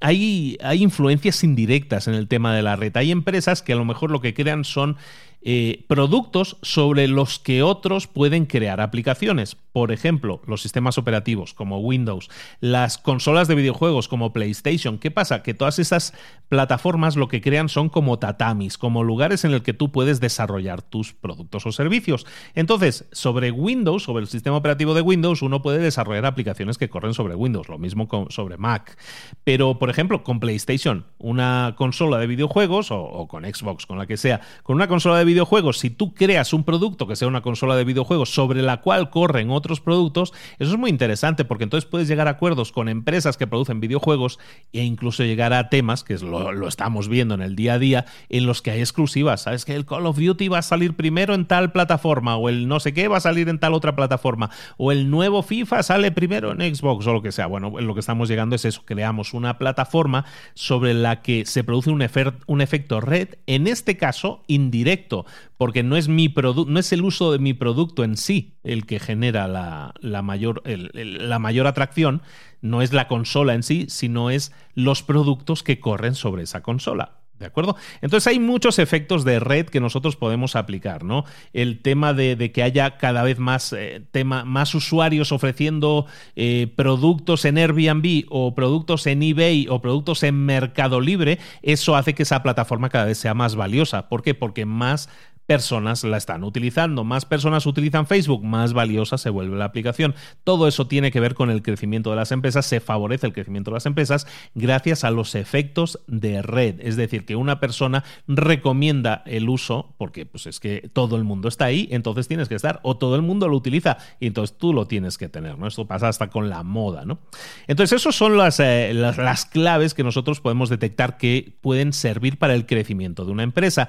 hay, 0.00 0.58
hay, 0.60 0.82
influencias 0.82 1.44
indirectas 1.44 2.08
en 2.08 2.14
el 2.14 2.26
tema 2.28 2.54
de 2.54 2.62
la 2.62 2.76
red. 2.76 2.96
Hay 2.96 3.10
empresas 3.10 3.62
que 3.62 3.72
a 3.72 3.76
lo 3.76 3.84
mejor 3.84 4.10
lo 4.10 4.20
que 4.20 4.34
crean 4.34 4.64
son 4.64 4.96
eh, 5.40 5.84
productos 5.86 6.56
sobre 6.62 7.06
los 7.06 7.38
que 7.38 7.62
otros 7.62 8.08
pueden 8.08 8.46
crear 8.46 8.80
aplicaciones. 8.80 9.56
Por 9.72 9.92
ejemplo, 9.92 10.42
los 10.46 10.62
sistemas 10.62 10.98
operativos 10.98 11.54
como 11.54 11.78
Windows, 11.78 12.28
las 12.60 12.98
consolas 12.98 13.46
de 13.46 13.54
videojuegos 13.54 14.08
como 14.08 14.32
PlayStation. 14.32 14.98
¿Qué 14.98 15.12
pasa? 15.12 15.44
Que 15.44 15.54
todas 15.54 15.78
esas 15.78 16.12
plataformas 16.48 17.14
lo 17.14 17.28
que 17.28 17.40
crean 17.40 17.68
son 17.68 17.88
como 17.88 18.18
tatamis, 18.18 18.78
como 18.78 19.04
lugares 19.04 19.44
en 19.44 19.52
el 19.52 19.62
que 19.62 19.74
tú 19.74 19.92
puedes 19.92 20.18
desarrollar 20.18 20.82
tus 20.82 21.14
productos 21.14 21.66
o 21.66 21.72
servicios. 21.72 22.26
Entonces, 22.54 23.06
sobre 23.12 23.52
Windows, 23.52 24.02
sobre 24.02 24.22
el 24.22 24.28
sistema 24.28 24.56
operativo 24.56 24.94
de 24.94 25.02
Windows, 25.02 25.42
uno 25.42 25.62
puede 25.62 25.78
desarrollar 25.78 26.26
aplicaciones 26.26 26.78
que 26.78 26.88
corren 26.88 27.14
sobre 27.14 27.36
Windows, 27.36 27.68
lo 27.68 27.78
mismo 27.78 28.08
con, 28.08 28.30
sobre 28.30 28.56
Mac. 28.56 28.98
Pero, 29.44 29.78
por 29.78 29.90
ejemplo, 29.90 30.24
con 30.24 30.40
PlayStation, 30.40 31.06
una 31.18 31.74
consola 31.76 32.18
de 32.18 32.26
videojuegos 32.26 32.90
o, 32.90 33.00
o 33.00 33.28
con 33.28 33.44
Xbox, 33.44 33.86
con 33.86 33.98
la 33.98 34.06
que 34.06 34.16
sea, 34.16 34.40
con 34.64 34.74
una 34.74 34.88
consola 34.88 35.18
de 35.18 35.27
videojuegos, 35.28 35.78
si 35.78 35.90
tú 35.90 36.14
creas 36.14 36.52
un 36.52 36.64
producto 36.64 37.06
que 37.06 37.16
sea 37.16 37.28
una 37.28 37.42
consola 37.42 37.76
de 37.76 37.84
videojuegos 37.84 38.30
sobre 38.34 38.62
la 38.62 38.80
cual 38.80 39.10
corren 39.10 39.50
otros 39.50 39.80
productos, 39.80 40.32
eso 40.58 40.72
es 40.72 40.78
muy 40.78 40.90
interesante 40.90 41.44
porque 41.44 41.64
entonces 41.64 41.88
puedes 41.88 42.08
llegar 42.08 42.26
a 42.26 42.32
acuerdos 42.32 42.72
con 42.72 42.88
empresas 42.88 43.36
que 43.36 43.46
producen 43.46 43.80
videojuegos 43.80 44.38
e 44.72 44.82
incluso 44.82 45.22
llegar 45.22 45.52
a 45.52 45.68
temas, 45.68 46.02
que 46.02 46.18
lo, 46.18 46.52
lo 46.52 46.68
estamos 46.68 47.08
viendo 47.08 47.34
en 47.34 47.42
el 47.42 47.54
día 47.54 47.74
a 47.74 47.78
día, 47.78 48.06
en 48.28 48.46
los 48.46 48.62
que 48.62 48.70
hay 48.70 48.80
exclusivas. 48.80 49.42
¿Sabes 49.42 49.64
que 49.64 49.74
el 49.74 49.86
Call 49.86 50.06
of 50.06 50.18
Duty 50.18 50.48
va 50.48 50.58
a 50.58 50.62
salir 50.62 50.94
primero 50.94 51.34
en 51.34 51.46
tal 51.46 51.72
plataforma 51.72 52.36
o 52.36 52.48
el 52.48 52.68
no 52.68 52.80
sé 52.80 52.94
qué 52.94 53.08
va 53.08 53.18
a 53.18 53.20
salir 53.20 53.48
en 53.48 53.58
tal 53.58 53.74
otra 53.74 53.94
plataforma 53.94 54.50
o 54.76 54.92
el 54.92 55.10
nuevo 55.10 55.42
FIFA 55.42 55.82
sale 55.82 56.10
primero 56.10 56.52
en 56.52 56.74
Xbox 56.74 57.06
o 57.06 57.12
lo 57.12 57.22
que 57.22 57.32
sea? 57.32 57.46
Bueno, 57.46 57.72
lo 57.78 57.94
que 57.94 58.00
estamos 58.00 58.28
llegando 58.28 58.56
es 58.56 58.64
eso, 58.64 58.82
creamos 58.84 59.34
una 59.34 59.58
plataforma 59.58 60.24
sobre 60.54 60.94
la 60.94 61.22
que 61.22 61.44
se 61.46 61.64
produce 61.64 61.90
un, 61.90 62.04
un 62.46 62.60
efecto 62.60 63.00
red, 63.00 63.28
en 63.46 63.66
este 63.66 63.96
caso 63.96 64.42
indirecto 64.46 65.17
porque 65.56 65.82
no 65.82 65.96
es, 65.96 66.08
mi 66.08 66.32
no 66.66 66.78
es 66.78 66.92
el 66.92 67.02
uso 67.02 67.32
de 67.32 67.38
mi 67.38 67.54
producto 67.54 68.04
en 68.04 68.16
sí 68.16 68.54
el 68.62 68.86
que 68.86 69.00
genera 69.00 69.48
la, 69.48 70.22
mayor, 70.22 70.62
la 70.64 71.38
mayor 71.38 71.66
atracción, 71.66 72.22
no 72.60 72.82
es 72.82 72.92
la 72.92 73.08
consola 73.08 73.54
en 73.54 73.62
sí, 73.62 73.86
sino 73.88 74.30
es 74.30 74.52
los 74.74 75.02
productos 75.02 75.62
que 75.62 75.80
corren 75.80 76.14
sobre 76.14 76.42
esa 76.42 76.62
consola. 76.62 77.17
¿De 77.38 77.46
acuerdo? 77.46 77.76
Entonces 78.00 78.26
hay 78.26 78.40
muchos 78.40 78.80
efectos 78.80 79.24
de 79.24 79.38
red 79.38 79.66
que 79.66 79.78
nosotros 79.78 80.16
podemos 80.16 80.56
aplicar, 80.56 81.04
¿no? 81.04 81.24
El 81.52 81.80
tema 81.80 82.12
de, 82.12 82.50
que 82.52 82.62
haya 82.64 82.96
cada 82.98 83.22
vez 83.22 83.38
más, 83.38 83.72
eh, 83.72 84.02
tema, 84.10 84.44
más 84.44 84.74
usuarios 84.74 85.30
ofreciendo 85.30 86.06
eh, 86.34 86.72
productos 86.74 87.44
en 87.44 87.58
Airbnb 87.58 88.24
o 88.28 88.56
productos 88.56 89.06
en 89.06 89.22
eBay 89.22 89.68
o 89.68 89.80
productos 89.80 90.24
en 90.24 90.46
Mercado 90.46 91.00
Libre, 91.00 91.38
eso 91.62 91.94
hace 91.94 92.14
que 92.14 92.24
esa 92.24 92.42
plataforma 92.42 92.88
cada 92.88 93.04
vez 93.04 93.18
sea 93.18 93.34
más 93.34 93.54
valiosa. 93.54 94.08
¿Por 94.08 94.22
qué? 94.22 94.34
Porque 94.34 94.66
más 94.66 95.08
personas 95.48 96.04
la 96.04 96.18
están 96.18 96.44
utilizando. 96.44 97.04
Más 97.04 97.24
personas 97.24 97.64
utilizan 97.64 98.06
Facebook, 98.06 98.44
más 98.44 98.74
valiosa 98.74 99.16
se 99.16 99.30
vuelve 99.30 99.56
la 99.56 99.64
aplicación. 99.64 100.14
Todo 100.44 100.68
eso 100.68 100.86
tiene 100.88 101.10
que 101.10 101.20
ver 101.20 101.34
con 101.34 101.48
el 101.48 101.62
crecimiento 101.62 102.10
de 102.10 102.16
las 102.16 102.32
empresas, 102.32 102.66
se 102.66 102.80
favorece 102.80 103.26
el 103.26 103.32
crecimiento 103.32 103.70
de 103.70 103.76
las 103.76 103.86
empresas 103.86 104.26
gracias 104.54 105.04
a 105.04 105.10
los 105.10 105.34
efectos 105.34 106.00
de 106.06 106.42
red. 106.42 106.74
Es 106.80 106.96
decir, 106.96 107.24
que 107.24 107.34
una 107.34 107.60
persona 107.60 108.04
recomienda 108.26 109.22
el 109.24 109.48
uso, 109.48 109.94
porque 109.96 110.26
pues 110.26 110.46
es 110.46 110.60
que 110.60 110.90
todo 110.92 111.16
el 111.16 111.24
mundo 111.24 111.48
está 111.48 111.64
ahí, 111.64 111.88
entonces 111.92 112.28
tienes 112.28 112.50
que 112.50 112.54
estar, 112.54 112.80
o 112.82 112.98
todo 112.98 113.16
el 113.16 113.22
mundo 113.22 113.48
lo 113.48 113.56
utiliza, 113.56 113.96
y 114.20 114.26
entonces 114.26 114.58
tú 114.58 114.74
lo 114.74 114.86
tienes 114.86 115.16
que 115.16 115.30
tener, 115.30 115.56
¿no? 115.56 115.66
Esto 115.66 115.86
pasa 115.86 116.08
hasta 116.08 116.28
con 116.28 116.50
la 116.50 116.62
moda, 116.62 117.06
¿no? 117.06 117.20
Entonces, 117.68 118.02
esas 118.02 118.14
son 118.14 118.34
eh, 118.34 118.92
las, 118.92 119.16
las 119.16 119.46
claves 119.46 119.94
que 119.94 120.04
nosotros 120.04 120.42
podemos 120.42 120.68
detectar 120.68 121.16
que 121.16 121.56
pueden 121.62 121.94
servir 121.94 122.38
para 122.38 122.52
el 122.52 122.66
crecimiento 122.66 123.24
de 123.24 123.32
una 123.32 123.44
empresa. 123.44 123.88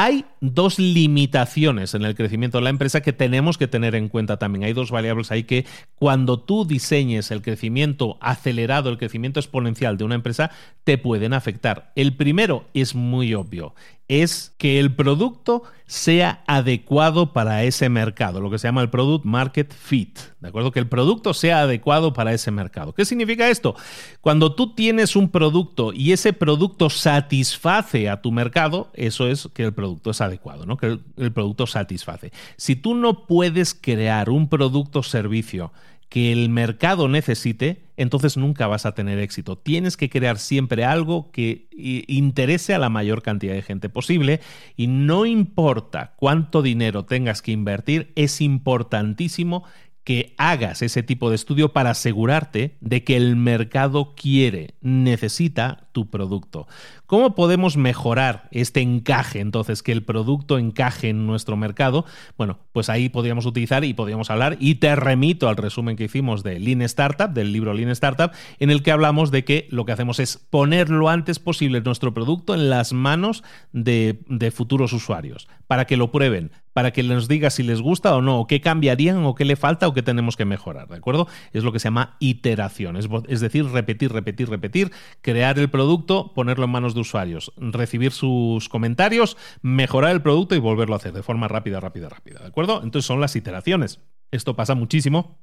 Hay 0.00 0.26
dos 0.40 0.78
limitaciones 0.78 1.92
en 1.92 2.04
el 2.04 2.14
crecimiento 2.14 2.58
de 2.58 2.62
la 2.62 2.70
empresa 2.70 3.00
que 3.00 3.12
tenemos 3.12 3.58
que 3.58 3.66
tener 3.66 3.96
en 3.96 4.08
cuenta 4.08 4.36
también. 4.36 4.62
Hay 4.62 4.72
dos 4.72 4.92
variables 4.92 5.32
ahí 5.32 5.42
que 5.42 5.66
cuando 5.96 6.38
tú 6.38 6.64
diseñes 6.64 7.32
el 7.32 7.42
crecimiento 7.42 8.16
acelerado, 8.20 8.90
el 8.90 8.98
crecimiento 8.98 9.40
exponencial 9.40 9.96
de 9.96 10.04
una 10.04 10.14
empresa, 10.14 10.52
te 10.84 10.98
pueden 10.98 11.32
afectar. 11.32 11.90
El 11.96 12.14
primero 12.14 12.64
es 12.74 12.94
muy 12.94 13.34
obvio 13.34 13.74
es 14.08 14.54
que 14.56 14.80
el 14.80 14.94
producto 14.94 15.62
sea 15.86 16.42
adecuado 16.46 17.32
para 17.32 17.62
ese 17.64 17.88
mercado, 17.88 18.40
lo 18.40 18.50
que 18.50 18.58
se 18.58 18.68
llama 18.68 18.82
el 18.82 18.90
Product 18.90 19.24
Market 19.24 19.72
Fit, 19.72 20.18
¿de 20.40 20.48
acuerdo? 20.48 20.72
Que 20.72 20.80
el 20.80 20.88
producto 20.88 21.32
sea 21.34 21.60
adecuado 21.60 22.12
para 22.12 22.32
ese 22.32 22.50
mercado. 22.50 22.94
¿Qué 22.94 23.04
significa 23.04 23.48
esto? 23.48 23.74
Cuando 24.20 24.54
tú 24.54 24.74
tienes 24.74 25.16
un 25.16 25.30
producto 25.30 25.92
y 25.92 26.12
ese 26.12 26.32
producto 26.32 26.90
satisface 26.90 28.08
a 28.08 28.20
tu 28.20 28.32
mercado, 28.32 28.90
eso 28.94 29.28
es 29.28 29.48
que 29.54 29.64
el 29.64 29.72
producto 29.72 30.10
es 30.10 30.20
adecuado, 30.20 30.66
¿no? 30.66 30.76
Que 30.76 30.98
el, 31.16 31.32
producto 31.32 31.66
satisface. 31.66 32.32
Si 32.56 32.76
tú 32.76 32.94
no 32.94 33.26
puedes 33.26 33.74
crear 33.74 34.30
un 34.30 34.48
producto 34.48 35.00
o 35.00 35.02
servicio 35.02 35.72
que 36.08 36.32
el 36.32 36.48
mercado 36.48 37.08
necesite, 37.08 37.82
entonces 37.96 38.36
nunca 38.36 38.66
vas 38.66 38.86
a 38.86 38.92
tener 38.92 39.18
éxito. 39.18 39.58
Tienes 39.58 39.96
que 39.96 40.08
crear 40.08 40.38
siempre 40.38 40.84
algo 40.84 41.30
que 41.30 41.68
interese 41.72 42.74
a 42.74 42.78
la 42.78 42.88
mayor 42.88 43.22
cantidad 43.22 43.54
de 43.54 43.62
gente 43.62 43.88
posible 43.88 44.40
y 44.76 44.86
no 44.86 45.26
importa 45.26 46.14
cuánto 46.16 46.62
dinero 46.62 47.04
tengas 47.04 47.42
que 47.42 47.52
invertir, 47.52 48.12
es 48.14 48.40
importantísimo 48.40 49.64
que 50.08 50.34
hagas 50.38 50.80
ese 50.80 51.02
tipo 51.02 51.28
de 51.28 51.36
estudio 51.36 51.74
para 51.74 51.90
asegurarte 51.90 52.78
de 52.80 53.04
que 53.04 53.14
el 53.14 53.36
mercado 53.36 54.14
quiere, 54.14 54.74
necesita 54.80 55.87
producto. 56.06 56.68
¿Cómo 57.06 57.34
podemos 57.34 57.76
mejorar 57.76 58.48
este 58.52 58.80
encaje, 58.80 59.40
entonces, 59.40 59.82
que 59.82 59.92
el 59.92 60.04
producto 60.04 60.58
encaje 60.58 61.08
en 61.08 61.26
nuestro 61.26 61.56
mercado? 61.56 62.04
Bueno, 62.36 62.58
pues 62.72 62.88
ahí 62.88 63.08
podríamos 63.08 63.46
utilizar 63.46 63.84
y 63.84 63.94
podríamos 63.94 64.30
hablar, 64.30 64.56
y 64.60 64.76
te 64.76 64.94
remito 64.94 65.48
al 65.48 65.56
resumen 65.56 65.96
que 65.96 66.04
hicimos 66.04 66.42
de 66.42 66.60
Lean 66.60 66.82
Startup, 66.82 67.30
del 67.30 67.52
libro 67.52 67.74
Lean 67.74 67.90
Startup, 67.90 68.30
en 68.58 68.70
el 68.70 68.82
que 68.82 68.92
hablamos 68.92 69.30
de 69.30 69.44
que 69.44 69.66
lo 69.70 69.84
que 69.84 69.92
hacemos 69.92 70.20
es 70.20 70.36
poner 70.36 70.90
lo 70.90 71.08
antes 71.08 71.38
posible 71.38 71.80
nuestro 71.88 72.14
producto 72.14 72.54
en 72.54 72.70
las 72.70 72.92
manos 72.92 73.42
de, 73.72 74.18
futuros 74.54 74.92
usuarios, 74.92 75.48
para 75.66 75.86
que 75.86 75.96
lo 75.96 76.12
prueben, 76.12 76.52
para 76.72 76.92
que 76.92 77.02
nos 77.02 77.26
diga 77.26 77.50
si 77.50 77.62
les 77.62 77.80
gusta 77.80 78.14
o 78.14 78.22
no, 78.22 78.38
o 78.38 78.46
qué 78.46 78.60
cambiarían, 78.60 79.24
o 79.24 79.34
qué 79.34 79.44
le 79.44 79.56
falta, 79.56 79.88
o 79.88 79.94
qué 79.94 80.02
tenemos 80.02 80.36
que 80.36 80.44
mejorar, 80.44 80.88
¿de 80.88 80.96
acuerdo? 80.96 81.26
Es 81.52 81.64
lo 81.64 81.72
que 81.72 81.80
se 81.80 81.84
llama 81.84 82.16
iteración, 82.20 82.96
es 82.96 83.40
decir, 83.40 83.66
repetir, 83.66 84.12
repetir, 84.12 84.48
repetir, 84.48 84.92
crear 85.20 85.58
el 85.58 85.68
producto, 85.70 85.87
ponerlo 86.34 86.64
en 86.64 86.70
manos 86.70 86.94
de 86.94 87.00
usuarios, 87.00 87.52
recibir 87.56 88.12
sus 88.12 88.68
comentarios, 88.68 89.36
mejorar 89.62 90.12
el 90.12 90.22
producto 90.22 90.54
y 90.54 90.58
volverlo 90.58 90.94
a 90.94 90.98
hacer 90.98 91.12
de 91.12 91.22
forma 91.22 91.48
rápida, 91.48 91.80
rápida, 91.80 92.08
rápida, 92.08 92.40
¿de 92.40 92.46
acuerdo? 92.46 92.82
Entonces 92.82 93.06
son 93.06 93.20
las 93.20 93.36
iteraciones. 93.36 94.00
Esto 94.30 94.54
pasa 94.56 94.74
muchísimo 94.74 95.38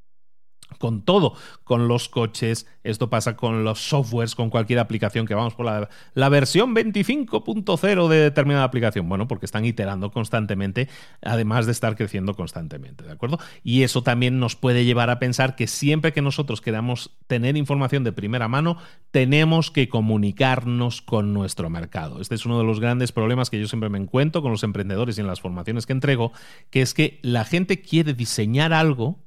con 0.77 1.03
todo, 1.03 1.33
con 1.63 1.87
los 1.87 2.09
coches, 2.09 2.67
esto 2.83 3.09
pasa 3.09 3.35
con 3.35 3.63
los 3.63 3.87
softwares, 3.87 4.35
con 4.35 4.49
cualquier 4.49 4.79
aplicación 4.79 5.25
que 5.25 5.33
vamos 5.33 5.55
por 5.55 5.65
la, 5.65 5.89
la 6.13 6.29
versión 6.29 6.75
25.0 6.75 8.07
de 8.07 8.17
determinada 8.17 8.65
aplicación. 8.65 9.07
Bueno, 9.07 9.27
porque 9.27 9.45
están 9.45 9.65
iterando 9.65 10.11
constantemente, 10.11 10.89
además 11.21 11.65
de 11.65 11.71
estar 11.71 11.95
creciendo 11.95 12.33
constantemente, 12.33 13.03
¿de 13.03 13.11
acuerdo? 13.11 13.39
Y 13.63 13.83
eso 13.83 14.03
también 14.03 14.39
nos 14.39 14.55
puede 14.55 14.85
llevar 14.85 15.09
a 15.09 15.19
pensar 15.19 15.55
que 15.55 15.67
siempre 15.67 16.13
que 16.13 16.21
nosotros 16.21 16.61
queramos 16.61 17.15
tener 17.27 17.57
información 17.57 18.03
de 18.03 18.11
primera 18.11 18.47
mano, 18.47 18.77
tenemos 19.11 19.71
que 19.71 19.87
comunicarnos 19.89 21.01
con 21.01 21.33
nuestro 21.33 21.69
mercado. 21.69 22.21
Este 22.21 22.35
es 22.35 22.45
uno 22.45 22.59
de 22.59 22.65
los 22.65 22.79
grandes 22.79 23.11
problemas 23.11 23.49
que 23.49 23.59
yo 23.59 23.67
siempre 23.67 23.89
me 23.89 23.97
encuentro 23.97 24.41
con 24.41 24.51
los 24.51 24.63
emprendedores 24.63 25.17
y 25.17 25.21
en 25.21 25.27
las 25.27 25.41
formaciones 25.41 25.85
que 25.85 25.93
entrego, 25.93 26.31
que 26.69 26.81
es 26.81 26.93
que 26.93 27.19
la 27.21 27.45
gente 27.45 27.81
quiere 27.81 28.13
diseñar 28.13 28.73
algo 28.73 29.24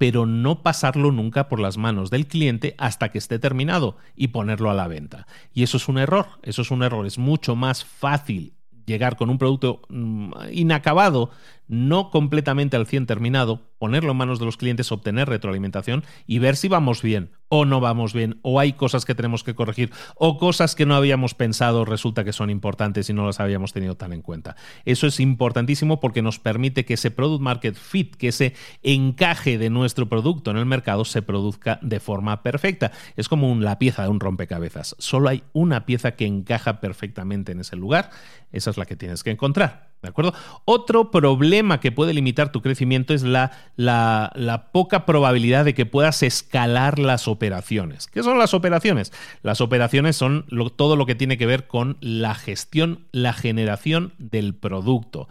pero 0.00 0.24
no 0.24 0.62
pasarlo 0.62 1.12
nunca 1.12 1.46
por 1.46 1.60
las 1.60 1.76
manos 1.76 2.08
del 2.08 2.26
cliente 2.26 2.74
hasta 2.78 3.10
que 3.10 3.18
esté 3.18 3.38
terminado 3.38 3.98
y 4.16 4.28
ponerlo 4.28 4.70
a 4.70 4.74
la 4.74 4.88
venta. 4.88 5.26
Y 5.52 5.62
eso 5.62 5.76
es 5.76 5.88
un 5.88 5.98
error, 5.98 6.24
eso 6.42 6.62
es 6.62 6.70
un 6.70 6.82
error. 6.82 7.04
Es 7.04 7.18
mucho 7.18 7.54
más 7.54 7.84
fácil 7.84 8.54
llegar 8.86 9.18
con 9.18 9.28
un 9.28 9.36
producto 9.36 9.82
mm, 9.90 10.32
inacabado, 10.52 11.32
no 11.70 12.10
completamente 12.10 12.76
al 12.76 12.86
100 12.86 13.06
terminado, 13.06 13.70
ponerlo 13.78 14.10
en 14.10 14.16
manos 14.18 14.40
de 14.40 14.44
los 14.44 14.56
clientes, 14.56 14.90
obtener 14.90 15.28
retroalimentación 15.28 16.02
y 16.26 16.40
ver 16.40 16.56
si 16.56 16.66
vamos 16.66 17.00
bien 17.00 17.30
o 17.48 17.64
no 17.64 17.80
vamos 17.80 18.12
bien, 18.12 18.38
o 18.42 18.60
hay 18.60 18.74
cosas 18.74 19.04
que 19.04 19.14
tenemos 19.14 19.42
que 19.42 19.54
corregir, 19.54 19.90
o 20.14 20.38
cosas 20.38 20.76
que 20.76 20.86
no 20.86 20.94
habíamos 20.94 21.34
pensado 21.34 21.84
resulta 21.84 22.22
que 22.24 22.32
son 22.32 22.48
importantes 22.48 23.10
y 23.10 23.12
no 23.12 23.26
las 23.26 23.40
habíamos 23.40 23.72
tenido 23.72 23.96
tan 23.96 24.12
en 24.12 24.22
cuenta. 24.22 24.56
Eso 24.84 25.06
es 25.06 25.18
importantísimo 25.18 25.98
porque 26.00 26.22
nos 26.22 26.38
permite 26.38 26.84
que 26.84 26.94
ese 26.94 27.10
product 27.10 27.42
market 27.42 27.74
fit, 27.74 28.14
que 28.14 28.28
ese 28.28 28.54
encaje 28.82 29.58
de 29.58 29.70
nuestro 29.70 30.08
producto 30.08 30.52
en 30.52 30.58
el 30.58 30.66
mercado 30.66 31.04
se 31.04 31.22
produzca 31.22 31.80
de 31.82 31.98
forma 31.98 32.42
perfecta. 32.42 32.92
Es 33.16 33.28
como 33.28 33.52
la 33.56 33.78
pieza 33.78 34.04
de 34.04 34.10
un 34.10 34.20
rompecabezas. 34.20 34.94
Solo 34.98 35.28
hay 35.28 35.42
una 35.52 35.86
pieza 35.86 36.12
que 36.12 36.26
encaja 36.26 36.80
perfectamente 36.80 37.52
en 37.52 37.60
ese 37.60 37.74
lugar. 37.76 38.10
Esa 38.52 38.70
es 38.70 38.76
la 38.76 38.86
que 38.86 38.96
tienes 38.96 39.24
que 39.24 39.30
encontrar. 39.30 39.89
¿De 40.02 40.08
acuerdo? 40.08 40.32
Otro 40.64 41.10
problema 41.10 41.78
que 41.78 41.92
puede 41.92 42.14
limitar 42.14 42.52
tu 42.52 42.62
crecimiento 42.62 43.12
es 43.12 43.22
la, 43.22 43.52
la, 43.76 44.68
poca 44.72 45.04
probabilidad 45.04 45.66
de 45.66 45.74
que 45.74 45.84
puedas 45.84 46.22
escalar 46.22 46.98
las 46.98 47.28
operaciones. 47.28 48.06
¿Qué 48.06 48.22
son 48.22 48.38
las 48.38 48.54
operaciones? 48.54 49.12
Las 49.42 49.60
operaciones 49.60 50.16
son 50.16 50.46
todo 50.76 50.96
lo 50.96 51.04
que 51.04 51.14
tiene 51.14 51.36
que 51.36 51.44
ver 51.44 51.66
con 51.66 51.98
la 52.00 52.34
gestión, 52.34 53.04
la 53.12 53.34
generación 53.34 54.14
del 54.18 54.54
producto 54.54 55.28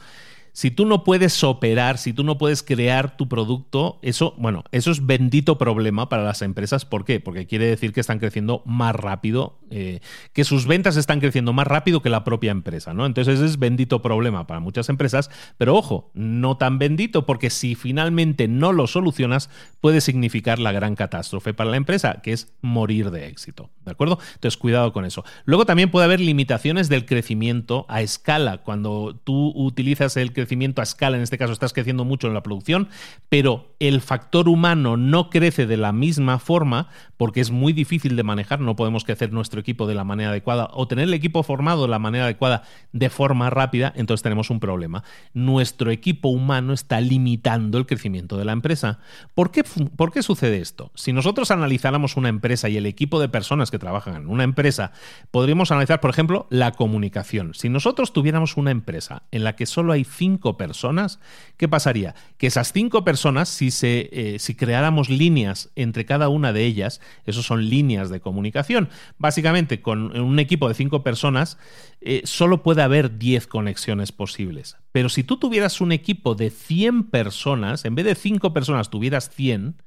si 0.53 0.71
tú 0.71 0.85
no 0.85 1.03
puedes 1.03 1.43
operar, 1.43 1.97
si 1.97 2.13
tú 2.13 2.23
no 2.23 2.37
puedes 2.37 2.63
crear 2.63 3.17
tu 3.17 3.27
producto, 3.27 3.99
eso, 4.01 4.33
bueno, 4.37 4.63
eso 4.71 4.91
es 4.91 5.05
bendito 5.05 5.57
problema 5.57 6.09
para 6.09 6.23
las 6.23 6.41
empresas. 6.41 6.85
¿Por 6.85 7.05
qué? 7.05 7.19
Porque 7.19 7.47
quiere 7.47 7.65
decir 7.65 7.93
que 7.93 7.99
están 7.99 8.19
creciendo 8.19 8.61
más 8.65 8.95
rápido, 8.95 9.59
eh, 9.69 9.99
que 10.33 10.43
sus 10.43 10.67
ventas 10.67 10.97
están 10.97 11.19
creciendo 11.19 11.53
más 11.53 11.67
rápido 11.67 12.01
que 12.01 12.09
la 12.09 12.23
propia 12.23 12.51
empresa, 12.51 12.93
¿no? 12.93 13.05
Entonces 13.05 13.35
ese 13.35 13.45
es 13.45 13.59
bendito 13.59 14.01
problema 14.01 14.47
para 14.47 14.59
muchas 14.59 14.89
empresas, 14.89 15.29
pero 15.57 15.75
ojo, 15.75 16.11
no 16.13 16.57
tan 16.57 16.79
bendito, 16.79 17.25
porque 17.25 17.49
si 17.49 17.75
finalmente 17.75 18.47
no 18.47 18.71
lo 18.71 18.87
solucionas, 18.87 19.49
puede 19.81 20.01
significar 20.01 20.59
la 20.59 20.71
gran 20.71 20.95
catástrofe 20.95 21.53
para 21.53 21.69
la 21.69 21.77
empresa, 21.77 22.21
que 22.21 22.33
es 22.33 22.53
morir 22.61 23.11
de 23.11 23.27
éxito, 23.27 23.69
¿de 23.85 23.91
acuerdo? 23.91 24.19
Entonces 24.35 24.57
cuidado 24.57 24.93
con 24.93 25.05
eso. 25.05 25.23
Luego 25.45 25.65
también 25.65 25.91
puede 25.91 26.05
haber 26.05 26.19
limitaciones 26.19 26.89
del 26.89 27.05
crecimiento 27.05 27.85
a 27.89 28.01
escala. 28.01 28.59
Cuando 28.59 29.19
tú 29.23 29.51
utilizas 29.55 30.17
el 30.17 30.33
crecimiento 30.39 30.81
a 30.81 30.83
escala, 30.83 31.17
en 31.17 31.23
este 31.23 31.37
caso 31.37 31.53
estás 31.53 31.73
creciendo 31.73 32.05
mucho 32.05 32.27
en 32.27 32.33
la 32.33 32.43
producción, 32.43 32.89
pero 33.29 33.75
el 33.79 34.01
factor 34.01 34.47
humano 34.47 34.97
no 34.97 35.29
crece 35.29 35.65
de 35.65 35.77
la 35.77 35.91
misma 35.91 36.39
forma 36.39 36.89
porque 37.17 37.41
es 37.41 37.51
muy 37.51 37.73
difícil 37.73 38.15
de 38.15 38.23
manejar, 38.23 38.61
no 38.61 38.75
podemos 38.75 39.03
crecer 39.03 39.33
nuestro 39.33 39.59
equipo 39.59 39.87
de 39.87 39.95
la 39.95 40.03
manera 40.03 40.29
adecuada 40.29 40.69
o 40.73 40.87
tener 40.87 41.03
el 41.03 41.13
equipo 41.13 41.43
formado 41.43 41.83
de 41.83 41.89
la 41.89 41.99
manera 41.99 42.25
adecuada 42.25 42.63
de 42.93 43.09
forma 43.09 43.49
rápida, 43.49 43.91
entonces 43.95 44.23
tenemos 44.23 44.49
un 44.49 44.59
problema. 44.59 45.03
Nuestro 45.33 45.91
equipo 45.91 46.29
humano 46.29 46.73
está 46.73 47.01
limitando 47.01 47.77
el 47.77 47.85
crecimiento 47.85 48.37
de 48.37 48.45
la 48.45 48.53
empresa. 48.53 48.99
¿Por 49.33 49.51
qué, 49.51 49.63
¿Por 49.63 50.11
qué 50.11 50.23
sucede 50.23 50.59
esto? 50.59 50.91
Si 50.95 51.11
nosotros 51.13 51.51
analizáramos 51.51 52.15
una 52.15 52.29
empresa 52.29 52.69
y 52.69 52.77
el 52.77 52.85
equipo 52.85 53.19
de 53.19 53.29
personas 53.29 53.71
que 53.71 53.79
trabajan 53.79 54.15
en 54.15 54.27
una 54.27 54.43
empresa, 54.43 54.91
podríamos 55.31 55.71
analizar, 55.71 55.99
por 55.99 56.11
ejemplo, 56.11 56.47
la 56.49 56.71
comunicación. 56.71 57.53
Si 57.53 57.69
nosotros 57.69 58.13
tuviéramos 58.13 58.57
una 58.57 58.71
empresa 58.71 59.23
en 59.31 59.43
la 59.43 59.55
que 59.55 59.65
solo 59.65 59.93
hay 59.93 60.03
cinco 60.03 60.28
personas, 60.37 61.19
¿qué 61.57 61.67
pasaría? 61.67 62.15
Que 62.37 62.47
esas 62.47 62.71
cinco 62.71 63.03
personas, 63.03 63.49
si, 63.49 63.71
se, 63.71 64.09
eh, 64.11 64.39
si 64.39 64.55
creáramos 64.55 65.09
líneas 65.09 65.71
entre 65.75 66.05
cada 66.05 66.29
una 66.29 66.53
de 66.53 66.65
ellas, 66.65 67.01
eso 67.25 67.41
son 67.41 67.69
líneas 67.69 68.09
de 68.09 68.19
comunicación, 68.19 68.89
básicamente 69.17 69.81
con 69.81 70.17
un 70.19 70.39
equipo 70.39 70.67
de 70.67 70.75
cinco 70.75 71.03
personas, 71.03 71.57
eh, 72.01 72.21
solo 72.25 72.63
puede 72.63 72.81
haber 72.81 73.17
10 73.17 73.47
conexiones 73.47 74.11
posibles. 74.11 74.77
Pero 74.91 75.09
si 75.09 75.23
tú 75.23 75.37
tuvieras 75.37 75.81
un 75.81 75.91
equipo 75.91 76.35
de 76.35 76.49
100 76.49 77.03
personas, 77.09 77.85
en 77.85 77.95
vez 77.95 78.05
de 78.05 78.15
cinco 78.15 78.53
personas 78.53 78.89
tuvieras 78.89 79.29
100, 79.29 79.81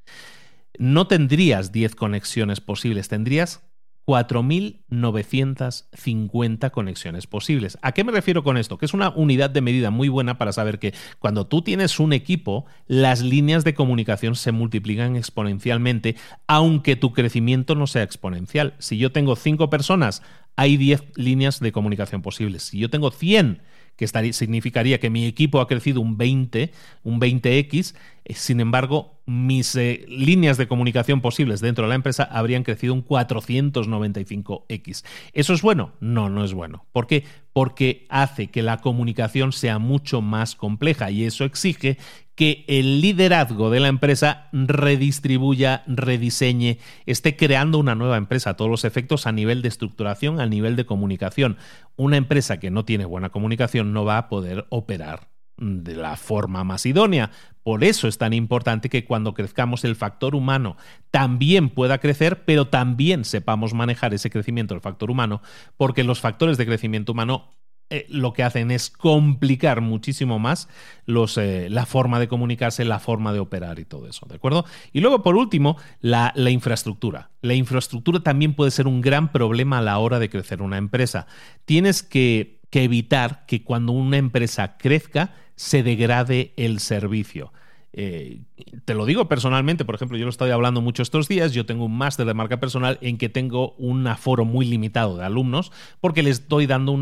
no 0.79 1.07
tendrías 1.07 1.73
10 1.73 1.95
conexiones 1.95 2.61
posibles, 2.61 3.09
tendrías 3.09 3.63
4.950 4.07 6.71
conexiones 6.71 7.27
posibles. 7.27 7.79
¿A 7.83 7.93
qué 7.93 8.05
me 8.05 8.13
refiero 8.13 8.43
con 8.43 8.57
esto? 8.57 8.79
Que 8.79 8.87
es 8.87 8.95
una 8.95 9.11
unidad 9.11 9.51
de 9.51 9.61
medida 9.61 9.91
muy 9.91 10.09
buena 10.09 10.39
para 10.39 10.53
saber 10.53 10.79
que 10.79 10.95
cuando 11.19 11.47
tú 11.47 11.63
tienes 11.63 12.01
un 12.01 12.13
equipo, 12.13 12.67
las 12.87 13.23
líneas 13.23 13.65
de 13.65 13.75
comunicación 13.75 14.35
se 14.35 14.53
multiplican 14.53 15.17
exponencialmente, 15.17 16.17
aunque 16.47 16.97
tu 16.97 17.13
crecimiento 17.13 17.75
no 17.75 17.87
sea 17.87 18.03
exponencial. 18.03 18.75
Si 18.79 18.99
yo 18.99 19.13
tengo 19.13 19.37
5 19.37 19.71
personas, 19.71 20.23
hay 20.57 20.77
10 20.77 21.05
líneas 21.17 21.61
de 21.61 21.73
comunicación 21.73 22.23
posibles. 22.23 22.65
Si 22.65 22.79
yo 22.79 22.91
tengo 22.91 23.11
100, 23.11 23.63
que 23.97 24.07
significaría 24.33 25.01
que 25.01 25.11
mi 25.11 25.27
equipo 25.27 25.61
ha 25.61 25.69
crecido 25.69 26.01
un 26.01 26.17
20, 26.17 26.73
un 27.05 27.21
20x, 27.21 27.95
eh, 28.25 28.35
sin 28.35 28.61
embargo, 28.61 29.21
mis 29.27 29.75
eh, 29.75 30.05
líneas 30.09 30.57
de 30.57 30.69
comunicación 30.69 31.21
posibles 31.21 31.61
dentro 31.61 31.85
de 31.85 31.91
la 31.91 31.97
empresa 31.97 32.25
habrían 32.25 32.63
crecido 32.63 32.95
un 32.95 33.05
495x. 33.05 35.05
¿Eso 35.33 35.55
es 35.55 35.63
bueno? 35.63 35.93
No, 36.01 36.29
no 36.29 36.45
es 36.45 36.55
bueno. 36.55 36.87
¿Por 36.93 37.07
qué? 37.07 37.25
Porque 37.53 38.07
hace 38.09 38.49
que 38.49 38.63
la 38.63 38.79
comunicación 38.79 39.53
sea 39.53 39.79
mucho 39.79 40.21
más 40.21 40.55
compleja 40.55 41.11
y 41.11 41.25
eso 41.25 41.45
exige 41.45 41.99
que 42.35 42.65
el 42.67 43.01
liderazgo 43.01 43.71
de 43.71 43.81
la 43.81 43.89
empresa 43.89 44.49
redistribuya, 44.53 45.85
rediseñe, 45.87 46.79
esté 47.07 47.37
creando 47.37 47.79
una 47.79 47.95
nueva 47.95 48.17
empresa 48.17 48.51
a 48.51 48.57
todos 48.57 48.71
los 48.71 48.85
efectos 48.85 49.27
a 49.27 49.33
nivel 49.33 49.63
de 49.63 49.69
estructuración, 49.69 50.41
a 50.41 50.47
nivel 50.47 50.77
de 50.77 50.87
comunicación. 50.87 51.57
Una 51.97 52.17
empresa 52.17 52.59
que 52.59 52.71
no 52.71 52.85
tiene 52.85 53.05
buena 53.05 53.31
comunicación 53.31 53.93
no 53.93 54.05
va 54.05 54.19
a 54.19 54.29
poder 54.29 54.67
operar 54.71 55.29
de 55.59 55.95
la 55.95 56.17
forma 56.17 56.65
más 56.65 56.87
idónea. 56.87 57.31
Por 57.63 57.85
eso 57.85 58.09
es 58.09 58.19
tan 58.19 58.33
importante 58.33 58.89
que 58.89 59.05
cuando 59.05 59.35
crezcamos 59.35 59.85
el 59.85 59.95
factor 59.95 60.35
humano 60.35 60.77
también 61.11 61.69
pueda 61.69 61.99
crecer, 61.99 62.45
pero 62.45 62.67
también 62.69 63.25
sepamos 63.25 63.75
manejar 63.75 64.15
ese 64.15 64.31
crecimiento 64.31 64.75
del 64.75 64.81
factor 64.81 65.11
humano, 65.11 65.43
porque 65.77 66.03
los 66.03 66.21
factores 66.21 66.57
de 66.57 66.67
crecimiento 66.67 67.13
humano 67.13 67.51
eh, 67.93 68.07
lo 68.09 68.33
que 68.33 68.43
hacen 68.43 68.71
es 68.71 68.89
complicar 68.89 69.83
muchísimo 69.83 70.39
más 70.39 70.67
los, 71.05 71.37
eh, 71.37 71.69
la 71.69 71.85
forma 71.85 72.19
de 72.19 72.27
comunicarse, 72.27 72.87
la 72.87 72.99
forma 72.99 73.35
de 73.35 73.39
operar 73.39 73.79
y 73.79 73.85
todo 73.85 74.09
eso, 74.09 74.25
¿de 74.27 74.37
acuerdo? 74.37 74.65
Y 74.95 75.01
luego, 75.01 75.23
por 75.23 75.37
último, 75.37 75.77
la, 76.01 76.33
la 76.35 76.49
infraestructura. 76.49 77.29
La 77.43 77.53
infraestructura 77.53 78.21
también 78.21 78.55
puede 78.55 78.71
ser 78.71 78.87
un 78.87 79.03
gran 79.03 79.31
problema 79.31 79.77
a 79.77 79.83
la 79.83 79.99
hora 79.99 80.19
de 80.19 80.31
crecer 80.31 80.63
una 80.63 80.79
empresa. 80.79 81.27
Tienes 81.67 82.03
que, 82.03 82.61
que 82.71 82.85
evitar 82.85 83.45
que 83.45 83.63
cuando 83.63 83.93
una 83.93 84.17
empresa 84.17 84.79
crezca 84.79 85.35
se 85.55 85.83
degrade 85.83 86.55
el 86.57 86.81
servicio. 86.81 87.53
Eh, 87.95 88.41
te 88.87 88.95
lo 88.95 89.05
digo 89.05 89.29
personalmente, 89.29 89.85
por 89.85 89.95
ejemplo, 89.95 90.17
yo 90.17 90.25
lo 90.25 90.31
estoy 90.31 90.51
hablando 90.51 90.81
mucho 90.81 91.03
estos 91.03 91.29
días, 91.29 91.53
yo 91.53 91.67
tengo 91.67 91.85
un 91.85 91.97
máster 91.97 92.25
de 92.25 92.33
marca 92.33 92.59
personal 92.59 92.99
en 93.03 93.19
que 93.19 93.29
tengo 93.29 93.73
un 93.73 94.07
aforo 94.07 94.47
muy 94.47 94.65
limitado 94.65 95.19
de 95.19 95.25
alumnos 95.25 95.73
porque 96.01 96.23
les 96.23 96.41
estoy 96.41 96.67
dando 96.67 96.93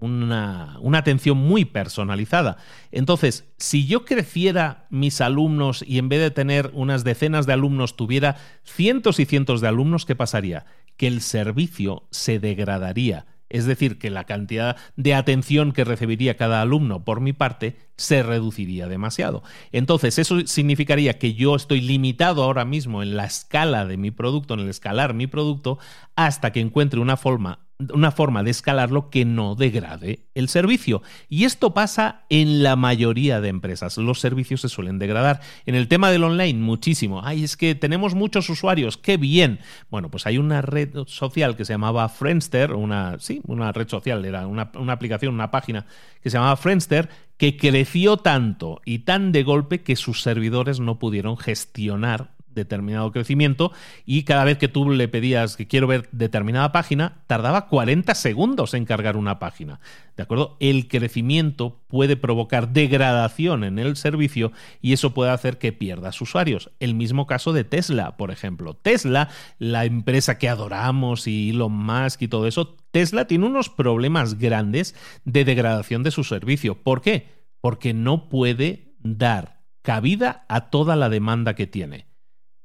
una 0.00 0.78
una, 0.80 0.98
atención 0.98 1.38
muy 1.38 1.64
personalizada. 1.64 2.56
Entonces, 2.90 3.44
si 3.56 3.86
yo 3.86 4.04
creciera 4.04 4.86
mis 4.90 5.20
alumnos 5.20 5.84
y 5.86 5.98
en 5.98 6.08
vez 6.08 6.20
de 6.20 6.30
tener 6.30 6.70
unas 6.74 7.04
decenas 7.04 7.46
de 7.46 7.52
alumnos 7.52 7.96
tuviera 7.96 8.36
cientos 8.64 9.20
y 9.20 9.24
cientos 9.24 9.60
de 9.60 9.68
alumnos, 9.68 10.04
¿qué 10.04 10.16
pasaría? 10.16 10.66
Que 10.96 11.06
el 11.06 11.20
servicio 11.20 12.08
se 12.10 12.38
degradaría. 12.38 13.26
Es 13.50 13.64
decir, 13.64 13.98
que 13.98 14.10
la 14.10 14.24
cantidad 14.24 14.76
de 14.96 15.14
atención 15.14 15.72
que 15.72 15.84
recibiría 15.84 16.36
cada 16.36 16.60
alumno 16.60 17.04
por 17.04 17.20
mi 17.20 17.32
parte 17.32 17.76
se 17.96 18.22
reduciría 18.22 18.88
demasiado. 18.88 19.42
Entonces, 19.72 20.18
eso 20.18 20.46
significaría 20.46 21.18
que 21.18 21.32
yo 21.32 21.56
estoy 21.56 21.80
limitado 21.80 22.42
ahora 22.42 22.66
mismo 22.66 23.02
en 23.02 23.16
la 23.16 23.24
escala 23.24 23.86
de 23.86 23.96
mi 23.96 24.10
producto, 24.10 24.52
en 24.52 24.60
el 24.60 24.68
escalar 24.68 25.14
mi 25.14 25.26
producto, 25.26 25.78
hasta 26.14 26.52
que 26.52 26.60
encuentre 26.60 27.00
una 27.00 27.16
forma 27.16 27.67
una 27.78 28.10
forma 28.10 28.42
de 28.42 28.50
escalarlo 28.50 29.08
que 29.08 29.24
no 29.24 29.54
degrade 29.54 30.26
el 30.34 30.48
servicio. 30.48 31.02
Y 31.28 31.44
esto 31.44 31.74
pasa 31.74 32.24
en 32.28 32.62
la 32.62 32.74
mayoría 32.74 33.40
de 33.40 33.48
empresas. 33.48 33.96
Los 33.98 34.18
servicios 34.20 34.60
se 34.60 34.68
suelen 34.68 34.98
degradar. 34.98 35.40
En 35.64 35.76
el 35.76 35.86
tema 35.86 36.10
del 36.10 36.24
online, 36.24 36.58
muchísimo. 36.58 37.22
Ay, 37.24 37.44
es 37.44 37.56
que 37.56 37.74
tenemos 37.74 38.14
muchos 38.14 38.50
usuarios, 38.50 38.96
qué 38.96 39.16
bien. 39.16 39.60
Bueno, 39.90 40.10
pues 40.10 40.26
hay 40.26 40.38
una 40.38 40.60
red 40.60 40.90
social 41.06 41.56
que 41.56 41.64
se 41.64 41.74
llamaba 41.74 42.08
Friendster, 42.08 42.72
una, 42.72 43.18
sí, 43.20 43.40
una 43.46 43.70
red 43.70 43.88
social, 43.88 44.24
era 44.24 44.46
una, 44.46 44.72
una 44.74 44.92
aplicación, 44.92 45.34
una 45.34 45.50
página 45.50 45.86
que 46.20 46.30
se 46.30 46.36
llamaba 46.36 46.56
Friendster, 46.56 47.08
que 47.36 47.56
creció 47.56 48.16
tanto 48.16 48.80
y 48.84 49.00
tan 49.00 49.30
de 49.30 49.44
golpe 49.44 49.82
que 49.82 49.94
sus 49.94 50.22
servidores 50.22 50.80
no 50.80 50.98
pudieron 50.98 51.36
gestionar 51.36 52.37
determinado 52.58 53.12
crecimiento 53.12 53.72
y 54.04 54.24
cada 54.24 54.44
vez 54.44 54.58
que 54.58 54.68
tú 54.68 54.90
le 54.90 55.08
pedías 55.08 55.56
que 55.56 55.66
quiero 55.66 55.86
ver 55.86 56.08
determinada 56.12 56.72
página, 56.72 57.22
tardaba 57.26 57.68
40 57.68 58.14
segundos 58.14 58.74
en 58.74 58.84
cargar 58.84 59.16
una 59.16 59.38
página. 59.38 59.80
¿De 60.16 60.24
acuerdo? 60.24 60.56
El 60.58 60.88
crecimiento 60.88 61.80
puede 61.86 62.16
provocar 62.16 62.72
degradación 62.72 63.62
en 63.62 63.78
el 63.78 63.96
servicio 63.96 64.50
y 64.82 64.92
eso 64.92 65.14
puede 65.14 65.30
hacer 65.30 65.58
que 65.58 65.72
pierdas 65.72 66.20
usuarios. 66.20 66.72
El 66.80 66.94
mismo 66.94 67.26
caso 67.28 67.52
de 67.52 67.62
Tesla, 67.62 68.16
por 68.16 68.32
ejemplo. 68.32 68.74
Tesla, 68.74 69.28
la 69.60 69.84
empresa 69.84 70.36
que 70.36 70.48
adoramos 70.48 71.28
y 71.28 71.50
Elon 71.50 71.72
Musk 71.72 72.22
y 72.22 72.28
todo 72.28 72.48
eso, 72.48 72.76
Tesla 72.90 73.28
tiene 73.28 73.46
unos 73.46 73.68
problemas 73.68 74.38
grandes 74.38 74.96
de 75.24 75.44
degradación 75.44 76.02
de 76.02 76.10
su 76.10 76.24
servicio. 76.24 76.82
¿Por 76.82 77.00
qué? 77.00 77.28
Porque 77.60 77.94
no 77.94 78.28
puede 78.28 78.96
dar 78.98 79.60
cabida 79.82 80.44
a 80.48 80.70
toda 80.70 80.96
la 80.96 81.08
demanda 81.08 81.54
que 81.54 81.68
tiene 81.68 82.07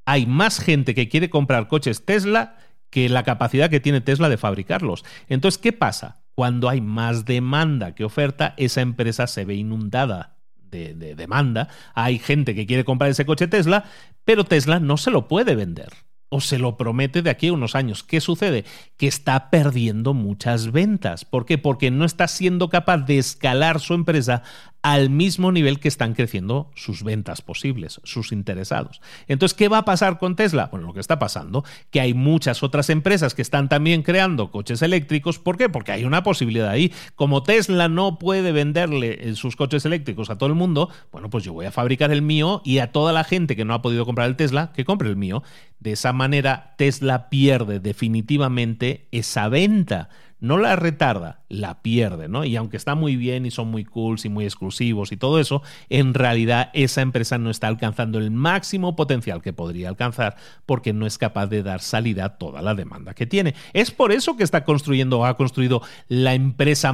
hay 0.05 0.25
más 0.25 0.59
gente 0.59 0.93
que 0.95 1.09
quiere 1.09 1.29
comprar 1.29 1.67
coches 1.67 2.05
Tesla 2.05 2.57
que 2.89 3.09
la 3.09 3.23
capacidad 3.23 3.69
que 3.69 3.79
tiene 3.79 4.01
Tesla 4.01 4.29
de 4.29 4.37
fabricarlos. 4.37 5.03
Entonces, 5.27 5.59
¿qué 5.59 5.73
pasa? 5.73 6.23
Cuando 6.35 6.69
hay 6.69 6.81
más 6.81 7.25
demanda 7.25 7.95
que 7.95 8.03
oferta, 8.03 8.53
esa 8.57 8.81
empresa 8.81 9.27
se 9.27 9.45
ve 9.45 9.55
inundada 9.55 10.37
de, 10.69 11.15
demanda. 11.15 11.69
Hay 11.93 12.19
gente 12.19 12.55
que 12.55 12.65
quiere 12.65 12.85
comprar 12.85 13.11
ese 13.11 13.25
coche 13.25 13.47
Tesla, 13.47 13.85
pero 14.25 14.43
Tesla 14.43 14.79
no 14.79 14.97
se 14.97 15.11
lo 15.11 15.27
puede 15.27 15.55
vender 15.55 15.89
o 16.29 16.41
se 16.41 16.57
lo 16.57 16.77
promete 16.77 17.21
de 17.21 17.29
aquí 17.29 17.49
a 17.49 17.53
unos 17.53 17.75
años. 17.75 18.03
¿Qué 18.03 18.19
sucede? 18.19 18.65
Que 18.97 19.05
está 19.05 19.51
perdiendo 19.51 20.15
muchas 20.15 20.71
ventas. 20.71 21.25
¿Por 21.25 21.45
qué? 21.45 21.59
Porque 21.59 21.91
no 21.91 22.05
está 22.05 22.27
siendo 22.27 22.69
capaz 22.69 22.97
de 22.99 23.19
escalar 23.19 23.79
su 23.79 23.93
empresa 23.93 24.41
al 24.83 25.09
mismo 25.09 25.53
nivel 25.53 25.79
que 25.79 25.87
están 25.87 26.13
creciendo 26.13 26.69
sus 26.75 27.03
ventas 27.03 27.41
posibles, 27.41 28.01
sus 28.03 28.33
interesados. 28.33 29.01
Entonces, 29.29 29.55
¿qué 29.55 29.69
va 29.69 29.79
a 29.79 29.85
pasar 29.85 30.19
con 30.19 30.35
Tesla? 30.35 30.67
Bueno, 30.71 30.87
lo 30.87 30.93
que 30.93 30.99
está 30.99 31.19
pasando, 31.19 31.63
que 31.89 32.01
hay 32.01 32.13
muchas 32.13 32.63
otras 32.63 32.89
empresas 32.89 33.33
que 33.33 33.41
están 33.41 33.69
también 33.69 34.03
creando 34.03 34.51
coches 34.51 34.81
eléctricos. 34.81 35.39
¿Por 35.39 35.57
qué? 35.57 35.69
Porque 35.69 35.93
hay 35.93 36.03
una 36.03 36.21
posibilidad 36.21 36.67
ahí. 36.67 36.91
Como 37.15 37.43
Tesla 37.43 37.87
no 37.87 38.19
puede 38.19 38.51
venderle 38.51 39.29
eh, 39.29 39.35
sus 39.35 39.55
coches 39.55 39.85
eléctricos 39.85 40.29
a 40.29 40.37
todo 40.37 40.49
el 40.49 40.55
mundo, 40.55 40.89
bueno, 41.13 41.29
pues 41.29 41.45
yo 41.45 41.53
voy 41.53 41.65
a 41.65 41.71
fabricar 41.71 42.11
el 42.11 42.21
mío 42.21 42.61
y 42.65 42.79
a 42.79 42.91
toda 42.91 43.13
la 43.13 43.23
gente 43.23 43.55
que 43.55 43.63
no 43.63 43.73
ha 43.73 43.81
podido 43.81 44.05
comprar 44.05 44.27
el 44.27 44.35
Tesla, 44.35 44.73
que 44.73 44.83
compre 44.83 45.07
el 45.07 45.15
mío. 45.15 45.43
De 45.79 45.93
esa 45.93 46.11
manera, 46.11 46.75
Tesla 46.77 47.29
pierde 47.29 47.79
definitivamente 47.79 49.07
esa 49.11 49.47
venta 49.47 50.09
no 50.43 50.57
la 50.57 50.75
retarda, 50.75 51.39
la 51.47 51.81
pierde, 51.81 52.27
¿no? 52.27 52.43
Y 52.43 52.57
aunque 52.57 52.75
está 52.75 52.95
muy 52.95 53.15
bien 53.15 53.45
y 53.45 53.51
son 53.51 53.69
muy 53.69 53.85
cool 53.85 54.19
y 54.21 54.27
muy 54.27 54.43
exclusivos 54.43 55.13
y 55.13 55.17
todo 55.17 55.39
eso, 55.39 55.63
en 55.87 56.13
realidad 56.13 56.69
esa 56.73 56.99
empresa 56.99 57.37
no 57.37 57.49
está 57.49 57.67
alcanzando 57.67 58.19
el 58.19 58.29
máximo 58.29 58.97
potencial 58.97 59.41
que 59.41 59.53
podría 59.53 59.87
alcanzar 59.87 60.35
porque 60.65 60.91
no 60.91 61.05
es 61.05 61.17
capaz 61.17 61.47
de 61.47 61.63
dar 61.63 61.79
salida 61.79 62.25
a 62.25 62.37
toda 62.37 62.61
la 62.61 62.75
demanda 62.75 63.13
que 63.13 63.25
tiene. 63.25 63.55
Es 63.71 63.91
por 63.91 64.11
eso 64.11 64.35
que 64.35 64.43
está 64.43 64.65
construyendo 64.65 65.19
o 65.19 65.25
ha 65.25 65.37
construido 65.37 65.81
la 66.09 66.33
empresa, 66.33 66.89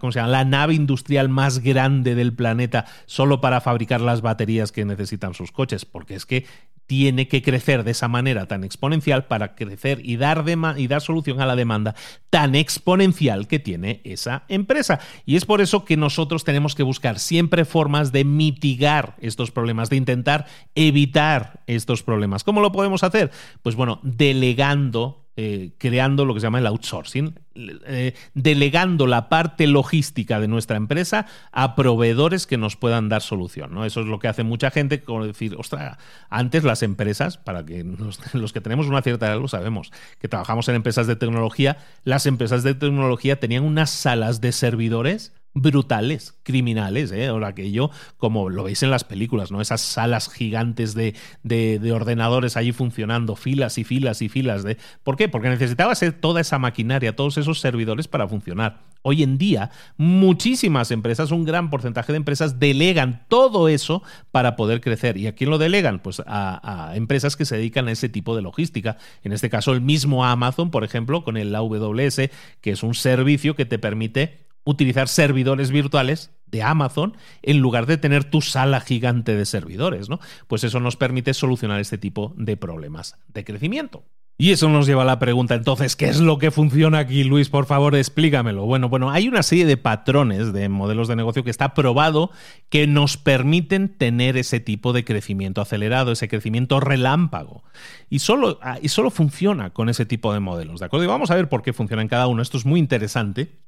¿cómo 0.00 0.10
se 0.10 0.18
llama? 0.18 0.32
la 0.32 0.44
nave 0.44 0.74
industrial 0.74 1.28
más 1.28 1.60
grande 1.60 2.16
del 2.16 2.34
planeta 2.34 2.86
solo 3.06 3.40
para 3.40 3.60
fabricar 3.60 4.00
las 4.00 4.22
baterías 4.22 4.72
que 4.72 4.84
necesitan 4.84 5.34
sus 5.34 5.52
coches, 5.52 5.84
porque 5.84 6.16
es 6.16 6.26
que 6.26 6.46
tiene 6.92 7.26
que 7.26 7.40
crecer 7.40 7.84
de 7.84 7.92
esa 7.92 8.06
manera 8.06 8.44
tan 8.44 8.64
exponencial 8.64 9.24
para 9.24 9.54
crecer 9.54 10.02
y 10.04 10.18
dar, 10.18 10.44
y 10.76 10.86
dar 10.88 11.00
solución 11.00 11.40
a 11.40 11.46
la 11.46 11.56
demanda 11.56 11.94
tan 12.28 12.54
exponencial 12.54 13.48
que 13.48 13.58
tiene 13.58 14.02
esa 14.04 14.44
empresa. 14.48 15.00
Y 15.24 15.36
es 15.36 15.46
por 15.46 15.62
eso 15.62 15.86
que 15.86 15.96
nosotros 15.96 16.44
tenemos 16.44 16.74
que 16.74 16.82
buscar 16.82 17.18
siempre 17.18 17.64
formas 17.64 18.12
de 18.12 18.26
mitigar 18.26 19.16
estos 19.22 19.50
problemas, 19.50 19.88
de 19.88 19.96
intentar 19.96 20.44
evitar 20.74 21.62
estos 21.66 22.02
problemas. 22.02 22.44
¿Cómo 22.44 22.60
lo 22.60 22.72
podemos 22.72 23.02
hacer? 23.02 23.30
Pues 23.62 23.74
bueno, 23.74 23.98
delegando 24.02 25.21
eh, 25.36 25.72
creando 25.78 26.26
lo 26.26 26.34
que 26.34 26.40
se 26.40 26.46
llama 26.46 26.58
el 26.58 26.66
outsourcing, 26.66 27.38
eh, 27.54 28.14
delegando 28.34 29.06
la 29.06 29.30
parte 29.30 29.66
logística 29.66 30.40
de 30.40 30.46
nuestra 30.46 30.76
empresa 30.76 31.24
a 31.52 31.74
proveedores 31.74 32.46
que 32.46 32.58
nos 32.58 32.76
puedan 32.76 33.08
dar 33.08 33.22
solución. 33.22 33.72
¿no? 33.72 33.86
Eso 33.86 34.02
es 34.02 34.06
lo 34.06 34.18
que 34.18 34.28
hace 34.28 34.42
mucha 34.42 34.70
gente, 34.70 35.00
como 35.00 35.26
decir, 35.26 35.54
ostras, 35.56 35.96
antes 36.28 36.64
las 36.64 36.82
empresas, 36.82 37.38
para 37.38 37.64
que 37.64 37.82
los 38.34 38.52
que 38.52 38.60
tenemos 38.60 38.86
una 38.88 39.00
cierta 39.00 39.26
edad 39.26 39.40
lo 39.40 39.48
sabemos, 39.48 39.90
que 40.18 40.28
trabajamos 40.28 40.68
en 40.68 40.74
empresas 40.74 41.06
de 41.06 41.16
tecnología, 41.16 41.78
las 42.04 42.26
empresas 42.26 42.62
de 42.62 42.74
tecnología 42.74 43.40
tenían 43.40 43.64
unas 43.64 43.88
salas 43.88 44.42
de 44.42 44.52
servidores 44.52 45.32
brutales, 45.54 46.34
criminales, 46.42 47.12
¿eh? 47.12 47.26
Ahora 47.26 47.48
aquello, 47.48 47.90
como 48.16 48.48
lo 48.48 48.64
veis 48.64 48.82
en 48.82 48.90
las 48.90 49.04
películas, 49.04 49.50
¿no? 49.50 49.60
Esas 49.60 49.82
salas 49.82 50.30
gigantes 50.30 50.94
de, 50.94 51.14
de, 51.42 51.92
ordenadores 51.92 52.56
allí 52.56 52.72
funcionando, 52.72 53.36
filas 53.36 53.76
y 53.76 53.84
filas 53.84 54.22
y 54.22 54.28
filas 54.28 54.62
de. 54.62 54.78
¿Por 55.02 55.16
qué? 55.16 55.28
Porque 55.28 55.50
necesitaba 55.50 55.94
ser 55.94 56.12
toda 56.12 56.40
esa 56.40 56.58
maquinaria, 56.58 57.14
todos 57.14 57.36
esos 57.36 57.60
servidores 57.60 58.08
para 58.08 58.26
funcionar. 58.26 58.80
Hoy 59.02 59.24
en 59.24 59.36
día, 59.36 59.70
muchísimas 59.96 60.90
empresas, 60.92 61.32
un 61.32 61.44
gran 61.44 61.70
porcentaje 61.70 62.12
de 62.12 62.18
empresas, 62.18 62.60
delegan 62.60 63.26
todo 63.28 63.68
eso 63.68 64.02
para 64.30 64.54
poder 64.54 64.80
crecer. 64.80 65.16
¿Y 65.16 65.26
a 65.26 65.34
quién 65.34 65.50
lo 65.50 65.58
delegan? 65.58 65.98
Pues 65.98 66.22
a, 66.24 66.90
a 66.90 66.96
empresas 66.96 67.36
que 67.36 67.44
se 67.44 67.56
dedican 67.56 67.88
a 67.88 67.92
ese 67.92 68.08
tipo 68.08 68.36
de 68.36 68.42
logística. 68.42 68.96
En 69.24 69.32
este 69.32 69.50
caso, 69.50 69.72
el 69.72 69.80
mismo 69.80 70.24
Amazon, 70.24 70.70
por 70.70 70.84
ejemplo, 70.84 71.24
con 71.24 71.36
el 71.36 71.54
AWS, 71.54 72.30
que 72.60 72.70
es 72.70 72.82
un 72.84 72.94
servicio 72.94 73.56
que 73.56 73.66
te 73.66 73.78
permite 73.78 74.51
utilizar 74.64 75.08
servidores 75.08 75.70
virtuales 75.70 76.30
de 76.46 76.62
Amazon 76.62 77.16
en 77.42 77.58
lugar 77.58 77.86
de 77.86 77.96
tener 77.96 78.24
tu 78.24 78.40
sala 78.40 78.80
gigante 78.80 79.34
de 79.34 79.46
servidores, 79.46 80.08
¿no? 80.08 80.20
Pues 80.46 80.64
eso 80.64 80.80
nos 80.80 80.96
permite 80.96 81.34
solucionar 81.34 81.80
este 81.80 81.98
tipo 81.98 82.34
de 82.36 82.56
problemas 82.56 83.16
de 83.28 83.44
crecimiento. 83.44 84.04
Y 84.38 84.50
eso 84.50 84.68
nos 84.68 84.86
lleva 84.86 85.02
a 85.02 85.06
la 85.06 85.18
pregunta, 85.18 85.54
entonces, 85.54 85.94
¿qué 85.94 86.06
es 86.06 86.18
lo 86.18 86.38
que 86.38 86.50
funciona 86.50 86.98
aquí, 86.98 87.22
Luis? 87.22 87.48
Por 87.48 87.66
favor, 87.66 87.94
explícamelo. 87.94 88.64
Bueno, 88.64 88.88
bueno, 88.88 89.10
hay 89.10 89.28
una 89.28 89.42
serie 89.42 89.66
de 89.66 89.76
patrones 89.76 90.52
de 90.52 90.68
modelos 90.68 91.06
de 91.06 91.16
negocio 91.16 91.44
que 91.44 91.50
está 91.50 91.74
probado 91.74 92.30
que 92.68 92.86
nos 92.86 93.16
permiten 93.16 93.88
tener 93.88 94.36
ese 94.36 94.58
tipo 94.58 94.92
de 94.92 95.04
crecimiento 95.04 95.60
acelerado, 95.60 96.12
ese 96.12 96.28
crecimiento 96.28 96.80
relámpago. 96.80 97.62
Y 98.08 98.18
solo, 98.18 98.58
ah, 98.62 98.78
y 98.82 98.88
solo 98.88 99.10
funciona 99.10 99.70
con 99.70 99.88
ese 99.88 100.06
tipo 100.06 100.32
de 100.32 100.40
modelos, 100.40 100.80
¿de 100.80 100.86
acuerdo? 100.86 101.04
Y 101.04 101.08
vamos 101.08 101.30
a 101.30 101.36
ver 101.36 101.48
por 101.48 101.62
qué 101.62 101.72
funciona 101.72 102.02
en 102.02 102.08
cada 102.08 102.26
uno. 102.26 102.42
Esto 102.42 102.56
es 102.56 102.66
muy 102.66 102.80
interesante 102.80 103.60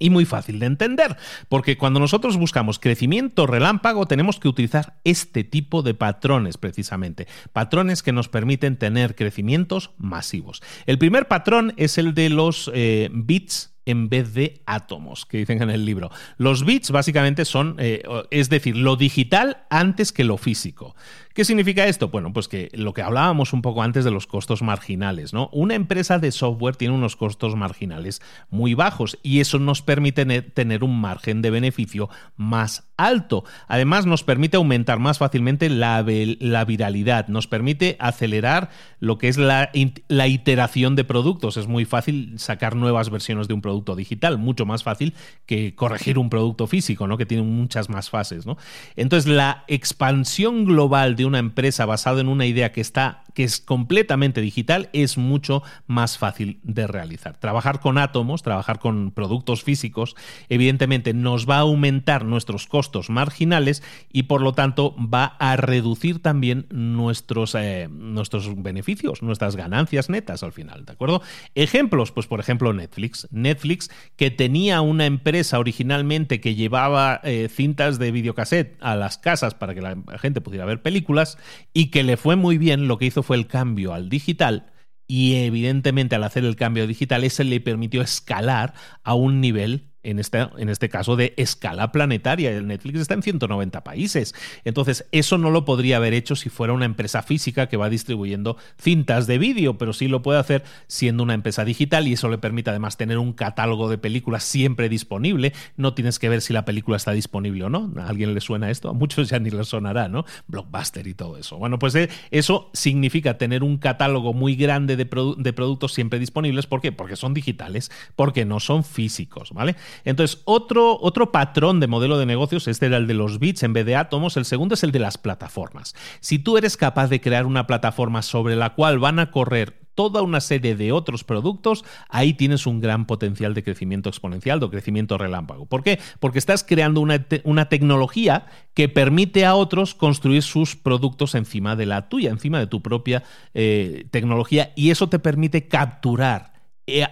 y 0.00 0.10
muy 0.10 0.24
fácil 0.24 0.58
de 0.58 0.66
entender, 0.66 1.16
porque 1.48 1.78
cuando 1.78 2.00
nosotros 2.00 2.36
buscamos 2.36 2.80
crecimiento 2.80 3.46
relámpago 3.46 4.06
tenemos 4.06 4.40
que 4.40 4.48
utilizar 4.48 4.98
este 5.04 5.44
tipo 5.44 5.82
de 5.82 5.94
patrones 5.94 6.56
precisamente, 6.56 7.28
patrones 7.52 8.02
que 8.02 8.12
nos 8.12 8.28
permiten 8.28 8.76
tener 8.76 9.14
crecimientos 9.14 9.92
masivos. 9.98 10.62
El 10.86 10.98
primer 10.98 11.28
patrón 11.28 11.74
es 11.76 11.98
el 11.98 12.14
de 12.14 12.30
los 12.30 12.68
eh, 12.74 13.10
bits 13.12 13.69
en 13.86 14.08
vez 14.08 14.34
de 14.34 14.62
átomos, 14.66 15.26
que 15.26 15.38
dicen 15.38 15.62
en 15.62 15.70
el 15.70 15.84
libro. 15.84 16.10
Los 16.36 16.64
bits 16.64 16.90
básicamente 16.90 17.44
son, 17.44 17.76
eh, 17.78 18.02
es 18.30 18.48
decir, 18.48 18.76
lo 18.76 18.96
digital 18.96 19.64
antes 19.70 20.12
que 20.12 20.24
lo 20.24 20.36
físico. 20.36 20.94
¿Qué 21.34 21.44
significa 21.44 21.86
esto? 21.86 22.08
Bueno, 22.08 22.32
pues 22.32 22.48
que 22.48 22.70
lo 22.72 22.92
que 22.92 23.02
hablábamos 23.02 23.52
un 23.52 23.62
poco 23.62 23.82
antes 23.82 24.04
de 24.04 24.10
los 24.10 24.26
costos 24.26 24.62
marginales, 24.62 25.32
¿no? 25.32 25.48
Una 25.52 25.74
empresa 25.74 26.18
de 26.18 26.32
software 26.32 26.76
tiene 26.76 26.94
unos 26.94 27.16
costos 27.16 27.54
marginales 27.56 28.20
muy 28.50 28.74
bajos 28.74 29.18
y 29.22 29.40
eso 29.40 29.58
nos 29.58 29.80
permite 29.80 30.24
tener 30.42 30.84
un 30.84 31.00
margen 31.00 31.40
de 31.40 31.50
beneficio 31.50 32.10
más 32.36 32.89
alto. 33.06 33.44
Además, 33.68 34.06
nos 34.06 34.22
permite 34.24 34.56
aumentar 34.56 34.98
más 34.98 35.18
fácilmente 35.18 35.68
la, 35.68 36.04
la 36.38 36.64
viralidad, 36.64 37.28
nos 37.28 37.46
permite 37.46 37.96
acelerar 37.98 38.70
lo 38.98 39.18
que 39.18 39.28
es 39.28 39.38
la, 39.38 39.70
la 40.08 40.28
iteración 40.28 40.96
de 40.96 41.04
productos. 41.04 41.56
Es 41.56 41.66
muy 41.66 41.84
fácil 41.84 42.38
sacar 42.38 42.76
nuevas 42.76 43.10
versiones 43.10 43.48
de 43.48 43.54
un 43.54 43.62
producto 43.62 43.96
digital, 43.96 44.38
mucho 44.38 44.66
más 44.66 44.82
fácil 44.82 45.14
que 45.46 45.74
corregir 45.74 46.18
un 46.18 46.30
producto 46.30 46.66
físico, 46.66 47.06
¿no? 47.06 47.16
Que 47.16 47.26
tiene 47.26 47.42
muchas 47.42 47.88
más 47.88 48.10
fases, 48.10 48.46
¿no? 48.46 48.56
Entonces, 48.96 49.30
la 49.30 49.64
expansión 49.68 50.64
global 50.64 51.16
de 51.16 51.24
una 51.24 51.38
empresa 51.38 51.86
basada 51.86 52.20
en 52.20 52.28
una 52.28 52.46
idea 52.46 52.72
que 52.72 52.80
está 52.80 53.24
que 53.34 53.44
es 53.44 53.60
completamente 53.60 54.40
digital 54.40 54.90
es 54.92 55.16
mucho 55.16 55.62
más 55.86 56.18
fácil 56.18 56.58
de 56.64 56.88
realizar. 56.88 57.38
Trabajar 57.38 57.78
con 57.78 57.96
átomos, 57.96 58.42
trabajar 58.42 58.80
con 58.80 59.12
productos 59.12 59.62
físicos, 59.62 60.16
evidentemente 60.48 61.14
nos 61.14 61.48
va 61.48 61.58
a 61.58 61.60
aumentar 61.60 62.24
nuestros 62.24 62.66
costos 62.66 62.89
marginales 63.10 63.82
y 64.12 64.24
por 64.24 64.40
lo 64.40 64.52
tanto 64.52 64.96
va 64.98 65.36
a 65.38 65.56
reducir 65.56 66.20
también 66.20 66.66
nuestros, 66.70 67.54
eh, 67.54 67.88
nuestros 67.90 68.62
beneficios, 68.62 69.22
nuestras 69.22 69.54
ganancias 69.54 70.10
netas 70.10 70.42
al 70.42 70.52
final, 70.52 70.84
¿de 70.84 70.92
acuerdo? 70.92 71.22
Ejemplos, 71.54 72.10
pues 72.10 72.26
por 72.26 72.40
ejemplo 72.40 72.72
Netflix. 72.72 73.28
Netflix 73.30 73.90
que 74.16 74.30
tenía 74.30 74.80
una 74.80 75.06
empresa 75.06 75.58
originalmente 75.58 76.40
que 76.40 76.54
llevaba 76.54 77.20
eh, 77.22 77.48
cintas 77.48 77.98
de 77.98 78.10
videocassette 78.10 78.76
a 78.80 78.96
las 78.96 79.18
casas 79.18 79.54
para 79.54 79.74
que 79.74 79.80
la 79.80 79.96
gente 80.18 80.40
pudiera 80.40 80.64
ver 80.64 80.82
películas, 80.82 81.38
y 81.72 81.86
que 81.86 82.02
le 82.02 82.16
fue 82.16 82.36
muy 82.36 82.58
bien, 82.58 82.88
lo 82.88 82.98
que 82.98 83.06
hizo 83.06 83.22
fue 83.22 83.36
el 83.36 83.46
cambio 83.46 83.94
al 83.94 84.08
digital 84.08 84.72
y 85.06 85.36
evidentemente 85.36 86.14
al 86.14 86.24
hacer 86.24 86.44
el 86.44 86.56
cambio 86.56 86.86
digital 86.86 87.24
ese 87.24 87.42
le 87.42 87.60
permitió 87.60 88.00
escalar 88.00 88.74
a 89.02 89.14
un 89.14 89.40
nivel 89.40 89.89
en 90.02 90.18
este, 90.18 90.38
en 90.56 90.68
este 90.68 90.88
caso 90.88 91.16
de 91.16 91.34
escala 91.36 91.92
planetaria. 91.92 92.50
El 92.50 92.66
Netflix 92.66 93.00
está 93.00 93.14
en 93.14 93.22
190 93.22 93.84
países. 93.84 94.34
Entonces, 94.64 95.06
eso 95.12 95.38
no 95.38 95.50
lo 95.50 95.64
podría 95.64 95.96
haber 95.96 96.14
hecho 96.14 96.36
si 96.36 96.48
fuera 96.48 96.72
una 96.72 96.84
empresa 96.84 97.22
física 97.22 97.68
que 97.68 97.76
va 97.76 97.90
distribuyendo 97.90 98.56
cintas 98.78 99.26
de 99.26 99.38
vídeo, 99.38 99.78
pero 99.78 99.92
sí 99.92 100.08
lo 100.08 100.22
puede 100.22 100.38
hacer 100.38 100.64
siendo 100.86 101.22
una 101.22 101.34
empresa 101.34 101.64
digital 101.64 102.08
y 102.08 102.14
eso 102.14 102.28
le 102.28 102.38
permite 102.38 102.70
además 102.70 102.96
tener 102.96 103.18
un 103.18 103.32
catálogo 103.32 103.88
de 103.88 103.98
películas 103.98 104.44
siempre 104.44 104.88
disponible. 104.88 105.52
No 105.76 105.94
tienes 105.94 106.18
que 106.18 106.28
ver 106.28 106.40
si 106.40 106.52
la 106.52 106.64
película 106.64 106.96
está 106.96 107.12
disponible 107.12 107.64
o 107.64 107.70
no. 107.70 107.92
¿A 107.96 108.08
alguien 108.08 108.34
le 108.34 108.40
suena 108.40 108.70
esto? 108.70 108.88
A 108.88 108.92
muchos 108.92 109.28
ya 109.28 109.38
ni 109.38 109.50
les 109.50 109.68
sonará, 109.68 110.08
¿no? 110.08 110.24
Blockbuster 110.46 111.06
y 111.06 111.14
todo 111.14 111.36
eso. 111.36 111.58
Bueno, 111.58 111.78
pues 111.78 111.94
eh, 111.94 112.08
eso 112.30 112.70
significa 112.72 113.38
tener 113.38 113.62
un 113.62 113.78
catálogo 113.78 114.32
muy 114.32 114.56
grande 114.56 114.96
de, 114.96 115.04
de 115.04 115.52
productos 115.52 115.92
siempre 115.92 116.18
disponibles. 116.18 116.66
¿Por 116.66 116.80
qué? 116.80 116.92
Porque 116.92 117.16
son 117.16 117.34
digitales, 117.34 117.90
porque 118.16 118.44
no 118.44 118.60
son 118.60 118.84
físicos, 118.84 119.52
¿vale? 119.52 119.76
Entonces, 120.04 120.42
otro, 120.44 120.98
otro 121.00 121.32
patrón 121.32 121.80
de 121.80 121.86
modelo 121.86 122.18
de 122.18 122.26
negocios, 122.26 122.68
este 122.68 122.86
era 122.86 122.96
el 122.96 123.06
de 123.06 123.14
los 123.14 123.38
bits 123.38 123.62
en 123.62 123.72
vez 123.72 123.86
de 123.86 123.96
átomos, 123.96 124.36
el 124.36 124.44
segundo 124.44 124.74
es 124.74 124.82
el 124.82 124.92
de 124.92 124.98
las 124.98 125.18
plataformas. 125.18 125.94
Si 126.20 126.38
tú 126.38 126.56
eres 126.58 126.76
capaz 126.76 127.08
de 127.08 127.20
crear 127.20 127.46
una 127.46 127.66
plataforma 127.66 128.22
sobre 128.22 128.56
la 128.56 128.74
cual 128.74 128.98
van 128.98 129.18
a 129.18 129.30
correr 129.30 129.80
toda 129.94 130.22
una 130.22 130.40
serie 130.40 130.76
de 130.76 130.92
otros 130.92 131.24
productos, 131.24 131.84
ahí 132.08 132.32
tienes 132.32 132.66
un 132.66 132.80
gran 132.80 133.06
potencial 133.06 133.52
de 133.52 133.62
crecimiento 133.62 134.08
exponencial, 134.08 134.58
de 134.58 134.70
crecimiento 134.70 135.18
relámpago. 135.18 135.66
¿Por 135.66 135.82
qué? 135.82 135.98
Porque 136.20 136.38
estás 136.38 136.64
creando 136.64 137.02
una, 137.02 137.68
tecnología 137.68 138.46
que 138.72 138.88
permite 138.88 139.44
a 139.44 139.54
otros 139.54 139.94
construir 139.94 140.42
sus 140.42 140.74
productos 140.74 141.34
encima 141.34 141.76
de 141.76 141.84
la 141.84 142.08
tuya, 142.08 142.30
encima 142.30 142.58
de 142.58 142.66
tu 142.66 142.80
propia 142.80 143.24
eh, 143.52 144.06
tecnología, 144.10 144.72
y 144.74 144.90
eso 144.90 145.08
te 145.10 145.18
permite 145.18 145.68
capturar 145.68 146.49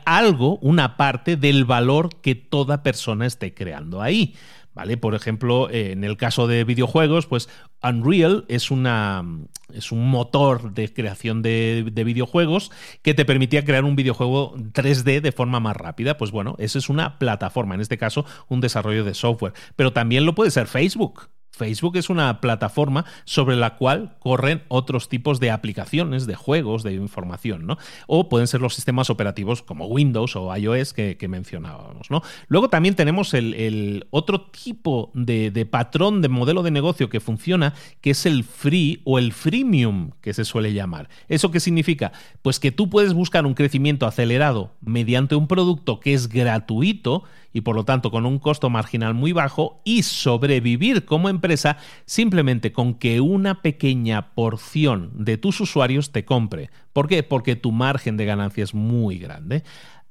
algo, 0.04 0.58
una 0.58 0.96
parte 0.96 1.36
del 1.36 1.64
valor 1.64 2.20
que 2.20 2.34
toda 2.34 2.82
persona 2.82 3.26
esté 3.26 3.54
creando 3.54 4.02
ahí. 4.02 4.34
¿Vale? 4.74 4.96
Por 4.96 5.16
ejemplo, 5.16 5.68
eh, 5.70 5.90
en 5.90 6.04
el 6.04 6.16
caso 6.16 6.46
de 6.46 6.62
videojuegos, 6.62 7.26
pues 7.26 7.48
Unreal 7.82 8.44
es, 8.46 8.70
una, 8.70 9.24
es 9.72 9.90
un 9.90 10.08
motor 10.08 10.72
de 10.72 10.92
creación 10.92 11.42
de, 11.42 11.88
de, 11.92 12.04
videojuegos 12.04 12.70
que 13.02 13.12
te 13.12 13.24
permitía 13.24 13.64
crear 13.64 13.84
un 13.84 13.96
videojuego 13.96 14.54
3D 14.56 15.20
de 15.20 15.32
forma 15.32 15.58
más 15.58 15.76
rápida. 15.76 16.16
Pues 16.16 16.30
bueno, 16.30 16.54
eso 16.58 16.78
es 16.78 16.88
una 16.88 17.18
plataforma, 17.18 17.74
en 17.74 17.80
este 17.80 17.98
caso 17.98 18.24
un 18.46 18.60
desarrollo 18.60 19.02
de 19.02 19.14
software. 19.14 19.52
Pero 19.74 19.92
también 19.92 20.24
lo 20.24 20.36
puede 20.36 20.52
ser 20.52 20.68
Facebook. 20.68 21.28
Facebook 21.50 21.96
es 21.96 22.08
una 22.08 22.40
plataforma 22.40 23.04
sobre 23.24 23.56
la 23.56 23.76
cual 23.76 24.16
corren 24.20 24.62
otros 24.68 25.08
tipos 25.08 25.40
de 25.40 25.50
aplicaciones, 25.50 26.26
de 26.26 26.36
juegos, 26.36 26.82
de 26.82 26.94
información, 26.94 27.66
¿no? 27.66 27.78
O 28.06 28.28
pueden 28.28 28.46
ser 28.46 28.60
los 28.60 28.74
sistemas 28.74 29.10
operativos 29.10 29.62
como 29.62 29.86
Windows 29.86 30.36
o 30.36 30.54
iOS 30.56 30.92
que, 30.92 31.28
mencionábamos, 31.28 32.10
¿no? 32.10 32.22
Luego 32.46 32.70
también 32.70 32.94
tenemos 32.94 33.34
el, 33.34 34.06
otro 34.10 34.42
tipo 34.42 35.10
de, 35.14 35.50
de, 35.50 35.66
patrón 35.66 36.22
de 36.22 36.28
modelo 36.28 36.62
de 36.62 36.70
negocio 36.70 37.10
que 37.10 37.20
funciona, 37.20 37.74
que 38.00 38.10
es 38.10 38.24
el 38.24 38.44
free 38.44 39.02
o 39.04 39.18
el 39.18 39.32
freemium, 39.32 40.12
que 40.22 40.32
se 40.32 40.44
suele 40.44 40.72
llamar. 40.72 41.08
¿Eso 41.28 41.50
qué 41.50 41.60
significa? 41.60 42.12
Pues 42.40 42.60
que 42.60 42.72
tú 42.72 42.88
puedes 42.88 43.12
buscar 43.12 43.44
un 43.44 43.54
crecimiento 43.54 44.06
acelerado 44.06 44.72
mediante 44.80 45.34
un 45.34 45.48
producto 45.48 46.00
que 46.00 46.14
es 46.14 46.28
gratuito 46.28 47.24
y 47.52 47.62
por 47.62 47.74
lo 47.76 47.84
tanto 47.84 48.10
con 48.10 48.26
un 48.26 48.38
costo 48.38 48.70
marginal 48.70 49.14
muy 49.14 49.32
bajo 49.32 49.80
y 49.84 50.02
sobrevivir 50.02 51.04
como 51.04 51.28
empresa 51.28 51.78
simplemente 52.04 52.72
con 52.72 52.94
que 52.94 53.20
una 53.20 53.62
pequeña 53.62 54.34
porción 54.34 55.10
de 55.14 55.38
tus 55.38 55.60
usuarios 55.60 56.12
te 56.12 56.24
compre. 56.24 56.70
¿Por 56.92 57.08
qué? 57.08 57.22
Porque 57.22 57.56
tu 57.56 57.72
margen 57.72 58.16
de 58.16 58.26
ganancia 58.26 58.64
es 58.64 58.74
muy 58.74 59.18
grande. 59.18 59.62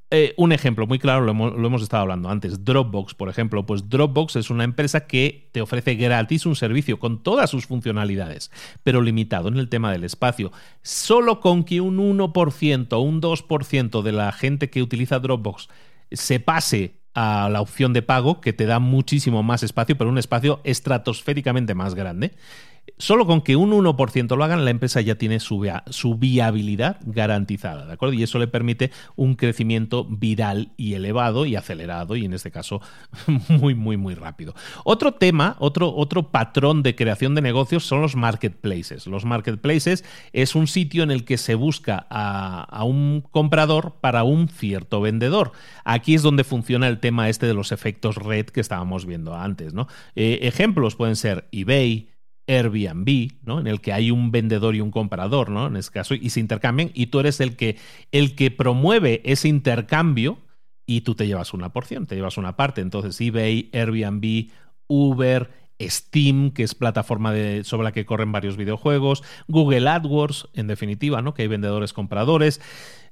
Eh, 0.10 0.34
un 0.38 0.54
ejemplo 0.54 0.88
muy 0.88 1.00
claro, 1.00 1.26
lo 1.26 1.32
hemos, 1.32 1.54
lo 1.54 1.68
hemos, 1.68 1.82
estado 1.82 2.04
hablando 2.04 2.30
antes, 2.30 2.64
Dropbox, 2.64 3.14
por 3.14 3.28
ejemplo, 3.28 3.66
pues 3.66 3.90
Dropbox 3.90 4.38
es 4.38 4.50
una 4.50 4.64
empresa 4.64 5.06
que 5.06 5.50
te 5.52 5.60
ofrece 5.60 5.96
gratis 5.96 6.46
un 6.46 6.56
servicio 6.56 6.98
con 6.98 7.22
todas 7.24 7.50
sus 7.50 7.68
funcionalidades, 7.68 8.50
pero 8.84 9.02
limitado 9.02 9.50
en 9.50 9.58
el 9.58 9.68
tema 9.68 9.92
del 9.92 10.06
espacio. 10.06 10.54
Solo 10.82 11.42
con 11.42 11.66
que 11.66 11.82
un 11.82 11.98
1% 11.98 12.94
o 12.94 13.00
un 13.00 13.22
2% 13.22 14.02
de 14.02 14.12
la 14.14 14.32
gente 14.32 14.70
que 14.70 14.82
utiliza 14.82 15.20
Dropbox 15.20 15.68
se 16.10 16.40
pase 16.40 16.97
a 17.20 17.49
la 17.49 17.61
opción 17.61 17.93
de 17.93 18.03
pago 18.03 18.41
que 18.41 18.53
te 18.53 18.68
da 18.68 18.78
muchísimo 18.78 19.41
más 19.41 19.63
espacio, 19.63 19.97
pero 19.97 20.07
un 20.11 20.20
espacio 20.20 20.61
estratosféricamente 20.63 21.74
más 21.74 21.95
grande. 21.95 22.34
Solo 23.00 23.28
con 23.28 23.42
que 23.42 23.56
un 23.56 23.72
1% 23.72 24.36
lo 24.36 24.44
hagan, 24.44 24.66
la 24.66 24.72
empresa 24.72 25.02
ya 25.02 25.16
tiene 25.16 25.40
su, 25.40 25.70
su, 25.90 26.16
viabilidad 26.16 26.98
garantizada, 27.06 27.86
¿de 27.86 27.94
acuerdo? 27.94 28.14
Y 28.14 28.24
eso 28.24 28.40
le 28.40 28.48
permite 28.48 28.92
un 29.16 29.36
crecimiento 29.36 30.06
viral 30.06 30.72
y 30.78 30.94
elevado 30.94 31.46
y 31.46 31.56
acelerado, 31.56 32.16
y 32.16 32.26
en 32.26 32.34
este 32.34 32.50
caso 32.50 32.82
muy, 33.50 33.76
muy, 33.76 33.98
muy 33.98 34.16
rápido. 34.16 34.56
Otro 34.84 35.14
tema, 35.14 35.56
otro, 35.60 35.94
otro 35.96 36.32
patrón 36.32 36.82
de 36.82 36.96
creación 36.96 37.36
de 37.36 37.42
negocios 37.42 37.86
son 37.86 38.02
los 38.02 38.16
marketplaces. 38.16 39.06
Los 39.06 39.26
marketplaces 39.26 40.04
es 40.34 40.56
un 40.56 40.68
sitio 40.68 41.04
en 41.04 41.12
el 41.12 41.24
que 41.24 41.38
se 41.38 41.56
busca 41.56 42.08
a, 42.10 42.84
un 42.84 43.24
comprador 43.32 43.98
para 44.02 44.24
un 44.24 44.48
cierto 44.48 45.02
vendedor. 45.02 45.52
Aquí 45.84 46.16
es 46.16 46.22
donde 46.22 46.44
funciona 46.44 46.88
el 46.88 47.00
tema 47.00 47.30
este 47.30 47.46
de 47.46 47.54
los 47.54 47.72
efectos 47.72 48.16
red 48.16 48.46
que 48.46 48.62
estábamos 48.62 49.06
viendo 49.06 49.36
antes, 49.36 49.74
¿no? 49.74 49.88
Eh, 50.16 50.40
ejemplos 50.44 50.96
pueden 50.96 51.16
ser 51.16 51.48
eBay, 51.52 52.10
Airbnb, 52.48 53.34
¿no? 53.43 53.60
En 53.60 53.68
el 53.68 53.82
que 53.82 53.93
hay 53.93 54.10
un 54.10 54.32
vendedor 54.32 54.76
y 54.76 54.82
un 54.82 54.91
comprador, 54.91 55.50
¿no? 55.50 55.68
En 55.68 55.76
este 55.76 55.91
caso, 55.91 56.16
y 56.16 56.30
se 56.30 56.39
intercambian, 56.39 56.91
y 56.93 57.08
tú 57.08 57.20
eres 57.20 57.39
el 57.39 57.56
que, 57.56 57.78
el 58.12 58.36
que 58.36 58.52
promueve 58.52 59.22
ese 59.26 59.48
intercambio 59.48 60.39
y 60.86 61.02
tú 61.02 61.16
te 61.16 61.28
llevas 61.28 61.54
una 61.54 61.74
porción, 61.74 62.08
te 62.08 62.16
llevas 62.16 62.38
una 62.38 62.56
parte. 62.56 62.82
Entonces, 62.82 63.20
eBay, 63.20 63.70
Airbnb, 63.74 64.50
Uber, 64.88 65.52
Steam, 65.82 66.52
que 66.52 66.64
es 66.64 66.76
plataforma 66.76 67.32
de, 67.32 67.64
sobre 67.64 67.84
la 67.86 67.92
que 67.92 68.06
corren 68.06 68.32
varios 68.32 68.58
videojuegos, 68.58 69.24
Google 69.48 69.88
AdWords, 69.88 70.50
en 70.54 70.68
definitiva, 70.68 71.22
¿no? 71.22 71.34
Que 71.34 71.44
hay 71.44 71.48
vendedores 71.48 71.94
compradores. 71.94 72.62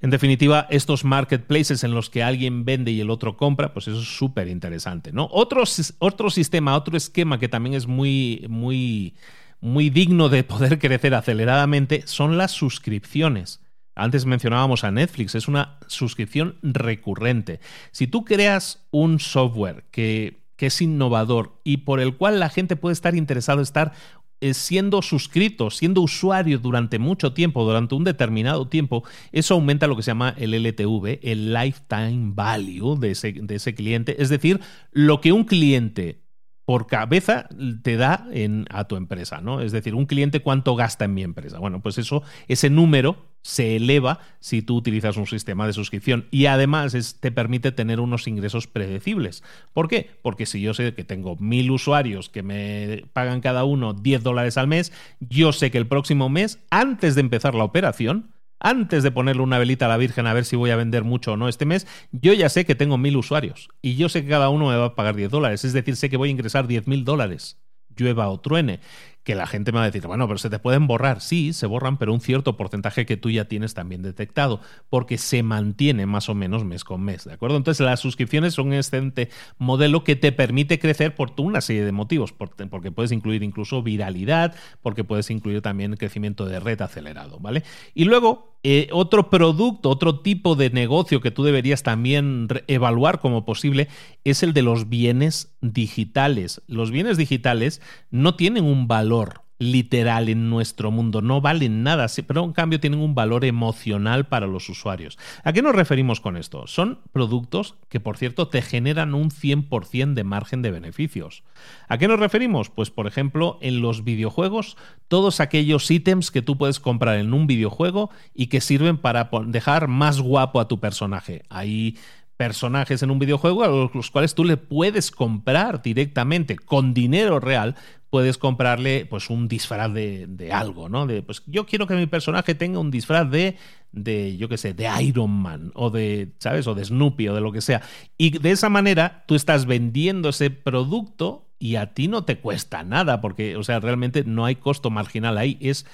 En 0.02 0.10
definitiva, 0.10 0.68
estos 0.70 1.06
marketplaces 1.06 1.84
en 1.84 1.92
los 1.92 2.10
que 2.10 2.24
alguien 2.24 2.66
vende 2.66 2.92
y 2.92 3.00
el 3.02 3.10
otro 3.10 3.38
compra, 3.38 3.74
pues 3.74 3.88
eso 3.88 4.00
es 4.00 4.18
súper 4.18 4.48
interesante, 4.48 5.12
¿no? 5.12 5.30
Otro, 5.32 5.64
otro 6.00 6.30
sistema, 6.30 6.76
otro 6.76 6.98
esquema 6.98 7.40
que 7.40 7.50
también 7.50 7.76
es 7.76 7.88
muy, 7.88 8.46
muy, 8.50 9.16
muy 9.62 9.90
digno 9.90 10.30
de 10.30 10.44
poder 10.44 10.80
crecer 10.80 11.14
aceleradamente 11.14 12.04
son 12.06 12.38
las 12.38 12.52
suscripciones. 12.52 13.62
Antes 13.98 14.26
mencionábamos 14.26 14.84
a 14.84 14.92
Netflix, 14.92 15.36
es 15.36 15.48
una 15.48 15.80
suscripción 15.88 16.58
recurrente. 16.62 17.62
Si 17.92 18.08
tú 18.08 18.26
creas 18.26 18.86
un 18.92 19.20
software 19.22 19.86
que, 19.90 20.45
que 20.56 20.68
es 20.68 20.82
innovador 20.82 21.60
y 21.64 21.78
por 21.78 22.00
el 22.00 22.16
cual 22.16 22.40
la 22.40 22.50
gente 22.50 22.76
puede 22.76 22.94
estar 22.94 23.16
interesado 23.16 23.60
en 23.60 23.64
estar 23.64 23.94
eh, 24.42 24.54
siendo 24.54 25.02
suscrito, 25.02 25.70
siendo 25.70 26.02
usuario 26.02 26.60
durante 26.60 27.00
mucho 27.00 27.34
tiempo, 27.34 27.64
durante 27.64 27.96
un 27.96 28.04
determinado 28.04 28.68
tiempo, 28.68 29.04
eso 29.32 29.54
aumenta 29.54 29.88
lo 29.88 29.96
que 29.96 30.04
se 30.04 30.12
llama 30.12 30.36
el 30.38 30.54
LTV, 30.54 31.20
el 31.22 31.54
lifetime 31.54 32.34
value 32.34 32.98
de 33.00 33.12
ese, 33.12 33.32
de 33.32 33.56
ese 33.56 33.74
cliente. 33.74 34.22
Es 34.22 34.30
decir, 34.30 34.60
lo 34.92 35.22
que 35.22 35.32
un 35.32 35.46
cliente 35.46 36.26
por 36.66 36.88
cabeza 36.88 37.48
te 37.84 37.96
da 37.96 38.28
en, 38.32 38.66
a 38.70 38.86
tu 38.86 38.98
empresa, 38.98 39.40
¿no? 39.40 39.62
Es 39.62 39.72
decir, 39.72 39.96
un 39.96 40.06
cliente 40.06 40.42
cuánto 40.42 40.76
gasta 40.76 41.06
en 41.06 41.14
mi 41.14 41.24
empresa. 41.24 41.60
Bueno, 41.60 41.82
pues 41.82 41.98
eso, 41.98 42.24
ese 42.48 42.70
número 42.70 43.35
se 43.46 43.76
eleva 43.76 44.22
si 44.40 44.64
tú 44.64 44.76
utilizas 44.76 45.18
un 45.18 45.28
sistema 45.28 45.68
de 45.68 45.74
suscripción. 45.74 46.26
Y 46.32 46.48
además 46.48 47.20
te 47.20 47.32
permite 47.32 47.72
tener 47.72 48.00
unos 48.00 48.28
ingresos 48.28 48.66
predecibles. 48.66 49.44
¿Por 49.72 49.88
qué? 49.88 50.10
Porque 50.24 50.48
si 50.48 50.62
yo 50.62 50.74
sé 50.74 50.96
que 50.96 51.04
tengo 51.04 51.36
mil 51.36 51.70
usuarios 51.70 52.28
que 52.28 52.42
me 52.42 53.04
pagan 53.14 53.42
cada 53.42 53.64
uno 53.64 53.94
10 53.94 54.24
dólares 54.24 54.58
al 54.58 54.66
mes, 54.66 54.92
yo 55.20 55.54
sé 55.54 55.70
que 55.70 55.78
el 55.78 55.86
próximo 55.86 56.28
mes, 56.28 56.58
antes 56.72 57.14
de 57.14 57.22
empezar 57.22 57.54
la 57.54 57.66
operación, 57.66 58.34
antes 58.60 59.04
de 59.04 59.12
ponerle 59.12 59.44
una 59.44 59.60
velita 59.60 59.86
a 59.86 59.90
la 59.90 59.98
Virgen 59.98 60.26
a 60.26 60.34
ver 60.34 60.46
si 60.46 60.56
voy 60.56 60.72
a 60.72 60.76
vender 60.76 61.04
mucho 61.04 61.34
o 61.34 61.38
no 61.38 61.48
este 61.48 61.68
mes, 61.68 61.86
yo 62.12 62.34
ya 62.34 62.50
sé 62.50 62.66
que 62.66 62.74
tengo 62.74 62.98
mil 62.98 63.16
usuarios. 63.16 63.70
Y 63.84 63.96
yo 63.96 64.10
sé 64.10 64.24
que 64.24 64.30
cada 64.30 64.50
uno 64.50 64.70
me 64.70 64.76
va 64.76 64.86
a 64.86 64.96
pagar 64.96 65.16
10 65.16 65.30
dólares, 65.30 65.64
es 65.66 65.74
decir, 65.74 65.96
sé 65.98 66.10
que 66.10 66.18
voy 66.18 66.30
a 66.30 66.32
ingresar 66.32 66.66
10 66.66 66.88
mil 66.88 67.06
dólares, 67.06 67.60
llueva 67.96 68.28
o 68.28 68.40
truene 68.40 68.80
que 69.26 69.36
la 69.36 69.48
gente 69.48 69.72
me 69.72 69.80
va 69.80 69.84
a 69.84 69.88
decir, 69.88 70.06
bueno, 70.06 70.28
pero 70.28 70.38
se 70.38 70.52
te 70.52 70.60
pueden 70.60 70.86
borrar. 70.86 71.20
Sí, 71.20 71.52
se 71.52 71.66
borran, 71.66 71.98
pero 71.98 72.14
un 72.14 72.22
cierto 72.22 72.56
porcentaje 72.56 73.08
que 73.08 73.18
tú 73.18 73.32
ya 73.32 73.46
tienes 73.46 73.74
también 73.74 74.04
detectado, 74.04 74.62
porque 74.90 75.18
se 75.18 75.42
mantiene 75.42 76.06
más 76.06 76.30
o 76.30 76.36
menos 76.36 76.64
mes 76.64 76.84
con 76.84 77.02
mes, 77.02 77.26
¿de 77.26 77.34
acuerdo? 77.34 77.58
Entonces 77.58 77.84
las 77.84 78.00
suscripciones 78.00 78.54
son 78.54 78.68
un 78.68 78.74
excelente 78.76 79.30
modelo 79.58 80.04
que 80.04 80.16
te 80.16 80.32
permite 80.32 80.78
crecer 80.78 81.16
por 81.16 81.34
una 81.38 81.60
serie 81.60 81.84
de 81.84 81.92
motivos, 81.92 82.34
porque 82.34 82.92
puedes 82.92 83.12
incluir 83.12 83.42
incluso 83.42 83.82
viralidad, 83.82 84.56
porque 84.84 85.04
puedes 85.04 85.32
incluir 85.32 85.62
también 85.62 85.96
crecimiento 85.98 86.46
de 86.46 86.60
red 86.60 86.80
acelerado, 86.82 87.40
¿vale? 87.40 87.64
Y 87.96 88.06
luego, 88.06 88.55
eh, 88.68 88.90
otro 88.92 89.30
producto, 89.30 89.92
otro 89.92 90.22
tipo 90.22 90.56
de 90.56 90.72
negocio 90.72 91.22
que 91.22 91.30
tú 91.30 91.44
deberías 91.44 91.84
también 91.84 92.48
evaluar 92.66 93.20
como 93.20 93.46
posible 93.46 93.90
es 94.24 94.42
el 94.42 94.54
de 94.54 94.64
los 94.64 94.90
bienes 94.90 95.56
digitales. 95.62 96.64
Los 96.66 96.90
bienes 96.90 97.16
digitales 97.16 97.80
no 98.10 98.34
tienen 98.34 98.64
un 98.64 98.88
valor 98.88 99.45
literal 99.58 100.30
en 100.30 100.50
nuestro 100.50 100.92
mundo, 100.92 101.22
no 101.22 101.42
valen 101.42 101.84
nada, 101.84 102.08
pero 102.28 102.44
en 102.44 102.54
cambio 102.54 102.80
tienen 102.80 103.00
un 103.00 103.16
valor 103.16 103.46
emocional 103.46 104.28
para 104.28 104.48
los 104.48 104.70
usuarios. 104.70 105.18
¿A 105.44 105.54
qué 105.54 105.62
nos 105.62 105.76
referimos 105.76 106.20
con 106.20 106.38
esto? 106.38 106.68
Son 106.68 107.00
productos 107.12 107.76
que, 107.90 108.00
por 108.00 108.18
cierto, 108.18 108.48
te 108.48 108.62
generan 108.62 109.14
un 109.14 109.30
100% 109.30 110.14
de 110.14 110.24
margen 110.24 110.62
de 110.62 110.72
beneficios. 110.72 111.44
¿A 111.88 111.98
qué 111.98 112.08
nos 112.08 112.20
referimos? 112.20 112.70
Pues, 112.70 112.90
por 112.90 113.08
ejemplo, 113.08 113.58
en 113.62 113.82
los 113.82 114.04
videojuegos, 114.04 114.78
todos 115.08 115.40
aquellos 115.40 115.90
ítems 115.90 116.32
que 116.32 116.42
tú 116.42 116.58
puedes 116.58 116.80
comprar 116.80 117.18
en 117.20 117.34
un 117.34 117.48
videojuego 117.48 118.10
y 118.34 118.48
que 118.48 118.62
sirven 118.62 118.98
para 118.98 119.30
dejar 119.46 119.88
más 119.88 120.20
guapo 120.20 120.60
a 120.60 120.68
tu 120.68 120.80
personaje. 120.80 121.44
Ahí 121.50 121.98
personajes 122.38 123.02
en 123.02 123.12
un 123.12 123.20
videojuego 123.20 123.64
a 123.64 123.90
los 123.94 124.12
cuales 124.12 124.36
tú 124.36 124.44
le 124.44 124.58
puedes 124.58 125.12
comprar 125.12 125.82
directamente 125.82 126.58
con 126.58 126.94
dinero 126.94 127.40
real 127.40 127.76
puedes 128.10 128.38
comprarle 128.38 129.06
pues 129.06 129.30
un 129.30 129.48
disfraz 129.48 129.94
de, 129.94 130.26
de, 130.28 130.54
algo, 130.54 130.88
¿no? 130.88 131.06
De 131.06 131.22
pues 131.22 131.44
yo 131.48 131.66
quiero 131.66 131.86
que 131.86 131.96
mi 131.96 132.06
personaje 132.06 132.56
tenga 132.56 132.80
un 132.80 132.92
disfraz 132.92 133.30
de 133.30 133.58
de 133.96 134.38
yo 134.38 134.50
qué 134.50 134.58
sé, 134.58 134.74
de 134.74 134.90
Iron 135.02 135.32
Man 135.32 135.72
o 135.74 135.90
de, 135.90 136.34
¿sabes? 136.40 136.68
o 136.68 136.76
de 136.76 136.86
Snoopy 136.86 137.30
o 137.30 137.36
de 137.36 137.42
lo 137.42 137.52
que 137.52 137.62
sea. 137.62 137.82
Y 138.18 138.38
de 138.38 138.52
esa 138.52 138.70
manera 138.70 139.24
tú 139.26 139.36
estás 139.36 139.66
vendiendo 139.66 140.30
ese 140.30 140.50
producto 140.50 141.48
y 141.58 141.78
a 141.78 141.94
ti 141.94 142.08
no 142.08 142.26
te 142.26 142.38
cuesta 142.38 142.84
nada 142.84 143.22
porque, 143.22 143.56
o 143.56 143.64
sea, 143.64 143.80
realmente 143.80 144.24
no 144.26 144.46
hay 144.46 144.56
costo 144.56 144.90
marginal 144.90 145.38
ahí, 145.38 145.58
es 145.62 145.86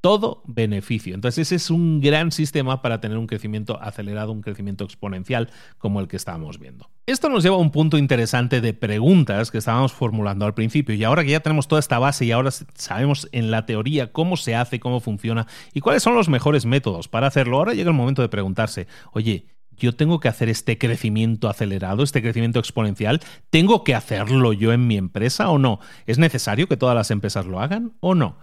todo 0.00 0.42
beneficio. 0.46 1.14
Entonces 1.14 1.48
ese 1.48 1.56
es 1.56 1.70
un 1.70 2.00
gran 2.00 2.32
sistema 2.32 2.82
para 2.82 3.00
tener 3.00 3.18
un 3.18 3.26
crecimiento 3.26 3.80
acelerado, 3.82 4.32
un 4.32 4.40
crecimiento 4.40 4.84
exponencial 4.84 5.50
como 5.78 6.00
el 6.00 6.08
que 6.08 6.16
estábamos 6.16 6.58
viendo. 6.58 6.88
Esto 7.06 7.28
nos 7.28 7.42
lleva 7.42 7.56
a 7.56 7.58
un 7.58 7.70
punto 7.70 7.98
interesante 7.98 8.60
de 8.60 8.72
preguntas 8.72 9.50
que 9.50 9.58
estábamos 9.58 9.92
formulando 9.92 10.46
al 10.46 10.54
principio 10.54 10.94
y 10.94 11.04
ahora 11.04 11.24
que 11.24 11.30
ya 11.30 11.40
tenemos 11.40 11.68
toda 11.68 11.80
esta 11.80 11.98
base 11.98 12.24
y 12.24 12.32
ahora 12.32 12.50
sabemos 12.74 13.28
en 13.32 13.50
la 13.50 13.66
teoría 13.66 14.12
cómo 14.12 14.36
se 14.36 14.54
hace, 14.54 14.80
cómo 14.80 15.00
funciona 15.00 15.46
y 15.74 15.80
cuáles 15.80 16.02
son 16.02 16.14
los 16.14 16.28
mejores 16.28 16.66
métodos 16.66 17.08
para 17.08 17.26
hacerlo, 17.26 17.58
ahora 17.58 17.74
llega 17.74 17.90
el 17.90 17.96
momento 17.96 18.22
de 18.22 18.28
preguntarse, 18.28 18.86
oye, 19.12 19.46
yo 19.76 19.94
tengo 19.96 20.20
que 20.20 20.28
hacer 20.28 20.48
este 20.48 20.78
crecimiento 20.78 21.48
acelerado, 21.48 22.02
este 22.02 22.22
crecimiento 22.22 22.58
exponencial, 22.58 23.20
¿tengo 23.48 23.82
que 23.82 23.94
hacerlo 23.94 24.52
yo 24.52 24.72
en 24.72 24.86
mi 24.86 24.96
empresa 24.96 25.48
o 25.48 25.58
no? 25.58 25.80
¿Es 26.06 26.18
necesario 26.18 26.68
que 26.68 26.76
todas 26.76 26.94
las 26.94 27.10
empresas 27.10 27.46
lo 27.46 27.60
hagan 27.60 27.92
o 28.00 28.14
no? 28.14 28.36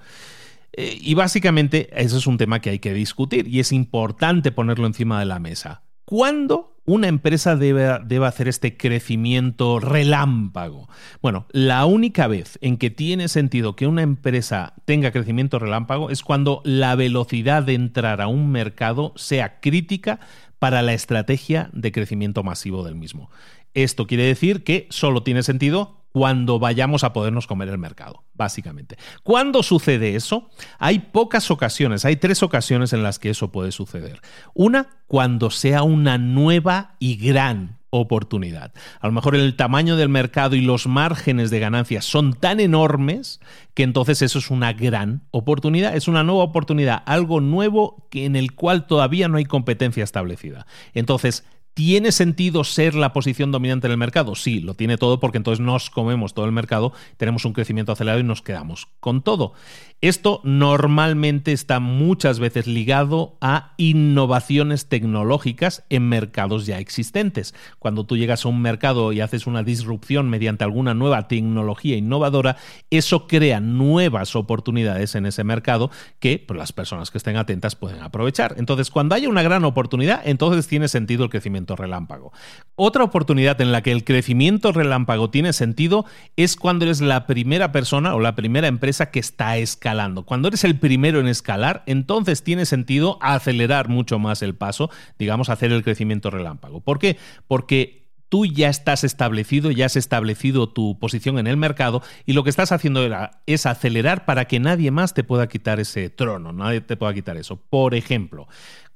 Eh, 0.77 0.97
y 1.01 1.15
básicamente 1.15 1.89
eso 1.91 2.17
es 2.17 2.27
un 2.27 2.37
tema 2.37 2.61
que 2.61 2.69
hay 2.69 2.79
que 2.79 2.93
discutir 2.93 3.47
y 3.47 3.59
es 3.59 3.71
importante 3.71 4.51
ponerlo 4.51 4.85
encima 4.85 5.19
de 5.19 5.25
la 5.25 5.39
mesa. 5.39 5.81
¿Cuándo 6.05 6.77
una 6.85 7.07
empresa 7.07 7.57
debe, 7.57 7.99
debe, 8.05 8.27
hacer 8.27 8.47
este 8.47 8.77
crecimiento 8.77 9.79
relámpago? 9.79 10.87
Bueno, 11.21 11.47
la 11.51 11.85
única 11.85 12.27
vez 12.27 12.59
en 12.61 12.77
que 12.77 12.91
tiene 12.91 13.27
sentido 13.27 13.75
que 13.75 13.87
una 13.87 14.03
empresa 14.03 14.75
tenga 14.85 15.11
crecimiento 15.11 15.57
relámpago 15.59 16.11
es 16.11 16.21
cuando 16.21 16.61
la 16.63 16.95
velocidad 16.95 17.63
de 17.63 17.73
entrar 17.73 18.21
a 18.21 18.27
un 18.27 18.51
mercado 18.51 19.13
sea 19.17 19.59
crítica 19.59 20.19
para 20.59 20.83
la 20.83 20.93
estrategia 20.93 21.69
de 21.73 21.91
crecimiento 21.91 22.43
masivo 22.43 22.83
del 22.83 22.95
mismo. 22.95 23.31
Esto 23.73 24.07
quiere 24.07 24.23
decir 24.23 24.63
que 24.63 24.87
solo 24.89 25.23
tiene 25.23 25.43
sentido 25.43 25.96
cuando 26.17 26.57
vayamos 26.57 27.03
a 27.03 27.13
podernos 27.13 27.45
comer 27.45 27.69
el 27.69 27.77
mercado, 27.77 28.23
básicamente. 28.33 28.97
¿Cuándo 29.21 29.61
sucede 29.61 30.15
eso? 30.15 30.49
Hay 30.79 30.97
pocas 30.97 31.51
ocasiones, 31.51 32.05
hay 32.05 32.15
tres 32.15 32.41
ocasiones 32.41 32.91
en 32.91 33.03
las 33.03 33.19
que 33.19 33.29
eso 33.29 33.51
puede 33.51 33.71
suceder. 33.71 34.19
Una, 34.55 34.87
cuando 35.05 35.51
sea 35.51 35.83
una 35.83 36.17
nueva 36.17 36.95
y 36.97 37.17
gran 37.17 37.77
oportunidad. 37.91 38.73
A 38.99 39.05
lo 39.05 39.13
mejor 39.13 39.35
el 39.35 39.55
tamaño 39.55 39.95
del 39.95 40.09
mercado 40.09 40.55
y 40.55 40.61
los 40.61 40.87
márgenes 40.87 41.51
de 41.51 41.59
ganancias 41.59 42.03
son 42.03 42.33
tan 42.33 42.59
enormes 42.59 43.39
que 43.75 43.83
entonces 43.83 44.23
eso 44.23 44.39
es 44.39 44.49
una 44.49 44.73
gran 44.73 45.21
oportunidad, 45.29 45.95
es 45.95 46.07
una 46.07 46.23
nueva 46.23 46.45
oportunidad, 46.45 47.03
algo 47.05 47.41
nuevo 47.41 48.07
en 48.11 48.35
el 48.35 48.55
cual 48.55 48.87
todavía 48.87 49.27
no 49.27 49.37
hay 49.37 49.45
competencia 49.45 50.03
establecida. 50.03 50.65
Entonces, 50.95 51.45
¿Tiene 51.77 52.11
sentido 52.11 52.63
ser 52.63 52.95
la 52.95 53.13
posición 53.13 53.51
dominante 53.51 53.85
en 53.85 53.91
el 53.91 53.99
mercado? 53.99 54.33
Sí, 54.33 54.61
lo 54.61 54.73
tiene 54.73 54.97
todo 54.97 55.19
porque 55.19 55.37
entonces 55.37 55.63
nos 55.63 55.91
comemos 55.91 56.33
todo 56.33 56.45
el 56.45 56.51
mercado, 56.51 56.91
tenemos 57.17 57.45
un 57.45 57.53
crecimiento 57.53 57.91
acelerado 57.91 58.19
y 58.19 58.23
nos 58.23 58.41
quedamos 58.41 58.87
con 58.99 59.21
todo. 59.21 59.53
Esto 59.99 60.41
normalmente 60.43 61.53
está 61.53 61.79
muchas 61.79 62.37
veces 62.37 62.67
ligado 62.67 63.35
a 63.41 63.73
innovaciones 63.77 64.89
tecnológicas 64.89 65.85
en 65.89 66.07
mercados 66.07 66.67
ya 66.67 66.77
existentes. 66.77 67.55
Cuando 67.79 68.05
tú 68.05 68.15
llegas 68.15 68.45
a 68.45 68.49
un 68.49 68.61
mercado 68.61 69.11
y 69.11 69.21
haces 69.21 69.47
una 69.47 69.63
disrupción 69.63 70.29
mediante 70.29 70.63
alguna 70.63 70.93
nueva 70.93 71.27
tecnología 71.27 71.95
innovadora, 71.95 72.57
eso 72.91 73.25
crea 73.25 73.59
nuevas 73.59 74.35
oportunidades 74.35 75.15
en 75.15 75.25
ese 75.25 75.43
mercado 75.43 75.89
que 76.19 76.43
pues, 76.47 76.59
las 76.59 76.73
personas 76.73 77.09
que 77.09 77.17
estén 77.17 77.35
atentas 77.35 77.75
pueden 77.75 78.03
aprovechar. 78.03 78.53
Entonces, 78.59 78.91
cuando 78.91 79.15
haya 79.15 79.27
una 79.29 79.41
gran 79.41 79.65
oportunidad, 79.65 80.21
entonces 80.25 80.67
tiene 80.67 80.89
sentido 80.89 81.23
el 81.23 81.31
crecimiento 81.31 81.75
relámpago. 81.75 82.31
Otra 82.75 83.03
oportunidad 83.03 83.59
en 83.61 83.71
la 83.71 83.81
que 83.81 83.93
el 83.93 84.03
crecimiento 84.03 84.71
relámpago 84.71 85.31
tiene 85.31 85.53
sentido 85.53 86.05
es 86.35 86.55
cuando 86.55 86.85
eres 86.85 87.01
la 87.01 87.25
primera 87.25 87.71
persona 87.71 88.13
o 88.13 88.19
la 88.19 88.35
primera 88.35 88.67
empresa 88.67 89.09
que 89.09 89.19
está 89.19 89.57
escalando. 89.57 89.86
Cuando 90.25 90.47
eres 90.49 90.63
el 90.63 90.77
primero 90.77 91.19
en 91.19 91.27
escalar, 91.27 91.83
entonces 91.85 92.43
tiene 92.43 92.65
sentido 92.65 93.17
acelerar 93.21 93.87
mucho 93.87 94.19
más 94.19 94.41
el 94.41 94.55
paso, 94.55 94.89
digamos, 95.17 95.49
hacer 95.49 95.71
el 95.71 95.83
crecimiento 95.83 96.29
relámpago. 96.29 96.81
¿Por 96.81 96.99
qué? 96.99 97.17
Porque 97.47 98.07
tú 98.29 98.45
ya 98.45 98.67
estás 98.69 99.03
establecido, 99.03 99.71
ya 99.71 99.85
has 99.85 99.95
establecido 99.95 100.67
tu 100.67 100.99
posición 100.99 101.39
en 101.39 101.47
el 101.47 101.55
mercado 101.55 102.03
y 102.25 102.33
lo 102.33 102.43
que 102.43 102.49
estás 102.49 102.71
haciendo 102.71 103.07
es 103.45 103.65
acelerar 103.65 104.25
para 104.25 104.45
que 104.45 104.59
nadie 104.59 104.91
más 104.91 105.13
te 105.13 105.23
pueda 105.23 105.47
quitar 105.47 105.79
ese 105.79 106.09
trono, 106.09 106.51
nadie 106.51 106.81
te 106.81 106.97
pueda 106.97 107.13
quitar 107.13 107.37
eso. 107.37 107.55
Por 107.55 107.95
ejemplo, 107.95 108.47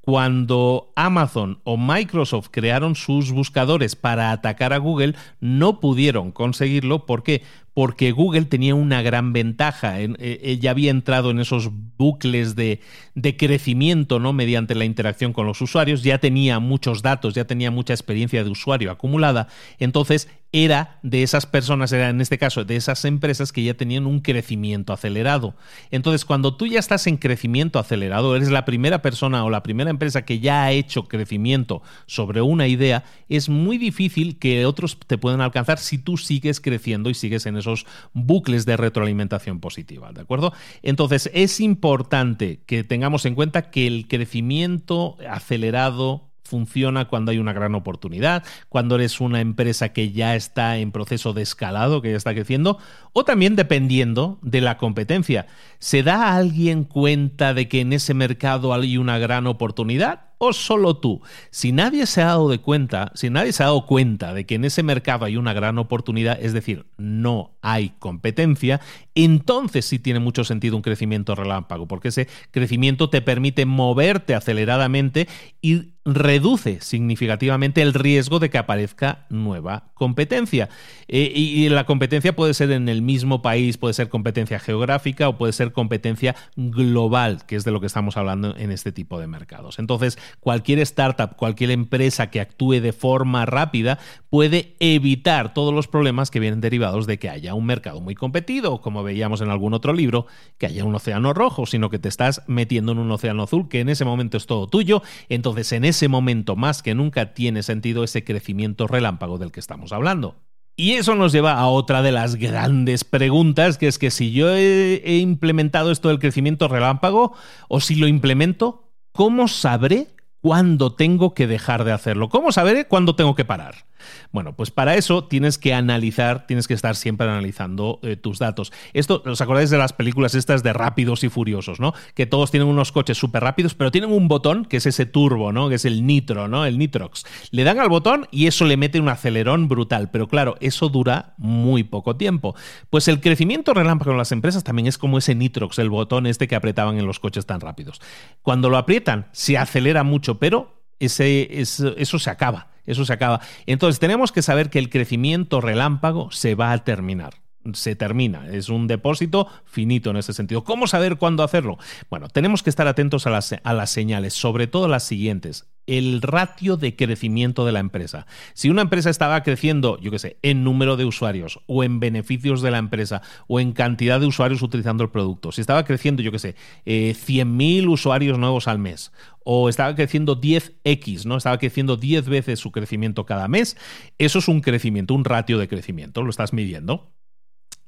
cuando 0.01 0.91
Amazon 0.95 1.59
o 1.63 1.77
Microsoft 1.77 2.47
crearon 2.49 2.95
sus 2.95 3.31
buscadores 3.31 3.95
para 3.95 4.31
atacar 4.31 4.73
a 4.73 4.79
Google, 4.79 5.15
no 5.39 5.79
pudieron 5.79 6.31
conseguirlo. 6.31 7.05
¿Por 7.05 7.21
qué? 7.21 7.43
Porque 7.73 8.11
Google 8.11 8.45
tenía 8.45 8.75
una 8.75 9.01
gran 9.01 9.33
ventaja. 9.33 9.99
Ella 9.99 10.15
eh, 10.19 10.59
eh, 10.61 10.69
había 10.69 10.91
entrado 10.91 11.31
en 11.31 11.39
esos 11.39 11.69
bucles 11.97 12.55
de, 12.55 12.81
de, 13.15 13.37
crecimiento 13.37 14.19
¿no? 14.19 14.33
mediante 14.33 14.75
la 14.75 14.85
interacción 14.85 15.33
con 15.33 15.45
los 15.45 15.61
usuarios, 15.61 16.03
ya 16.03 16.19
tenía 16.19 16.59
muchos 16.59 17.01
datos, 17.01 17.33
ya 17.33 17.45
tenía 17.45 17.71
mucha 17.71 17.93
experiencia 17.93 18.43
de 18.43 18.49
usuario 18.49 18.91
acumulada, 18.91 19.47
entonces 19.79 20.27
era 20.53 20.99
de 21.01 21.23
esas 21.23 21.45
personas, 21.45 21.93
era 21.93 22.09
en 22.09 22.19
este 22.19 22.37
caso 22.37 22.65
de 22.65 22.75
esas 22.75 23.05
empresas 23.05 23.53
que 23.53 23.63
ya 23.63 23.73
tenían 23.73 24.05
un 24.05 24.19
crecimiento 24.19 24.91
acelerado. 24.91 25.55
Entonces, 25.91 26.25
cuando 26.25 26.55
tú 26.55 26.67
ya 26.67 26.79
estás 26.79 27.07
en 27.07 27.15
crecimiento 27.15 27.79
acelerado, 27.79 28.35
eres 28.35 28.51
la 28.51 28.65
primera 28.65 29.01
persona 29.01 29.45
o 29.45 29.49
la 29.49 29.63
primera 29.63 29.89
empresa 29.89 30.23
que 30.23 30.39
ya 30.39 30.63
ha 30.63 30.71
hecho 30.71 31.07
crecimiento 31.07 31.81
sobre 32.05 32.41
una 32.41 32.67
idea, 32.67 33.05
es 33.29 33.47
muy 33.47 33.77
difícil 33.77 34.37
que 34.39 34.65
otros 34.65 34.97
te 34.99 35.17
puedan 35.17 35.39
alcanzar 35.39 35.79
si 35.79 35.97
tú 35.97 36.17
sigues 36.17 36.59
creciendo 36.59 37.09
y 37.09 37.13
sigues 37.13 37.45
en 37.45 37.55
esos 37.55 37.85
bucles 38.13 38.65
de 38.65 38.75
retroalimentación 38.75 39.61
positiva, 39.61 40.11
¿de 40.11 40.21
acuerdo? 40.21 40.53
Entonces, 40.83 41.31
es 41.33 41.61
importante 41.61 42.59
que 42.65 42.83
tengamos 43.01 43.25
en 43.25 43.33
cuenta 43.33 43.71
que 43.71 43.87
el 43.87 44.07
crecimiento 44.07 45.17
acelerado 45.27 46.29
funciona 46.43 47.05
cuando 47.05 47.31
hay 47.31 47.39
una 47.39 47.51
gran 47.51 47.73
oportunidad, 47.73 48.43
cuando 48.69 48.93
eres 48.93 49.19
una 49.19 49.41
empresa 49.41 49.91
que 49.91 50.11
ya 50.11 50.35
está 50.35 50.77
en 50.77 50.91
proceso 50.91 51.33
de 51.33 51.41
escalado, 51.41 52.03
que 52.03 52.11
ya 52.11 52.17
está 52.17 52.35
creciendo, 52.35 52.77
o 53.11 53.25
también 53.25 53.55
dependiendo 53.55 54.37
de 54.43 54.61
la 54.61 54.77
competencia. 54.77 55.47
¿Se 55.79 56.03
da 56.03 56.27
a 56.27 56.35
alguien 56.35 56.83
cuenta 56.83 57.55
de 57.55 57.67
que 57.67 57.81
en 57.81 57.91
ese 57.91 58.13
mercado 58.13 58.71
hay 58.71 58.97
una 58.97 59.17
gran 59.17 59.47
oportunidad? 59.47 60.30
O 60.43 60.53
solo 60.53 60.97
tú. 60.97 61.21
Si 61.51 61.71
nadie 61.71 62.07
se 62.07 62.23
ha 62.23 62.25
dado 62.25 62.49
de 62.49 62.57
cuenta, 62.57 63.11
si 63.13 63.29
nadie 63.29 63.53
se 63.53 63.61
ha 63.61 63.67
dado 63.67 63.85
cuenta 63.85 64.33
de 64.33 64.47
que 64.47 64.55
en 64.55 64.65
ese 64.65 64.81
mercado 64.81 65.25
hay 65.25 65.37
una 65.37 65.53
gran 65.53 65.77
oportunidad, 65.77 66.39
es 66.41 66.51
decir, 66.51 66.87
no 66.97 67.51
hay 67.61 67.93
competencia, 67.99 68.81
entonces 69.13 69.85
sí 69.85 69.99
tiene 69.99 70.19
mucho 70.19 70.43
sentido 70.43 70.75
un 70.75 70.81
crecimiento 70.81 71.35
relámpago, 71.35 71.87
porque 71.87 72.07
ese 72.07 72.27
crecimiento 72.49 73.07
te 73.11 73.21
permite 73.21 73.67
moverte 73.67 74.33
aceleradamente 74.33 75.27
y 75.61 75.91
reduce 76.03 76.81
significativamente 76.81 77.81
el 77.81 77.93
riesgo 77.93 78.39
de 78.39 78.49
que 78.49 78.57
aparezca 78.57 79.25
nueva 79.29 79.91
competencia. 79.93 80.69
Eh, 81.07 81.31
y, 81.35 81.69
la 81.69 81.85
competencia 81.85 82.35
puede 82.35 82.53
ser 82.53 82.71
en 82.71 82.89
el 82.89 83.01
mismo 83.01 83.41
país, 83.41 83.77
puede 83.77 83.93
ser 83.93 84.09
competencia 84.09 84.59
geográfica 84.59 85.29
o 85.29 85.37
puede 85.37 85.53
ser 85.53 85.71
competencia 85.71 86.35
global, 86.55 87.45
que 87.45 87.55
es 87.55 87.63
de 87.63 87.71
lo 87.71 87.79
que 87.79 87.85
estamos 87.85 88.17
hablando 88.17 88.55
en 88.57 88.71
este 88.71 88.91
tipo 88.91 89.19
de 89.19 89.27
mercados. 89.27 89.77
Entonces, 89.77 90.17
cualquier 90.39 90.79
startup, 90.79 91.35
cualquier 91.35 91.71
empresa 91.71 92.29
que 92.29 92.39
actúe 92.41 92.79
de 92.79 92.93
forma 92.93 93.45
rápida 93.45 93.99
puede 94.29 94.75
evitar 94.79 95.53
todos 95.53 95.73
los 95.73 95.87
problemas 95.87 96.31
que 96.31 96.39
vienen 96.39 96.61
derivados 96.61 97.07
de 97.07 97.19
que 97.19 97.29
haya 97.29 97.53
un 97.53 97.65
mercado 97.65 98.01
muy 98.01 98.15
competido, 98.15 98.81
como 98.81 99.03
veíamos 99.03 99.41
en 99.41 99.49
algún 99.49 99.73
otro 99.73 99.93
libro, 99.93 100.25
que 100.57 100.67
haya 100.67 100.85
un 100.85 100.95
océano 100.95 101.33
rojo, 101.33 101.65
sino 101.65 101.89
que 101.89 101.99
te 101.99 102.09
estás 102.09 102.43
metiendo 102.47 102.91
en 102.91 102.99
un 102.99 103.11
océano 103.11 103.43
azul 103.43 103.67
que 103.69 103.81
en 103.81 103.89
ese 103.89 104.05
momento 104.05 104.37
es 104.37 104.45
todo 104.45 104.67
tuyo. 104.67 105.01
Entonces, 105.29 105.71
en 105.71 105.85
ese 105.85 106.07
momento 106.07 106.55
más 106.55 106.81
que 106.81 106.95
nunca 106.95 107.33
tiene 107.33 107.63
sentido 107.63 108.03
ese 108.03 108.23
crecimiento 108.23 108.87
relámpago 108.87 109.37
del 109.37 109.51
que 109.51 109.59
estamos 109.59 109.91
hablando. 109.91 110.35
Y 110.75 110.93
eso 110.93 111.15
nos 111.15 111.31
lleva 111.31 111.53
a 111.53 111.67
otra 111.67 112.01
de 112.01 112.11
las 112.11 112.35
grandes 112.35 113.03
preguntas, 113.03 113.77
que 113.77 113.87
es 113.87 113.99
que 113.99 114.09
si 114.09 114.31
yo 114.31 114.49
he, 114.55 115.17
implementado 115.19 115.91
esto 115.91 116.09
del 116.09 116.19
crecimiento 116.19 116.67
relámpago, 116.67 117.33
o 117.67 117.81
si 117.81 117.95
lo 117.95 118.07
implemento, 118.07 118.89
¿cómo 119.11 119.47
sabré 119.47 120.07
cuándo 120.41 120.93
tengo 120.93 121.33
que 121.33 121.47
dejar 121.47 121.83
de 121.83 121.91
hacerlo? 121.91 122.29
¿Cómo 122.29 122.51
sabré 122.51 122.85
cuándo 122.85 123.15
tengo 123.15 123.35
que 123.35 123.45
parar? 123.45 123.85
Bueno, 124.31 124.53
pues 124.55 124.71
para 124.71 124.95
eso 124.95 125.25
tienes 125.25 125.57
que 125.57 125.73
analizar, 125.73 126.47
tienes 126.47 126.67
que 126.67 126.73
estar 126.73 126.95
siempre 126.95 127.27
analizando 127.27 127.99
eh, 128.03 128.15
tus 128.15 128.39
datos. 128.39 128.71
Esto, 128.93 129.21
¿os 129.25 129.41
acordáis 129.41 129.69
de 129.69 129.77
las 129.77 129.93
películas 129.93 130.35
estas 130.35 130.63
de 130.63 130.73
rápidos 130.73 131.23
y 131.23 131.29
furiosos, 131.29 131.79
¿no? 131.79 131.93
Que 132.15 132.25
todos 132.25 132.51
tienen 132.51 132.67
unos 132.67 132.91
coches 132.91 133.17
súper 133.17 133.43
rápidos, 133.43 133.75
pero 133.75 133.91
tienen 133.91 134.11
un 134.11 134.27
botón 134.27 134.65
que 134.65 134.77
es 134.77 134.85
ese 134.85 135.05
turbo, 135.05 135.51
¿no? 135.51 135.69
Que 135.69 135.75
es 135.75 135.85
el 135.85 136.05
nitro, 136.05 136.47
¿no? 136.47 136.65
El 136.65 136.77
nitrox. 136.77 137.25
Le 137.51 137.63
dan 137.63 137.79
al 137.79 137.89
botón 137.89 138.27
y 138.31 138.47
eso 138.47 138.65
le 138.65 138.77
mete 138.77 138.99
un 138.99 139.09
acelerón 139.09 139.67
brutal, 139.67 140.09
pero 140.11 140.27
claro, 140.27 140.55
eso 140.59 140.89
dura 140.89 141.33
muy 141.37 141.83
poco 141.83 142.15
tiempo. 142.15 142.55
Pues 142.89 143.07
el 143.07 143.19
crecimiento 143.19 143.73
relámpago 143.73 144.11
en 144.11 144.17
las 144.17 144.31
empresas 144.31 144.63
también 144.63 144.87
es 144.87 144.97
como 144.97 145.17
ese 145.17 145.35
nitrox, 145.35 145.79
el 145.79 145.89
botón 145.89 146.25
este 146.25 146.47
que 146.47 146.55
apretaban 146.55 146.97
en 146.97 147.05
los 147.05 147.19
coches 147.19 147.45
tan 147.45 147.59
rápidos. 147.59 148.01
Cuando 148.41 148.69
lo 148.69 148.77
aprietan, 148.77 149.27
se 149.31 149.57
acelera 149.57 150.03
mucho, 150.03 150.30
pero 150.39 150.81
eso 150.99 152.19
se 152.19 152.29
acaba 152.29 152.71
eso 152.85 153.05
se 153.05 153.13
acaba. 153.13 153.41
Entonces 153.65 153.99
tenemos 153.99 154.31
que 154.31 154.41
saber 154.41 154.69
que 154.69 154.79
el 154.79 154.89
crecimiento 154.89 155.61
relámpago 155.61 156.31
se 156.31 156.55
va 156.55 156.71
a 156.71 156.83
terminar 156.83 157.35
se 157.73 157.95
termina. 157.95 158.47
Es 158.47 158.69
un 158.69 158.87
depósito 158.87 159.47
finito 159.65 160.09
en 160.09 160.17
ese 160.17 160.33
sentido. 160.33 160.63
¿Cómo 160.63 160.87
saber 160.87 161.17
cuándo 161.17 161.43
hacerlo? 161.43 161.77
Bueno, 162.09 162.27
tenemos 162.29 162.63
que 162.63 162.69
estar 162.69 162.87
atentos 162.87 163.27
a 163.27 163.29
las, 163.29 163.89
señales, 163.89 164.33
sobre 164.33 164.67
todo 164.67 164.87
las 164.87 165.03
siguientes. 165.03 165.67
El 165.87 166.21
ratio 166.21 166.77
de 166.77 166.95
crecimiento 166.95 167.65
de 167.65 167.71
la 167.71 167.79
empresa. 167.79 168.27
Si 168.53 168.69
una 168.69 168.83
empresa 168.83 169.09
estaba 169.09 169.41
creciendo, 169.43 169.99
yo 169.99 170.11
qué 170.11 170.19
sé, 170.19 170.37
en 170.41 170.63
número 170.63 170.95
de 170.95 171.05
usuarios 171.05 171.59
o 171.65 171.83
en 171.83 171.99
beneficios 171.99 172.61
de 172.61 172.71
la 172.71 172.77
empresa 172.77 173.21
o 173.47 173.59
en 173.59 173.73
cantidad 173.73 174.19
de 174.19 174.27
usuarios 174.27 174.61
utilizando 174.61 175.03
el 175.03 175.09
producto, 175.09 175.51
si 175.51 175.59
estaba 175.59 175.83
creciendo, 175.83 176.21
yo 176.21 176.31
qué 176.31 176.39
sé, 176.39 176.55
eh, 176.85 177.15
100.000 177.15 177.89
usuarios 177.89 178.37
nuevos 178.37 178.67
al 178.67 178.79
mes 178.79 179.11
o 179.43 179.69
estaba 179.69 179.95
creciendo 179.95 180.39
10x, 180.39 181.25
¿no? 181.25 181.37
Estaba 181.37 181.57
creciendo 181.57 181.97
10 181.97 182.27
veces 182.29 182.59
su 182.59 182.71
crecimiento 182.71 183.25
cada 183.25 183.47
mes. 183.47 183.75
Eso 184.19 184.39
es 184.39 184.47
un 184.47 184.61
crecimiento, 184.61 185.13
un 185.15 185.25
ratio 185.25 185.57
de 185.57 185.67
crecimiento, 185.67 186.21
lo 186.21 186.29
estás 186.29 186.53
midiendo. 186.53 187.11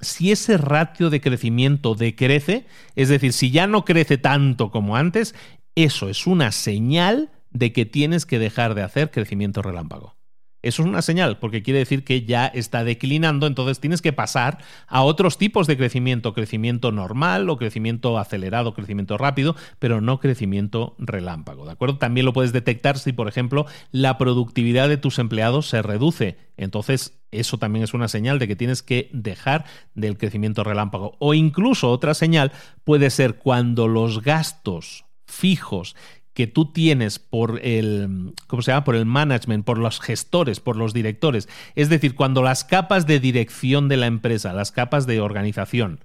Si 0.03 0.31
ese 0.31 0.57
ratio 0.57 1.09
de 1.09 1.21
crecimiento 1.21 1.95
decrece, 1.95 2.65
es 2.95 3.09
decir, 3.09 3.33
si 3.33 3.51
ya 3.51 3.67
no 3.67 3.85
crece 3.85 4.17
tanto 4.17 4.71
como 4.71 4.95
antes, 4.95 5.35
eso 5.75 6.09
es 6.09 6.27
una 6.27 6.51
señal 6.51 7.31
de 7.51 7.71
que 7.71 7.85
tienes 7.85 8.25
que 8.25 8.39
dejar 8.39 8.75
de 8.75 8.83
hacer 8.83 9.11
crecimiento 9.11 9.61
relámpago. 9.61 10.15
Eso 10.63 10.81
es 10.81 10.87
una 10.87 11.01
señal, 11.01 11.39
porque 11.39 11.61
quiere 11.61 11.79
decir 11.79 12.05
que 12.05 12.23
ya 12.23 12.47
está 12.47 12.85
declinando, 12.85 13.47
entonces 13.47 13.81
tienes 13.81 14.01
que 14.01 14.13
pasar 14.13 14.59
a 14.87 15.03
otros 15.03 15.37
tipos 15.37 15.67
de 15.67 15.75
crecimiento, 15.75 16.33
crecimiento 16.33 16.93
normal 16.93 17.49
o 17.49 17.57
crecimiento 17.57 18.17
acelerado, 18.17 18.73
crecimiento 18.73 19.17
rápido, 19.17 19.57
pero 19.79 19.99
no 19.99 20.21
crecimiento 20.21 20.95
relámpago, 20.99 21.65
¿de 21.65 21.73
acuerdo? 21.73 21.97
También 21.97 22.25
lo 22.25 22.31
puedes 22.31 22.53
detectar 22.53 22.97
si, 22.97 23.11
por 23.11 23.27
ejemplo, 23.27 23.65
la 23.91 24.17
productividad 24.17 24.87
de 24.87 24.95
tus 24.95 25.19
empleados 25.19 25.67
se 25.67 25.81
reduce. 25.81 26.37
Entonces, 26.55 27.21
eso 27.31 27.57
también 27.57 27.83
es 27.83 27.93
una 27.93 28.07
señal 28.07 28.39
de 28.39 28.47
que 28.47 28.55
tienes 28.55 28.83
que 28.83 29.09
dejar 29.11 29.65
del 29.95 30.17
crecimiento 30.17 30.63
relámpago. 30.63 31.17
O 31.19 31.33
incluso 31.33 31.91
otra 31.91 32.13
señal 32.13 32.53
puede 32.85 33.09
ser 33.09 33.35
cuando 33.35 33.89
los 33.89 34.21
gastos 34.21 35.03
fijos 35.25 35.95
que 36.33 36.47
tú 36.47 36.71
tienes 36.71 37.19
por 37.19 37.59
el, 37.63 38.33
¿cómo 38.47 38.61
se 38.61 38.71
llama? 38.71 38.83
Por 38.83 38.95
el 38.95 39.05
management, 39.05 39.65
por 39.65 39.77
los 39.77 39.99
gestores, 39.99 40.59
por 40.59 40.75
los 40.75 40.93
directores. 40.93 41.47
Es 41.75 41.89
decir, 41.89 42.15
cuando 42.15 42.41
las 42.41 42.63
capas 42.63 43.05
de 43.05 43.19
dirección 43.19 43.87
de 43.87 43.97
la 43.97 44.07
empresa, 44.07 44.53
las 44.53 44.71
capas 44.71 45.05
de 45.05 45.21
organización, 45.21 45.99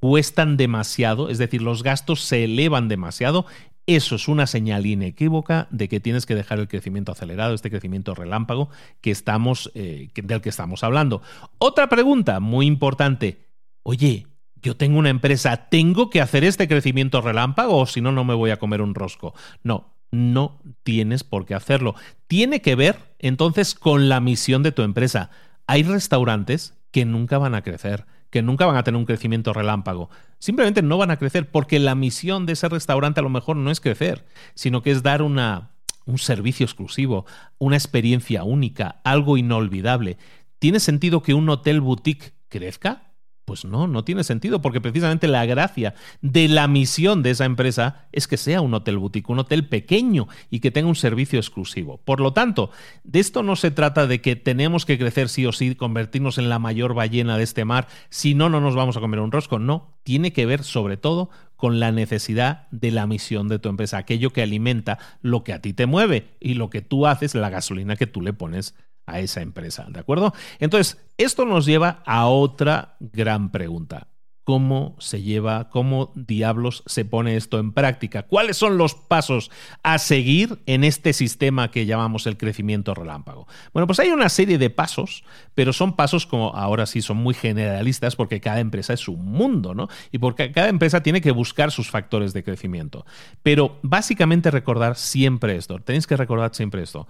cuestan 0.00 0.56
demasiado, 0.56 1.28
es 1.28 1.38
decir, 1.38 1.62
los 1.62 1.82
gastos 1.82 2.22
se 2.22 2.44
elevan 2.44 2.88
demasiado, 2.88 3.46
eso 3.86 4.14
es 4.14 4.28
una 4.28 4.46
señal 4.46 4.86
inequívoca 4.86 5.68
de 5.70 5.88
que 5.88 6.00
tienes 6.00 6.26
que 6.26 6.34
dejar 6.34 6.58
el 6.58 6.68
crecimiento 6.68 7.12
acelerado, 7.12 7.54
este 7.54 7.70
crecimiento 7.70 8.14
relámpago 8.14 8.70
que 9.00 9.10
estamos, 9.10 9.70
eh, 9.74 10.08
del 10.14 10.40
que 10.40 10.48
estamos 10.48 10.84
hablando. 10.84 11.22
Otra 11.58 11.88
pregunta 11.88 12.40
muy 12.40 12.66
importante. 12.66 13.46
Oye, 13.82 14.26
yo 14.62 14.76
tengo 14.76 14.98
una 14.98 15.10
empresa, 15.10 15.68
¿tengo 15.68 16.10
que 16.10 16.20
hacer 16.20 16.44
este 16.44 16.68
crecimiento 16.68 17.20
relámpago 17.20 17.78
o 17.78 17.86
si 17.86 18.00
no, 18.00 18.12
no 18.12 18.24
me 18.24 18.34
voy 18.34 18.50
a 18.50 18.58
comer 18.58 18.82
un 18.82 18.94
rosco? 18.94 19.34
No, 19.62 19.94
no 20.10 20.60
tienes 20.82 21.24
por 21.24 21.46
qué 21.46 21.54
hacerlo. 21.54 21.94
Tiene 22.26 22.62
que 22.62 22.74
ver 22.74 23.14
entonces 23.18 23.74
con 23.74 24.08
la 24.08 24.20
misión 24.20 24.62
de 24.62 24.72
tu 24.72 24.82
empresa. 24.82 25.30
Hay 25.66 25.82
restaurantes 25.82 26.74
que 26.90 27.04
nunca 27.04 27.38
van 27.38 27.54
a 27.54 27.62
crecer 27.62 28.06
que 28.30 28.42
nunca 28.42 28.64
van 28.64 28.76
a 28.76 28.84
tener 28.84 28.98
un 28.98 29.04
crecimiento 29.04 29.52
relámpago. 29.52 30.08
Simplemente 30.38 30.82
no 30.82 30.96
van 30.96 31.10
a 31.10 31.18
crecer 31.18 31.50
porque 31.50 31.78
la 31.78 31.94
misión 31.94 32.46
de 32.46 32.54
ese 32.54 32.68
restaurante 32.68 33.20
a 33.20 33.22
lo 33.22 33.28
mejor 33.28 33.56
no 33.56 33.70
es 33.70 33.80
crecer, 33.80 34.24
sino 34.54 34.82
que 34.82 34.92
es 34.92 35.02
dar 35.02 35.20
una, 35.20 35.72
un 36.06 36.18
servicio 36.18 36.64
exclusivo, 36.64 37.26
una 37.58 37.76
experiencia 37.76 38.44
única, 38.44 39.00
algo 39.04 39.36
inolvidable. 39.36 40.16
¿Tiene 40.58 40.80
sentido 40.80 41.22
que 41.22 41.34
un 41.34 41.48
hotel 41.48 41.80
boutique 41.80 42.32
crezca? 42.48 43.09
Pues 43.50 43.64
no, 43.64 43.88
no 43.88 44.04
tiene 44.04 44.22
sentido, 44.22 44.62
porque 44.62 44.80
precisamente 44.80 45.26
la 45.26 45.44
gracia 45.44 45.94
de 46.22 46.46
la 46.46 46.68
misión 46.68 47.24
de 47.24 47.30
esa 47.30 47.46
empresa 47.46 48.06
es 48.12 48.28
que 48.28 48.36
sea 48.36 48.60
un 48.60 48.72
hotel 48.74 48.96
boutique, 48.96 49.28
un 49.28 49.40
hotel 49.40 49.66
pequeño 49.66 50.28
y 50.50 50.60
que 50.60 50.70
tenga 50.70 50.86
un 50.86 50.94
servicio 50.94 51.40
exclusivo. 51.40 51.98
Por 51.98 52.20
lo 52.20 52.32
tanto, 52.32 52.70
de 53.02 53.18
esto 53.18 53.42
no 53.42 53.56
se 53.56 53.72
trata 53.72 54.06
de 54.06 54.20
que 54.20 54.36
tenemos 54.36 54.86
que 54.86 54.98
crecer 54.98 55.28
sí 55.28 55.46
o 55.46 55.50
sí, 55.50 55.74
convertirnos 55.74 56.38
en 56.38 56.48
la 56.48 56.60
mayor 56.60 56.94
ballena 56.94 57.36
de 57.36 57.42
este 57.42 57.64
mar, 57.64 57.88
si 58.08 58.36
no, 58.36 58.48
no 58.50 58.60
nos 58.60 58.76
vamos 58.76 58.96
a 58.96 59.00
comer 59.00 59.18
un 59.18 59.32
rosco. 59.32 59.58
No, 59.58 59.96
tiene 60.04 60.32
que 60.32 60.46
ver 60.46 60.62
sobre 60.62 60.96
todo 60.96 61.28
con 61.56 61.80
la 61.80 61.90
necesidad 61.90 62.68
de 62.70 62.92
la 62.92 63.08
misión 63.08 63.48
de 63.48 63.58
tu 63.58 63.68
empresa, 63.68 63.98
aquello 63.98 64.32
que 64.32 64.42
alimenta 64.42 65.00
lo 65.22 65.42
que 65.42 65.54
a 65.54 65.60
ti 65.60 65.72
te 65.72 65.86
mueve 65.86 66.36
y 66.38 66.54
lo 66.54 66.70
que 66.70 66.82
tú 66.82 67.08
haces, 67.08 67.34
la 67.34 67.50
gasolina 67.50 67.96
que 67.96 68.06
tú 68.06 68.22
le 68.22 68.32
pones 68.32 68.76
a 69.10 69.20
esa 69.20 69.42
empresa, 69.42 69.86
¿de 69.88 70.00
acuerdo? 70.00 70.32
Entonces, 70.58 70.98
esto 71.18 71.44
nos 71.44 71.66
lleva 71.66 72.02
a 72.06 72.26
otra 72.26 72.96
gran 73.00 73.50
pregunta. 73.50 74.08
¿Cómo 74.42 74.96
se 74.98 75.22
lleva, 75.22 75.68
cómo 75.68 76.12
diablos 76.16 76.82
se 76.86 77.04
pone 77.04 77.36
esto 77.36 77.58
en 77.60 77.72
práctica? 77.72 78.22
¿Cuáles 78.22 78.56
son 78.56 78.78
los 78.78 78.94
pasos 78.94 79.50
a 79.82 79.98
seguir 79.98 80.58
en 80.66 80.82
este 80.82 81.12
sistema 81.12 81.70
que 81.70 81.86
llamamos 81.86 82.26
el 82.26 82.36
crecimiento 82.36 82.94
relámpago? 82.94 83.46
Bueno, 83.72 83.86
pues 83.86 84.00
hay 84.00 84.08
una 84.08 84.28
serie 84.28 84.58
de 84.58 84.70
pasos, 84.70 85.24
pero 85.54 85.72
son 85.72 85.94
pasos 85.94 86.26
como 86.26 86.56
ahora 86.56 86.86
sí 86.86 87.02
son 87.02 87.18
muy 87.18 87.34
generalistas 87.34 88.16
porque 88.16 88.40
cada 88.40 88.60
empresa 88.60 88.94
es 88.94 89.06
un 89.06 89.24
mundo, 89.24 89.74
¿no? 89.74 89.88
Y 90.10 90.18
porque 90.18 90.50
cada 90.50 90.68
empresa 90.68 91.02
tiene 91.02 91.20
que 91.20 91.30
buscar 91.30 91.70
sus 91.70 91.90
factores 91.90 92.32
de 92.32 92.42
crecimiento. 92.42 93.04
Pero 93.42 93.78
básicamente 93.82 94.50
recordar 94.50 94.96
siempre 94.96 95.54
esto, 95.54 95.78
tenéis 95.80 96.06
que 96.06 96.16
recordar 96.16 96.54
siempre 96.54 96.82
esto 96.82 97.06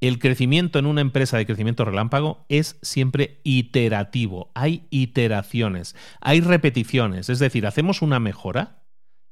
el 0.00 0.18
crecimiento 0.18 0.78
en 0.78 0.86
una 0.86 1.02
empresa 1.02 1.36
de 1.36 1.46
crecimiento 1.46 1.84
relámpago 1.84 2.44
es 2.48 2.78
siempre 2.82 3.40
iterativo. 3.44 4.50
Hay 4.54 4.86
iteraciones, 4.90 5.94
hay 6.20 6.40
repeticiones. 6.40 7.28
Es 7.28 7.38
decir, 7.38 7.66
hacemos 7.66 8.00
una 8.00 8.18
mejora 8.18 8.82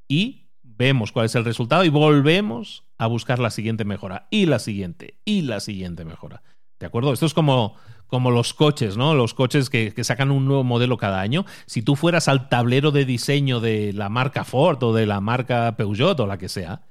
y 0.09 0.51
vemos 0.63 1.11
cuál 1.11 1.27
es 1.27 1.35
el 1.35 1.45
resultado 1.45 1.85
y 1.85 1.89
volvemos 1.89 2.85
a 2.99 3.07
buscar 3.07 3.39
la 3.39 3.51
siguiente 3.51 3.85
mejora 3.85 4.29
y 4.31 4.47
la 4.47 4.59
siguiente 4.59 5.19
y 5.25 5.43
la 5.43 5.61
siguiente 5.61 6.05
mejora. 6.05 6.43
¿De 6.79 6.87
acuerdo? 6.87 7.13
Esto 7.13 7.27
es 7.27 7.35
como, 7.35 7.75
como 8.07 8.31
los 8.31 8.55
coches, 8.55 8.97
¿no? 8.97 9.15
Los 9.15 9.35
coches 9.35 9.71
que, 9.71 9.93
que, 9.93 10.05
sacan 10.05 10.31
un 10.31 10.45
nuevo 10.45 10.63
modelo 10.65 10.97
cada 10.97 11.21
año. 11.21 11.45
Si 11.67 11.83
tú 11.83 11.97
fueras 11.97 12.29
al 12.29 12.49
tablero 12.49 12.93
de 12.93 13.05
diseño 13.05 13.59
de 13.59 13.93
la 13.93 14.09
marca 14.09 14.45
Ford 14.45 14.81
o 14.85 14.95
de 14.95 15.07
la 15.07 15.21
marca 15.21 15.77
Peugeot 15.77 16.21
o 16.21 16.27
la 16.27 16.39
que 16.39 16.49
sea, 16.49 16.83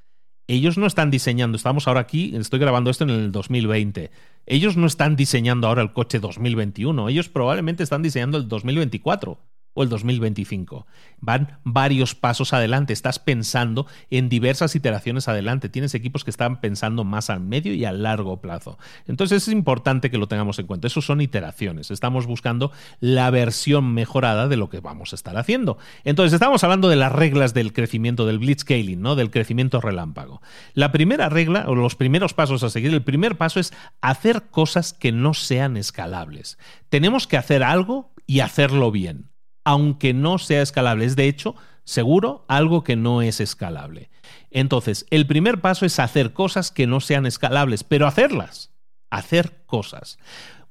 ellos 0.47 0.77
no 0.77 0.87
están 0.87 1.11
diseñando, 1.11 1.57
estamos 1.57 1.87
ahora 1.87 1.99
aquí, 1.99 2.33
estoy 2.35 2.59
grabando 2.59 2.89
esto 2.89 3.03
en 3.03 3.09
el 3.11 3.31
2020, 3.31 4.11
ellos 4.45 4.77
no 4.77 4.87
están 4.87 5.15
diseñando 5.15 5.67
ahora 5.67 5.81
el 5.81 5.93
coche 5.93 6.19
2021, 6.19 7.09
ellos 7.09 7.29
probablemente 7.29 7.83
están 7.83 8.01
diseñando 8.01 8.37
el 8.37 8.47
2024 8.47 9.37
o 9.77 9.83
el 9.83 9.89
2025. 9.89 10.87
Van 11.19 11.59
varios 11.63 12.15
pasos 12.15 12.51
adelante, 12.51 12.93
estás 12.93 13.19
pensando 13.19 13.85
en 14.09 14.27
diversas 14.27 14.75
iteraciones 14.75 15.27
adelante, 15.27 15.69
tienes 15.69 15.93
equipos 15.93 16.23
que 16.23 16.31
están 16.31 16.59
pensando 16.61 17.03
más 17.03 17.29
al 17.29 17.41
medio 17.41 17.75
y 17.75 17.85
a 17.85 17.91
largo 17.91 18.41
plazo. 18.41 18.79
Entonces 19.05 19.43
es 19.43 19.53
importante 19.53 20.09
que 20.09 20.17
lo 20.17 20.27
tengamos 20.27 20.57
en 20.57 20.65
cuenta, 20.65 20.87
eso 20.87 21.01
son 21.01 21.21
iteraciones, 21.21 21.91
estamos 21.91 22.25
buscando 22.25 22.71
la 22.99 23.29
versión 23.29 23.93
mejorada 23.93 24.47
de 24.47 24.57
lo 24.57 24.67
que 24.69 24.79
vamos 24.79 25.13
a 25.13 25.15
estar 25.15 25.37
haciendo. 25.37 25.77
Entonces 26.03 26.33
estamos 26.33 26.63
hablando 26.63 26.89
de 26.89 26.95
las 26.95 27.11
reglas 27.11 27.53
del 27.53 27.71
crecimiento, 27.71 28.25
del 28.25 28.39
blitzscaling, 28.39 28.99
¿no? 28.99 29.15
del 29.15 29.29
crecimiento 29.29 29.79
relámpago. 29.79 30.41
La 30.73 30.91
primera 30.91 31.29
regla, 31.29 31.65
o 31.67 31.75
los 31.75 31.95
primeros 31.95 32.33
pasos 32.33 32.63
a 32.63 32.71
seguir, 32.71 32.91
el 32.95 33.03
primer 33.03 33.37
paso 33.37 33.59
es 33.59 33.73
hacer 34.01 34.47
cosas 34.49 34.93
que 34.93 35.11
no 35.11 35.35
sean 35.35 35.77
escalables. 35.77 36.57
Tenemos 36.89 37.27
que 37.27 37.37
hacer 37.37 37.61
algo 37.61 38.11
y 38.25 38.39
hacerlo 38.39 38.91
bien 38.91 39.36
aunque 39.67 40.13
no 40.13 40.37
sea 40.37 40.61
escalable. 40.61 41.03
Es 41.03 41.17
de 41.17 41.27
hecho, 41.27 41.53
seguro, 41.83 42.45
algo 42.47 42.85
que 42.85 42.95
no 42.95 43.21
es 43.21 43.41
escalable. 43.41 44.09
Entonces, 44.49 45.05
el 45.09 45.27
primer 45.27 45.59
paso 45.59 45.85
es 45.85 45.99
hacer 45.99 46.31
cosas 46.31 46.71
que 46.71 46.87
no 46.87 47.01
sean 47.01 47.25
escalables, 47.25 47.83
pero 47.83 48.07
hacerlas. 48.07 48.71
Hacer 49.09 49.65
cosas. 49.65 50.19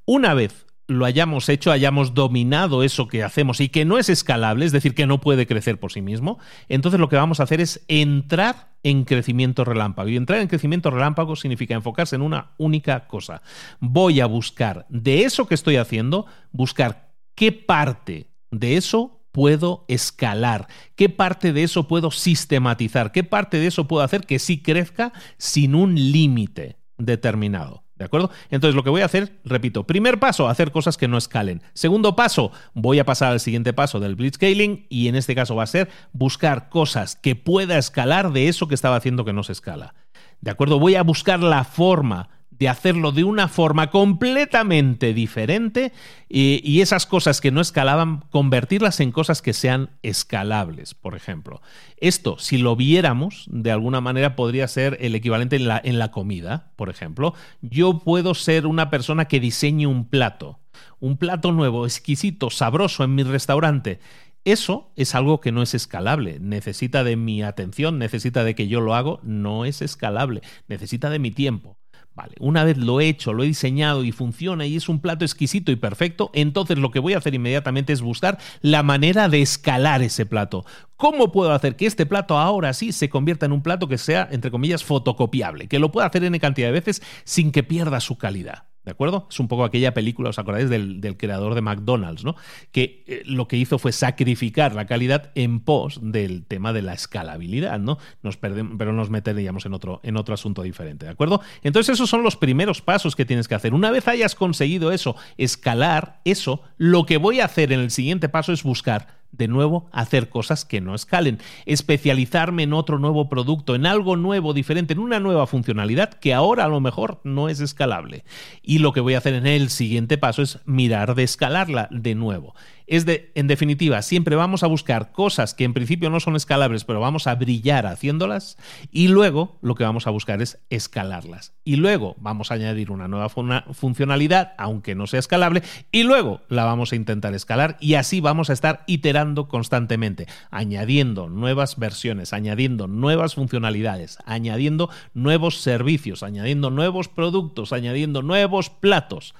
Una 0.06 0.32
vez 0.32 0.64
lo 0.86 1.04
hayamos 1.04 1.50
hecho, 1.50 1.72
hayamos 1.72 2.14
dominado 2.14 2.82
eso 2.82 3.06
que 3.06 3.22
hacemos 3.22 3.60
y 3.60 3.68
que 3.68 3.84
no 3.84 3.98
es 3.98 4.08
escalable, 4.08 4.64
es 4.64 4.72
decir, 4.72 4.94
que 4.94 5.06
no 5.06 5.20
puede 5.20 5.46
crecer 5.46 5.78
por 5.78 5.92
sí 5.92 6.00
mismo, 6.00 6.38
entonces 6.70 6.98
lo 6.98 7.10
que 7.10 7.16
vamos 7.16 7.40
a 7.40 7.42
hacer 7.42 7.60
es 7.60 7.84
entrar 7.88 8.76
en 8.82 9.04
crecimiento 9.04 9.66
relámpago. 9.66 10.08
Y 10.08 10.16
entrar 10.16 10.40
en 10.40 10.48
crecimiento 10.48 10.90
relámpago 10.90 11.36
significa 11.36 11.74
enfocarse 11.74 12.16
en 12.16 12.22
una 12.22 12.52
única 12.56 13.08
cosa. 13.08 13.42
Voy 13.78 14.20
a 14.20 14.26
buscar 14.26 14.86
de 14.88 15.24
eso 15.24 15.46
que 15.46 15.54
estoy 15.54 15.76
haciendo, 15.76 16.24
buscar 16.50 17.10
qué 17.34 17.52
parte 17.52 18.30
de 18.50 18.76
eso 18.76 19.20
puedo 19.32 19.84
escalar? 19.88 20.68
¿Qué 20.94 21.08
parte 21.08 21.52
de 21.52 21.62
eso 21.62 21.88
puedo 21.88 22.10
sistematizar? 22.10 23.12
¿Qué 23.12 23.24
parte 23.24 23.58
de 23.58 23.66
eso 23.66 23.86
puedo 23.86 24.02
hacer 24.02 24.22
que 24.22 24.38
sí 24.38 24.62
crezca 24.62 25.12
sin 25.38 25.74
un 25.74 25.94
límite 25.94 26.78
determinado? 26.96 27.84
¿De 27.96 28.04
acuerdo? 28.04 28.30
Entonces 28.50 28.74
lo 28.74 28.82
que 28.82 28.90
voy 28.90 29.00
a 29.00 29.06
hacer, 29.06 29.40
repito, 29.44 29.86
primer 29.86 30.20
paso, 30.20 30.48
hacer 30.48 30.70
cosas 30.70 30.98
que 30.98 31.08
no 31.08 31.16
escalen. 31.16 31.62
Segundo 31.72 32.14
paso, 32.14 32.52
voy 32.74 32.98
a 32.98 33.06
pasar 33.06 33.32
al 33.32 33.40
siguiente 33.40 33.72
paso 33.72 34.00
del 34.00 34.16
blitzscaling 34.16 34.86
y 34.90 35.08
en 35.08 35.16
este 35.16 35.34
caso 35.34 35.56
va 35.56 35.62
a 35.62 35.66
ser 35.66 35.88
buscar 36.12 36.68
cosas 36.68 37.16
que 37.16 37.36
pueda 37.36 37.78
escalar 37.78 38.32
de 38.32 38.48
eso 38.48 38.68
que 38.68 38.74
estaba 38.74 38.96
haciendo 38.96 39.24
que 39.24 39.32
no 39.32 39.42
se 39.42 39.52
escala. 39.52 39.94
¿De 40.42 40.50
acuerdo? 40.50 40.78
Voy 40.78 40.94
a 40.94 41.02
buscar 41.02 41.40
la 41.40 41.64
forma 41.64 42.28
de 42.58 42.68
hacerlo 42.68 43.12
de 43.12 43.24
una 43.24 43.48
forma 43.48 43.90
completamente 43.90 45.12
diferente 45.12 45.92
y, 46.28 46.80
esas 46.80 47.06
cosas 47.06 47.40
que 47.40 47.50
no 47.50 47.60
escalaban, 47.60 48.24
convertirlas 48.30 49.00
en 49.00 49.12
cosas 49.12 49.42
que 49.42 49.52
sean 49.52 49.90
escalables, 50.02 50.94
por 50.94 51.14
ejemplo. 51.14 51.60
Esto, 51.98 52.38
si 52.38 52.58
lo 52.58 52.76
viéramos, 52.76 53.46
de 53.50 53.72
alguna 53.72 54.00
manera 54.00 54.36
podría 54.36 54.68
ser 54.68 54.96
el 55.00 55.14
equivalente 55.14 55.56
en 55.56 55.68
la, 55.68 55.80
en 55.82 55.98
la 55.98 56.10
comida, 56.10 56.72
por 56.76 56.90
ejemplo. 56.90 57.34
Yo 57.60 57.98
puedo 58.00 58.34
ser 58.34 58.66
una 58.66 58.90
persona 58.90 59.26
que 59.26 59.40
diseñe 59.40 59.86
un 59.86 60.08
plato, 60.08 60.60
un 61.00 61.16
plato 61.16 61.52
nuevo, 61.52 61.86
exquisito, 61.86 62.50
sabroso 62.50 63.04
en 63.04 63.14
mi 63.14 63.22
restaurante. 63.22 64.00
Eso 64.46 64.92
es 64.94 65.16
algo 65.16 65.40
que 65.40 65.50
no 65.50 65.60
es 65.60 65.74
escalable, 65.74 66.38
necesita 66.38 67.02
de 67.02 67.16
mi 67.16 67.42
atención, 67.42 67.98
necesita 67.98 68.44
de 68.44 68.54
que 68.54 68.68
yo 68.68 68.80
lo 68.80 68.94
hago, 68.94 69.18
no 69.24 69.64
es 69.64 69.82
escalable, 69.82 70.40
necesita 70.68 71.10
de 71.10 71.18
mi 71.18 71.32
tiempo. 71.32 71.78
Vale, 72.16 72.34
una 72.40 72.64
vez 72.64 72.78
lo 72.78 72.98
he 72.98 73.08
hecho, 73.08 73.34
lo 73.34 73.42
he 73.42 73.46
diseñado 73.46 74.02
y 74.02 74.10
funciona 74.10 74.64
y 74.64 74.74
es 74.74 74.88
un 74.88 75.00
plato 75.00 75.26
exquisito 75.26 75.70
y 75.70 75.76
perfecto, 75.76 76.30
entonces 76.32 76.78
lo 76.78 76.90
que 76.90 76.98
voy 76.98 77.12
a 77.12 77.18
hacer 77.18 77.34
inmediatamente 77.34 77.92
es 77.92 78.00
buscar 78.00 78.38
la 78.62 78.82
manera 78.82 79.28
de 79.28 79.42
escalar 79.42 80.00
ese 80.00 80.24
plato. 80.24 80.64
¿Cómo 80.96 81.30
puedo 81.30 81.52
hacer 81.52 81.76
que 81.76 81.84
este 81.84 82.06
plato 82.06 82.38
ahora 82.38 82.72
sí 82.72 82.92
se 82.92 83.10
convierta 83.10 83.44
en 83.44 83.52
un 83.52 83.62
plato 83.62 83.86
que 83.86 83.98
sea, 83.98 84.26
entre 84.32 84.50
comillas, 84.50 84.82
fotocopiable? 84.82 85.68
Que 85.68 85.78
lo 85.78 85.92
pueda 85.92 86.06
hacer 86.06 86.24
en 86.24 86.38
cantidad 86.38 86.68
de 86.68 86.72
veces 86.72 87.02
sin 87.24 87.52
que 87.52 87.62
pierda 87.62 88.00
su 88.00 88.16
calidad. 88.16 88.64
¿De 88.86 88.92
acuerdo? 88.92 89.26
Es 89.28 89.40
un 89.40 89.48
poco 89.48 89.64
aquella 89.64 89.92
película, 89.94 90.30
¿os 90.30 90.38
acordáis 90.38 90.70
del, 90.70 91.16
creador 91.18 91.56
de 91.56 91.60
McDonald's, 91.60 92.22
¿no? 92.22 92.36
Que 92.70 93.02
eh, 93.08 93.22
lo 93.26 93.48
que 93.48 93.56
hizo 93.56 93.80
fue 93.80 93.90
sacrificar 93.90 94.76
la 94.76 94.86
calidad 94.86 95.32
en 95.34 95.58
pos 95.58 95.98
del 96.00 96.44
tema 96.44 96.72
de 96.72 96.82
la 96.82 96.94
escalabilidad, 96.94 97.80
¿no? 97.80 97.98
Nos 98.22 98.36
perdemos, 98.36 98.76
pero 98.78 98.92
nos 98.92 99.10
meteríamos 99.10 99.66
en 99.66 99.74
otro, 99.74 99.98
en 100.04 100.16
otro 100.16 100.34
asunto 100.34 100.62
diferente, 100.62 101.04
¿de 101.04 101.10
acuerdo? 101.10 101.40
Entonces, 101.64 101.94
esos 101.94 102.08
son 102.08 102.22
los 102.22 102.36
primeros 102.36 102.80
pasos 102.80 103.16
que 103.16 103.24
tienes 103.24 103.48
que 103.48 103.56
hacer. 103.56 103.74
Una 103.74 103.90
vez 103.90 104.06
hayas 104.06 104.36
conseguido 104.36 104.92
eso, 104.92 105.16
escalar 105.36 106.20
eso, 106.24 106.62
lo 106.78 107.06
que 107.06 107.16
voy 107.16 107.40
a 107.40 107.46
hacer 107.46 107.72
en 107.72 107.80
el 107.80 107.90
siguiente 107.90 108.28
paso 108.28 108.52
es 108.52 108.62
buscar 108.62 109.16
de 109.36 109.48
nuevo, 109.48 109.88
hacer 109.92 110.28
cosas 110.28 110.64
que 110.64 110.80
no 110.80 110.94
escalen, 110.94 111.38
especializarme 111.64 112.64
en 112.64 112.72
otro 112.72 112.98
nuevo 112.98 113.28
producto, 113.28 113.74
en 113.74 113.86
algo 113.86 114.16
nuevo, 114.16 114.52
diferente, 114.52 114.94
en 114.94 115.00
una 115.00 115.20
nueva 115.20 115.46
funcionalidad 115.46 116.14
que 116.14 116.34
ahora 116.34 116.64
a 116.64 116.68
lo 116.68 116.80
mejor 116.80 117.20
no 117.24 117.48
es 117.48 117.60
escalable. 117.60 118.24
Y 118.62 118.78
lo 118.78 118.92
que 118.92 119.00
voy 119.00 119.14
a 119.14 119.18
hacer 119.18 119.34
en 119.34 119.46
el 119.46 119.70
siguiente 119.70 120.18
paso 120.18 120.42
es 120.42 120.60
mirar 120.64 121.14
de 121.14 121.24
escalarla 121.24 121.88
de 121.90 122.14
nuevo. 122.14 122.54
Es 122.86 123.04
de, 123.04 123.32
en 123.34 123.48
definitiva, 123.48 124.00
siempre 124.02 124.36
vamos 124.36 124.62
a 124.62 124.68
buscar 124.68 125.10
cosas 125.10 125.54
que 125.54 125.64
en 125.64 125.74
principio 125.74 126.08
no 126.08 126.20
son 126.20 126.36
escalables, 126.36 126.84
pero 126.84 127.00
vamos 127.00 127.26
a 127.26 127.34
brillar 127.34 127.84
haciéndolas 127.86 128.56
y 128.92 129.08
luego 129.08 129.58
lo 129.60 129.74
que 129.74 129.82
vamos 129.82 130.06
a 130.06 130.10
buscar 130.10 130.40
es 130.40 130.60
escalarlas. 130.70 131.54
Y 131.64 131.76
luego 131.76 132.14
vamos 132.18 132.50
a 132.50 132.54
añadir 132.54 132.92
una 132.92 133.08
nueva 133.08 133.28
funcionalidad, 133.28 134.54
aunque 134.56 134.94
no 134.94 135.08
sea 135.08 135.18
escalable, 135.18 135.62
y 135.90 136.04
luego 136.04 136.42
la 136.48 136.64
vamos 136.64 136.92
a 136.92 136.96
intentar 136.96 137.34
escalar 137.34 137.76
y 137.80 137.94
así 137.94 138.20
vamos 138.20 138.50
a 138.50 138.52
estar 138.52 138.84
iterando 138.86 139.48
constantemente, 139.48 140.26
añadiendo 140.52 141.28
nuevas 141.28 141.78
versiones, 141.78 142.32
añadiendo 142.32 142.86
nuevas 142.86 143.34
funcionalidades, 143.34 144.18
añadiendo 144.24 144.90
nuevos 145.12 145.60
servicios, 145.60 146.22
añadiendo 146.22 146.70
nuevos 146.70 147.08
productos, 147.08 147.72
añadiendo 147.72 148.22
nuevos 148.22 148.70
platos 148.70 149.34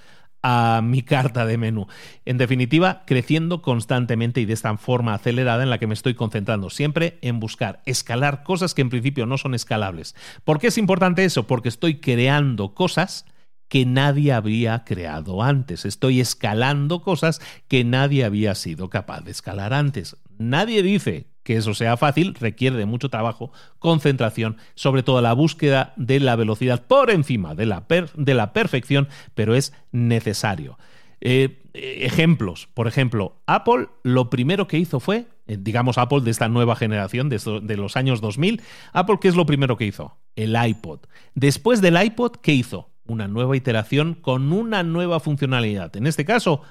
a 0.49 0.81
mi 0.81 1.03
carta 1.03 1.45
de 1.45 1.59
menú. 1.59 1.89
En 2.25 2.39
definitiva, 2.39 3.03
creciendo 3.05 3.63
constantemente 3.63 4.41
y 4.41 4.45
de 4.45 4.53
esta 4.53 4.77
forma 4.77 5.13
acelerada 5.13 5.65
en 5.65 5.71
la 5.71 5.79
que 5.79 5.89
me 5.89 5.95
estoy 5.95 6.15
concentrando 6.15 6.71
siempre 6.71 7.19
en 7.21 7.41
buscar 7.41 7.83
escalar 7.85 8.45
cosas 8.45 8.73
que 8.73 8.83
en 8.83 8.89
principio 8.89 9.27
no 9.27 9.39
son 9.39 9.55
escalables. 9.55 10.15
¿Por 10.45 10.61
qué 10.61 10.69
es 10.69 10.79
importante 10.79 11.25
eso? 11.25 11.49
Porque 11.49 11.69
estoy 11.69 11.99
creando 11.99 12.75
cosas 12.75 13.27
que 13.67 13.87
nadie 13.87 14.33
había 14.33 14.85
creado 14.85 15.43
antes. 15.43 15.85
Estoy 15.85 16.21
escalando 16.21 17.03
cosas 17.03 17.41
que 17.67 17.83
nadie 17.83 18.25
había 18.25 18.55
sido 18.55 18.89
capaz 18.89 19.23
de 19.23 19.33
escalar 19.33 19.75
antes. 19.75 20.17
Nadie 20.39 20.85
dice 20.85 21.27
que 21.47 21.57
eso 21.57 21.75
sea 21.75 21.97
fácil, 21.97 22.35
requiere 22.35 22.77
de 22.77 22.87
mucho 22.87 23.09
trabajo, 23.09 23.53
concentración, 23.79 24.57
sobre 24.75 25.05
todo 25.05 25.21
la 25.21 25.33
búsqueda 25.33 25.93
de 25.95 26.19
la 26.19 26.35
velocidad 26.35 26.85
por 26.85 27.09
encima 27.09 27.55
de 27.55 27.67
la, 27.67 27.85
de 28.17 28.35
la 28.35 28.53
perfección, 28.53 29.07
pero 29.37 29.55
es 29.55 29.73
necesario. 29.93 30.77
Eh, 31.21 31.63
ejemplos, 31.73 32.69
por 32.75 32.89
ejemplo, 32.89 33.37
Apple 33.47 33.87
lo 34.03 34.29
primero 34.29 34.67
que 34.67 34.77
hizo 34.77 34.99
fue, 34.99 35.27
eh, 35.47 35.57
digamos 35.57 35.99
Apple 35.99 36.23
de 36.23 36.33
esta 36.33 36.49
nueva 36.49 36.75
generación, 36.75 37.29
de, 37.29 37.39
de 37.63 37.77
los 37.77 37.97
años 37.97 38.21
2000, 38.21 38.61
Apple, 38.93 39.19
¿qué 39.21 39.29
es 39.29 39.37
lo 39.37 39.47
primero 39.47 39.77
que 39.77 39.87
hizo? 39.87 40.17
El 40.35 40.57
iPod. 40.61 40.99
Después 41.37 41.81
del 41.81 42.03
iPod, 42.03 42.33
¿qué 42.43 42.55
hizo? 42.55 42.91
Una 43.07 43.29
nueva 43.29 43.57
iteración 43.57 44.15
con 44.15 44.53
una 44.53 44.83
nueva 44.83 45.21
funcionalidad. 45.21 45.97
En 45.97 46.09
este 46.09 46.25
caso, 46.25 46.63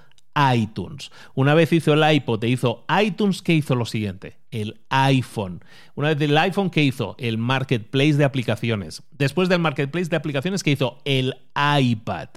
iTunes. 0.54 1.12
Una 1.34 1.54
vez 1.54 1.72
hizo 1.74 1.94
el 1.94 2.14
iPod 2.16 2.44
e 2.44 2.50
hizo 2.50 2.86
iTunes, 3.02 3.42
¿qué 3.42 3.54
hizo 3.54 3.76
lo 3.76 3.86
siguiente? 3.86 4.38
El 4.52 4.82
iPhone. 4.90 5.64
Una 5.96 6.10
vez 6.10 6.20
del 6.20 6.38
iPhone, 6.38 6.70
¿qué 6.70 6.84
hizo? 6.84 7.16
El 7.18 7.38
Marketplace 7.38 8.14
de 8.14 8.26
aplicaciones. 8.26 9.04
Después 9.12 9.50
del 9.50 9.60
Marketplace 9.60 10.10
de 10.10 10.18
aplicaciones, 10.18 10.64
¿qué 10.64 10.72
hizo? 10.72 11.00
El 11.06 11.36
iPad. 11.56 12.30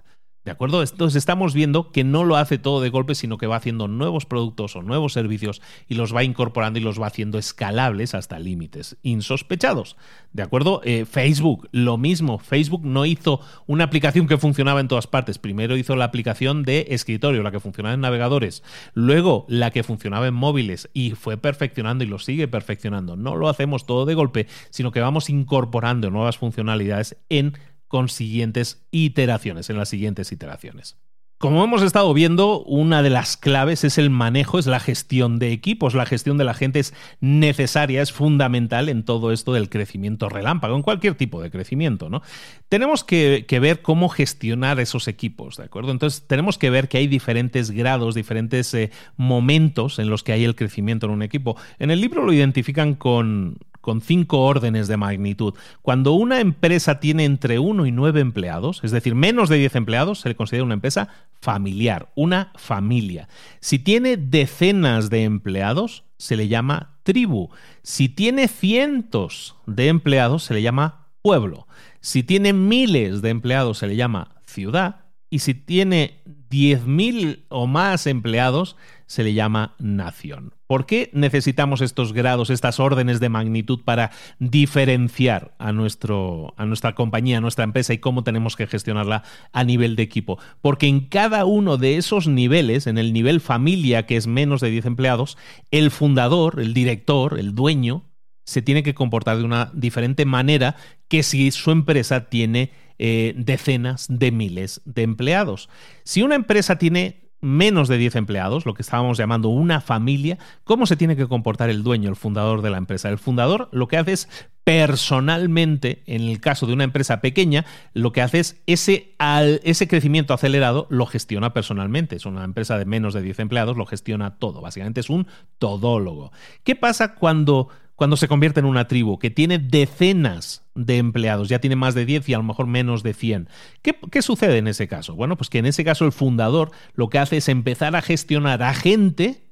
¿De 0.49 0.53
acuerdo? 0.53 0.83
Entonces 0.83 1.17
estamos 1.17 1.53
viendo 1.53 1.93
que 1.93 2.05
no 2.05 2.25
lo 2.25 2.37
hace 2.37 2.57
todo 2.57 2.81
de 2.81 2.89
golpe, 2.89 3.15
sino 3.15 3.37
que 3.37 3.47
va 3.47 3.57
haciendo 3.57 3.87
nuevos 3.87 4.25
productos 4.25 4.77
o 4.77 4.83
nuevos 4.83 5.13
servicios 5.13 5.61
y 5.89 5.95
los 5.95 6.17
va 6.17 6.25
incorporando 6.25 6.79
y 6.79 6.83
los 6.83 6.99
va 6.99 7.09
haciendo 7.09 7.37
escalables 7.37 8.15
hasta 8.15 8.39
límites 8.39 8.97
insospechados. 9.03 9.99
¿De 10.33 10.43
acuerdo? 10.43 10.81
Eh, 10.85 11.05
Facebook, 11.05 11.69
lo 11.71 11.99
mismo. 11.99 12.39
Facebook 12.39 12.87
no 12.87 13.05
hizo 13.05 13.43
una 13.67 13.85
aplicación 13.85 14.27
que 14.27 14.39
funcionaba 14.39 14.81
en 14.81 14.89
todas 14.89 15.07
partes. 15.07 15.37
Primero 15.37 15.77
hizo 15.77 15.97
la 15.97 16.07
aplicación 16.07 16.63
de 16.63 16.87
escritorio, 16.93 17.43
la 17.43 17.51
que 17.51 17.61
funcionaba 17.61 17.93
en 17.93 18.01
navegadores. 18.01 18.63
Luego 18.95 19.45
la 19.51 19.71
que 19.71 19.83
funcionaba 19.83 20.29
en 20.29 20.35
móviles 20.35 20.89
y 20.95 21.11
fue 21.11 21.37
perfeccionando 21.37 22.05
y 22.05 22.07
lo 22.07 22.19
sigue 22.19 22.49
perfeccionando. 22.49 23.17
No 23.17 23.37
lo 23.37 23.51
hacemos 23.51 23.85
todo 23.85 24.07
de 24.07 24.15
golpe, 24.15 24.47
sino 24.71 24.93
que 24.93 25.01
vamos 25.03 25.29
incorporando 25.29 26.11
nuevas 26.11 26.39
funcionalidades 26.39 27.19
en 27.29 27.53
con 27.89 28.09
siguientes 28.09 28.87
iteraciones, 28.91 29.71
en 29.71 29.79
las 29.79 29.89
siguientes 29.89 30.31
iteraciones. 30.33 30.97
Como 31.39 31.63
hemos 31.63 31.83
estado 31.83 32.13
viendo, 32.15 32.65
una 32.65 33.01
de 33.01 33.11
las 33.11 33.37
claves 33.37 33.85
es 33.85 33.97
el 33.97 34.11
manejo, 34.11 34.59
es 34.59 34.67
la 34.67 34.81
gestión 34.81 35.39
de 35.39 35.53
equipos. 35.53 35.95
La 35.95 36.05
gestión 36.05 36.37
de 36.37 36.43
la 36.43 36.53
gente 36.53 36.81
es 36.81 36.93
necesaria, 37.21 38.03
es 38.03 38.11
fundamental 38.11 38.89
en 38.89 39.05
todo 39.05 39.31
esto 39.31 39.53
del 39.53 39.69
crecimiento 39.69 40.29
relámpago, 40.29 40.75
en 40.75 40.83
cualquier 40.83 41.15
tipo 41.15 41.41
de 41.41 41.53
crecimiento, 41.53 42.11
¿no? 42.11 42.23
Tenemos 42.69 43.05
que, 43.05 43.47
ver 43.61 43.83
cómo 43.83 44.09
gestionar 44.09 44.81
esos 44.81 45.07
equipos, 45.07 45.59
¿de 45.59 45.63
acuerdo? 45.63 45.93
Entonces, 45.93 46.27
tenemos 46.27 46.59
que 46.59 46.71
ver 46.71 46.89
que 46.89 46.99
hay 46.99 47.07
diferentes 47.07 47.71
grados, 47.71 48.17
diferentes 48.17 48.75
eh, 48.75 48.91
momentos 49.17 50.01
en 50.01 50.11
los 50.11 50.25
que 50.25 50.33
hay 50.33 50.43
el 50.43 50.57
crecimiento 50.57 51.07
en 51.07 51.13
un 51.13 51.23
equipo. 51.23 51.57
En 51.79 51.93
el 51.93 52.01
libro 52.01 52.25
lo 52.25 52.33
identifican 52.33 52.95
con, 52.95 53.59
con 53.81 54.01
cinco 54.01 54.41
órdenes 54.41 54.89
de 54.89 54.97
magnitud. 54.97 55.55
Cuando 55.83 56.13
una 56.13 56.41
empresa 56.41 57.01
tiene 57.01 57.25
entre 57.25 57.59
uno 57.59 57.87
y 57.87 57.93
nueve 57.93 58.21
empleados, 58.21 58.81
es 58.83 58.91
decir, 58.91 59.15
menos 59.15 59.49
de 59.49 59.59
diez 59.59 59.75
empleados, 59.75 60.21
se 60.21 60.29
le 60.29 60.37
considera 60.37 60.65
una 60.65 60.75
empresa 60.75 61.09
familiar, 61.41 62.11
una 62.15 62.53
familia. 62.57 63.29
Si 63.61 63.79
tiene 63.79 64.17
decenas 64.17 65.11
de 65.11 65.25
empleados, 65.25 66.05
se 66.19 66.37
le 66.37 66.49
llama 66.49 66.99
tribu. 67.03 67.51
Si 67.83 68.09
tiene 68.09 68.49
cientos 68.49 69.57
de 69.67 69.89
empleados, 69.89 70.45
se 70.45 70.55
le 70.55 70.63
llama 70.63 71.07
pueblo. 71.23 71.67
Si 72.01 72.23
tiene 72.23 72.53
miles 72.53 73.23
de 73.23 73.31
empleados, 73.31 73.79
se 73.79 73.87
le 73.87 73.97
llama 73.97 74.37
ciudad. 74.47 75.05
Y 75.31 75.41
si 75.41 75.55
tiene 75.55 76.23
10.000 76.51 77.45
o 77.49 77.67
más 77.67 78.07
empleados, 78.07 78.77
se 79.09 79.25
le 79.25 79.33
llama 79.33 79.75
nación. 79.79 80.55
¿Por 80.67 80.85
qué 80.85 81.11
necesitamos 81.15 81.81
estos 81.81 82.13
grados, 82.13 82.51
estas 82.51 82.79
órdenes 82.79 83.21
de 83.21 83.31
magnitud 83.31 83.81
para 83.83 84.11
diferenciar 84.39 85.55
a, 85.59 85.73
nuestro, 85.73 86.53
a 86.59 86.67
nuestra 86.67 86.95
compañía, 86.95 87.39
a 87.39 87.41
nuestra 87.41 87.65
empresa 87.65 87.95
y 87.95 87.99
cómo 87.99 88.23
tenemos 88.23 88.55
que 88.55 88.67
gestionarla 88.67 89.25
a 89.53 89.65
nivel 89.65 89.97
de 89.97 90.03
equipo? 90.03 90.39
Porque 90.61 90.87
en 90.87 91.01
cada 91.01 91.47
uno 91.47 91.79
de 91.79 91.97
esos 91.97 92.29
niveles, 92.29 92.87
en 92.87 92.99
el 92.99 93.15
nivel 93.15 93.41
familia, 93.41 94.05
que 94.05 94.17
es 94.17 94.27
menos 94.27 94.61
de 94.61 94.71
10 94.71 94.85
empleados, 94.85 95.39
el 95.71 95.91
fundador, 95.91 96.61
el 96.61 96.75
director, 96.75 97.39
el 97.39 97.55
dueño, 97.55 98.05
se 98.45 98.61
tiene 98.61 98.83
que 98.83 98.95
comportar 98.95 99.39
de 99.39 99.45
una 99.45 99.71
diferente 99.73 100.27
manera 100.27 100.77
que 101.09 101.23
si 101.23 101.51
su 101.51 101.71
empresa 101.71 102.29
tiene 102.29 102.73
eh, 102.99 103.33
decenas 103.37 104.07
de 104.11 104.33
miles 104.33 104.83
de 104.85 105.03
empleados. 105.03 105.71
Si 106.05 106.23
una 106.23 106.35
empresa 106.35 106.77
tiene 106.77 107.28
menos 107.41 107.89
de 107.89 107.99
10 107.99 108.17
empleados, 108.17 108.67
lo 108.67 108.75
que 108.75 108.83
estábamos 108.83 109.19
llamando 109.19 109.49
una 109.49 109.81
familia, 109.81 110.39
¿cómo 110.65 110.87
se 110.87 110.97
tiene 110.97 111.17
que 111.17 111.29
comportar 111.29 111.71
el 111.71 111.83
dueño, 111.83 112.09
el 112.11 112.17
fundador 112.17 112.63
de 112.63 112.71
la 112.71 112.79
empresa? 112.79 113.09
El 113.09 113.19
fundador 113.19 113.69
lo 113.73 113.89
que 113.89 113.97
hace 113.97 114.13
es 114.13 114.29
personalmente, 114.65 116.03
en 116.07 116.23
el 116.23 116.41
caso 116.41 116.67
de 116.67 116.75
una 116.75 116.85
empresa 116.85 117.21
pequeña, 117.21 117.65
lo 117.95 118.13
que 118.13 118.21
hace 118.21 118.41
es 118.41 118.61
ese, 118.67 119.15
ese 119.63 119.89
crecimiento 119.89 120.35
acelerado 120.35 120.87
lo 120.91 121.07
gestiona 121.07 121.55
personalmente. 121.55 122.17
Es 122.17 122.27
una 122.27 122.45
empresa 122.45 122.77
de 122.77 122.85
menos 122.85 123.15
de 123.15 123.23
10 123.23 123.39
empleados, 123.39 123.77
lo 123.77 123.87
gestiona 123.87 124.37
todo. 124.37 124.61
Básicamente 124.61 125.01
es 125.01 125.09
un 125.09 125.27
todólogo. 125.59 126.33
¿Qué 126.65 126.77
pasa 126.77 127.15
cuando 127.15 127.69
cuando 127.99 128.17
se 128.17 128.29
convierte 128.29 128.61
en 128.61 128.67
una 128.67 128.87
tribu 128.87 129.19
que 129.19 129.29
tiene 129.29 129.59
decenas 129.59 130.63
de 130.77 130.99
empleados, 130.99 131.49
ya 131.49 131.59
tiene 131.59 131.75
más 131.75 131.97
de 131.97 132.07
10 132.07 132.29
y 132.29 132.35
a 132.35 132.37
lo 132.37 132.45
mejor 132.45 132.69
menos 132.69 133.03
de 133.03 133.13
100. 133.13 133.49
¿Qué, 133.83 133.99
¿Qué, 134.13 134.23
sucede 134.23 134.59
en 134.59 134.69
ese 134.69 134.87
caso? 134.87 135.17
Bueno, 135.17 135.37
pues 135.37 135.51
que 135.51 135.59
en 135.59 135.67
ese 135.67 135.83
caso 135.83 136.05
el 136.05 136.13
fundador 136.13 136.71
lo 136.95 137.09
que 137.09 137.19
hace 137.19 137.39
es 137.39 137.49
empezar 137.49 137.97
a 137.97 138.01
gestionar 138.01 138.63
a 138.63 138.73
gente 138.73 139.49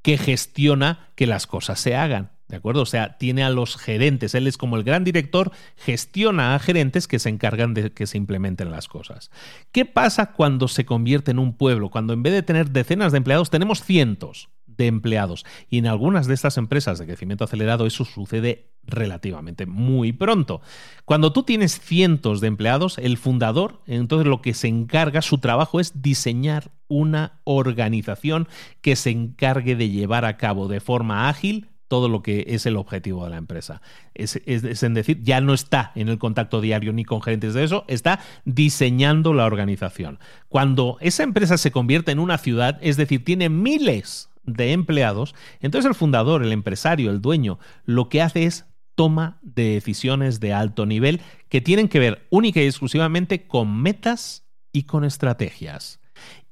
que 0.00 0.16
gestiona 0.16 1.10
que 1.16 1.26
las 1.26 1.46
cosas 1.46 1.80
se 1.80 1.94
hagan. 1.94 2.32
¿De 2.48 2.56
acuerdo? 2.56 2.80
O 2.80 2.86
sea, 2.86 3.18
tiene 3.18 3.44
a 3.44 3.50
los 3.50 3.76
gerentes. 3.76 4.34
Él 4.34 4.46
es 4.46 4.56
como 4.56 4.76
el 4.76 4.84
gran 4.84 5.04
director, 5.04 5.52
gestiona 5.76 6.54
a 6.54 6.58
gerentes 6.60 7.06
que 7.06 7.18
se 7.18 7.28
encargan 7.28 7.74
de 7.74 7.92
que 7.92 8.06
se 8.06 8.16
implementen 8.16 8.70
las 8.70 8.88
cosas. 8.88 9.30
¿Qué 9.70 9.84
pasa 9.84 10.32
cuando 10.32 10.66
se 10.66 10.86
convierte 10.86 11.30
en 11.30 11.38
un 11.38 11.58
pueblo? 11.58 11.90
Cuando 11.90 12.14
en 12.14 12.22
vez 12.22 12.32
de 12.32 12.42
tener 12.42 12.70
decenas 12.70 13.12
de 13.12 13.18
empleados, 13.18 13.50
tenemos 13.50 13.82
cientos 13.84 14.48
de 14.76 14.86
empleados. 14.86 15.44
Y 15.68 15.78
en 15.78 15.86
algunas 15.86 16.26
de 16.26 16.34
estas 16.34 16.56
empresas 16.58 16.98
de 16.98 17.06
crecimiento 17.06 17.44
acelerado 17.44 17.86
eso 17.86 18.04
sucede 18.04 18.72
relativamente 18.84 19.66
muy 19.66 20.12
pronto. 20.12 20.60
Cuando 21.04 21.32
tú 21.32 21.42
tienes 21.44 21.80
cientos 21.80 22.40
de 22.40 22.48
empleados, 22.48 22.98
el 22.98 23.16
fundador, 23.16 23.80
entonces 23.86 24.26
lo 24.26 24.42
que 24.42 24.54
se 24.54 24.68
encarga, 24.68 25.22
su 25.22 25.38
trabajo 25.38 25.80
es 25.80 26.02
diseñar 26.02 26.72
una 26.88 27.40
organización 27.44 28.48
que 28.80 28.96
se 28.96 29.10
encargue 29.10 29.76
de 29.76 29.88
llevar 29.88 30.24
a 30.24 30.36
cabo 30.36 30.68
de 30.68 30.80
forma 30.80 31.28
ágil 31.28 31.68
todo 31.92 32.08
lo 32.08 32.22
que 32.22 32.46
es 32.48 32.64
el 32.64 32.76
objetivo 32.76 33.24
de 33.24 33.30
la 33.32 33.36
empresa. 33.36 33.82
Es, 34.14 34.40
en 34.46 34.94
decir, 34.94 35.22
ya 35.22 35.42
no 35.42 35.52
está 35.52 35.92
en 35.94 36.08
el 36.08 36.16
contacto 36.16 36.62
diario 36.62 36.94
ni 36.94 37.04
con 37.04 37.20
gerentes 37.20 37.52
de 37.52 37.64
eso, 37.64 37.84
está 37.86 38.18
diseñando 38.46 39.34
la 39.34 39.44
organización. 39.44 40.18
Cuando 40.48 40.96
esa 41.02 41.22
empresa 41.22 41.58
se 41.58 41.70
convierte 41.70 42.10
en 42.10 42.18
una 42.18 42.38
ciudad, 42.38 42.78
es 42.80 42.96
decir, 42.96 43.26
tiene 43.26 43.50
miles 43.50 44.30
de 44.44 44.72
empleados, 44.72 45.34
entonces 45.60 45.88
el 45.88 45.94
fundador, 45.94 46.42
el 46.42 46.52
empresario, 46.52 47.10
el 47.10 47.20
dueño, 47.20 47.58
lo 47.84 48.08
que 48.08 48.22
hace 48.22 48.44
es 48.44 48.66
toma 48.94 49.38
de 49.42 49.74
decisiones 49.74 50.40
de 50.40 50.52
alto 50.52 50.86
nivel 50.86 51.20
que 51.48 51.60
tienen 51.60 51.88
que 51.88 51.98
ver 51.98 52.26
única 52.30 52.60
y 52.60 52.66
exclusivamente 52.66 53.46
con 53.46 53.80
metas 53.80 54.46
y 54.72 54.84
con 54.84 55.04
estrategias. 55.04 56.00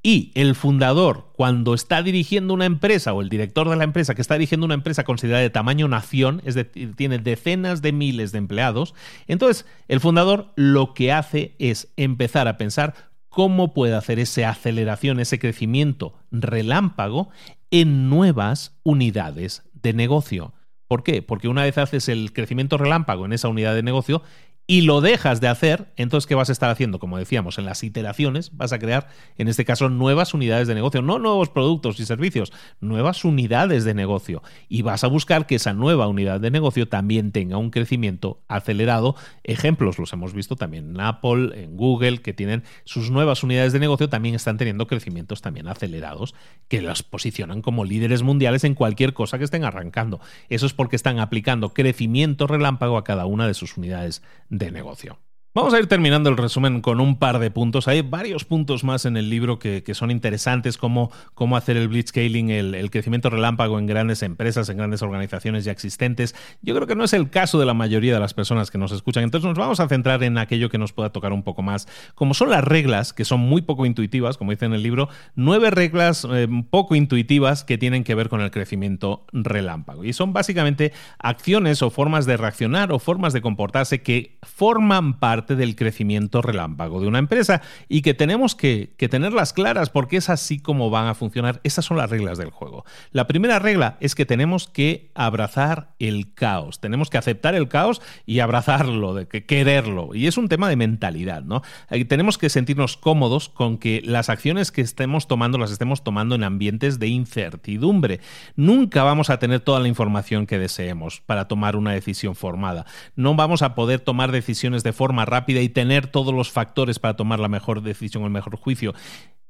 Y 0.03 0.31
el 0.33 0.55
fundador, 0.55 1.31
cuando 1.33 1.75
está 1.75 2.01
dirigiendo 2.01 2.55
una 2.55 2.65
empresa, 2.65 3.13
o 3.13 3.21
el 3.21 3.29
director 3.29 3.69
de 3.69 3.75
la 3.75 3.83
empresa 3.83 4.15
que 4.15 4.21
está 4.21 4.33
dirigiendo 4.33 4.65
una 4.65 4.73
empresa 4.73 5.03
considerada 5.03 5.43
de 5.43 5.51
tamaño 5.51 5.87
nación, 5.87 6.41
es 6.43 6.55
decir, 6.55 6.95
tiene 6.95 7.19
decenas 7.19 7.83
de 7.83 7.91
miles 7.91 8.31
de 8.31 8.39
empleados, 8.39 8.95
entonces 9.27 9.67
el 9.87 9.99
fundador 9.99 10.53
lo 10.55 10.95
que 10.95 11.11
hace 11.11 11.55
es 11.59 11.93
empezar 11.97 12.47
a 12.47 12.57
pensar 12.57 13.11
cómo 13.29 13.73
puede 13.73 13.95
hacer 13.95 14.19
esa 14.19 14.49
aceleración, 14.49 15.19
ese 15.19 15.37
crecimiento 15.37 16.15
relámpago 16.31 17.29
en 17.71 18.09
nuevas 18.09 18.79
unidades 18.83 19.63
de 19.73 19.93
negocio. 19.93 20.53
¿Por 20.87 21.03
qué? 21.03 21.21
Porque 21.21 21.47
una 21.47 21.63
vez 21.63 21.77
haces 21.77 22.09
el 22.09 22.33
crecimiento 22.33 22.77
relámpago 22.77 23.25
en 23.25 23.33
esa 23.33 23.47
unidad 23.47 23.73
de 23.73 23.81
negocio, 23.81 24.21
y 24.67 24.81
lo 24.81 25.01
dejas 25.01 25.41
de 25.41 25.47
hacer, 25.47 25.91
entonces 25.97 26.27
¿qué 26.27 26.35
vas 26.35 26.49
a 26.49 26.51
estar 26.51 26.69
haciendo? 26.69 26.99
Como 26.99 27.17
decíamos, 27.17 27.57
en 27.57 27.65
las 27.65 27.83
iteraciones 27.83 28.55
vas 28.55 28.71
a 28.71 28.79
crear, 28.79 29.07
en 29.37 29.47
este 29.47 29.65
caso, 29.65 29.89
nuevas 29.89 30.33
unidades 30.33 30.67
de 30.67 30.75
negocio, 30.75 31.01
no 31.01 31.19
nuevos 31.19 31.49
productos 31.49 31.99
y 31.99 32.05
servicios, 32.05 32.53
nuevas 32.79 33.25
unidades 33.25 33.83
de 33.83 33.93
negocio. 33.93 34.43
Y 34.69 34.83
vas 34.83 35.03
a 35.03 35.07
buscar 35.07 35.45
que 35.45 35.55
esa 35.55 35.73
nueva 35.73 36.07
unidad 36.07 36.39
de 36.39 36.51
negocio 36.51 36.87
también 36.87 37.31
tenga 37.31 37.57
un 37.57 37.69
crecimiento 37.69 38.43
acelerado. 38.47 39.15
Ejemplos 39.43 39.99
los 39.99 40.13
hemos 40.13 40.33
visto 40.33 40.55
también 40.55 40.91
en 40.91 41.01
Apple, 41.01 41.63
en 41.63 41.75
Google, 41.75 42.21
que 42.21 42.33
tienen 42.33 42.63
sus 42.85 43.09
nuevas 43.11 43.43
unidades 43.43 43.73
de 43.73 43.79
negocio, 43.79 44.09
también 44.09 44.35
están 44.35 44.57
teniendo 44.57 44.87
crecimientos 44.87 45.41
también 45.41 45.67
acelerados, 45.67 46.33
que 46.67 46.81
las 46.81 47.03
posicionan 47.03 47.61
como 47.61 47.83
líderes 47.83 48.23
mundiales 48.23 48.63
en 48.63 48.75
cualquier 48.75 49.13
cosa 49.13 49.37
que 49.37 49.43
estén 49.43 49.65
arrancando. 49.65 50.21
Eso 50.49 50.65
es 50.65 50.73
porque 50.73 50.95
están 50.95 51.19
aplicando 51.19 51.73
crecimiento 51.73 52.47
relámpago 52.47 52.97
a 52.97 53.03
cada 53.03 53.25
una 53.25 53.47
de 53.47 53.53
sus 53.53 53.75
unidades 53.75 54.21
de 54.51 54.69
negocio. 54.69 55.17
Vamos 55.53 55.73
a 55.73 55.79
ir 55.79 55.87
terminando 55.87 56.29
el 56.29 56.37
resumen 56.37 56.79
con 56.79 57.01
un 57.01 57.19
par 57.19 57.37
de 57.37 57.51
puntos. 57.51 57.89
Hay 57.89 58.03
varios 58.03 58.45
puntos 58.45 58.85
más 58.85 59.03
en 59.03 59.17
el 59.17 59.29
libro 59.29 59.59
que, 59.59 59.83
son 59.93 60.09
interesantes, 60.09 60.77
como 60.77 61.11
cómo 61.33 61.57
hacer 61.57 61.75
el 61.75 61.89
blitzscaling, 61.89 62.49
el, 62.49 62.73
el 62.73 62.89
crecimiento 62.89 63.29
relámpago 63.29 63.77
en 63.77 63.85
grandes 63.85 64.23
empresas, 64.23 64.69
en 64.69 64.77
grandes 64.77 65.01
organizaciones 65.01 65.65
ya 65.65 65.73
existentes. 65.73 66.35
Yo 66.61 66.73
creo 66.73 66.87
que 66.87 66.95
no 66.95 67.03
es 67.03 67.11
el 67.11 67.29
caso 67.29 67.59
de 67.59 67.65
la 67.65 67.73
mayoría 67.73 68.13
de 68.13 68.21
las 68.21 68.33
personas 68.33 68.71
que 68.71 68.77
nos 68.77 68.93
escuchan. 68.93 69.25
Entonces 69.25 69.45
nos 69.45 69.57
vamos 69.57 69.81
a 69.81 69.89
centrar 69.89 70.23
en 70.23 70.37
aquello 70.37 70.69
que 70.69 70.77
nos 70.77 70.93
pueda 70.93 71.09
tocar 71.09 71.33
un 71.33 71.43
poco 71.43 71.63
más, 71.63 71.85
como 72.15 72.33
son 72.33 72.49
las 72.49 72.63
reglas, 72.63 73.11
que 73.11 73.25
son 73.25 73.41
muy 73.41 73.61
poco 73.61 73.85
intuitivas, 73.85 74.37
como 74.37 74.51
dice 74.51 74.67
en 74.67 74.73
el 74.73 74.83
libro, 74.83 75.09
nueve 75.35 75.69
reglas 75.69 76.25
eh, 76.31 76.47
poco 76.69 76.95
intuitivas 76.95 77.65
que 77.65 77.77
tienen 77.77 78.05
que 78.05 78.15
ver 78.15 78.29
con 78.29 78.39
el 78.39 78.51
crecimiento 78.51 79.25
relámpago. 79.33 80.05
Y 80.05 80.13
son 80.13 80.31
básicamente 80.31 80.93
acciones 81.19 81.81
o 81.81 81.89
formas 81.89 82.25
de 82.25 82.37
reaccionar 82.37 82.93
o 82.93 82.99
formas 82.99 83.33
de 83.33 83.41
comportarse 83.41 84.01
que 84.01 84.37
forman 84.43 85.19
parte 85.19 85.40
del 85.47 85.75
crecimiento 85.75 86.41
relámpago 86.41 87.01
de 87.01 87.07
una 87.07 87.19
empresa 87.19 87.61
y 87.89 88.01
que 88.01 88.13
tenemos 88.13 88.55
que, 88.55 88.93
tenerlas 89.09 89.53
claras 89.53 89.89
porque 89.89 90.17
es 90.17 90.29
así 90.29 90.59
como 90.59 90.89
van 90.89 91.07
a 91.07 91.13
funcionar. 91.13 91.59
Esas 91.63 91.85
son 91.85 91.97
las 91.97 92.09
reglas 92.09 92.37
del 92.37 92.49
juego. 92.49 92.85
La 93.11 93.27
primera 93.27 93.59
regla 93.59 93.97
es 93.99 94.15
que 94.15 94.25
tenemos 94.25 94.67
que 94.67 95.11
abrazar 95.15 95.93
el 95.99 96.33
caos, 96.33 96.79
tenemos 96.79 97.09
que 97.09 97.17
aceptar 97.17 97.55
el 97.55 97.67
caos 97.67 98.01
y 98.25 98.39
abrazarlo, 98.39 99.13
de 99.13 99.27
que 99.27 99.45
quererlo. 99.45 100.15
Y 100.15 100.27
es 100.27 100.37
un 100.37 100.47
tema 100.47 100.69
de 100.69 100.75
mentalidad, 100.75 101.43
¿no? 101.43 101.61
tenemos 102.07 102.37
que 102.37 102.49
sentirnos 102.49 102.97
cómodos 102.97 103.49
con 103.49 103.77
que 103.77 104.01
las 104.03 104.29
acciones 104.29 104.71
que 104.71 104.81
estemos 104.81 105.27
tomando 105.27 105.57
las 105.57 105.71
estemos 105.71 106.03
tomando 106.03 106.35
en 106.35 106.43
ambientes 106.43 106.99
de 106.99 107.07
incertidumbre. 107.07 108.19
Nunca 108.55 109.03
vamos 109.03 109.29
a 109.29 109.39
tener 109.39 109.59
toda 109.59 109.79
la 109.79 109.87
información 109.87 110.45
que 110.47 110.59
deseemos 110.59 111.21
para 111.21 111.47
tomar 111.47 111.75
una 111.75 111.91
decisión 111.91 112.35
formada. 112.35 112.85
No 113.15 113.35
vamos 113.35 113.61
a 113.61 113.75
poder 113.75 113.99
tomar 113.99 114.31
decisiones 114.31 114.83
de 114.83 114.93
forma 114.93 115.25
rápida 115.31 115.61
y 115.61 115.69
tener 115.69 116.07
todos 116.07 116.33
los 116.33 116.51
factores 116.51 116.99
para 116.99 117.15
tomar 117.15 117.39
la 117.39 117.47
mejor 117.47 117.81
decisión, 117.81 118.23
el 118.23 118.29
mejor 118.29 118.57
juicio. 118.57 118.93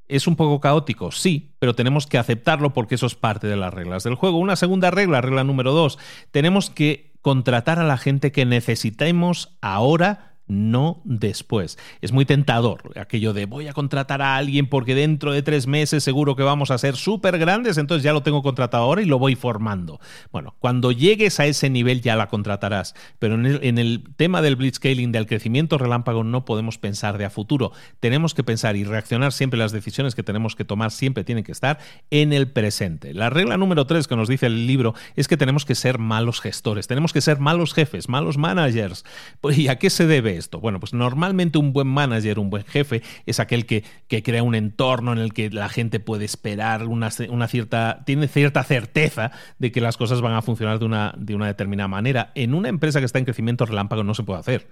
¿Es 0.07 0.27
un 0.27 0.35
poco 0.35 0.59
caótico? 0.59 1.11
Sí, 1.11 1.55
pero 1.59 1.75
tenemos 1.75 2.07
que 2.07 2.17
aceptarlo 2.17 2.73
porque 2.73 2.95
eso 2.95 3.05
es 3.05 3.15
parte 3.15 3.47
de 3.47 3.57
las 3.57 3.73
reglas 3.73 4.03
del 4.03 4.15
juego. 4.15 4.37
Una 4.37 4.55
segunda 4.55 4.91
regla, 4.91 5.21
regla 5.21 5.43
número 5.43 5.73
dos, 5.73 5.97
tenemos 6.31 6.69
que 6.69 7.11
contratar 7.21 7.79
a 7.79 7.83
la 7.83 7.97
gente 7.97 8.31
que 8.31 8.45
necesitemos 8.45 9.57
ahora 9.61 10.30
no 10.47 11.01
después. 11.05 11.77
Es 12.01 12.11
muy 12.11 12.25
tentador 12.25 12.91
aquello 12.99 13.33
de 13.33 13.45
voy 13.45 13.67
a 13.67 13.73
contratar 13.73 14.21
a 14.21 14.35
alguien 14.35 14.67
porque 14.67 14.95
dentro 14.95 15.31
de 15.31 15.41
tres 15.41 15.67
meses 15.67 16.03
seguro 16.03 16.35
que 16.35 16.43
vamos 16.43 16.71
a 16.71 16.77
ser 16.77 16.95
súper 16.95 17.37
grandes, 17.37 17.77
entonces 17.77 18.03
ya 18.03 18.13
lo 18.13 18.23
tengo 18.23 18.43
contratado 18.43 18.83
ahora 18.83 19.01
y 19.01 19.05
lo 19.05 19.17
voy 19.19 19.35
formando. 19.35 19.99
Bueno, 20.31 20.55
cuando 20.59 20.91
llegues 20.91 21.39
a 21.39 21.45
ese 21.45 21.69
nivel 21.69 22.01
ya 22.01 22.15
la 22.15 22.27
contratarás, 22.27 22.95
pero 23.19 23.35
en 23.35 23.77
el, 23.77 24.03
tema 24.15 24.41
del 24.41 24.55
blitzscaling, 24.55 25.11
del 25.11 25.25
crecimiento 25.25 25.77
relámpago, 25.77 26.23
no 26.23 26.45
podemos 26.45 26.77
pensar 26.77 27.17
de 27.17 27.25
a 27.25 27.29
futuro. 27.29 27.71
Tenemos 27.99 28.33
que 28.33 28.43
pensar 28.43 28.75
y 28.75 28.83
reaccionar 28.83 29.31
siempre, 29.31 29.57
las 29.57 29.71
decisiones 29.71 30.15
que 30.15 30.23
tenemos 30.23 30.55
que 30.55 30.65
tomar 30.65 30.91
siempre 30.91 31.23
tienen 31.23 31.43
que 31.43 31.51
estar 31.51 31.79
en 32.09 32.33
el 32.33 32.51
presente. 32.51 33.13
La 33.13 33.29
regla 33.29 33.57
número 33.57 33.85
tres 33.85 34.07
que 34.07 34.15
nos 34.15 34.27
dice 34.27 34.47
el 34.47 34.67
libro 34.67 34.93
es 35.15 35.27
que 35.27 35.37
tenemos 35.37 35.65
que 35.65 35.75
ser 35.75 35.97
malos 35.97 36.41
gestores, 36.41 36.87
tenemos 36.87 37.13
que 37.13 37.21
ser 37.21 37.39
malos 37.39 37.73
jefes, 37.73 38.09
malos 38.09 38.37
managers. 38.37 39.05
¿Y 39.55 39.67
a 39.67 39.77
qué 39.77 39.89
se 39.89 40.07
debe 40.07 40.40
Bueno, 40.49 40.79
pues 40.79 40.93
normalmente 40.93 41.57
un 41.57 41.73
buen 41.73 41.87
manager, 41.87 42.39
un 42.39 42.49
buen 42.49 42.63
jefe, 42.63 43.01
es 43.25 43.39
aquel 43.39 43.65
que, 43.65 43.83
que 44.07 44.23
crea 44.23 44.43
un 44.43 44.55
entorno 44.55 45.13
en 45.13 45.19
el 45.19 45.33
que 45.33 45.49
la 45.49 45.69
gente 45.69 45.99
puede 45.99 46.25
esperar 46.25 46.87
una, 46.87 47.09
una, 47.29 47.47
cierta, 47.47 48.03
tiene 48.05 48.27
cierta 48.27 48.63
certeza 48.63 49.31
de 49.59 49.71
que 49.71 49.81
las 49.81 49.97
cosas 49.97 50.21
van 50.21 50.33
a 50.33 50.41
funcionar 50.41 50.79
de 50.79 50.85
una, 50.85 51.13
de 51.17 51.35
una 51.35 51.47
determinada 51.47 51.87
manera. 51.87 52.31
En 52.35 52.53
una 52.53 52.69
empresa 52.69 52.99
que 52.99 53.05
está 53.05 53.19
en 53.19 53.25
crecimiento 53.25 53.65
relámpago 53.65 54.03
no 54.03 54.13
se 54.13 54.23
puede 54.23 54.39
hacer. 54.39 54.69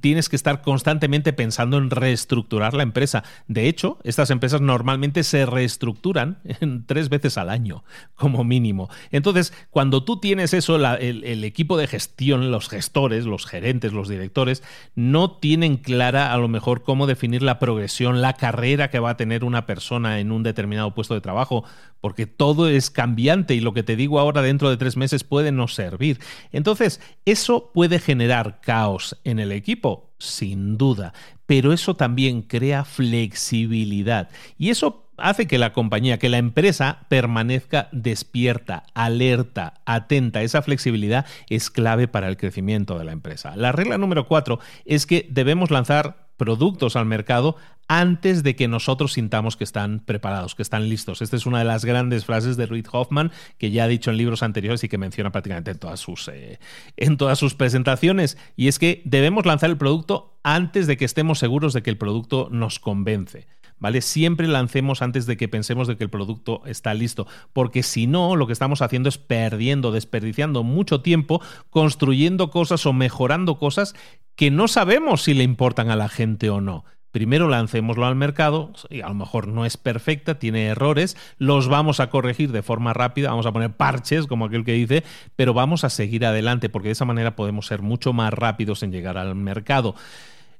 Tienes 0.00 0.28
que 0.28 0.36
estar 0.36 0.62
constantemente 0.62 1.32
pensando 1.32 1.78
en 1.78 1.90
reestructurar 1.90 2.74
la 2.74 2.82
empresa. 2.82 3.24
De 3.48 3.68
hecho, 3.68 3.98
estas 4.04 4.30
empresas 4.30 4.60
normalmente 4.60 5.22
se 5.22 5.46
reestructuran 5.46 6.38
tres 6.86 7.08
veces 7.08 7.38
al 7.38 7.50
año, 7.50 7.84
como 8.14 8.44
mínimo. 8.44 8.88
Entonces, 9.10 9.52
cuando 9.70 10.04
tú 10.04 10.20
tienes 10.20 10.54
eso, 10.54 10.76
el, 10.76 11.24
el 11.24 11.44
equipo 11.44 11.76
de 11.76 11.86
gestión, 11.86 12.50
los 12.50 12.68
gestores, 12.68 13.26
los 13.26 13.46
gerentes, 13.46 13.92
los 13.92 14.08
directores, 14.08 14.62
no 14.96 15.30
tienen 15.30 15.76
clara 15.76 16.32
a 16.32 16.38
lo 16.38 16.48
mejor 16.48 16.82
cómo 16.82 17.06
definir 17.06 17.42
la 17.42 17.58
progresión, 17.58 18.22
la 18.22 18.32
carrera 18.32 18.90
que 18.90 18.98
va 18.98 19.10
a 19.10 19.16
tener 19.16 19.44
una 19.44 19.66
persona 19.66 20.18
en 20.20 20.32
un 20.32 20.42
determinado 20.42 20.94
puesto 20.94 21.12
de 21.12 21.20
trabajo, 21.20 21.64
porque 22.00 22.26
todo 22.26 22.68
es 22.68 22.90
cambiante 22.90 23.54
y 23.54 23.60
lo 23.60 23.74
que 23.74 23.82
te 23.82 23.94
digo 23.94 24.18
ahora 24.18 24.40
dentro 24.40 24.70
de 24.70 24.78
tres 24.78 24.96
meses 24.96 25.22
puede 25.22 25.52
no 25.52 25.68
servir. 25.68 26.18
Entonces, 26.50 27.00
eso 27.26 27.70
puede 27.74 27.98
generar 27.98 28.60
caos 28.62 29.20
en 29.22 29.38
el 29.38 29.52
equipo, 29.52 30.10
sin 30.18 30.78
duda, 30.78 31.12
pero 31.44 31.74
eso 31.74 31.94
también 31.94 32.40
crea 32.40 32.84
flexibilidad 32.84 34.30
y 34.56 34.70
eso 34.70 35.05
hace 35.16 35.46
que 35.46 35.58
la 35.58 35.72
compañía, 35.72 36.18
que 36.18 36.28
la 36.28 36.38
empresa 36.38 37.06
permanezca 37.08 37.88
despierta, 37.92 38.84
alerta, 38.94 39.74
atenta. 39.84 40.42
Esa 40.42 40.62
flexibilidad 40.62 41.26
es 41.48 41.70
clave 41.70 42.08
para 42.08 42.28
el 42.28 42.36
crecimiento 42.36 42.98
de 42.98 43.04
la 43.04 43.12
empresa. 43.12 43.56
La 43.56 43.72
regla 43.72 43.98
número 43.98 44.26
cuatro 44.26 44.60
es 44.84 45.06
que 45.06 45.26
debemos 45.30 45.70
lanzar 45.70 46.26
productos 46.36 46.96
al 46.96 47.06
mercado 47.06 47.56
antes 47.88 48.42
de 48.42 48.56
que 48.56 48.68
nosotros 48.68 49.12
sintamos 49.12 49.56
que 49.56 49.64
están 49.64 50.00
preparados, 50.00 50.54
que 50.54 50.62
están 50.62 50.88
listos. 50.88 51.22
Esta 51.22 51.36
es 51.36 51.46
una 51.46 51.60
de 51.60 51.64
las 51.64 51.84
grandes 51.84 52.24
frases 52.24 52.56
de 52.56 52.66
Reid 52.66 52.86
Hoffman 52.90 53.30
que 53.58 53.70
ya 53.70 53.84
ha 53.84 53.88
dicho 53.88 54.10
en 54.10 54.16
libros 54.16 54.42
anteriores 54.42 54.82
y 54.84 54.88
que 54.88 54.98
menciona 54.98 55.30
prácticamente 55.30 55.70
en 55.70 55.78
todas 55.78 56.00
sus, 56.00 56.28
eh, 56.28 56.58
en 56.96 57.16
todas 57.16 57.38
sus 57.38 57.54
presentaciones. 57.54 58.38
Y 58.56 58.68
es 58.68 58.78
que 58.78 59.02
debemos 59.04 59.46
lanzar 59.46 59.70
el 59.70 59.76
producto 59.76 60.36
antes 60.42 60.86
de 60.86 60.96
que 60.96 61.04
estemos 61.04 61.38
seguros 61.38 61.72
de 61.72 61.82
que 61.82 61.90
el 61.90 61.98
producto 61.98 62.48
nos 62.50 62.80
convence. 62.80 63.46
¿Vale? 63.78 64.00
Siempre 64.00 64.48
lancemos 64.48 65.02
antes 65.02 65.26
de 65.26 65.36
que 65.36 65.48
pensemos 65.48 65.88
de 65.88 65.96
que 65.96 66.04
el 66.04 66.10
producto 66.10 66.62
está 66.66 66.94
listo, 66.94 67.26
porque 67.52 67.82
si 67.82 68.06
no, 68.06 68.36
lo 68.36 68.46
que 68.46 68.52
estamos 68.52 68.82
haciendo 68.82 69.08
es 69.08 69.18
perdiendo, 69.18 69.92
desperdiciando 69.92 70.62
mucho 70.62 71.00
tiempo 71.00 71.40
construyendo 71.70 72.50
cosas 72.50 72.86
o 72.86 72.92
mejorando 72.92 73.58
cosas 73.58 73.94
que 74.34 74.50
no 74.50 74.68
sabemos 74.68 75.22
si 75.22 75.34
le 75.34 75.44
importan 75.44 75.90
a 75.90 75.96
la 75.96 76.08
gente 76.08 76.50
o 76.50 76.60
no. 76.60 76.84
Primero 77.16 77.48
lancémoslo 77.48 78.04
al 78.04 78.14
mercado, 78.14 78.72
y 78.90 79.00
a 79.00 79.08
lo 79.08 79.14
mejor 79.14 79.48
no 79.48 79.64
es 79.64 79.78
perfecta, 79.78 80.38
tiene 80.38 80.66
errores, 80.66 81.16
los 81.38 81.66
vamos 81.66 81.98
a 81.98 82.10
corregir 82.10 82.52
de 82.52 82.62
forma 82.62 82.92
rápida, 82.92 83.30
vamos 83.30 83.46
a 83.46 83.52
poner 83.52 83.72
parches, 83.72 84.26
como 84.26 84.44
aquel 84.44 84.66
que 84.66 84.74
dice, 84.74 85.02
pero 85.34 85.54
vamos 85.54 85.82
a 85.84 85.88
seguir 85.88 86.26
adelante, 86.26 86.68
porque 86.68 86.88
de 86.88 86.92
esa 86.92 87.06
manera 87.06 87.34
podemos 87.34 87.68
ser 87.68 87.80
mucho 87.80 88.12
más 88.12 88.34
rápidos 88.34 88.82
en 88.82 88.92
llegar 88.92 89.16
al 89.16 89.34
mercado. 89.34 89.94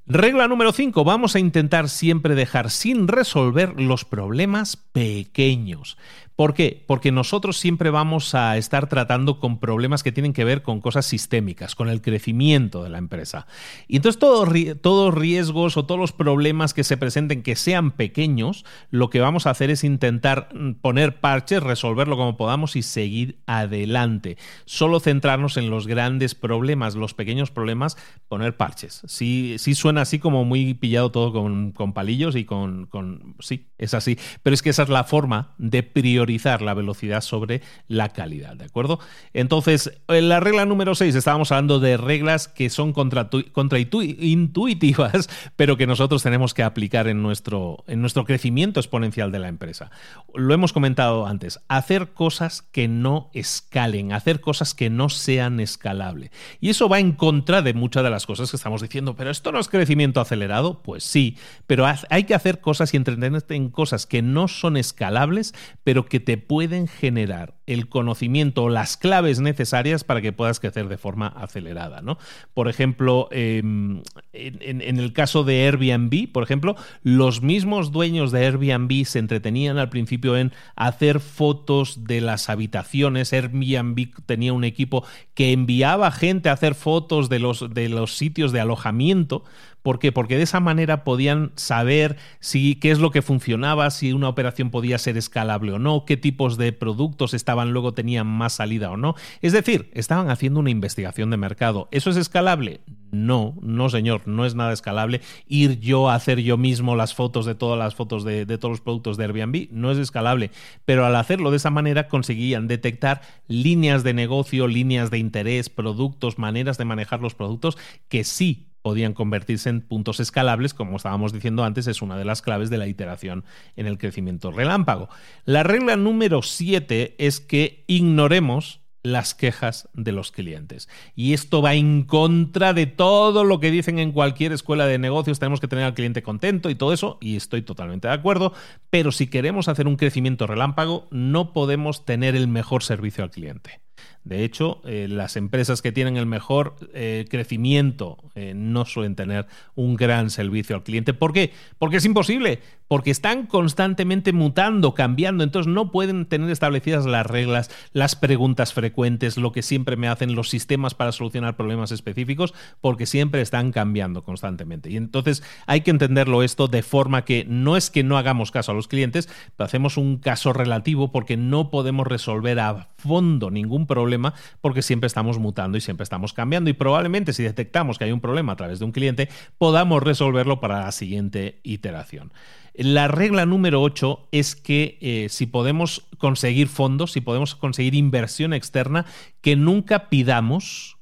Regla 0.08 0.46
número 0.46 0.70
5. 0.70 1.02
Vamos 1.02 1.34
a 1.34 1.40
intentar 1.40 1.88
siempre 1.88 2.36
dejar 2.36 2.70
sin 2.70 3.08
resolver 3.08 3.80
los 3.80 4.04
problemas 4.04 4.76
pequeños. 4.76 5.98
¿Por 6.36 6.52
qué? 6.52 6.84
Porque 6.86 7.12
nosotros 7.12 7.56
siempre 7.56 7.88
vamos 7.88 8.34
a 8.34 8.58
estar 8.58 8.90
tratando 8.90 9.40
con 9.40 9.58
problemas 9.58 10.02
que 10.02 10.12
tienen 10.12 10.34
que 10.34 10.44
ver 10.44 10.62
con 10.62 10.82
cosas 10.82 11.06
sistémicas, 11.06 11.74
con 11.74 11.88
el 11.88 12.02
crecimiento 12.02 12.84
de 12.84 12.90
la 12.90 12.98
empresa. 12.98 13.46
Y 13.88 13.96
entonces 13.96 14.18
todos, 14.18 14.50
todos 14.82 15.14
riesgos 15.14 15.78
o 15.78 15.86
todos 15.86 15.98
los 15.98 16.12
problemas 16.12 16.74
que 16.74 16.84
se 16.84 16.98
presenten 16.98 17.42
que 17.42 17.56
sean 17.56 17.90
pequeños, 17.90 18.66
lo 18.90 19.08
que 19.08 19.20
vamos 19.20 19.46
a 19.46 19.50
hacer 19.50 19.70
es 19.70 19.82
intentar 19.82 20.50
mm, 20.54 20.72
poner 20.74 21.20
parches, 21.20 21.62
resolverlo 21.62 22.18
como 22.18 22.36
podamos 22.36 22.76
y 22.76 22.82
seguir 22.82 23.38
adelante. 23.46 24.36
Solo 24.66 25.00
centrarnos 25.00 25.56
en 25.56 25.70
los 25.70 25.86
grandes 25.86 26.34
problemas, 26.34 26.96
los 26.96 27.14
pequeños 27.14 27.50
problemas, 27.50 27.96
poner 28.28 28.58
parches. 28.58 29.00
Sí, 29.06 29.56
sí 29.58 29.74
suena 29.74 30.02
así 30.02 30.18
como 30.18 30.44
muy 30.44 30.74
pillado 30.74 31.10
todo 31.10 31.32
con, 31.32 31.72
palillos 31.94 32.36
y 32.36 32.44
con, 32.44 32.84
con... 32.84 33.36
Sí, 33.40 33.68
es 33.78 33.94
así. 33.94 34.18
Pero 34.42 34.52
es 34.52 34.60
que 34.60 34.68
esa 34.68 34.82
es 34.82 34.90
la 34.90 35.04
forma 35.04 35.54
de 35.56 35.82
priorizar 35.82 36.25
la 36.26 36.74
velocidad 36.74 37.20
sobre 37.20 37.62
la 37.88 38.10
calidad, 38.10 38.56
¿de 38.56 38.64
acuerdo? 38.64 38.98
Entonces, 39.32 39.92
en 40.08 40.28
la 40.28 40.40
regla 40.40 40.66
número 40.66 40.94
6 40.94 41.14
estábamos 41.14 41.52
hablando 41.52 41.80
de 41.80 41.96
reglas 41.96 42.48
que 42.48 42.70
son 42.70 42.92
contraintuitivas, 42.92 45.28
pero 45.56 45.76
que 45.76 45.86
nosotros 45.86 46.22
tenemos 46.22 46.54
que 46.54 46.62
aplicar 46.62 47.08
en 47.08 47.22
nuestro, 47.22 47.84
en 47.86 48.00
nuestro 48.00 48.24
crecimiento 48.24 48.80
exponencial 48.80 49.32
de 49.32 49.38
la 49.38 49.48
empresa. 49.48 49.90
Lo 50.34 50.54
hemos 50.54 50.72
comentado 50.72 51.26
antes, 51.26 51.60
hacer 51.68 52.08
cosas 52.08 52.62
que 52.62 52.88
no 52.88 53.30
escalen, 53.32 54.12
hacer 54.12 54.40
cosas 54.40 54.74
que 54.74 54.90
no 54.90 55.08
sean 55.08 55.60
escalables. 55.60 56.30
Y 56.60 56.70
eso 56.70 56.88
va 56.88 56.98
en 56.98 57.12
contra 57.12 57.62
de 57.62 57.74
muchas 57.74 58.02
de 58.02 58.10
las 58.10 58.26
cosas 58.26 58.50
que 58.50 58.56
estamos 58.56 58.82
diciendo, 58.82 59.14
pero 59.16 59.30
esto 59.30 59.52
no 59.52 59.58
es 59.58 59.68
crecimiento 59.68 60.20
acelerado, 60.20 60.82
pues 60.82 61.04
sí, 61.04 61.36
pero 61.66 61.86
hay 62.10 62.24
que 62.24 62.34
hacer 62.34 62.60
cosas 62.60 62.92
y 62.92 62.96
entretenerte 62.96 63.54
en 63.54 63.70
cosas 63.70 64.06
que 64.06 64.22
no 64.22 64.48
son 64.48 64.76
escalables, 64.76 65.54
pero 65.84 66.06
que 66.06 66.15
te 66.20 66.36
pueden 66.38 66.88
generar 66.88 67.54
el 67.66 67.88
conocimiento 67.88 68.64
o 68.64 68.68
las 68.68 68.96
claves 68.96 69.40
necesarias 69.40 70.04
para 70.04 70.20
que 70.20 70.32
puedas 70.32 70.60
crecer 70.60 70.88
de 70.88 70.98
forma 70.98 71.26
acelerada. 71.26 72.00
¿no? 72.00 72.18
Por 72.54 72.68
ejemplo, 72.68 73.28
em, 73.32 74.02
en, 74.32 74.80
el 74.80 75.12
caso 75.12 75.42
de 75.44 75.66
Airbnb, 75.66 76.30
por 76.30 76.42
ejemplo, 76.42 76.76
los 77.02 77.42
mismos 77.42 77.90
dueños 77.90 78.30
de 78.30 78.46
Airbnb 78.46 79.04
se 79.04 79.18
entretenían 79.18 79.78
al 79.78 79.88
principio 79.88 80.36
en 80.36 80.52
hacer 80.76 81.20
fotos 81.20 82.04
de 82.04 82.20
las 82.20 82.48
habitaciones. 82.48 83.32
Airbnb 83.32 84.10
tenía 84.26 84.52
un 84.52 84.64
equipo 84.64 85.04
que 85.34 85.52
enviaba 85.52 86.10
gente 86.12 86.48
a 86.48 86.52
hacer 86.52 86.74
fotos 86.74 87.28
de 87.28 87.40
los, 87.40 87.74
de 87.74 87.88
los 87.88 88.16
sitios 88.16 88.52
de 88.52 88.60
alojamiento 88.60 89.44
¿Por 89.86 90.00
qué? 90.00 90.10
Porque 90.10 90.36
de 90.36 90.42
esa 90.42 90.58
manera 90.58 91.04
podían 91.04 91.52
saber 91.54 92.16
si 92.40 92.74
qué 92.74 92.90
es 92.90 92.98
lo 92.98 93.12
que 93.12 93.22
funcionaba, 93.22 93.88
si 93.92 94.12
una 94.12 94.28
operación 94.28 94.72
podía 94.72 94.98
ser 94.98 95.16
escalable 95.16 95.70
o 95.70 95.78
no, 95.78 96.04
qué 96.04 96.16
tipos 96.16 96.56
de 96.56 96.72
productos 96.72 97.34
estaban 97.34 97.70
luego 97.70 97.94
tenían 97.94 98.26
más 98.26 98.54
salida 98.54 98.90
o 98.90 98.96
no. 98.96 99.14
Es 99.42 99.52
decir, 99.52 99.88
estaban 99.94 100.28
haciendo 100.28 100.58
una 100.58 100.70
investigación 100.70 101.30
de 101.30 101.36
mercado. 101.36 101.86
¿Eso 101.92 102.10
es 102.10 102.16
escalable? 102.16 102.80
No, 103.12 103.54
no 103.62 103.88
señor, 103.88 104.22
no 104.26 104.44
es 104.44 104.56
nada 104.56 104.72
escalable. 104.72 105.20
Ir 105.46 105.78
yo 105.78 106.10
a 106.10 106.16
hacer 106.16 106.40
yo 106.40 106.56
mismo 106.56 106.96
las 106.96 107.14
fotos 107.14 107.46
de 107.46 107.54
todas 107.54 107.78
las 107.78 107.94
fotos 107.94 108.24
de, 108.24 108.44
de 108.44 108.58
todos 108.58 108.72
los 108.72 108.80
productos 108.80 109.16
de 109.16 109.26
Airbnb 109.26 109.68
no 109.70 109.92
es 109.92 109.98
escalable. 109.98 110.50
Pero 110.84 111.06
al 111.06 111.14
hacerlo 111.14 111.52
de 111.52 111.58
esa 111.58 111.70
manera 111.70 112.08
conseguían 112.08 112.66
detectar 112.66 113.20
líneas 113.46 114.02
de 114.02 114.14
negocio, 114.14 114.66
líneas 114.66 115.12
de 115.12 115.18
interés, 115.18 115.70
productos, 115.70 116.40
maneras 116.40 116.76
de 116.76 116.86
manejar 116.86 117.20
los 117.20 117.36
productos 117.36 117.78
que 118.08 118.24
sí 118.24 118.66
podían 118.86 119.14
convertirse 119.14 119.68
en 119.68 119.80
puntos 119.80 120.20
escalables, 120.20 120.72
como 120.72 120.96
estábamos 120.96 121.32
diciendo 121.32 121.64
antes, 121.64 121.88
es 121.88 122.02
una 122.02 122.16
de 122.16 122.24
las 122.24 122.40
claves 122.40 122.70
de 122.70 122.78
la 122.78 122.86
iteración 122.86 123.42
en 123.74 123.88
el 123.88 123.98
crecimiento 123.98 124.52
relámpago. 124.52 125.08
La 125.44 125.64
regla 125.64 125.96
número 125.96 126.40
7 126.40 127.16
es 127.18 127.40
que 127.40 127.82
ignoremos 127.88 128.82
las 129.02 129.34
quejas 129.34 129.88
de 129.92 130.12
los 130.12 130.30
clientes. 130.30 130.88
Y 131.16 131.32
esto 131.32 131.62
va 131.62 131.74
en 131.74 132.04
contra 132.04 132.74
de 132.74 132.86
todo 132.86 133.42
lo 133.42 133.58
que 133.58 133.72
dicen 133.72 133.98
en 133.98 134.12
cualquier 134.12 134.52
escuela 134.52 134.86
de 134.86 135.00
negocios, 135.00 135.40
tenemos 135.40 135.58
que 135.58 135.66
tener 135.66 135.84
al 135.84 135.94
cliente 135.94 136.22
contento 136.22 136.70
y 136.70 136.76
todo 136.76 136.92
eso, 136.92 137.18
y 137.20 137.34
estoy 137.34 137.62
totalmente 137.62 138.06
de 138.06 138.14
acuerdo, 138.14 138.52
pero 138.88 139.10
si 139.10 139.26
queremos 139.26 139.66
hacer 139.66 139.88
un 139.88 139.96
crecimiento 139.96 140.46
relámpago, 140.46 141.08
no 141.10 141.52
podemos 141.52 142.04
tener 142.04 142.36
el 142.36 142.46
mejor 142.46 142.84
servicio 142.84 143.24
al 143.24 143.32
cliente. 143.32 143.80
De 144.26 144.42
hecho, 144.42 144.80
eh, 144.84 145.06
las 145.08 145.36
empresas 145.36 145.82
que 145.82 145.92
tienen 145.92 146.16
el 146.16 146.26
mejor 146.26 146.74
eh, 146.94 147.26
crecimiento 147.30 148.18
eh, 148.34 148.54
no 148.56 148.84
suelen 148.84 149.14
tener 149.14 149.46
un 149.76 149.94
gran 149.94 150.30
servicio 150.30 150.74
al 150.74 150.82
cliente. 150.82 151.14
¿Por 151.14 151.32
qué? 151.32 151.52
Porque 151.78 151.98
es 151.98 152.04
imposible, 152.04 152.60
porque 152.88 153.12
están 153.12 153.46
constantemente 153.46 154.32
mutando, 154.32 154.94
cambiando, 154.94 155.44
entonces 155.44 155.72
no 155.72 155.92
pueden 155.92 156.26
tener 156.26 156.50
establecidas 156.50 157.06
las 157.06 157.24
reglas, 157.24 157.70
las 157.92 158.16
preguntas 158.16 158.72
frecuentes, 158.72 159.36
lo 159.36 159.52
que 159.52 159.62
siempre 159.62 159.96
me 159.96 160.08
hacen 160.08 160.34
los 160.34 160.50
sistemas 160.50 160.94
para 160.94 161.12
solucionar 161.12 161.56
problemas 161.56 161.92
específicos, 161.92 162.52
porque 162.80 163.06
siempre 163.06 163.42
están 163.42 163.70
cambiando 163.70 164.24
constantemente. 164.24 164.90
Y 164.90 164.96
entonces 164.96 165.44
hay 165.66 165.82
que 165.82 165.92
entenderlo 165.92 166.42
esto 166.42 166.66
de 166.66 166.82
forma 166.82 167.24
que 167.24 167.44
no 167.48 167.76
es 167.76 167.90
que 167.90 168.02
no 168.02 168.18
hagamos 168.18 168.50
caso 168.50 168.72
a 168.72 168.74
los 168.74 168.88
clientes, 168.88 169.28
pero 169.56 169.66
hacemos 169.66 169.96
un 169.96 170.18
caso 170.18 170.52
relativo 170.52 171.12
porque 171.12 171.36
no 171.36 171.70
podemos 171.70 172.08
resolver 172.08 172.58
a 172.58 172.88
fondo 173.06 173.50
ningún 173.50 173.86
problema 173.86 174.34
porque 174.60 174.82
siempre 174.82 175.06
estamos 175.06 175.38
mutando 175.38 175.78
y 175.78 175.80
siempre 175.80 176.04
estamos 176.04 176.32
cambiando 176.32 176.70
y 176.70 176.72
probablemente 176.72 177.32
si 177.32 177.42
detectamos 177.42 177.98
que 177.98 178.04
hay 178.04 178.12
un 178.12 178.20
problema 178.20 178.52
a 178.52 178.56
través 178.56 178.78
de 178.78 178.84
un 178.84 178.92
cliente 178.92 179.28
podamos 179.58 180.02
resolverlo 180.02 180.60
para 180.60 180.80
la 180.80 180.92
siguiente 180.92 181.60
iteración. 181.62 182.32
La 182.74 183.08
regla 183.08 183.46
número 183.46 183.80
8 183.80 184.28
es 184.32 184.54
que 184.54 184.98
eh, 185.00 185.28
si 185.30 185.46
podemos 185.46 186.06
conseguir 186.18 186.68
fondos, 186.68 187.12
si 187.12 187.22
podemos 187.22 187.54
conseguir 187.54 187.94
inversión 187.94 188.52
externa, 188.52 189.06
que 189.40 189.56
nunca 189.56 190.10
pidamos 190.10 190.98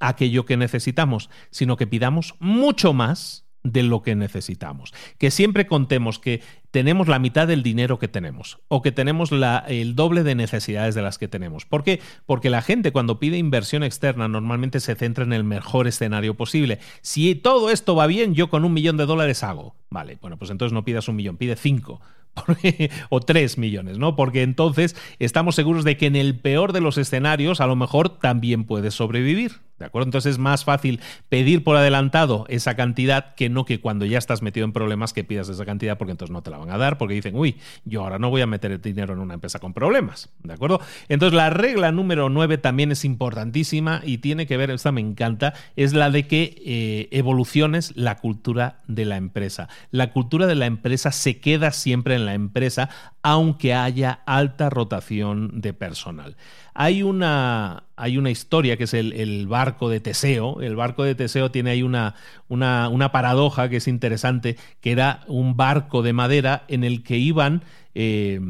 aquello 0.00 0.44
que 0.44 0.56
necesitamos, 0.56 1.30
sino 1.50 1.76
que 1.76 1.86
pidamos 1.86 2.34
mucho 2.40 2.92
más 2.92 3.43
de 3.64 3.82
lo 3.82 4.02
que 4.02 4.14
necesitamos. 4.14 4.92
Que 5.18 5.30
siempre 5.30 5.66
contemos 5.66 6.18
que 6.18 6.42
tenemos 6.70 7.08
la 7.08 7.18
mitad 7.18 7.48
del 7.48 7.62
dinero 7.62 7.98
que 7.98 8.08
tenemos 8.08 8.58
o 8.68 8.82
que 8.82 8.92
tenemos 8.92 9.32
la, 9.32 9.64
el 9.66 9.94
doble 9.94 10.22
de 10.22 10.34
necesidades 10.34 10.94
de 10.94 11.02
las 11.02 11.18
que 11.18 11.28
tenemos. 11.28 11.64
¿Por 11.64 11.82
qué? 11.82 12.00
Porque 12.26 12.50
la 12.50 12.62
gente 12.62 12.92
cuando 12.92 13.18
pide 13.18 13.38
inversión 13.38 13.82
externa 13.82 14.28
normalmente 14.28 14.80
se 14.80 14.94
centra 14.94 15.24
en 15.24 15.32
el 15.32 15.44
mejor 15.44 15.88
escenario 15.88 16.34
posible. 16.34 16.78
Si 17.00 17.34
todo 17.34 17.70
esto 17.70 17.96
va 17.96 18.06
bien, 18.06 18.34
yo 18.34 18.50
con 18.50 18.64
un 18.64 18.74
millón 18.74 18.96
de 18.96 19.06
dólares 19.06 19.42
hago. 19.42 19.74
Vale, 19.90 20.18
bueno, 20.20 20.36
pues 20.36 20.50
entonces 20.50 20.72
no 20.72 20.84
pidas 20.84 21.08
un 21.08 21.16
millón, 21.16 21.36
pide 21.36 21.56
cinco 21.56 22.00
o 23.08 23.20
3 23.20 23.58
millones, 23.58 23.98
¿no? 23.98 24.16
Porque 24.16 24.42
entonces 24.42 24.96
estamos 25.18 25.54
seguros 25.54 25.84
de 25.84 25.96
que 25.96 26.06
en 26.06 26.16
el 26.16 26.38
peor 26.38 26.72
de 26.72 26.80
los 26.80 26.98
escenarios 26.98 27.60
a 27.60 27.66
lo 27.66 27.76
mejor 27.76 28.18
también 28.18 28.64
puedes 28.64 28.94
sobrevivir. 28.94 29.63
¿De 29.78 29.86
acuerdo? 29.86 30.06
Entonces 30.06 30.32
es 30.32 30.38
más 30.38 30.64
fácil 30.64 31.00
pedir 31.28 31.64
por 31.64 31.76
adelantado 31.76 32.46
esa 32.48 32.76
cantidad 32.76 33.34
que 33.34 33.48
no 33.48 33.64
que 33.64 33.80
cuando 33.80 34.04
ya 34.04 34.18
estás 34.18 34.40
metido 34.40 34.64
en 34.64 34.72
problemas 34.72 35.12
que 35.12 35.24
pidas 35.24 35.48
esa 35.48 35.64
cantidad 35.64 35.98
porque 35.98 36.12
entonces 36.12 36.32
no 36.32 36.42
te 36.42 36.50
la 36.50 36.58
van 36.58 36.70
a 36.70 36.78
dar 36.78 36.96
porque 36.96 37.14
dicen, 37.14 37.34
uy, 37.36 37.56
yo 37.84 38.02
ahora 38.02 38.20
no 38.20 38.30
voy 38.30 38.40
a 38.42 38.46
meter 38.46 38.70
el 38.70 38.80
dinero 38.80 39.14
en 39.14 39.18
una 39.18 39.34
empresa 39.34 39.58
con 39.58 39.74
problemas. 39.74 40.30
¿De 40.44 40.54
acuerdo? 40.54 40.80
Entonces 41.08 41.36
la 41.36 41.50
regla 41.50 41.90
número 41.90 42.28
9 42.28 42.58
también 42.58 42.92
es 42.92 43.04
importantísima 43.04 44.00
y 44.04 44.18
tiene 44.18 44.46
que 44.46 44.56
ver, 44.56 44.70
esta 44.70 44.92
me 44.92 45.00
encanta, 45.00 45.54
es 45.74 45.92
la 45.92 46.10
de 46.10 46.28
que 46.28 46.54
eh, 46.64 47.08
evoluciones 47.10 47.92
la 47.96 48.18
cultura 48.18 48.78
de 48.86 49.04
la 49.06 49.16
empresa. 49.16 49.68
La 49.90 50.12
cultura 50.12 50.46
de 50.46 50.54
la 50.54 50.66
empresa 50.66 51.10
se 51.10 51.40
queda 51.40 51.72
siempre 51.72 52.14
en 52.14 52.26
la 52.26 52.34
empresa 52.34 52.90
aunque 53.24 53.72
haya 53.72 54.20
alta 54.26 54.68
rotación 54.68 55.62
de 55.62 55.72
personal. 55.72 56.36
Hay 56.74 57.02
una, 57.02 57.84
hay 57.96 58.18
una 58.18 58.30
historia 58.30 58.76
que 58.76 58.84
es 58.84 58.94
el, 58.94 59.46
barco 59.46 59.88
de 59.88 60.00
Teseo. 60.00 60.60
El 60.60 60.76
barco 60.76 61.04
de 61.04 61.14
Teseo 61.14 61.50
tiene 61.50 61.70
ahí 61.70 61.82
una, 61.82 62.16
una, 62.48 62.88
una, 62.88 63.12
paradoja 63.12 63.68
que 63.68 63.76
es 63.76 63.88
interesante, 63.88 64.56
que 64.80 64.92
era 64.92 65.20
un 65.28 65.56
barco 65.56 66.02
de 66.02 66.12
madera 66.12 66.64
en 66.68 66.84
el 66.84 67.02
que 67.02 67.16
iban... 67.16 67.62
Eh, 67.94 68.40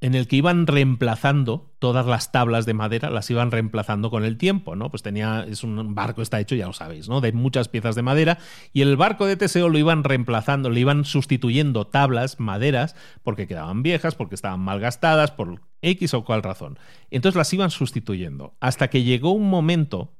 en 0.00 0.14
el 0.14 0.28
que 0.28 0.36
iban 0.36 0.66
reemplazando 0.66 1.74
todas 1.78 2.06
las 2.06 2.30
tablas 2.30 2.66
de 2.66 2.74
madera, 2.74 3.08
las 3.08 3.30
iban 3.30 3.50
reemplazando 3.50 4.10
con 4.10 4.24
el 4.24 4.36
tiempo, 4.36 4.76
¿no? 4.76 4.90
Pues 4.90 5.02
tenía, 5.02 5.46
es 5.48 5.64
un 5.64 5.94
barco, 5.94 6.20
está 6.20 6.38
hecho, 6.38 6.54
ya 6.54 6.66
lo 6.66 6.74
sabéis, 6.74 7.08
¿no? 7.08 7.22
De 7.22 7.32
muchas 7.32 7.68
piezas 7.68 7.94
de 7.94 8.02
madera, 8.02 8.38
y 8.74 8.82
el 8.82 8.96
barco 8.96 9.24
de 9.24 9.36
Teseo 9.36 9.70
lo 9.70 9.78
iban 9.78 10.04
reemplazando, 10.04 10.68
le 10.68 10.80
iban 10.80 11.04
sustituyendo 11.04 11.86
tablas, 11.86 12.38
maderas, 12.38 12.94
porque 13.22 13.46
quedaban 13.46 13.82
viejas, 13.82 14.14
porque 14.14 14.34
estaban 14.34 14.60
mal 14.60 14.80
gastadas, 14.80 15.30
por 15.30 15.62
X 15.80 16.12
o 16.12 16.24
cual 16.24 16.42
razón. 16.42 16.78
Entonces 17.10 17.36
las 17.36 17.52
iban 17.54 17.70
sustituyendo, 17.70 18.54
hasta 18.60 18.88
que 18.88 19.02
llegó 19.02 19.30
un 19.30 19.48
momento 19.48 20.14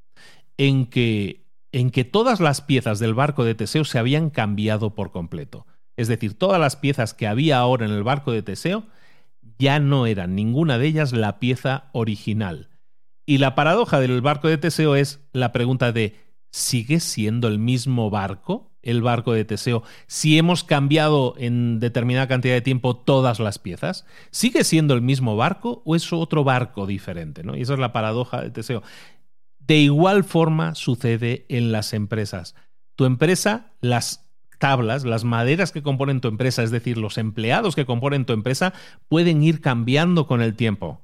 en 0.57 0.87
que, 0.87 1.47
en 1.73 1.91
que 1.91 2.05
todas 2.05 2.41
las 2.41 2.63
piezas 2.63 2.99
del 2.99 3.13
barco 3.13 3.45
de 3.45 3.55
Teseo 3.55 3.85
se 3.85 3.99
habían 3.99 4.31
cambiado 4.31 4.95
por 4.95 5.13
completo. 5.13 5.67
Es 5.97 6.09
decir, 6.09 6.39
todas 6.39 6.61
las 6.61 6.77
piezas 6.77 7.13
que 7.13 7.27
había 7.27 7.59
ahora 7.59 7.85
en 7.85 7.93
el 7.93 8.03
barco 8.03 8.33
de 8.33 8.43
Teseo 8.43 8.85
ya 9.59 9.79
no 9.79 10.07
era 10.07 10.27
ninguna 10.27 10.79
de 10.79 10.87
ellas 10.87 11.13
la 11.13 11.39
pieza 11.39 11.91
original. 11.93 12.71
Y 13.25 13.39
la 13.39 13.55
paradoja 13.55 14.01
del 14.01 14.21
barco 14.21 14.49
de 14.49 14.59
Teseo 14.59 14.95
es 14.97 15.21
la 15.33 15.53
pregunta 15.53 15.93
de 15.93 16.17
¿sigue 16.51 17.01
siendo 17.01 17.49
el 17.49 17.59
mismo 17.59 18.11
barco? 18.11 18.77
el 18.87 19.03
barco 19.03 19.33
de 19.33 19.45
Teseo 19.45 19.83
si 20.07 20.39
hemos 20.39 20.63
cambiado 20.63 21.35
en 21.39 21.81
determinada 21.81 22.29
cantidad 22.29 22.55
de 22.55 22.61
tiempo 22.63 22.97
todas 22.97 23.41
las 23.41 23.59
piezas? 23.59 24.07
¿Sigue 24.31 24.65
siendo 24.65 24.95
el 24.95 25.03
mismo 25.03 25.37
barco 25.37 25.83
o 25.85 25.97
es 25.97 26.13
otro 26.13 26.45
barco 26.45 26.87
diferente? 26.87 27.43
¿no? 27.43 27.57
Y 27.57 27.63
esa 27.63 27.75
es 27.75 27.81
la 27.81 27.93
paradoja 27.93 28.41
de 28.41 28.51
Teseo. 28.51 28.83
De 29.59 29.79
igual 29.79 30.23
forma 30.23 30.77
sucede 30.77 31.45
en 31.49 31.73
las 31.73 31.93
empresas. 31.93 32.55
Tu 32.95 33.05
empresa, 33.05 33.73
las 33.81 34.26
tablas, 34.59 35.05
las 35.05 35.25
maderas 35.25 35.73
que 35.73 35.83
componen 35.83 36.21
tu 36.21 36.29
empresa, 36.29 36.63
es 36.63 36.71
decir, 36.71 36.99
los 36.99 37.19
empleados 37.19 37.75
que 37.75 37.87
componen 37.87 38.25
tu 38.25 38.33
empresa, 38.33 38.73
pueden 39.09 39.43
ir 39.43 39.61
cambiando 39.61 40.27
con 40.27 40.43
el 40.43 40.55
tiempo. 40.55 41.03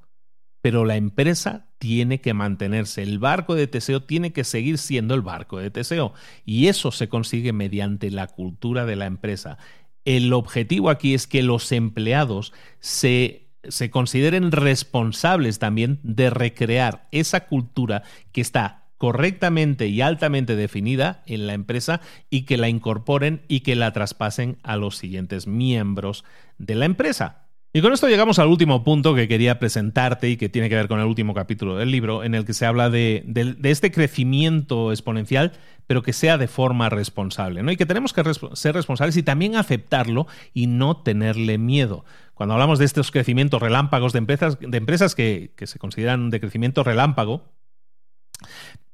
Pero 0.60 0.84
la 0.84 0.96
empresa 0.96 1.66
tiene 1.78 2.20
que 2.20 2.34
mantenerse. 2.34 3.02
El 3.02 3.18
barco 3.18 3.54
de 3.54 3.66
Teseo 3.66 4.02
tiene 4.02 4.32
que 4.32 4.44
seguir 4.44 4.78
siendo 4.78 5.14
el 5.14 5.22
barco 5.22 5.58
de 5.58 5.70
Teseo. 5.70 6.14
Y 6.44 6.68
eso 6.68 6.92
se 6.92 7.08
consigue 7.08 7.52
mediante 7.52 8.10
la 8.10 8.28
cultura 8.28 8.86
de 8.86 8.96
la 8.96 9.06
empresa. 9.06 9.58
El 10.04 10.32
objetivo 10.32 10.90
aquí 10.90 11.14
es 11.14 11.26
que 11.26 11.42
los 11.42 11.72
empleados 11.72 12.52
se 12.78 13.42
se 13.68 13.90
consideren 13.90 14.50
responsables 14.50 15.58
también 15.58 16.00
de 16.02 16.30
recrear 16.30 17.08
esa 17.12 17.46
cultura 17.46 18.02
que 18.32 18.40
está 18.40 18.81
correctamente 19.02 19.88
y 19.88 20.00
altamente 20.00 20.54
definida 20.54 21.24
en 21.26 21.48
la 21.48 21.54
empresa 21.54 22.00
y 22.30 22.42
que 22.42 22.56
la 22.56 22.68
incorporen 22.68 23.42
y 23.48 23.62
que 23.62 23.74
la 23.74 23.92
traspasen 23.92 24.58
a 24.62 24.76
los 24.76 24.96
siguientes 24.96 25.48
miembros 25.48 26.22
de 26.58 26.76
la 26.76 26.84
empresa. 26.84 27.48
Y 27.72 27.80
con 27.82 27.92
esto 27.92 28.06
llegamos 28.06 28.38
al 28.38 28.46
último 28.46 28.84
punto 28.84 29.16
que 29.16 29.26
quería 29.26 29.58
presentarte 29.58 30.28
y 30.28 30.36
que 30.36 30.48
tiene 30.48 30.68
que 30.68 30.76
ver 30.76 30.86
con 30.86 31.00
el 31.00 31.06
último 31.06 31.34
capítulo 31.34 31.76
del 31.76 31.90
libro, 31.90 32.22
en 32.22 32.36
el 32.36 32.44
que 32.44 32.54
se 32.54 32.64
habla 32.64 32.90
de, 32.90 33.24
este 33.64 33.90
crecimiento 33.90 34.92
exponencial, 34.92 35.50
pero 35.88 36.04
que 36.04 36.12
sea 36.12 36.38
de 36.38 36.46
forma 36.46 36.88
responsable, 36.88 37.64
¿no? 37.64 37.72
Y 37.72 37.76
que 37.76 37.86
tenemos 37.86 38.12
que 38.12 38.22
ser 38.52 38.76
responsables 38.76 39.16
y 39.16 39.24
también 39.24 39.56
aceptarlo 39.56 40.28
y 40.54 40.68
no 40.68 40.98
tenerle 40.98 41.58
miedo. 41.58 42.04
Cuando 42.34 42.52
hablamos 42.52 42.78
de 42.78 42.84
estos 42.84 43.10
crecimientos 43.10 43.60
relámpagos 43.60 44.12
de 44.12 44.18
empresas, 44.18 44.60
de 44.60 44.78
empresas 44.78 45.16
que, 45.16 45.54
que 45.56 45.66
se 45.66 45.80
consideran 45.80 46.30
de 46.30 46.38
crecimiento 46.38 46.84
relámpago, 46.84 47.50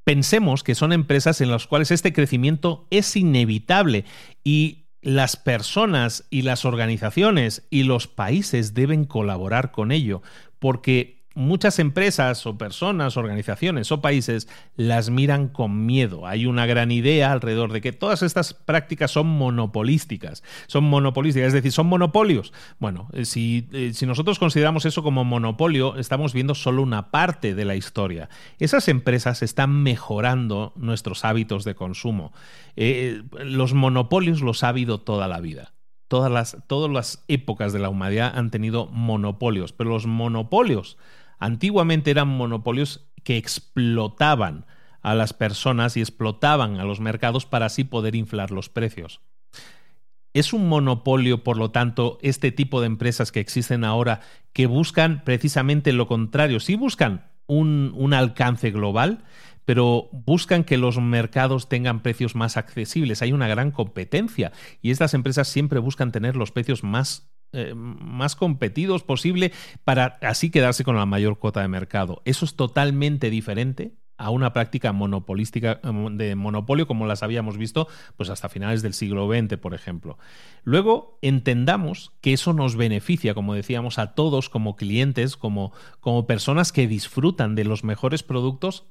pensemos 0.09 0.63
que 0.63 0.73
son 0.73 0.91
empresas 0.91 1.39
en 1.39 1.51
las 1.51 1.67
cuales 1.67 1.91
este 1.91 2.13
crecimiento 2.13 2.87
es 2.89 3.15
inevitable 3.15 4.05
y 4.43 4.87
las 5.03 5.35
personas 5.35 6.25
y 6.31 6.41
las 6.41 6.65
organizaciones 6.65 7.67
y 7.69 7.83
los 7.83 8.07
países 8.07 8.73
deben 8.73 9.05
colaborar 9.05 9.71
con 9.71 9.91
ello, 9.91 10.23
porque 10.57 11.18
muchas 11.35 11.79
empresas 11.79 12.45
o 12.45 12.57
personas, 12.57 13.15
organizaciones 13.15 13.91
o 13.91 14.01
países 14.01 14.47
las 14.75 15.09
miran 15.09 15.47
con 15.47 15.85
miedo. 15.85 16.27
Hay 16.27 16.45
una 16.45 16.65
gran 16.65 16.91
idea 16.91 17.31
alrededor 17.31 17.71
de 17.71 17.81
que 17.81 17.91
todas 17.91 18.23
estas 18.23 18.53
prácticas 18.53 19.11
son 19.11 19.27
monopolísticas. 19.27 20.43
Son 20.67 20.83
monopolísticas, 20.83 21.47
es 21.47 21.53
decir, 21.53 21.71
son 21.71 21.87
monopolios. 21.87 22.51
Bueno, 22.79 23.09
eh, 23.13 23.25
si, 23.25 23.67
eh, 23.71 23.91
si 23.93 24.05
nosotros 24.05 24.39
consideramos 24.39 24.85
eso 24.85 25.03
como 25.03 25.23
monopolio, 25.23 25.97
estamos 25.97 26.33
viendo 26.33 26.55
solo 26.55 26.81
una 26.81 27.11
parte 27.11 27.55
de 27.55 27.65
la 27.65 27.75
historia. 27.75 28.29
Esas 28.57 28.87
empresas 28.87 29.41
están 29.43 29.83
mejorando 29.83 30.73
nuestros 30.75 31.25
hábitos 31.25 31.63
de 31.63 31.75
consumo. 31.75 32.33
Eh, 32.75 33.23
los 33.43 33.73
monopolios 33.73 34.41
los 34.41 34.63
ha 34.63 34.69
habido 34.69 34.99
toda 34.99 35.27
la 35.27 35.39
vida. 35.39 35.73
Todas 36.07 36.31
las, 36.31 36.57
todas 36.65 36.91
las 36.91 37.23
épocas 37.27 37.71
de 37.71 37.77
la 37.77 37.89
humanidad 37.89 38.33
han 38.35 38.49
tenido 38.49 38.87
monopolios, 38.87 39.73
pero 39.73 39.91
los 39.91 40.07
monopolios 40.07 40.97
Antiguamente 41.39 42.11
eran 42.11 42.27
monopolios 42.27 43.09
que 43.23 43.37
explotaban 43.37 44.65
a 45.01 45.15
las 45.15 45.33
personas 45.33 45.95
y 45.97 46.01
explotaban 46.01 46.79
a 46.79 46.83
los 46.83 46.99
mercados 46.99 47.45
para 47.45 47.67
así 47.67 47.85
poder 47.85 48.15
inflar 48.15 48.51
los 48.51 48.69
precios. 48.69 49.21
Es 50.33 50.53
un 50.53 50.67
monopolio, 50.67 51.43
por 51.43 51.57
lo 51.57 51.71
tanto, 51.71 52.19
este 52.21 52.51
tipo 52.51 52.81
de 52.81 52.87
empresas 52.87 53.31
que 53.31 53.39
existen 53.39 53.83
ahora 53.83 54.21
que 54.53 54.67
buscan 54.67 55.23
precisamente 55.23 55.93
lo 55.93 56.07
contrario. 56.07 56.59
Sí 56.59 56.75
buscan 56.75 57.31
un, 57.47 57.93
un, 57.95 58.13
alcance 58.13 58.69
global, 58.69 59.23
pero 59.65 60.09
buscan 60.11 60.63
que 60.63 60.77
los 60.77 60.99
mercados 60.99 61.67
tengan 61.67 62.01
precios 62.01 62.35
más 62.35 62.57
accesibles. 62.57 63.21
Hay 63.23 63.31
una 63.31 63.47
gran 63.47 63.71
competencia 63.71 64.51
y 64.81 64.91
estas 64.91 65.15
empresas 65.15 65.47
siempre 65.47 65.79
buscan 65.79 66.11
tener 66.11 66.35
los 66.35 66.51
precios 66.51 66.83
más 66.83 67.31
eh, 67.51 67.73
más 67.75 68.35
competidos 68.35 69.03
posible 69.03 69.51
para 69.83 70.19
así 70.21 70.51
quedarse 70.51 70.83
con 70.83 70.95
la 70.95 71.05
mayor 71.05 71.39
cuota 71.39 71.61
de 71.61 71.67
mercado. 71.67 72.21
Eso 72.25 72.45
es 72.45 72.55
totalmente 72.55 73.29
diferente 73.29 73.93
a 74.19 74.29
una 74.29 74.53
práctica 74.53 74.91
monopolística 74.91 75.79
eh, 75.81 76.07
de 76.11 76.35
monopolio 76.35 76.85
como 76.85 77.07
las 77.07 77.23
habíamos 77.23 77.57
visto 77.57 77.87
pues 78.17 78.29
hasta 78.29 78.49
finales 78.49 78.81
del 78.81 78.93
siglo 78.93 79.27
XX, 79.27 79.57
por 79.57 79.73
ejemplo. 79.73 80.19
Luego 80.63 81.17
entendamos 81.21 82.11
que 82.21 82.33
eso 82.33 82.53
nos 82.53 82.75
beneficia, 82.75 83.33
como 83.33 83.55
decíamos, 83.55 83.97
a 83.97 84.13
todos 84.13 84.49
como 84.49 84.75
clientes, 84.75 85.37
como, 85.37 85.71
como 86.01 86.27
personas 86.27 86.71
que 86.71 86.87
disfrutan 86.87 87.55
de 87.55 87.63
los 87.63 87.83
mejores 87.83 88.21
productos 88.21 88.85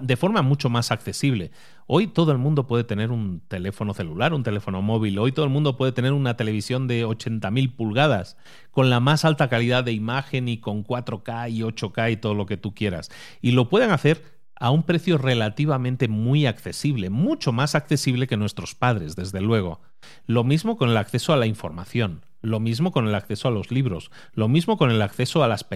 de 0.00 0.16
forma 0.16 0.42
mucho 0.42 0.68
más 0.68 0.90
accesible. 0.90 1.50
Hoy 1.86 2.06
todo 2.06 2.32
el 2.32 2.38
mundo 2.38 2.66
puede 2.66 2.84
tener 2.84 3.10
un 3.10 3.40
teléfono 3.48 3.94
celular, 3.94 4.32
un 4.32 4.42
teléfono 4.42 4.82
móvil, 4.82 5.18
hoy 5.18 5.32
todo 5.32 5.44
el 5.44 5.50
mundo 5.50 5.76
puede 5.76 5.92
tener 5.92 6.12
una 6.12 6.36
televisión 6.36 6.86
de 6.86 7.04
80.000 7.04 7.74
pulgadas 7.74 8.36
con 8.70 8.90
la 8.90 9.00
más 9.00 9.24
alta 9.24 9.48
calidad 9.48 9.84
de 9.84 9.92
imagen 9.92 10.48
y 10.48 10.58
con 10.58 10.84
4K 10.84 11.50
y 11.50 11.60
8K 11.62 12.12
y 12.12 12.16
todo 12.16 12.34
lo 12.34 12.46
que 12.46 12.56
tú 12.56 12.74
quieras. 12.74 13.10
Y 13.40 13.52
lo 13.52 13.68
pueden 13.68 13.90
hacer 13.90 14.40
a 14.56 14.70
un 14.70 14.82
precio 14.82 15.18
relativamente 15.18 16.06
muy 16.06 16.46
accesible, 16.46 17.08
mucho 17.08 17.50
más 17.50 17.74
accesible 17.74 18.26
que 18.26 18.36
nuestros 18.36 18.74
padres, 18.74 19.16
desde 19.16 19.40
luego. 19.40 19.80
Lo 20.26 20.44
mismo 20.44 20.76
con 20.76 20.90
el 20.90 20.96
acceso 20.96 21.32
a 21.32 21.36
la 21.36 21.46
información. 21.46 22.22
Lo 22.42 22.60
mismo 22.60 22.90
con 22.90 23.06
el 23.06 23.14
acceso 23.14 23.48
a 23.48 23.50
los 23.50 23.70
libros, 23.70 24.10
lo 24.32 24.48
mismo 24.48 24.76
con 24.78 24.90
el 24.90 25.02
acceso 25.02 25.44
a 25.44 25.48
las, 25.48 25.66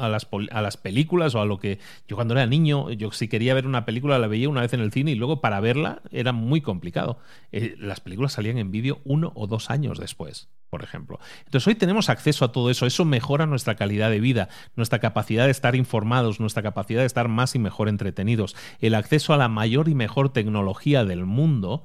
a 0.00 0.08
las, 0.60 0.76
películas 0.76 1.34
o 1.34 1.40
a 1.40 1.46
lo 1.46 1.58
que 1.58 1.78
yo 2.08 2.16
cuando 2.16 2.34
era 2.34 2.46
niño, 2.46 2.90
yo 2.90 3.10
si 3.12 3.28
quería 3.28 3.54
ver 3.54 3.66
una 3.66 3.84
película 3.84 4.18
la 4.18 4.26
veía 4.26 4.48
una 4.48 4.60
vez 4.60 4.72
en 4.74 4.80
el 4.80 4.92
cine 4.92 5.12
y 5.12 5.14
luego 5.14 5.40
para 5.40 5.60
verla 5.60 6.02
era 6.10 6.32
muy 6.32 6.60
complicado. 6.60 7.18
Eh, 7.52 7.74
las 7.78 8.00
películas 8.00 8.32
salían 8.32 8.58
en 8.58 8.70
vídeo 8.70 9.00
uno 9.04 9.32
o 9.34 9.46
dos 9.46 9.70
años 9.70 9.98
después, 9.98 10.48
por 10.68 10.82
ejemplo. 10.82 11.18
Entonces 11.44 11.66
hoy 11.66 11.74
tenemos 11.74 12.10
acceso 12.10 12.44
a 12.44 12.52
todo 12.52 12.70
eso, 12.70 12.86
eso 12.86 13.04
mejora 13.04 13.46
nuestra 13.46 13.76
calidad 13.76 14.10
de 14.10 14.20
vida, 14.20 14.48
nuestra 14.76 14.98
capacidad 14.98 15.46
de 15.46 15.50
estar 15.50 15.74
informados, 15.74 16.40
nuestra 16.40 16.62
capacidad 16.62 17.00
de 17.00 17.06
estar 17.06 17.28
más 17.28 17.54
y 17.54 17.58
mejor 17.58 17.88
entretenidos, 17.88 18.56
el 18.80 18.94
acceso 18.94 19.32
a 19.32 19.36
la 19.36 19.48
mayor 19.48 19.88
y 19.88 19.94
mejor 19.94 20.32
tecnología 20.32 21.04
del 21.04 21.24
mundo 21.24 21.84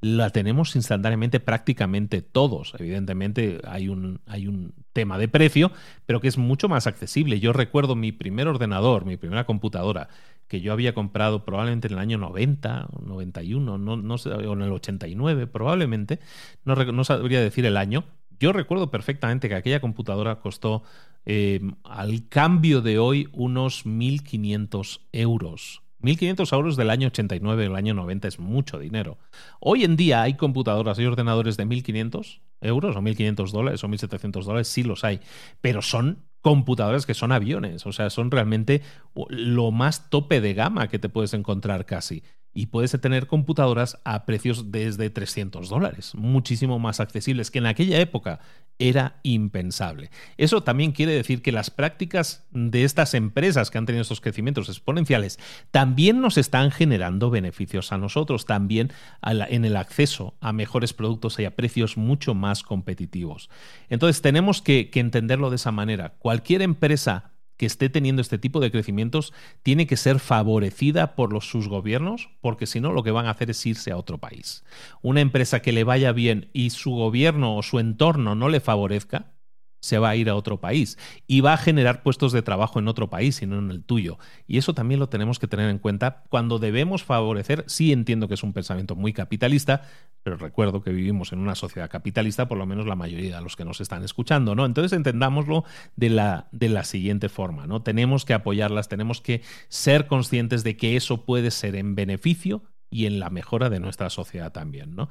la 0.00 0.30
tenemos 0.30 0.76
instantáneamente 0.76 1.40
prácticamente 1.40 2.22
todos. 2.22 2.74
Evidentemente 2.78 3.60
hay 3.64 3.88
un, 3.88 4.20
hay 4.26 4.46
un 4.46 4.74
tema 4.92 5.18
de 5.18 5.28
precio, 5.28 5.72
pero 6.06 6.20
que 6.20 6.28
es 6.28 6.38
mucho 6.38 6.68
más 6.68 6.86
accesible. 6.86 7.40
Yo 7.40 7.52
recuerdo 7.52 7.96
mi 7.96 8.12
primer 8.12 8.46
ordenador, 8.46 9.04
mi 9.04 9.16
primera 9.16 9.44
computadora, 9.44 10.08
que 10.46 10.60
yo 10.60 10.72
había 10.72 10.94
comprado 10.94 11.44
probablemente 11.44 11.88
en 11.88 11.94
el 11.94 11.98
año 11.98 12.18
90, 12.18 12.88
91, 13.04 13.78
no, 13.78 13.96
no 13.96 14.18
sé, 14.18 14.30
o 14.30 14.52
en 14.52 14.62
el 14.62 14.72
89 14.72 15.46
probablemente, 15.46 16.20
no, 16.64 16.74
no 16.74 17.04
sabría 17.04 17.40
decir 17.40 17.66
el 17.66 17.76
año. 17.76 18.04
Yo 18.40 18.52
recuerdo 18.52 18.90
perfectamente 18.90 19.48
que 19.48 19.56
aquella 19.56 19.80
computadora 19.80 20.36
costó 20.36 20.84
eh, 21.26 21.60
al 21.82 22.28
cambio 22.28 22.82
de 22.82 23.00
hoy 23.00 23.28
unos 23.32 23.84
1.500 23.84 25.00
euros 25.10 25.82
1.500 26.02 26.52
euros 26.52 26.76
del 26.76 26.90
año 26.90 27.08
89 27.08 27.62
del 27.62 27.76
año 27.76 27.94
90 27.94 28.28
es 28.28 28.38
mucho 28.38 28.78
dinero. 28.78 29.18
Hoy 29.60 29.84
en 29.84 29.96
día 29.96 30.22
hay 30.22 30.34
computadoras, 30.34 30.98
y 30.98 31.04
ordenadores 31.04 31.56
de 31.56 31.66
1.500 31.66 32.40
euros 32.60 32.96
o 32.96 33.00
1.500 33.00 33.50
dólares 33.50 33.84
o 33.84 33.88
1.700 33.88 34.44
dólares, 34.44 34.68
sí 34.68 34.82
los 34.82 35.04
hay, 35.04 35.20
pero 35.60 35.82
son 35.82 36.24
computadoras 36.40 37.04
que 37.04 37.14
son 37.14 37.32
aviones, 37.32 37.84
o 37.86 37.92
sea, 37.92 38.10
son 38.10 38.30
realmente 38.30 38.82
lo 39.28 39.72
más 39.72 40.08
tope 40.08 40.40
de 40.40 40.54
gama 40.54 40.88
que 40.88 40.98
te 40.98 41.08
puedes 41.08 41.34
encontrar 41.34 41.84
casi 41.84 42.22
y 42.58 42.66
puedes 42.66 42.90
tener 43.00 43.28
computadoras 43.28 44.00
a 44.02 44.26
precios 44.26 44.72
desde 44.72 45.10
300 45.10 45.68
dólares, 45.68 46.12
muchísimo 46.16 46.80
más 46.80 46.98
accesibles, 46.98 47.52
que 47.52 47.58
en 47.58 47.66
aquella 47.66 48.00
época 48.00 48.40
era 48.80 49.20
impensable. 49.22 50.10
Eso 50.38 50.64
también 50.64 50.90
quiere 50.90 51.12
decir 51.12 51.40
que 51.40 51.52
las 51.52 51.70
prácticas 51.70 52.48
de 52.50 52.82
estas 52.82 53.14
empresas 53.14 53.70
que 53.70 53.78
han 53.78 53.86
tenido 53.86 54.02
estos 54.02 54.20
crecimientos 54.20 54.68
exponenciales 54.68 55.38
también 55.70 56.20
nos 56.20 56.36
están 56.36 56.72
generando 56.72 57.30
beneficios 57.30 57.92
a 57.92 57.98
nosotros, 57.98 58.44
también 58.44 58.90
en 59.22 59.64
el 59.64 59.76
acceso 59.76 60.34
a 60.40 60.52
mejores 60.52 60.92
productos 60.92 61.38
y 61.38 61.44
a 61.44 61.54
precios 61.54 61.96
mucho 61.96 62.34
más 62.34 62.64
competitivos. 62.64 63.50
Entonces 63.88 64.20
tenemos 64.20 64.62
que, 64.62 64.90
que 64.90 64.98
entenderlo 64.98 65.50
de 65.50 65.56
esa 65.56 65.70
manera. 65.70 66.14
Cualquier 66.18 66.62
empresa 66.62 67.37
que 67.58 67.66
esté 67.66 67.90
teniendo 67.90 68.22
este 68.22 68.38
tipo 68.38 68.60
de 68.60 68.70
crecimientos 68.70 69.34
tiene 69.62 69.86
que 69.86 69.98
ser 69.98 70.20
favorecida 70.20 71.14
por 71.14 71.32
los, 71.32 71.46
sus 71.46 71.68
gobiernos, 71.68 72.30
porque 72.40 72.66
si 72.66 72.80
no 72.80 72.92
lo 72.92 73.02
que 73.02 73.10
van 73.10 73.26
a 73.26 73.30
hacer 73.30 73.50
es 73.50 73.66
irse 73.66 73.90
a 73.90 73.98
otro 73.98 74.16
país. 74.16 74.64
Una 75.02 75.20
empresa 75.20 75.60
que 75.60 75.72
le 75.72 75.84
vaya 75.84 76.12
bien 76.12 76.48
y 76.54 76.70
su 76.70 76.92
gobierno 76.92 77.56
o 77.56 77.62
su 77.62 77.78
entorno 77.80 78.34
no 78.34 78.48
le 78.48 78.60
favorezca, 78.60 79.32
se 79.80 79.98
va 79.98 80.10
a 80.10 80.16
ir 80.16 80.28
a 80.28 80.34
otro 80.34 80.60
país 80.60 80.98
y 81.26 81.40
va 81.40 81.52
a 81.52 81.56
generar 81.56 82.02
puestos 82.02 82.32
de 82.32 82.42
trabajo 82.42 82.78
en 82.78 82.88
otro 82.88 83.08
país 83.10 83.40
y 83.42 83.46
no 83.46 83.58
en 83.58 83.70
el 83.70 83.84
tuyo. 83.84 84.18
Y 84.46 84.58
eso 84.58 84.74
también 84.74 85.00
lo 85.00 85.08
tenemos 85.08 85.38
que 85.38 85.46
tener 85.46 85.70
en 85.70 85.78
cuenta 85.78 86.24
cuando 86.28 86.58
debemos 86.58 87.04
favorecer, 87.04 87.64
sí 87.66 87.92
entiendo 87.92 88.28
que 88.28 88.34
es 88.34 88.42
un 88.42 88.52
pensamiento 88.52 88.96
muy 88.96 89.12
capitalista, 89.12 89.82
pero 90.22 90.36
recuerdo 90.36 90.82
que 90.82 90.92
vivimos 90.92 91.32
en 91.32 91.38
una 91.38 91.54
sociedad 91.54 91.90
capitalista, 91.90 92.48
por 92.48 92.58
lo 92.58 92.66
menos 92.66 92.86
la 92.86 92.96
mayoría 92.96 93.36
de 93.36 93.42
los 93.42 93.56
que 93.56 93.64
nos 93.64 93.80
están 93.80 94.04
escuchando, 94.04 94.54
¿no? 94.54 94.66
Entonces 94.66 94.92
entendámoslo 94.92 95.64
de 95.96 96.10
la, 96.10 96.48
de 96.52 96.68
la 96.68 96.84
siguiente 96.84 97.28
forma, 97.28 97.66
¿no? 97.66 97.82
Tenemos 97.82 98.24
que 98.24 98.34
apoyarlas, 98.34 98.88
tenemos 98.88 99.20
que 99.20 99.42
ser 99.68 100.06
conscientes 100.06 100.64
de 100.64 100.76
que 100.76 100.96
eso 100.96 101.24
puede 101.24 101.50
ser 101.50 101.76
en 101.76 101.94
beneficio 101.94 102.62
y 102.90 103.06
en 103.06 103.20
la 103.20 103.30
mejora 103.30 103.70
de 103.70 103.80
nuestra 103.80 104.10
sociedad 104.10 104.52
también, 104.52 104.94
¿no? 104.94 105.08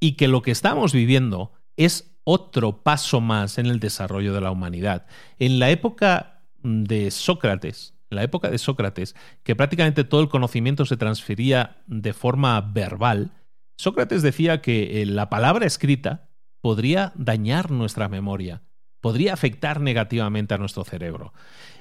Y 0.00 0.12
que 0.12 0.28
lo 0.28 0.42
que 0.42 0.50
estamos 0.50 0.92
viviendo 0.92 1.52
es 1.76 2.11
otro 2.24 2.82
paso 2.82 3.20
más 3.20 3.58
en 3.58 3.66
el 3.66 3.80
desarrollo 3.80 4.32
de 4.32 4.40
la 4.40 4.50
humanidad. 4.50 5.06
En 5.38 5.58
la 5.58 5.70
época 5.70 6.42
de 6.62 7.10
Sócrates, 7.10 7.94
en 8.10 8.16
la 8.16 8.22
época 8.22 8.50
de 8.50 8.58
Sócrates, 8.58 9.14
que 9.42 9.56
prácticamente 9.56 10.04
todo 10.04 10.20
el 10.20 10.28
conocimiento 10.28 10.84
se 10.86 10.96
transfería 10.96 11.82
de 11.86 12.12
forma 12.12 12.60
verbal, 12.60 13.32
Sócrates 13.76 14.22
decía 14.22 14.60
que 14.60 15.02
eh, 15.02 15.06
la 15.06 15.28
palabra 15.28 15.66
escrita 15.66 16.28
podría 16.60 17.12
dañar 17.16 17.70
nuestra 17.70 18.08
memoria. 18.08 18.62
podría 19.00 19.34
afectar 19.34 19.80
negativamente 19.80 20.54
a 20.54 20.58
nuestro 20.58 20.84
cerebro. 20.84 21.32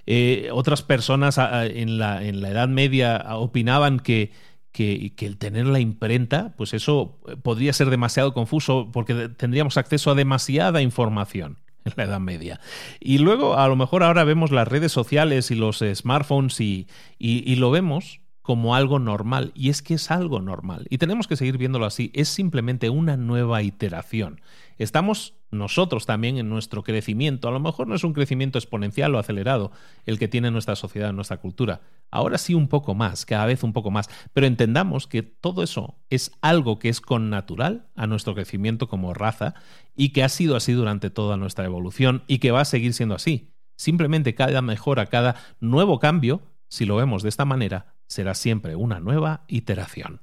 Eh, 0.07 0.49
otras 0.51 0.81
personas 0.81 1.38
en 1.38 1.99
la, 1.99 2.23
en 2.26 2.41
la 2.41 2.49
Edad 2.49 2.68
Media 2.68 3.23
opinaban 3.35 3.99
que, 3.99 4.31
que, 4.72 5.14
el 5.19 5.38
tener 5.38 5.65
la 5.65 5.80
imprenta, 5.80 6.53
pues 6.57 6.73
eso 6.73 7.19
podría 7.43 7.73
ser 7.73 7.89
demasiado 7.89 8.34
confuso 8.34 8.89
porque 8.91 9.30
tendríamos 9.30 9.77
acceso 9.77 10.11
a 10.11 10.15
demasiada 10.15 10.81
información 10.81 11.57
en 11.85 11.93
la 11.98 12.03
Edad 12.06 12.19
Media. 12.19 12.60
Y 12.99 13.18
luego, 13.18 13.57
a 13.57 13.68
lo 13.68 13.76
mejor 13.76 14.03
ahora 14.03 14.23
vemos 14.23 14.52
las 14.52 14.68
redes 14.68 14.91
sociales 14.91 15.52
y 15.52 15.56
los 15.56 15.84
smartphones 15.93 16.60
y, 16.61 16.88
y, 17.19 17.56
lo 17.56 17.72
vemos 17.72 18.20
como 18.41 18.76
algo 18.76 18.99
normal. 18.99 19.51
Y 19.55 19.69
es 19.69 19.81
que 19.81 19.95
es 19.95 20.11
algo 20.11 20.41
normal. 20.41 20.88
Y 20.89 20.97
tenemos 20.97 21.27
que 21.27 21.35
seguir 21.35 21.57
viéndolo 21.57 21.85
así. 21.85 22.11
Es 22.13 22.30
simplemente 22.30 22.89
una 22.89 23.18
nueva 23.18 23.61
iteración. 23.63 24.41
Estamos 24.77 25.35
nosotros 25.51 26.05
también 26.05 26.38
en 26.38 26.49
nuestro 26.49 26.81
crecimiento. 26.84 27.47
A 27.47 27.51
lo 27.51 27.59
mejor 27.59 27.88
no 27.88 27.95
es 27.95 28.03
un 28.03 28.13
crecimiento 28.13 28.57
exponencial 28.57 29.13
o 29.13 29.19
acelerado 29.19 29.72
el 30.05 30.18
que 30.18 30.27
tiene 30.27 30.49
nuestra 30.49 30.76
sociedad, 30.76 31.13
nuestra 31.13 31.38
cultura. 31.38 31.81
Ahora 32.09 32.38
sí 32.38 32.53
un 32.53 32.68
poco 32.68 32.95
más, 32.95 33.26
cada 33.26 33.45
vez 33.45 33.63
un 33.63 33.73
poco 33.73 33.91
más. 33.91 34.09
Pero 34.34 34.47
entendamos 34.47 35.07
que 35.07 35.23
todo 35.23 35.61
eso 35.61 35.99
es 36.09 36.31
algo 36.41 36.80
que 36.80 36.89
es 36.89 37.01
connatural 37.01 37.88
a 37.95 38.07
nuestro 38.07 38.34
crecimiento 38.34 38.88
como 38.88 39.13
raza 39.13 39.53
y 39.95 40.09
que 40.09 40.23
ha 40.23 40.30
sido 40.30 40.55
así 40.55 40.72
durante 40.73 41.09
toda 41.09 41.38
nuestra 41.38 41.65
evolución 41.65 42.23
y 42.27 42.39
que 42.39 42.51
va 42.51 42.61
a 42.61 42.65
seguir 42.65 42.93
siendo 42.93 43.15
así. 43.15 43.51
Simplemente 43.76 44.35
cada 44.35 44.61
mejora, 44.61 45.07
cada 45.07 45.35
nuevo 45.59 45.99
cambio, 45.99 46.43
si 46.69 46.85
lo 46.85 46.95
vemos 46.95 47.23
de 47.23 47.30
esta 47.30 47.45
manera, 47.45 47.90
será 48.11 48.35
siempre 48.35 48.75
una 48.75 48.99
nueva 48.99 49.45
iteración. 49.47 50.21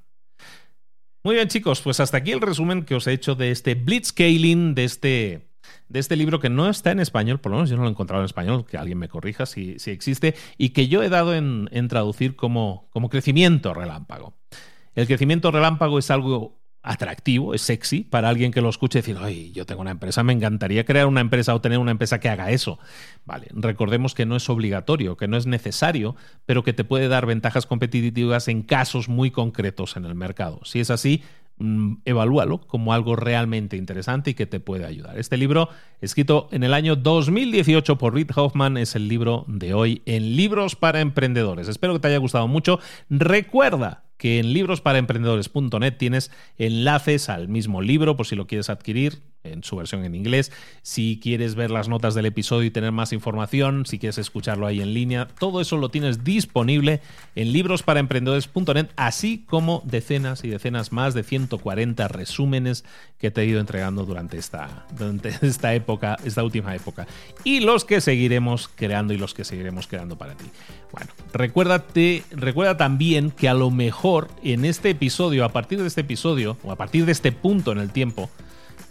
Muy 1.23 1.35
bien, 1.35 1.47
chicos, 1.47 1.81
pues 1.81 1.99
hasta 1.99 2.17
aquí 2.17 2.31
el 2.31 2.39
resumen 2.39 2.85
que 2.85 2.95
os 2.95 3.07
he 3.07 3.13
hecho 3.13 3.35
de 3.35 3.51
este 3.51 3.75
Blitzscaling, 3.75 4.75
de 4.75 4.83
este, 4.85 5.49
de 5.89 5.99
este 5.99 6.15
libro 6.15 6.39
que 6.39 6.49
no 6.49 6.69
está 6.69 6.91
en 6.91 6.99
español, 6.99 7.39
por 7.39 7.51
lo 7.51 7.57
menos 7.57 7.69
yo 7.69 7.75
no 7.75 7.81
lo 7.81 7.89
he 7.89 7.91
encontrado 7.91 8.21
en 8.21 8.25
español, 8.25 8.65
que 8.65 8.77
alguien 8.77 8.99
me 8.99 9.09
corrija 9.09 9.45
si, 9.45 9.79
si 9.79 9.91
existe, 9.91 10.35
y 10.57 10.69
que 10.69 10.87
yo 10.87 11.03
he 11.03 11.09
dado 11.09 11.33
en, 11.35 11.67
traducir 11.89 12.35
como, 12.35 12.87
como 12.91 13.09
crecimiento 13.09 13.73
relámpago. 13.73 14.35
El 14.95 15.07
crecimiento 15.07 15.51
relámpago 15.51 15.99
es 15.99 16.09
algo 16.11 16.58
atractivo, 16.81 17.53
es 17.53 17.61
sexy 17.61 18.03
para 18.03 18.29
alguien 18.29 18.51
que 18.51 18.61
lo 18.61 18.69
escuche 18.69 18.99
y 18.99 19.01
decir, 19.01 19.17
ay, 19.19 19.51
yo 19.51 19.65
tengo 19.65 19.81
una 19.81 19.91
empresa, 19.91 20.23
me 20.23 20.33
encantaría 20.33 20.85
crear 20.85 21.07
una 21.07 21.21
empresa 21.21 21.53
o 21.53 21.61
tener 21.61 21.77
una 21.77 21.91
empresa 21.91 22.19
que 22.19 22.29
haga 22.29 22.51
eso. 22.51 22.79
Vale, 23.25 23.47
recordemos 23.51 24.15
que 24.15 24.25
no 24.25 24.35
es 24.35 24.49
obligatorio, 24.49 25.17
que 25.17 25.27
no 25.27 25.37
es 25.37 25.45
necesario, 25.45 26.15
pero 26.45 26.63
que 26.63 26.73
te 26.73 26.83
puede 26.83 27.07
dar 27.07 27.25
ventajas 27.25 27.65
competitivas 27.65 28.47
en 28.47 28.63
casos 28.63 29.09
muy 29.09 29.29
concretos 29.29 29.97
en 29.97 30.05
el 30.05 30.15
mercado. 30.15 30.61
Si 30.63 30.79
es 30.79 30.89
así, 30.89 31.21
mm, 31.57 31.95
evalúalo 32.05 32.61
como 32.61 32.93
algo 32.93 33.17
realmente 33.17 33.75
interesante 33.75 34.31
y 34.31 34.33
que 34.33 34.45
te 34.45 34.61
puede 34.61 34.85
ayudar. 34.85 35.19
Este 35.19 35.35
libro, 35.35 35.69
escrito 35.99 36.47
en 36.51 36.63
el 36.63 36.73
año 36.73 36.95
2018 36.95 37.97
por 37.97 38.13
Reid 38.13 38.31
Hoffman, 38.33 38.77
es 38.77 38.95
el 38.95 39.09
libro 39.09 39.43
de 39.47 39.73
hoy 39.73 40.01
en 40.05 40.37
Libros 40.37 40.77
para 40.77 41.01
Emprendedores. 41.01 41.67
Espero 41.67 41.93
que 41.93 41.99
te 41.99 42.07
haya 42.07 42.17
gustado 42.19 42.47
mucho. 42.47 42.79
Recuerda 43.09 44.08
que 44.19 44.37
en 44.37 44.53
librosparaemprendedores.net 44.53 45.97
tienes 45.97 46.29
enlaces 46.59 47.29
al 47.29 47.47
mismo 47.47 47.81
libro 47.81 48.15
por 48.15 48.27
si 48.27 48.35
lo 48.35 48.45
quieres 48.45 48.69
adquirir 48.69 49.23
en 49.43 49.63
su 49.63 49.75
versión 49.75 50.03
en 50.03 50.15
inglés. 50.15 50.51
Si 50.81 51.19
quieres 51.21 51.55
ver 51.55 51.71
las 51.71 51.87
notas 51.87 52.13
del 52.13 52.25
episodio 52.25 52.67
y 52.67 52.71
tener 52.71 52.91
más 52.91 53.13
información, 53.13 53.85
si 53.85 53.99
quieres 53.99 54.17
escucharlo 54.17 54.67
ahí 54.67 54.81
en 54.81 54.93
línea, 54.93 55.27
todo 55.39 55.61
eso 55.61 55.77
lo 55.77 55.89
tienes 55.89 56.23
disponible 56.23 57.01
en 57.35 57.53
librosparaemprendedores.net, 57.53 58.87
así 58.95 59.45
como 59.47 59.81
decenas 59.85 60.43
y 60.43 60.49
decenas 60.49 60.91
más 60.91 61.13
de 61.13 61.23
140 61.23 62.07
resúmenes 62.07 62.83
que 63.17 63.31
te 63.31 63.41
he 63.41 63.45
ido 63.45 63.59
entregando 63.59 64.05
durante 64.05 64.37
esta, 64.37 64.85
durante 64.97 65.29
esta 65.41 65.73
época, 65.73 66.17
esta 66.23 66.43
última 66.43 66.75
época. 66.75 67.07
Y 67.43 67.61
los 67.61 67.85
que 67.85 68.01
seguiremos 68.01 68.67
creando 68.67 69.13
y 69.13 69.17
los 69.17 69.33
que 69.33 69.43
seguiremos 69.43 69.87
creando 69.87 70.17
para 70.17 70.35
ti. 70.35 70.45
Bueno, 70.91 71.11
recuérdate, 71.33 72.23
recuerda 72.31 72.77
también 72.77 73.31
que 73.31 73.47
a 73.47 73.53
lo 73.53 73.69
mejor 73.71 74.29
en 74.43 74.65
este 74.65 74.89
episodio, 74.89 75.45
a 75.45 75.49
partir 75.49 75.79
de 75.79 75.87
este 75.87 76.01
episodio, 76.01 76.57
o 76.63 76.71
a 76.71 76.75
partir 76.75 77.05
de 77.05 77.11
este 77.11 77.31
punto 77.31 77.71
en 77.71 77.77
el 77.77 77.91
tiempo, 77.91 78.29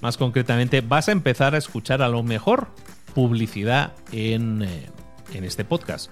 más 0.01 0.17
concretamente, 0.17 0.81
vas 0.81 1.09
a 1.09 1.13
empezar 1.13 1.55
a 1.55 1.59
escuchar 1.59 2.03
a 2.03 2.09
lo 2.09 2.23
mejor 2.23 2.69
publicidad 3.15 3.93
en, 4.13 4.63
eh, 4.63 4.87
en 5.35 5.45
este 5.45 5.65
podcast. 5.65 6.11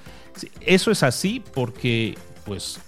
Eso 0.60 0.90
es 0.90 1.02
así 1.02 1.42
porque, 1.54 2.16
pues, 2.44 2.80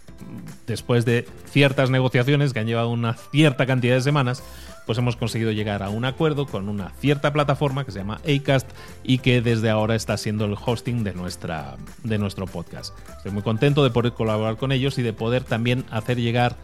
después 0.66 1.04
de 1.04 1.26
ciertas 1.50 1.90
negociaciones 1.90 2.52
que 2.52 2.60
han 2.60 2.66
llevado 2.66 2.90
una 2.90 3.14
cierta 3.14 3.66
cantidad 3.66 3.94
de 3.94 4.02
semanas, 4.02 4.42
pues 4.86 4.96
hemos 4.96 5.16
conseguido 5.16 5.52
llegar 5.52 5.82
a 5.82 5.90
un 5.90 6.06
acuerdo 6.06 6.46
con 6.46 6.68
una 6.68 6.92
cierta 6.98 7.30
plataforma 7.32 7.84
que 7.84 7.92
se 7.92 7.98
llama 7.98 8.20
Acast 8.26 8.66
y 9.04 9.18
que 9.18 9.42
desde 9.42 9.68
ahora 9.68 9.94
está 9.94 10.16
siendo 10.16 10.46
el 10.46 10.54
hosting 10.54 11.04
de, 11.04 11.12
nuestra, 11.12 11.76
de 12.04 12.16
nuestro 12.16 12.46
podcast. 12.46 12.94
Estoy 13.18 13.32
muy 13.32 13.42
contento 13.42 13.84
de 13.84 13.90
poder 13.90 14.12
colaborar 14.12 14.56
con 14.56 14.72
ellos 14.72 14.96
y 14.98 15.02
de 15.02 15.12
poder 15.12 15.44
también 15.44 15.84
hacer 15.90 16.16
llegar 16.16 16.56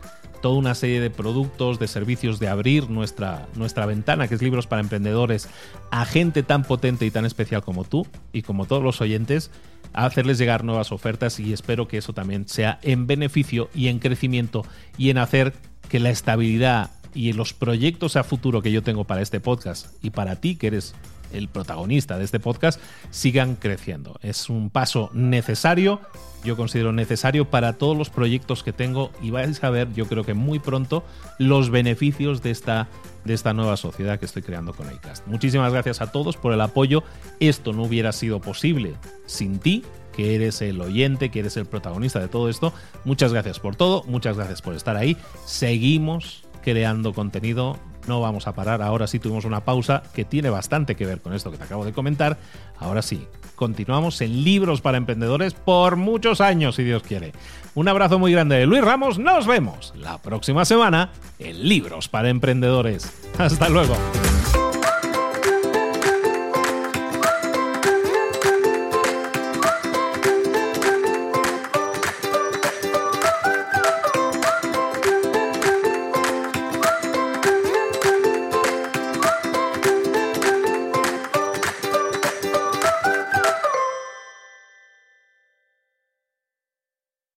toda 0.45 0.59
una 0.59 0.75
serie 0.75 1.01
de 1.01 1.09
productos, 1.09 1.79
de 1.79 1.89
servicios, 1.89 2.39
de 2.39 2.49
abrir 2.49 2.91
nuestra, 2.91 3.49
nuestra 3.55 3.87
ventana, 3.87 4.29
que 4.29 4.35
es 4.35 4.43
Libros 4.43 4.66
para 4.66 4.83
Emprendedores, 4.83 5.49
a 5.91 6.05
gente 6.05 6.43
tan 6.43 6.65
potente 6.65 7.07
y 7.07 7.11
tan 7.11 7.25
especial 7.25 7.62
como 7.62 7.85
tú 7.85 8.07
y 8.31 8.43
como 8.43 8.66
todos 8.66 8.83
los 8.83 9.01
oyentes, 9.01 9.51
a 9.95 10.05
hacerles 10.05 10.37
llegar 10.37 10.62
nuevas 10.62 10.93
ofertas 10.93 11.41
y 11.41 11.55
espero 11.55 11.89
que 11.89 11.97
eso 11.97 12.12
también 12.12 12.47
sea 12.47 12.79
en 12.83 13.07
beneficio 13.07 13.71
y 13.75 13.89
en 13.89 14.01
crecimiento 14.01 14.66
y 14.99 15.09
en 15.09 15.16
hacer 15.16 15.55
que 15.89 15.99
la 15.99 16.11
estabilidad 16.11 16.91
y 17.15 17.33
los 17.33 17.55
proyectos 17.55 18.16
a 18.16 18.23
futuro 18.23 18.61
que 18.61 18.71
yo 18.71 18.83
tengo 18.83 19.05
para 19.05 19.23
este 19.23 19.41
podcast 19.41 19.87
y 20.05 20.11
para 20.11 20.43
ti 20.43 20.57
que 20.57 20.66
eres 20.66 20.95
el 21.35 21.48
protagonista 21.48 22.19
de 22.19 22.24
este 22.24 22.40
podcast, 22.40 22.81
sigan 23.11 23.56
creciendo. 23.56 24.19
Es 24.23 24.48
un 24.48 24.70
paso 24.70 25.11
necesario, 25.12 26.01
yo 26.44 26.56
considero 26.56 26.93
necesario 26.93 27.47
para 27.51 27.74
todos 27.74 27.97
los 27.97 28.11
proyectos 28.11 28.62
que 28.62 28.73
tengo 28.73 29.11
y 29.23 29.31
vais 29.31 29.62
a 29.65 29.70
ver, 29.70 29.93
yo 29.94 30.06
creo 30.06 30.24
que 30.24 30.35
muy 30.35 30.59
pronto, 30.59 31.05
los 31.39 31.70
beneficios 31.70 32.43
de 32.43 32.51
esta, 32.51 32.89
de 33.24 33.35
esta 33.35 33.52
nueva 33.55 33.77
sociedad 33.77 34.19
que 34.19 34.27
estoy 34.27 34.43
creando 34.43 34.74
con 34.74 34.93
iCast. 34.93 35.27
Muchísimas 35.27 35.73
gracias 35.73 36.01
a 36.01 36.12
todos 36.12 36.36
por 36.36 36.52
el 36.52 36.61
apoyo. 36.61 37.02
Esto 37.40 37.73
no 37.73 37.85
hubiera 37.85 38.12
sido 38.12 38.40
posible 38.40 38.94
sin 39.27 39.59
ti 39.59 39.85
que 40.15 40.35
eres 40.35 40.62
el 40.62 40.81
oyente, 40.81 41.31
que 41.31 41.40
eres 41.40 41.56
el 41.56 41.66
protagonista 41.66 42.20
de 42.20 42.28
todo 42.28 42.48
esto. 42.48 42.73
Muchas 43.05 43.32
gracias 43.32 43.59
por 43.59 43.77
todo, 43.77 44.05
muchas 44.05 44.36
gracias 44.36 44.62
por 44.62 44.74
estar 44.74 44.97
ahí. 44.97 45.16
Seguimos 45.44 46.44
creando 46.62 47.12
contenido 47.12 47.78
no 48.06 48.20
vamos 48.20 48.47
a 48.47 48.55
parar. 48.55 48.82
Ahora 48.82 49.06
sí 49.06 49.18
tuvimos 49.18 49.44
una 49.44 49.64
pausa 49.64 50.02
que 50.14 50.24
tiene 50.24 50.51
bastante 50.51 50.94
que 50.97 51.06
ver 51.06 51.20
con 51.20 51.32
esto 51.32 51.51
que 51.51 51.59
te 51.59 51.64
acabo 51.64 51.85
de 51.85 51.93
comentar. 51.93 52.39
Ahora 52.78 53.02
sí, 53.02 53.26
continuamos 53.55 54.20
en 54.20 54.44
Libros 54.44 54.81
para 54.81 54.98
Emprendedores 54.98 55.55
por 55.55 55.97
muchos 55.97 56.40
años, 56.40 56.76
si 56.76 56.85
Dios 56.85 57.02
quiere. 57.02 57.32
Un 57.74 57.89
abrazo 57.89 58.18
muy 58.18 58.32
grande 58.32 58.56
de 58.56 58.66
Luis 58.66 58.85
Ramos. 58.85 59.18
Nos 59.18 59.47
vemos 59.47 59.93
la 59.97 60.18
próxima 60.18 60.64
semana 60.64 61.10
en 61.39 61.68
Libros 61.68 62.09
para 62.09 62.28
Emprendedores. 62.28 63.12
Hasta 63.39 63.68
luego. 63.68 63.94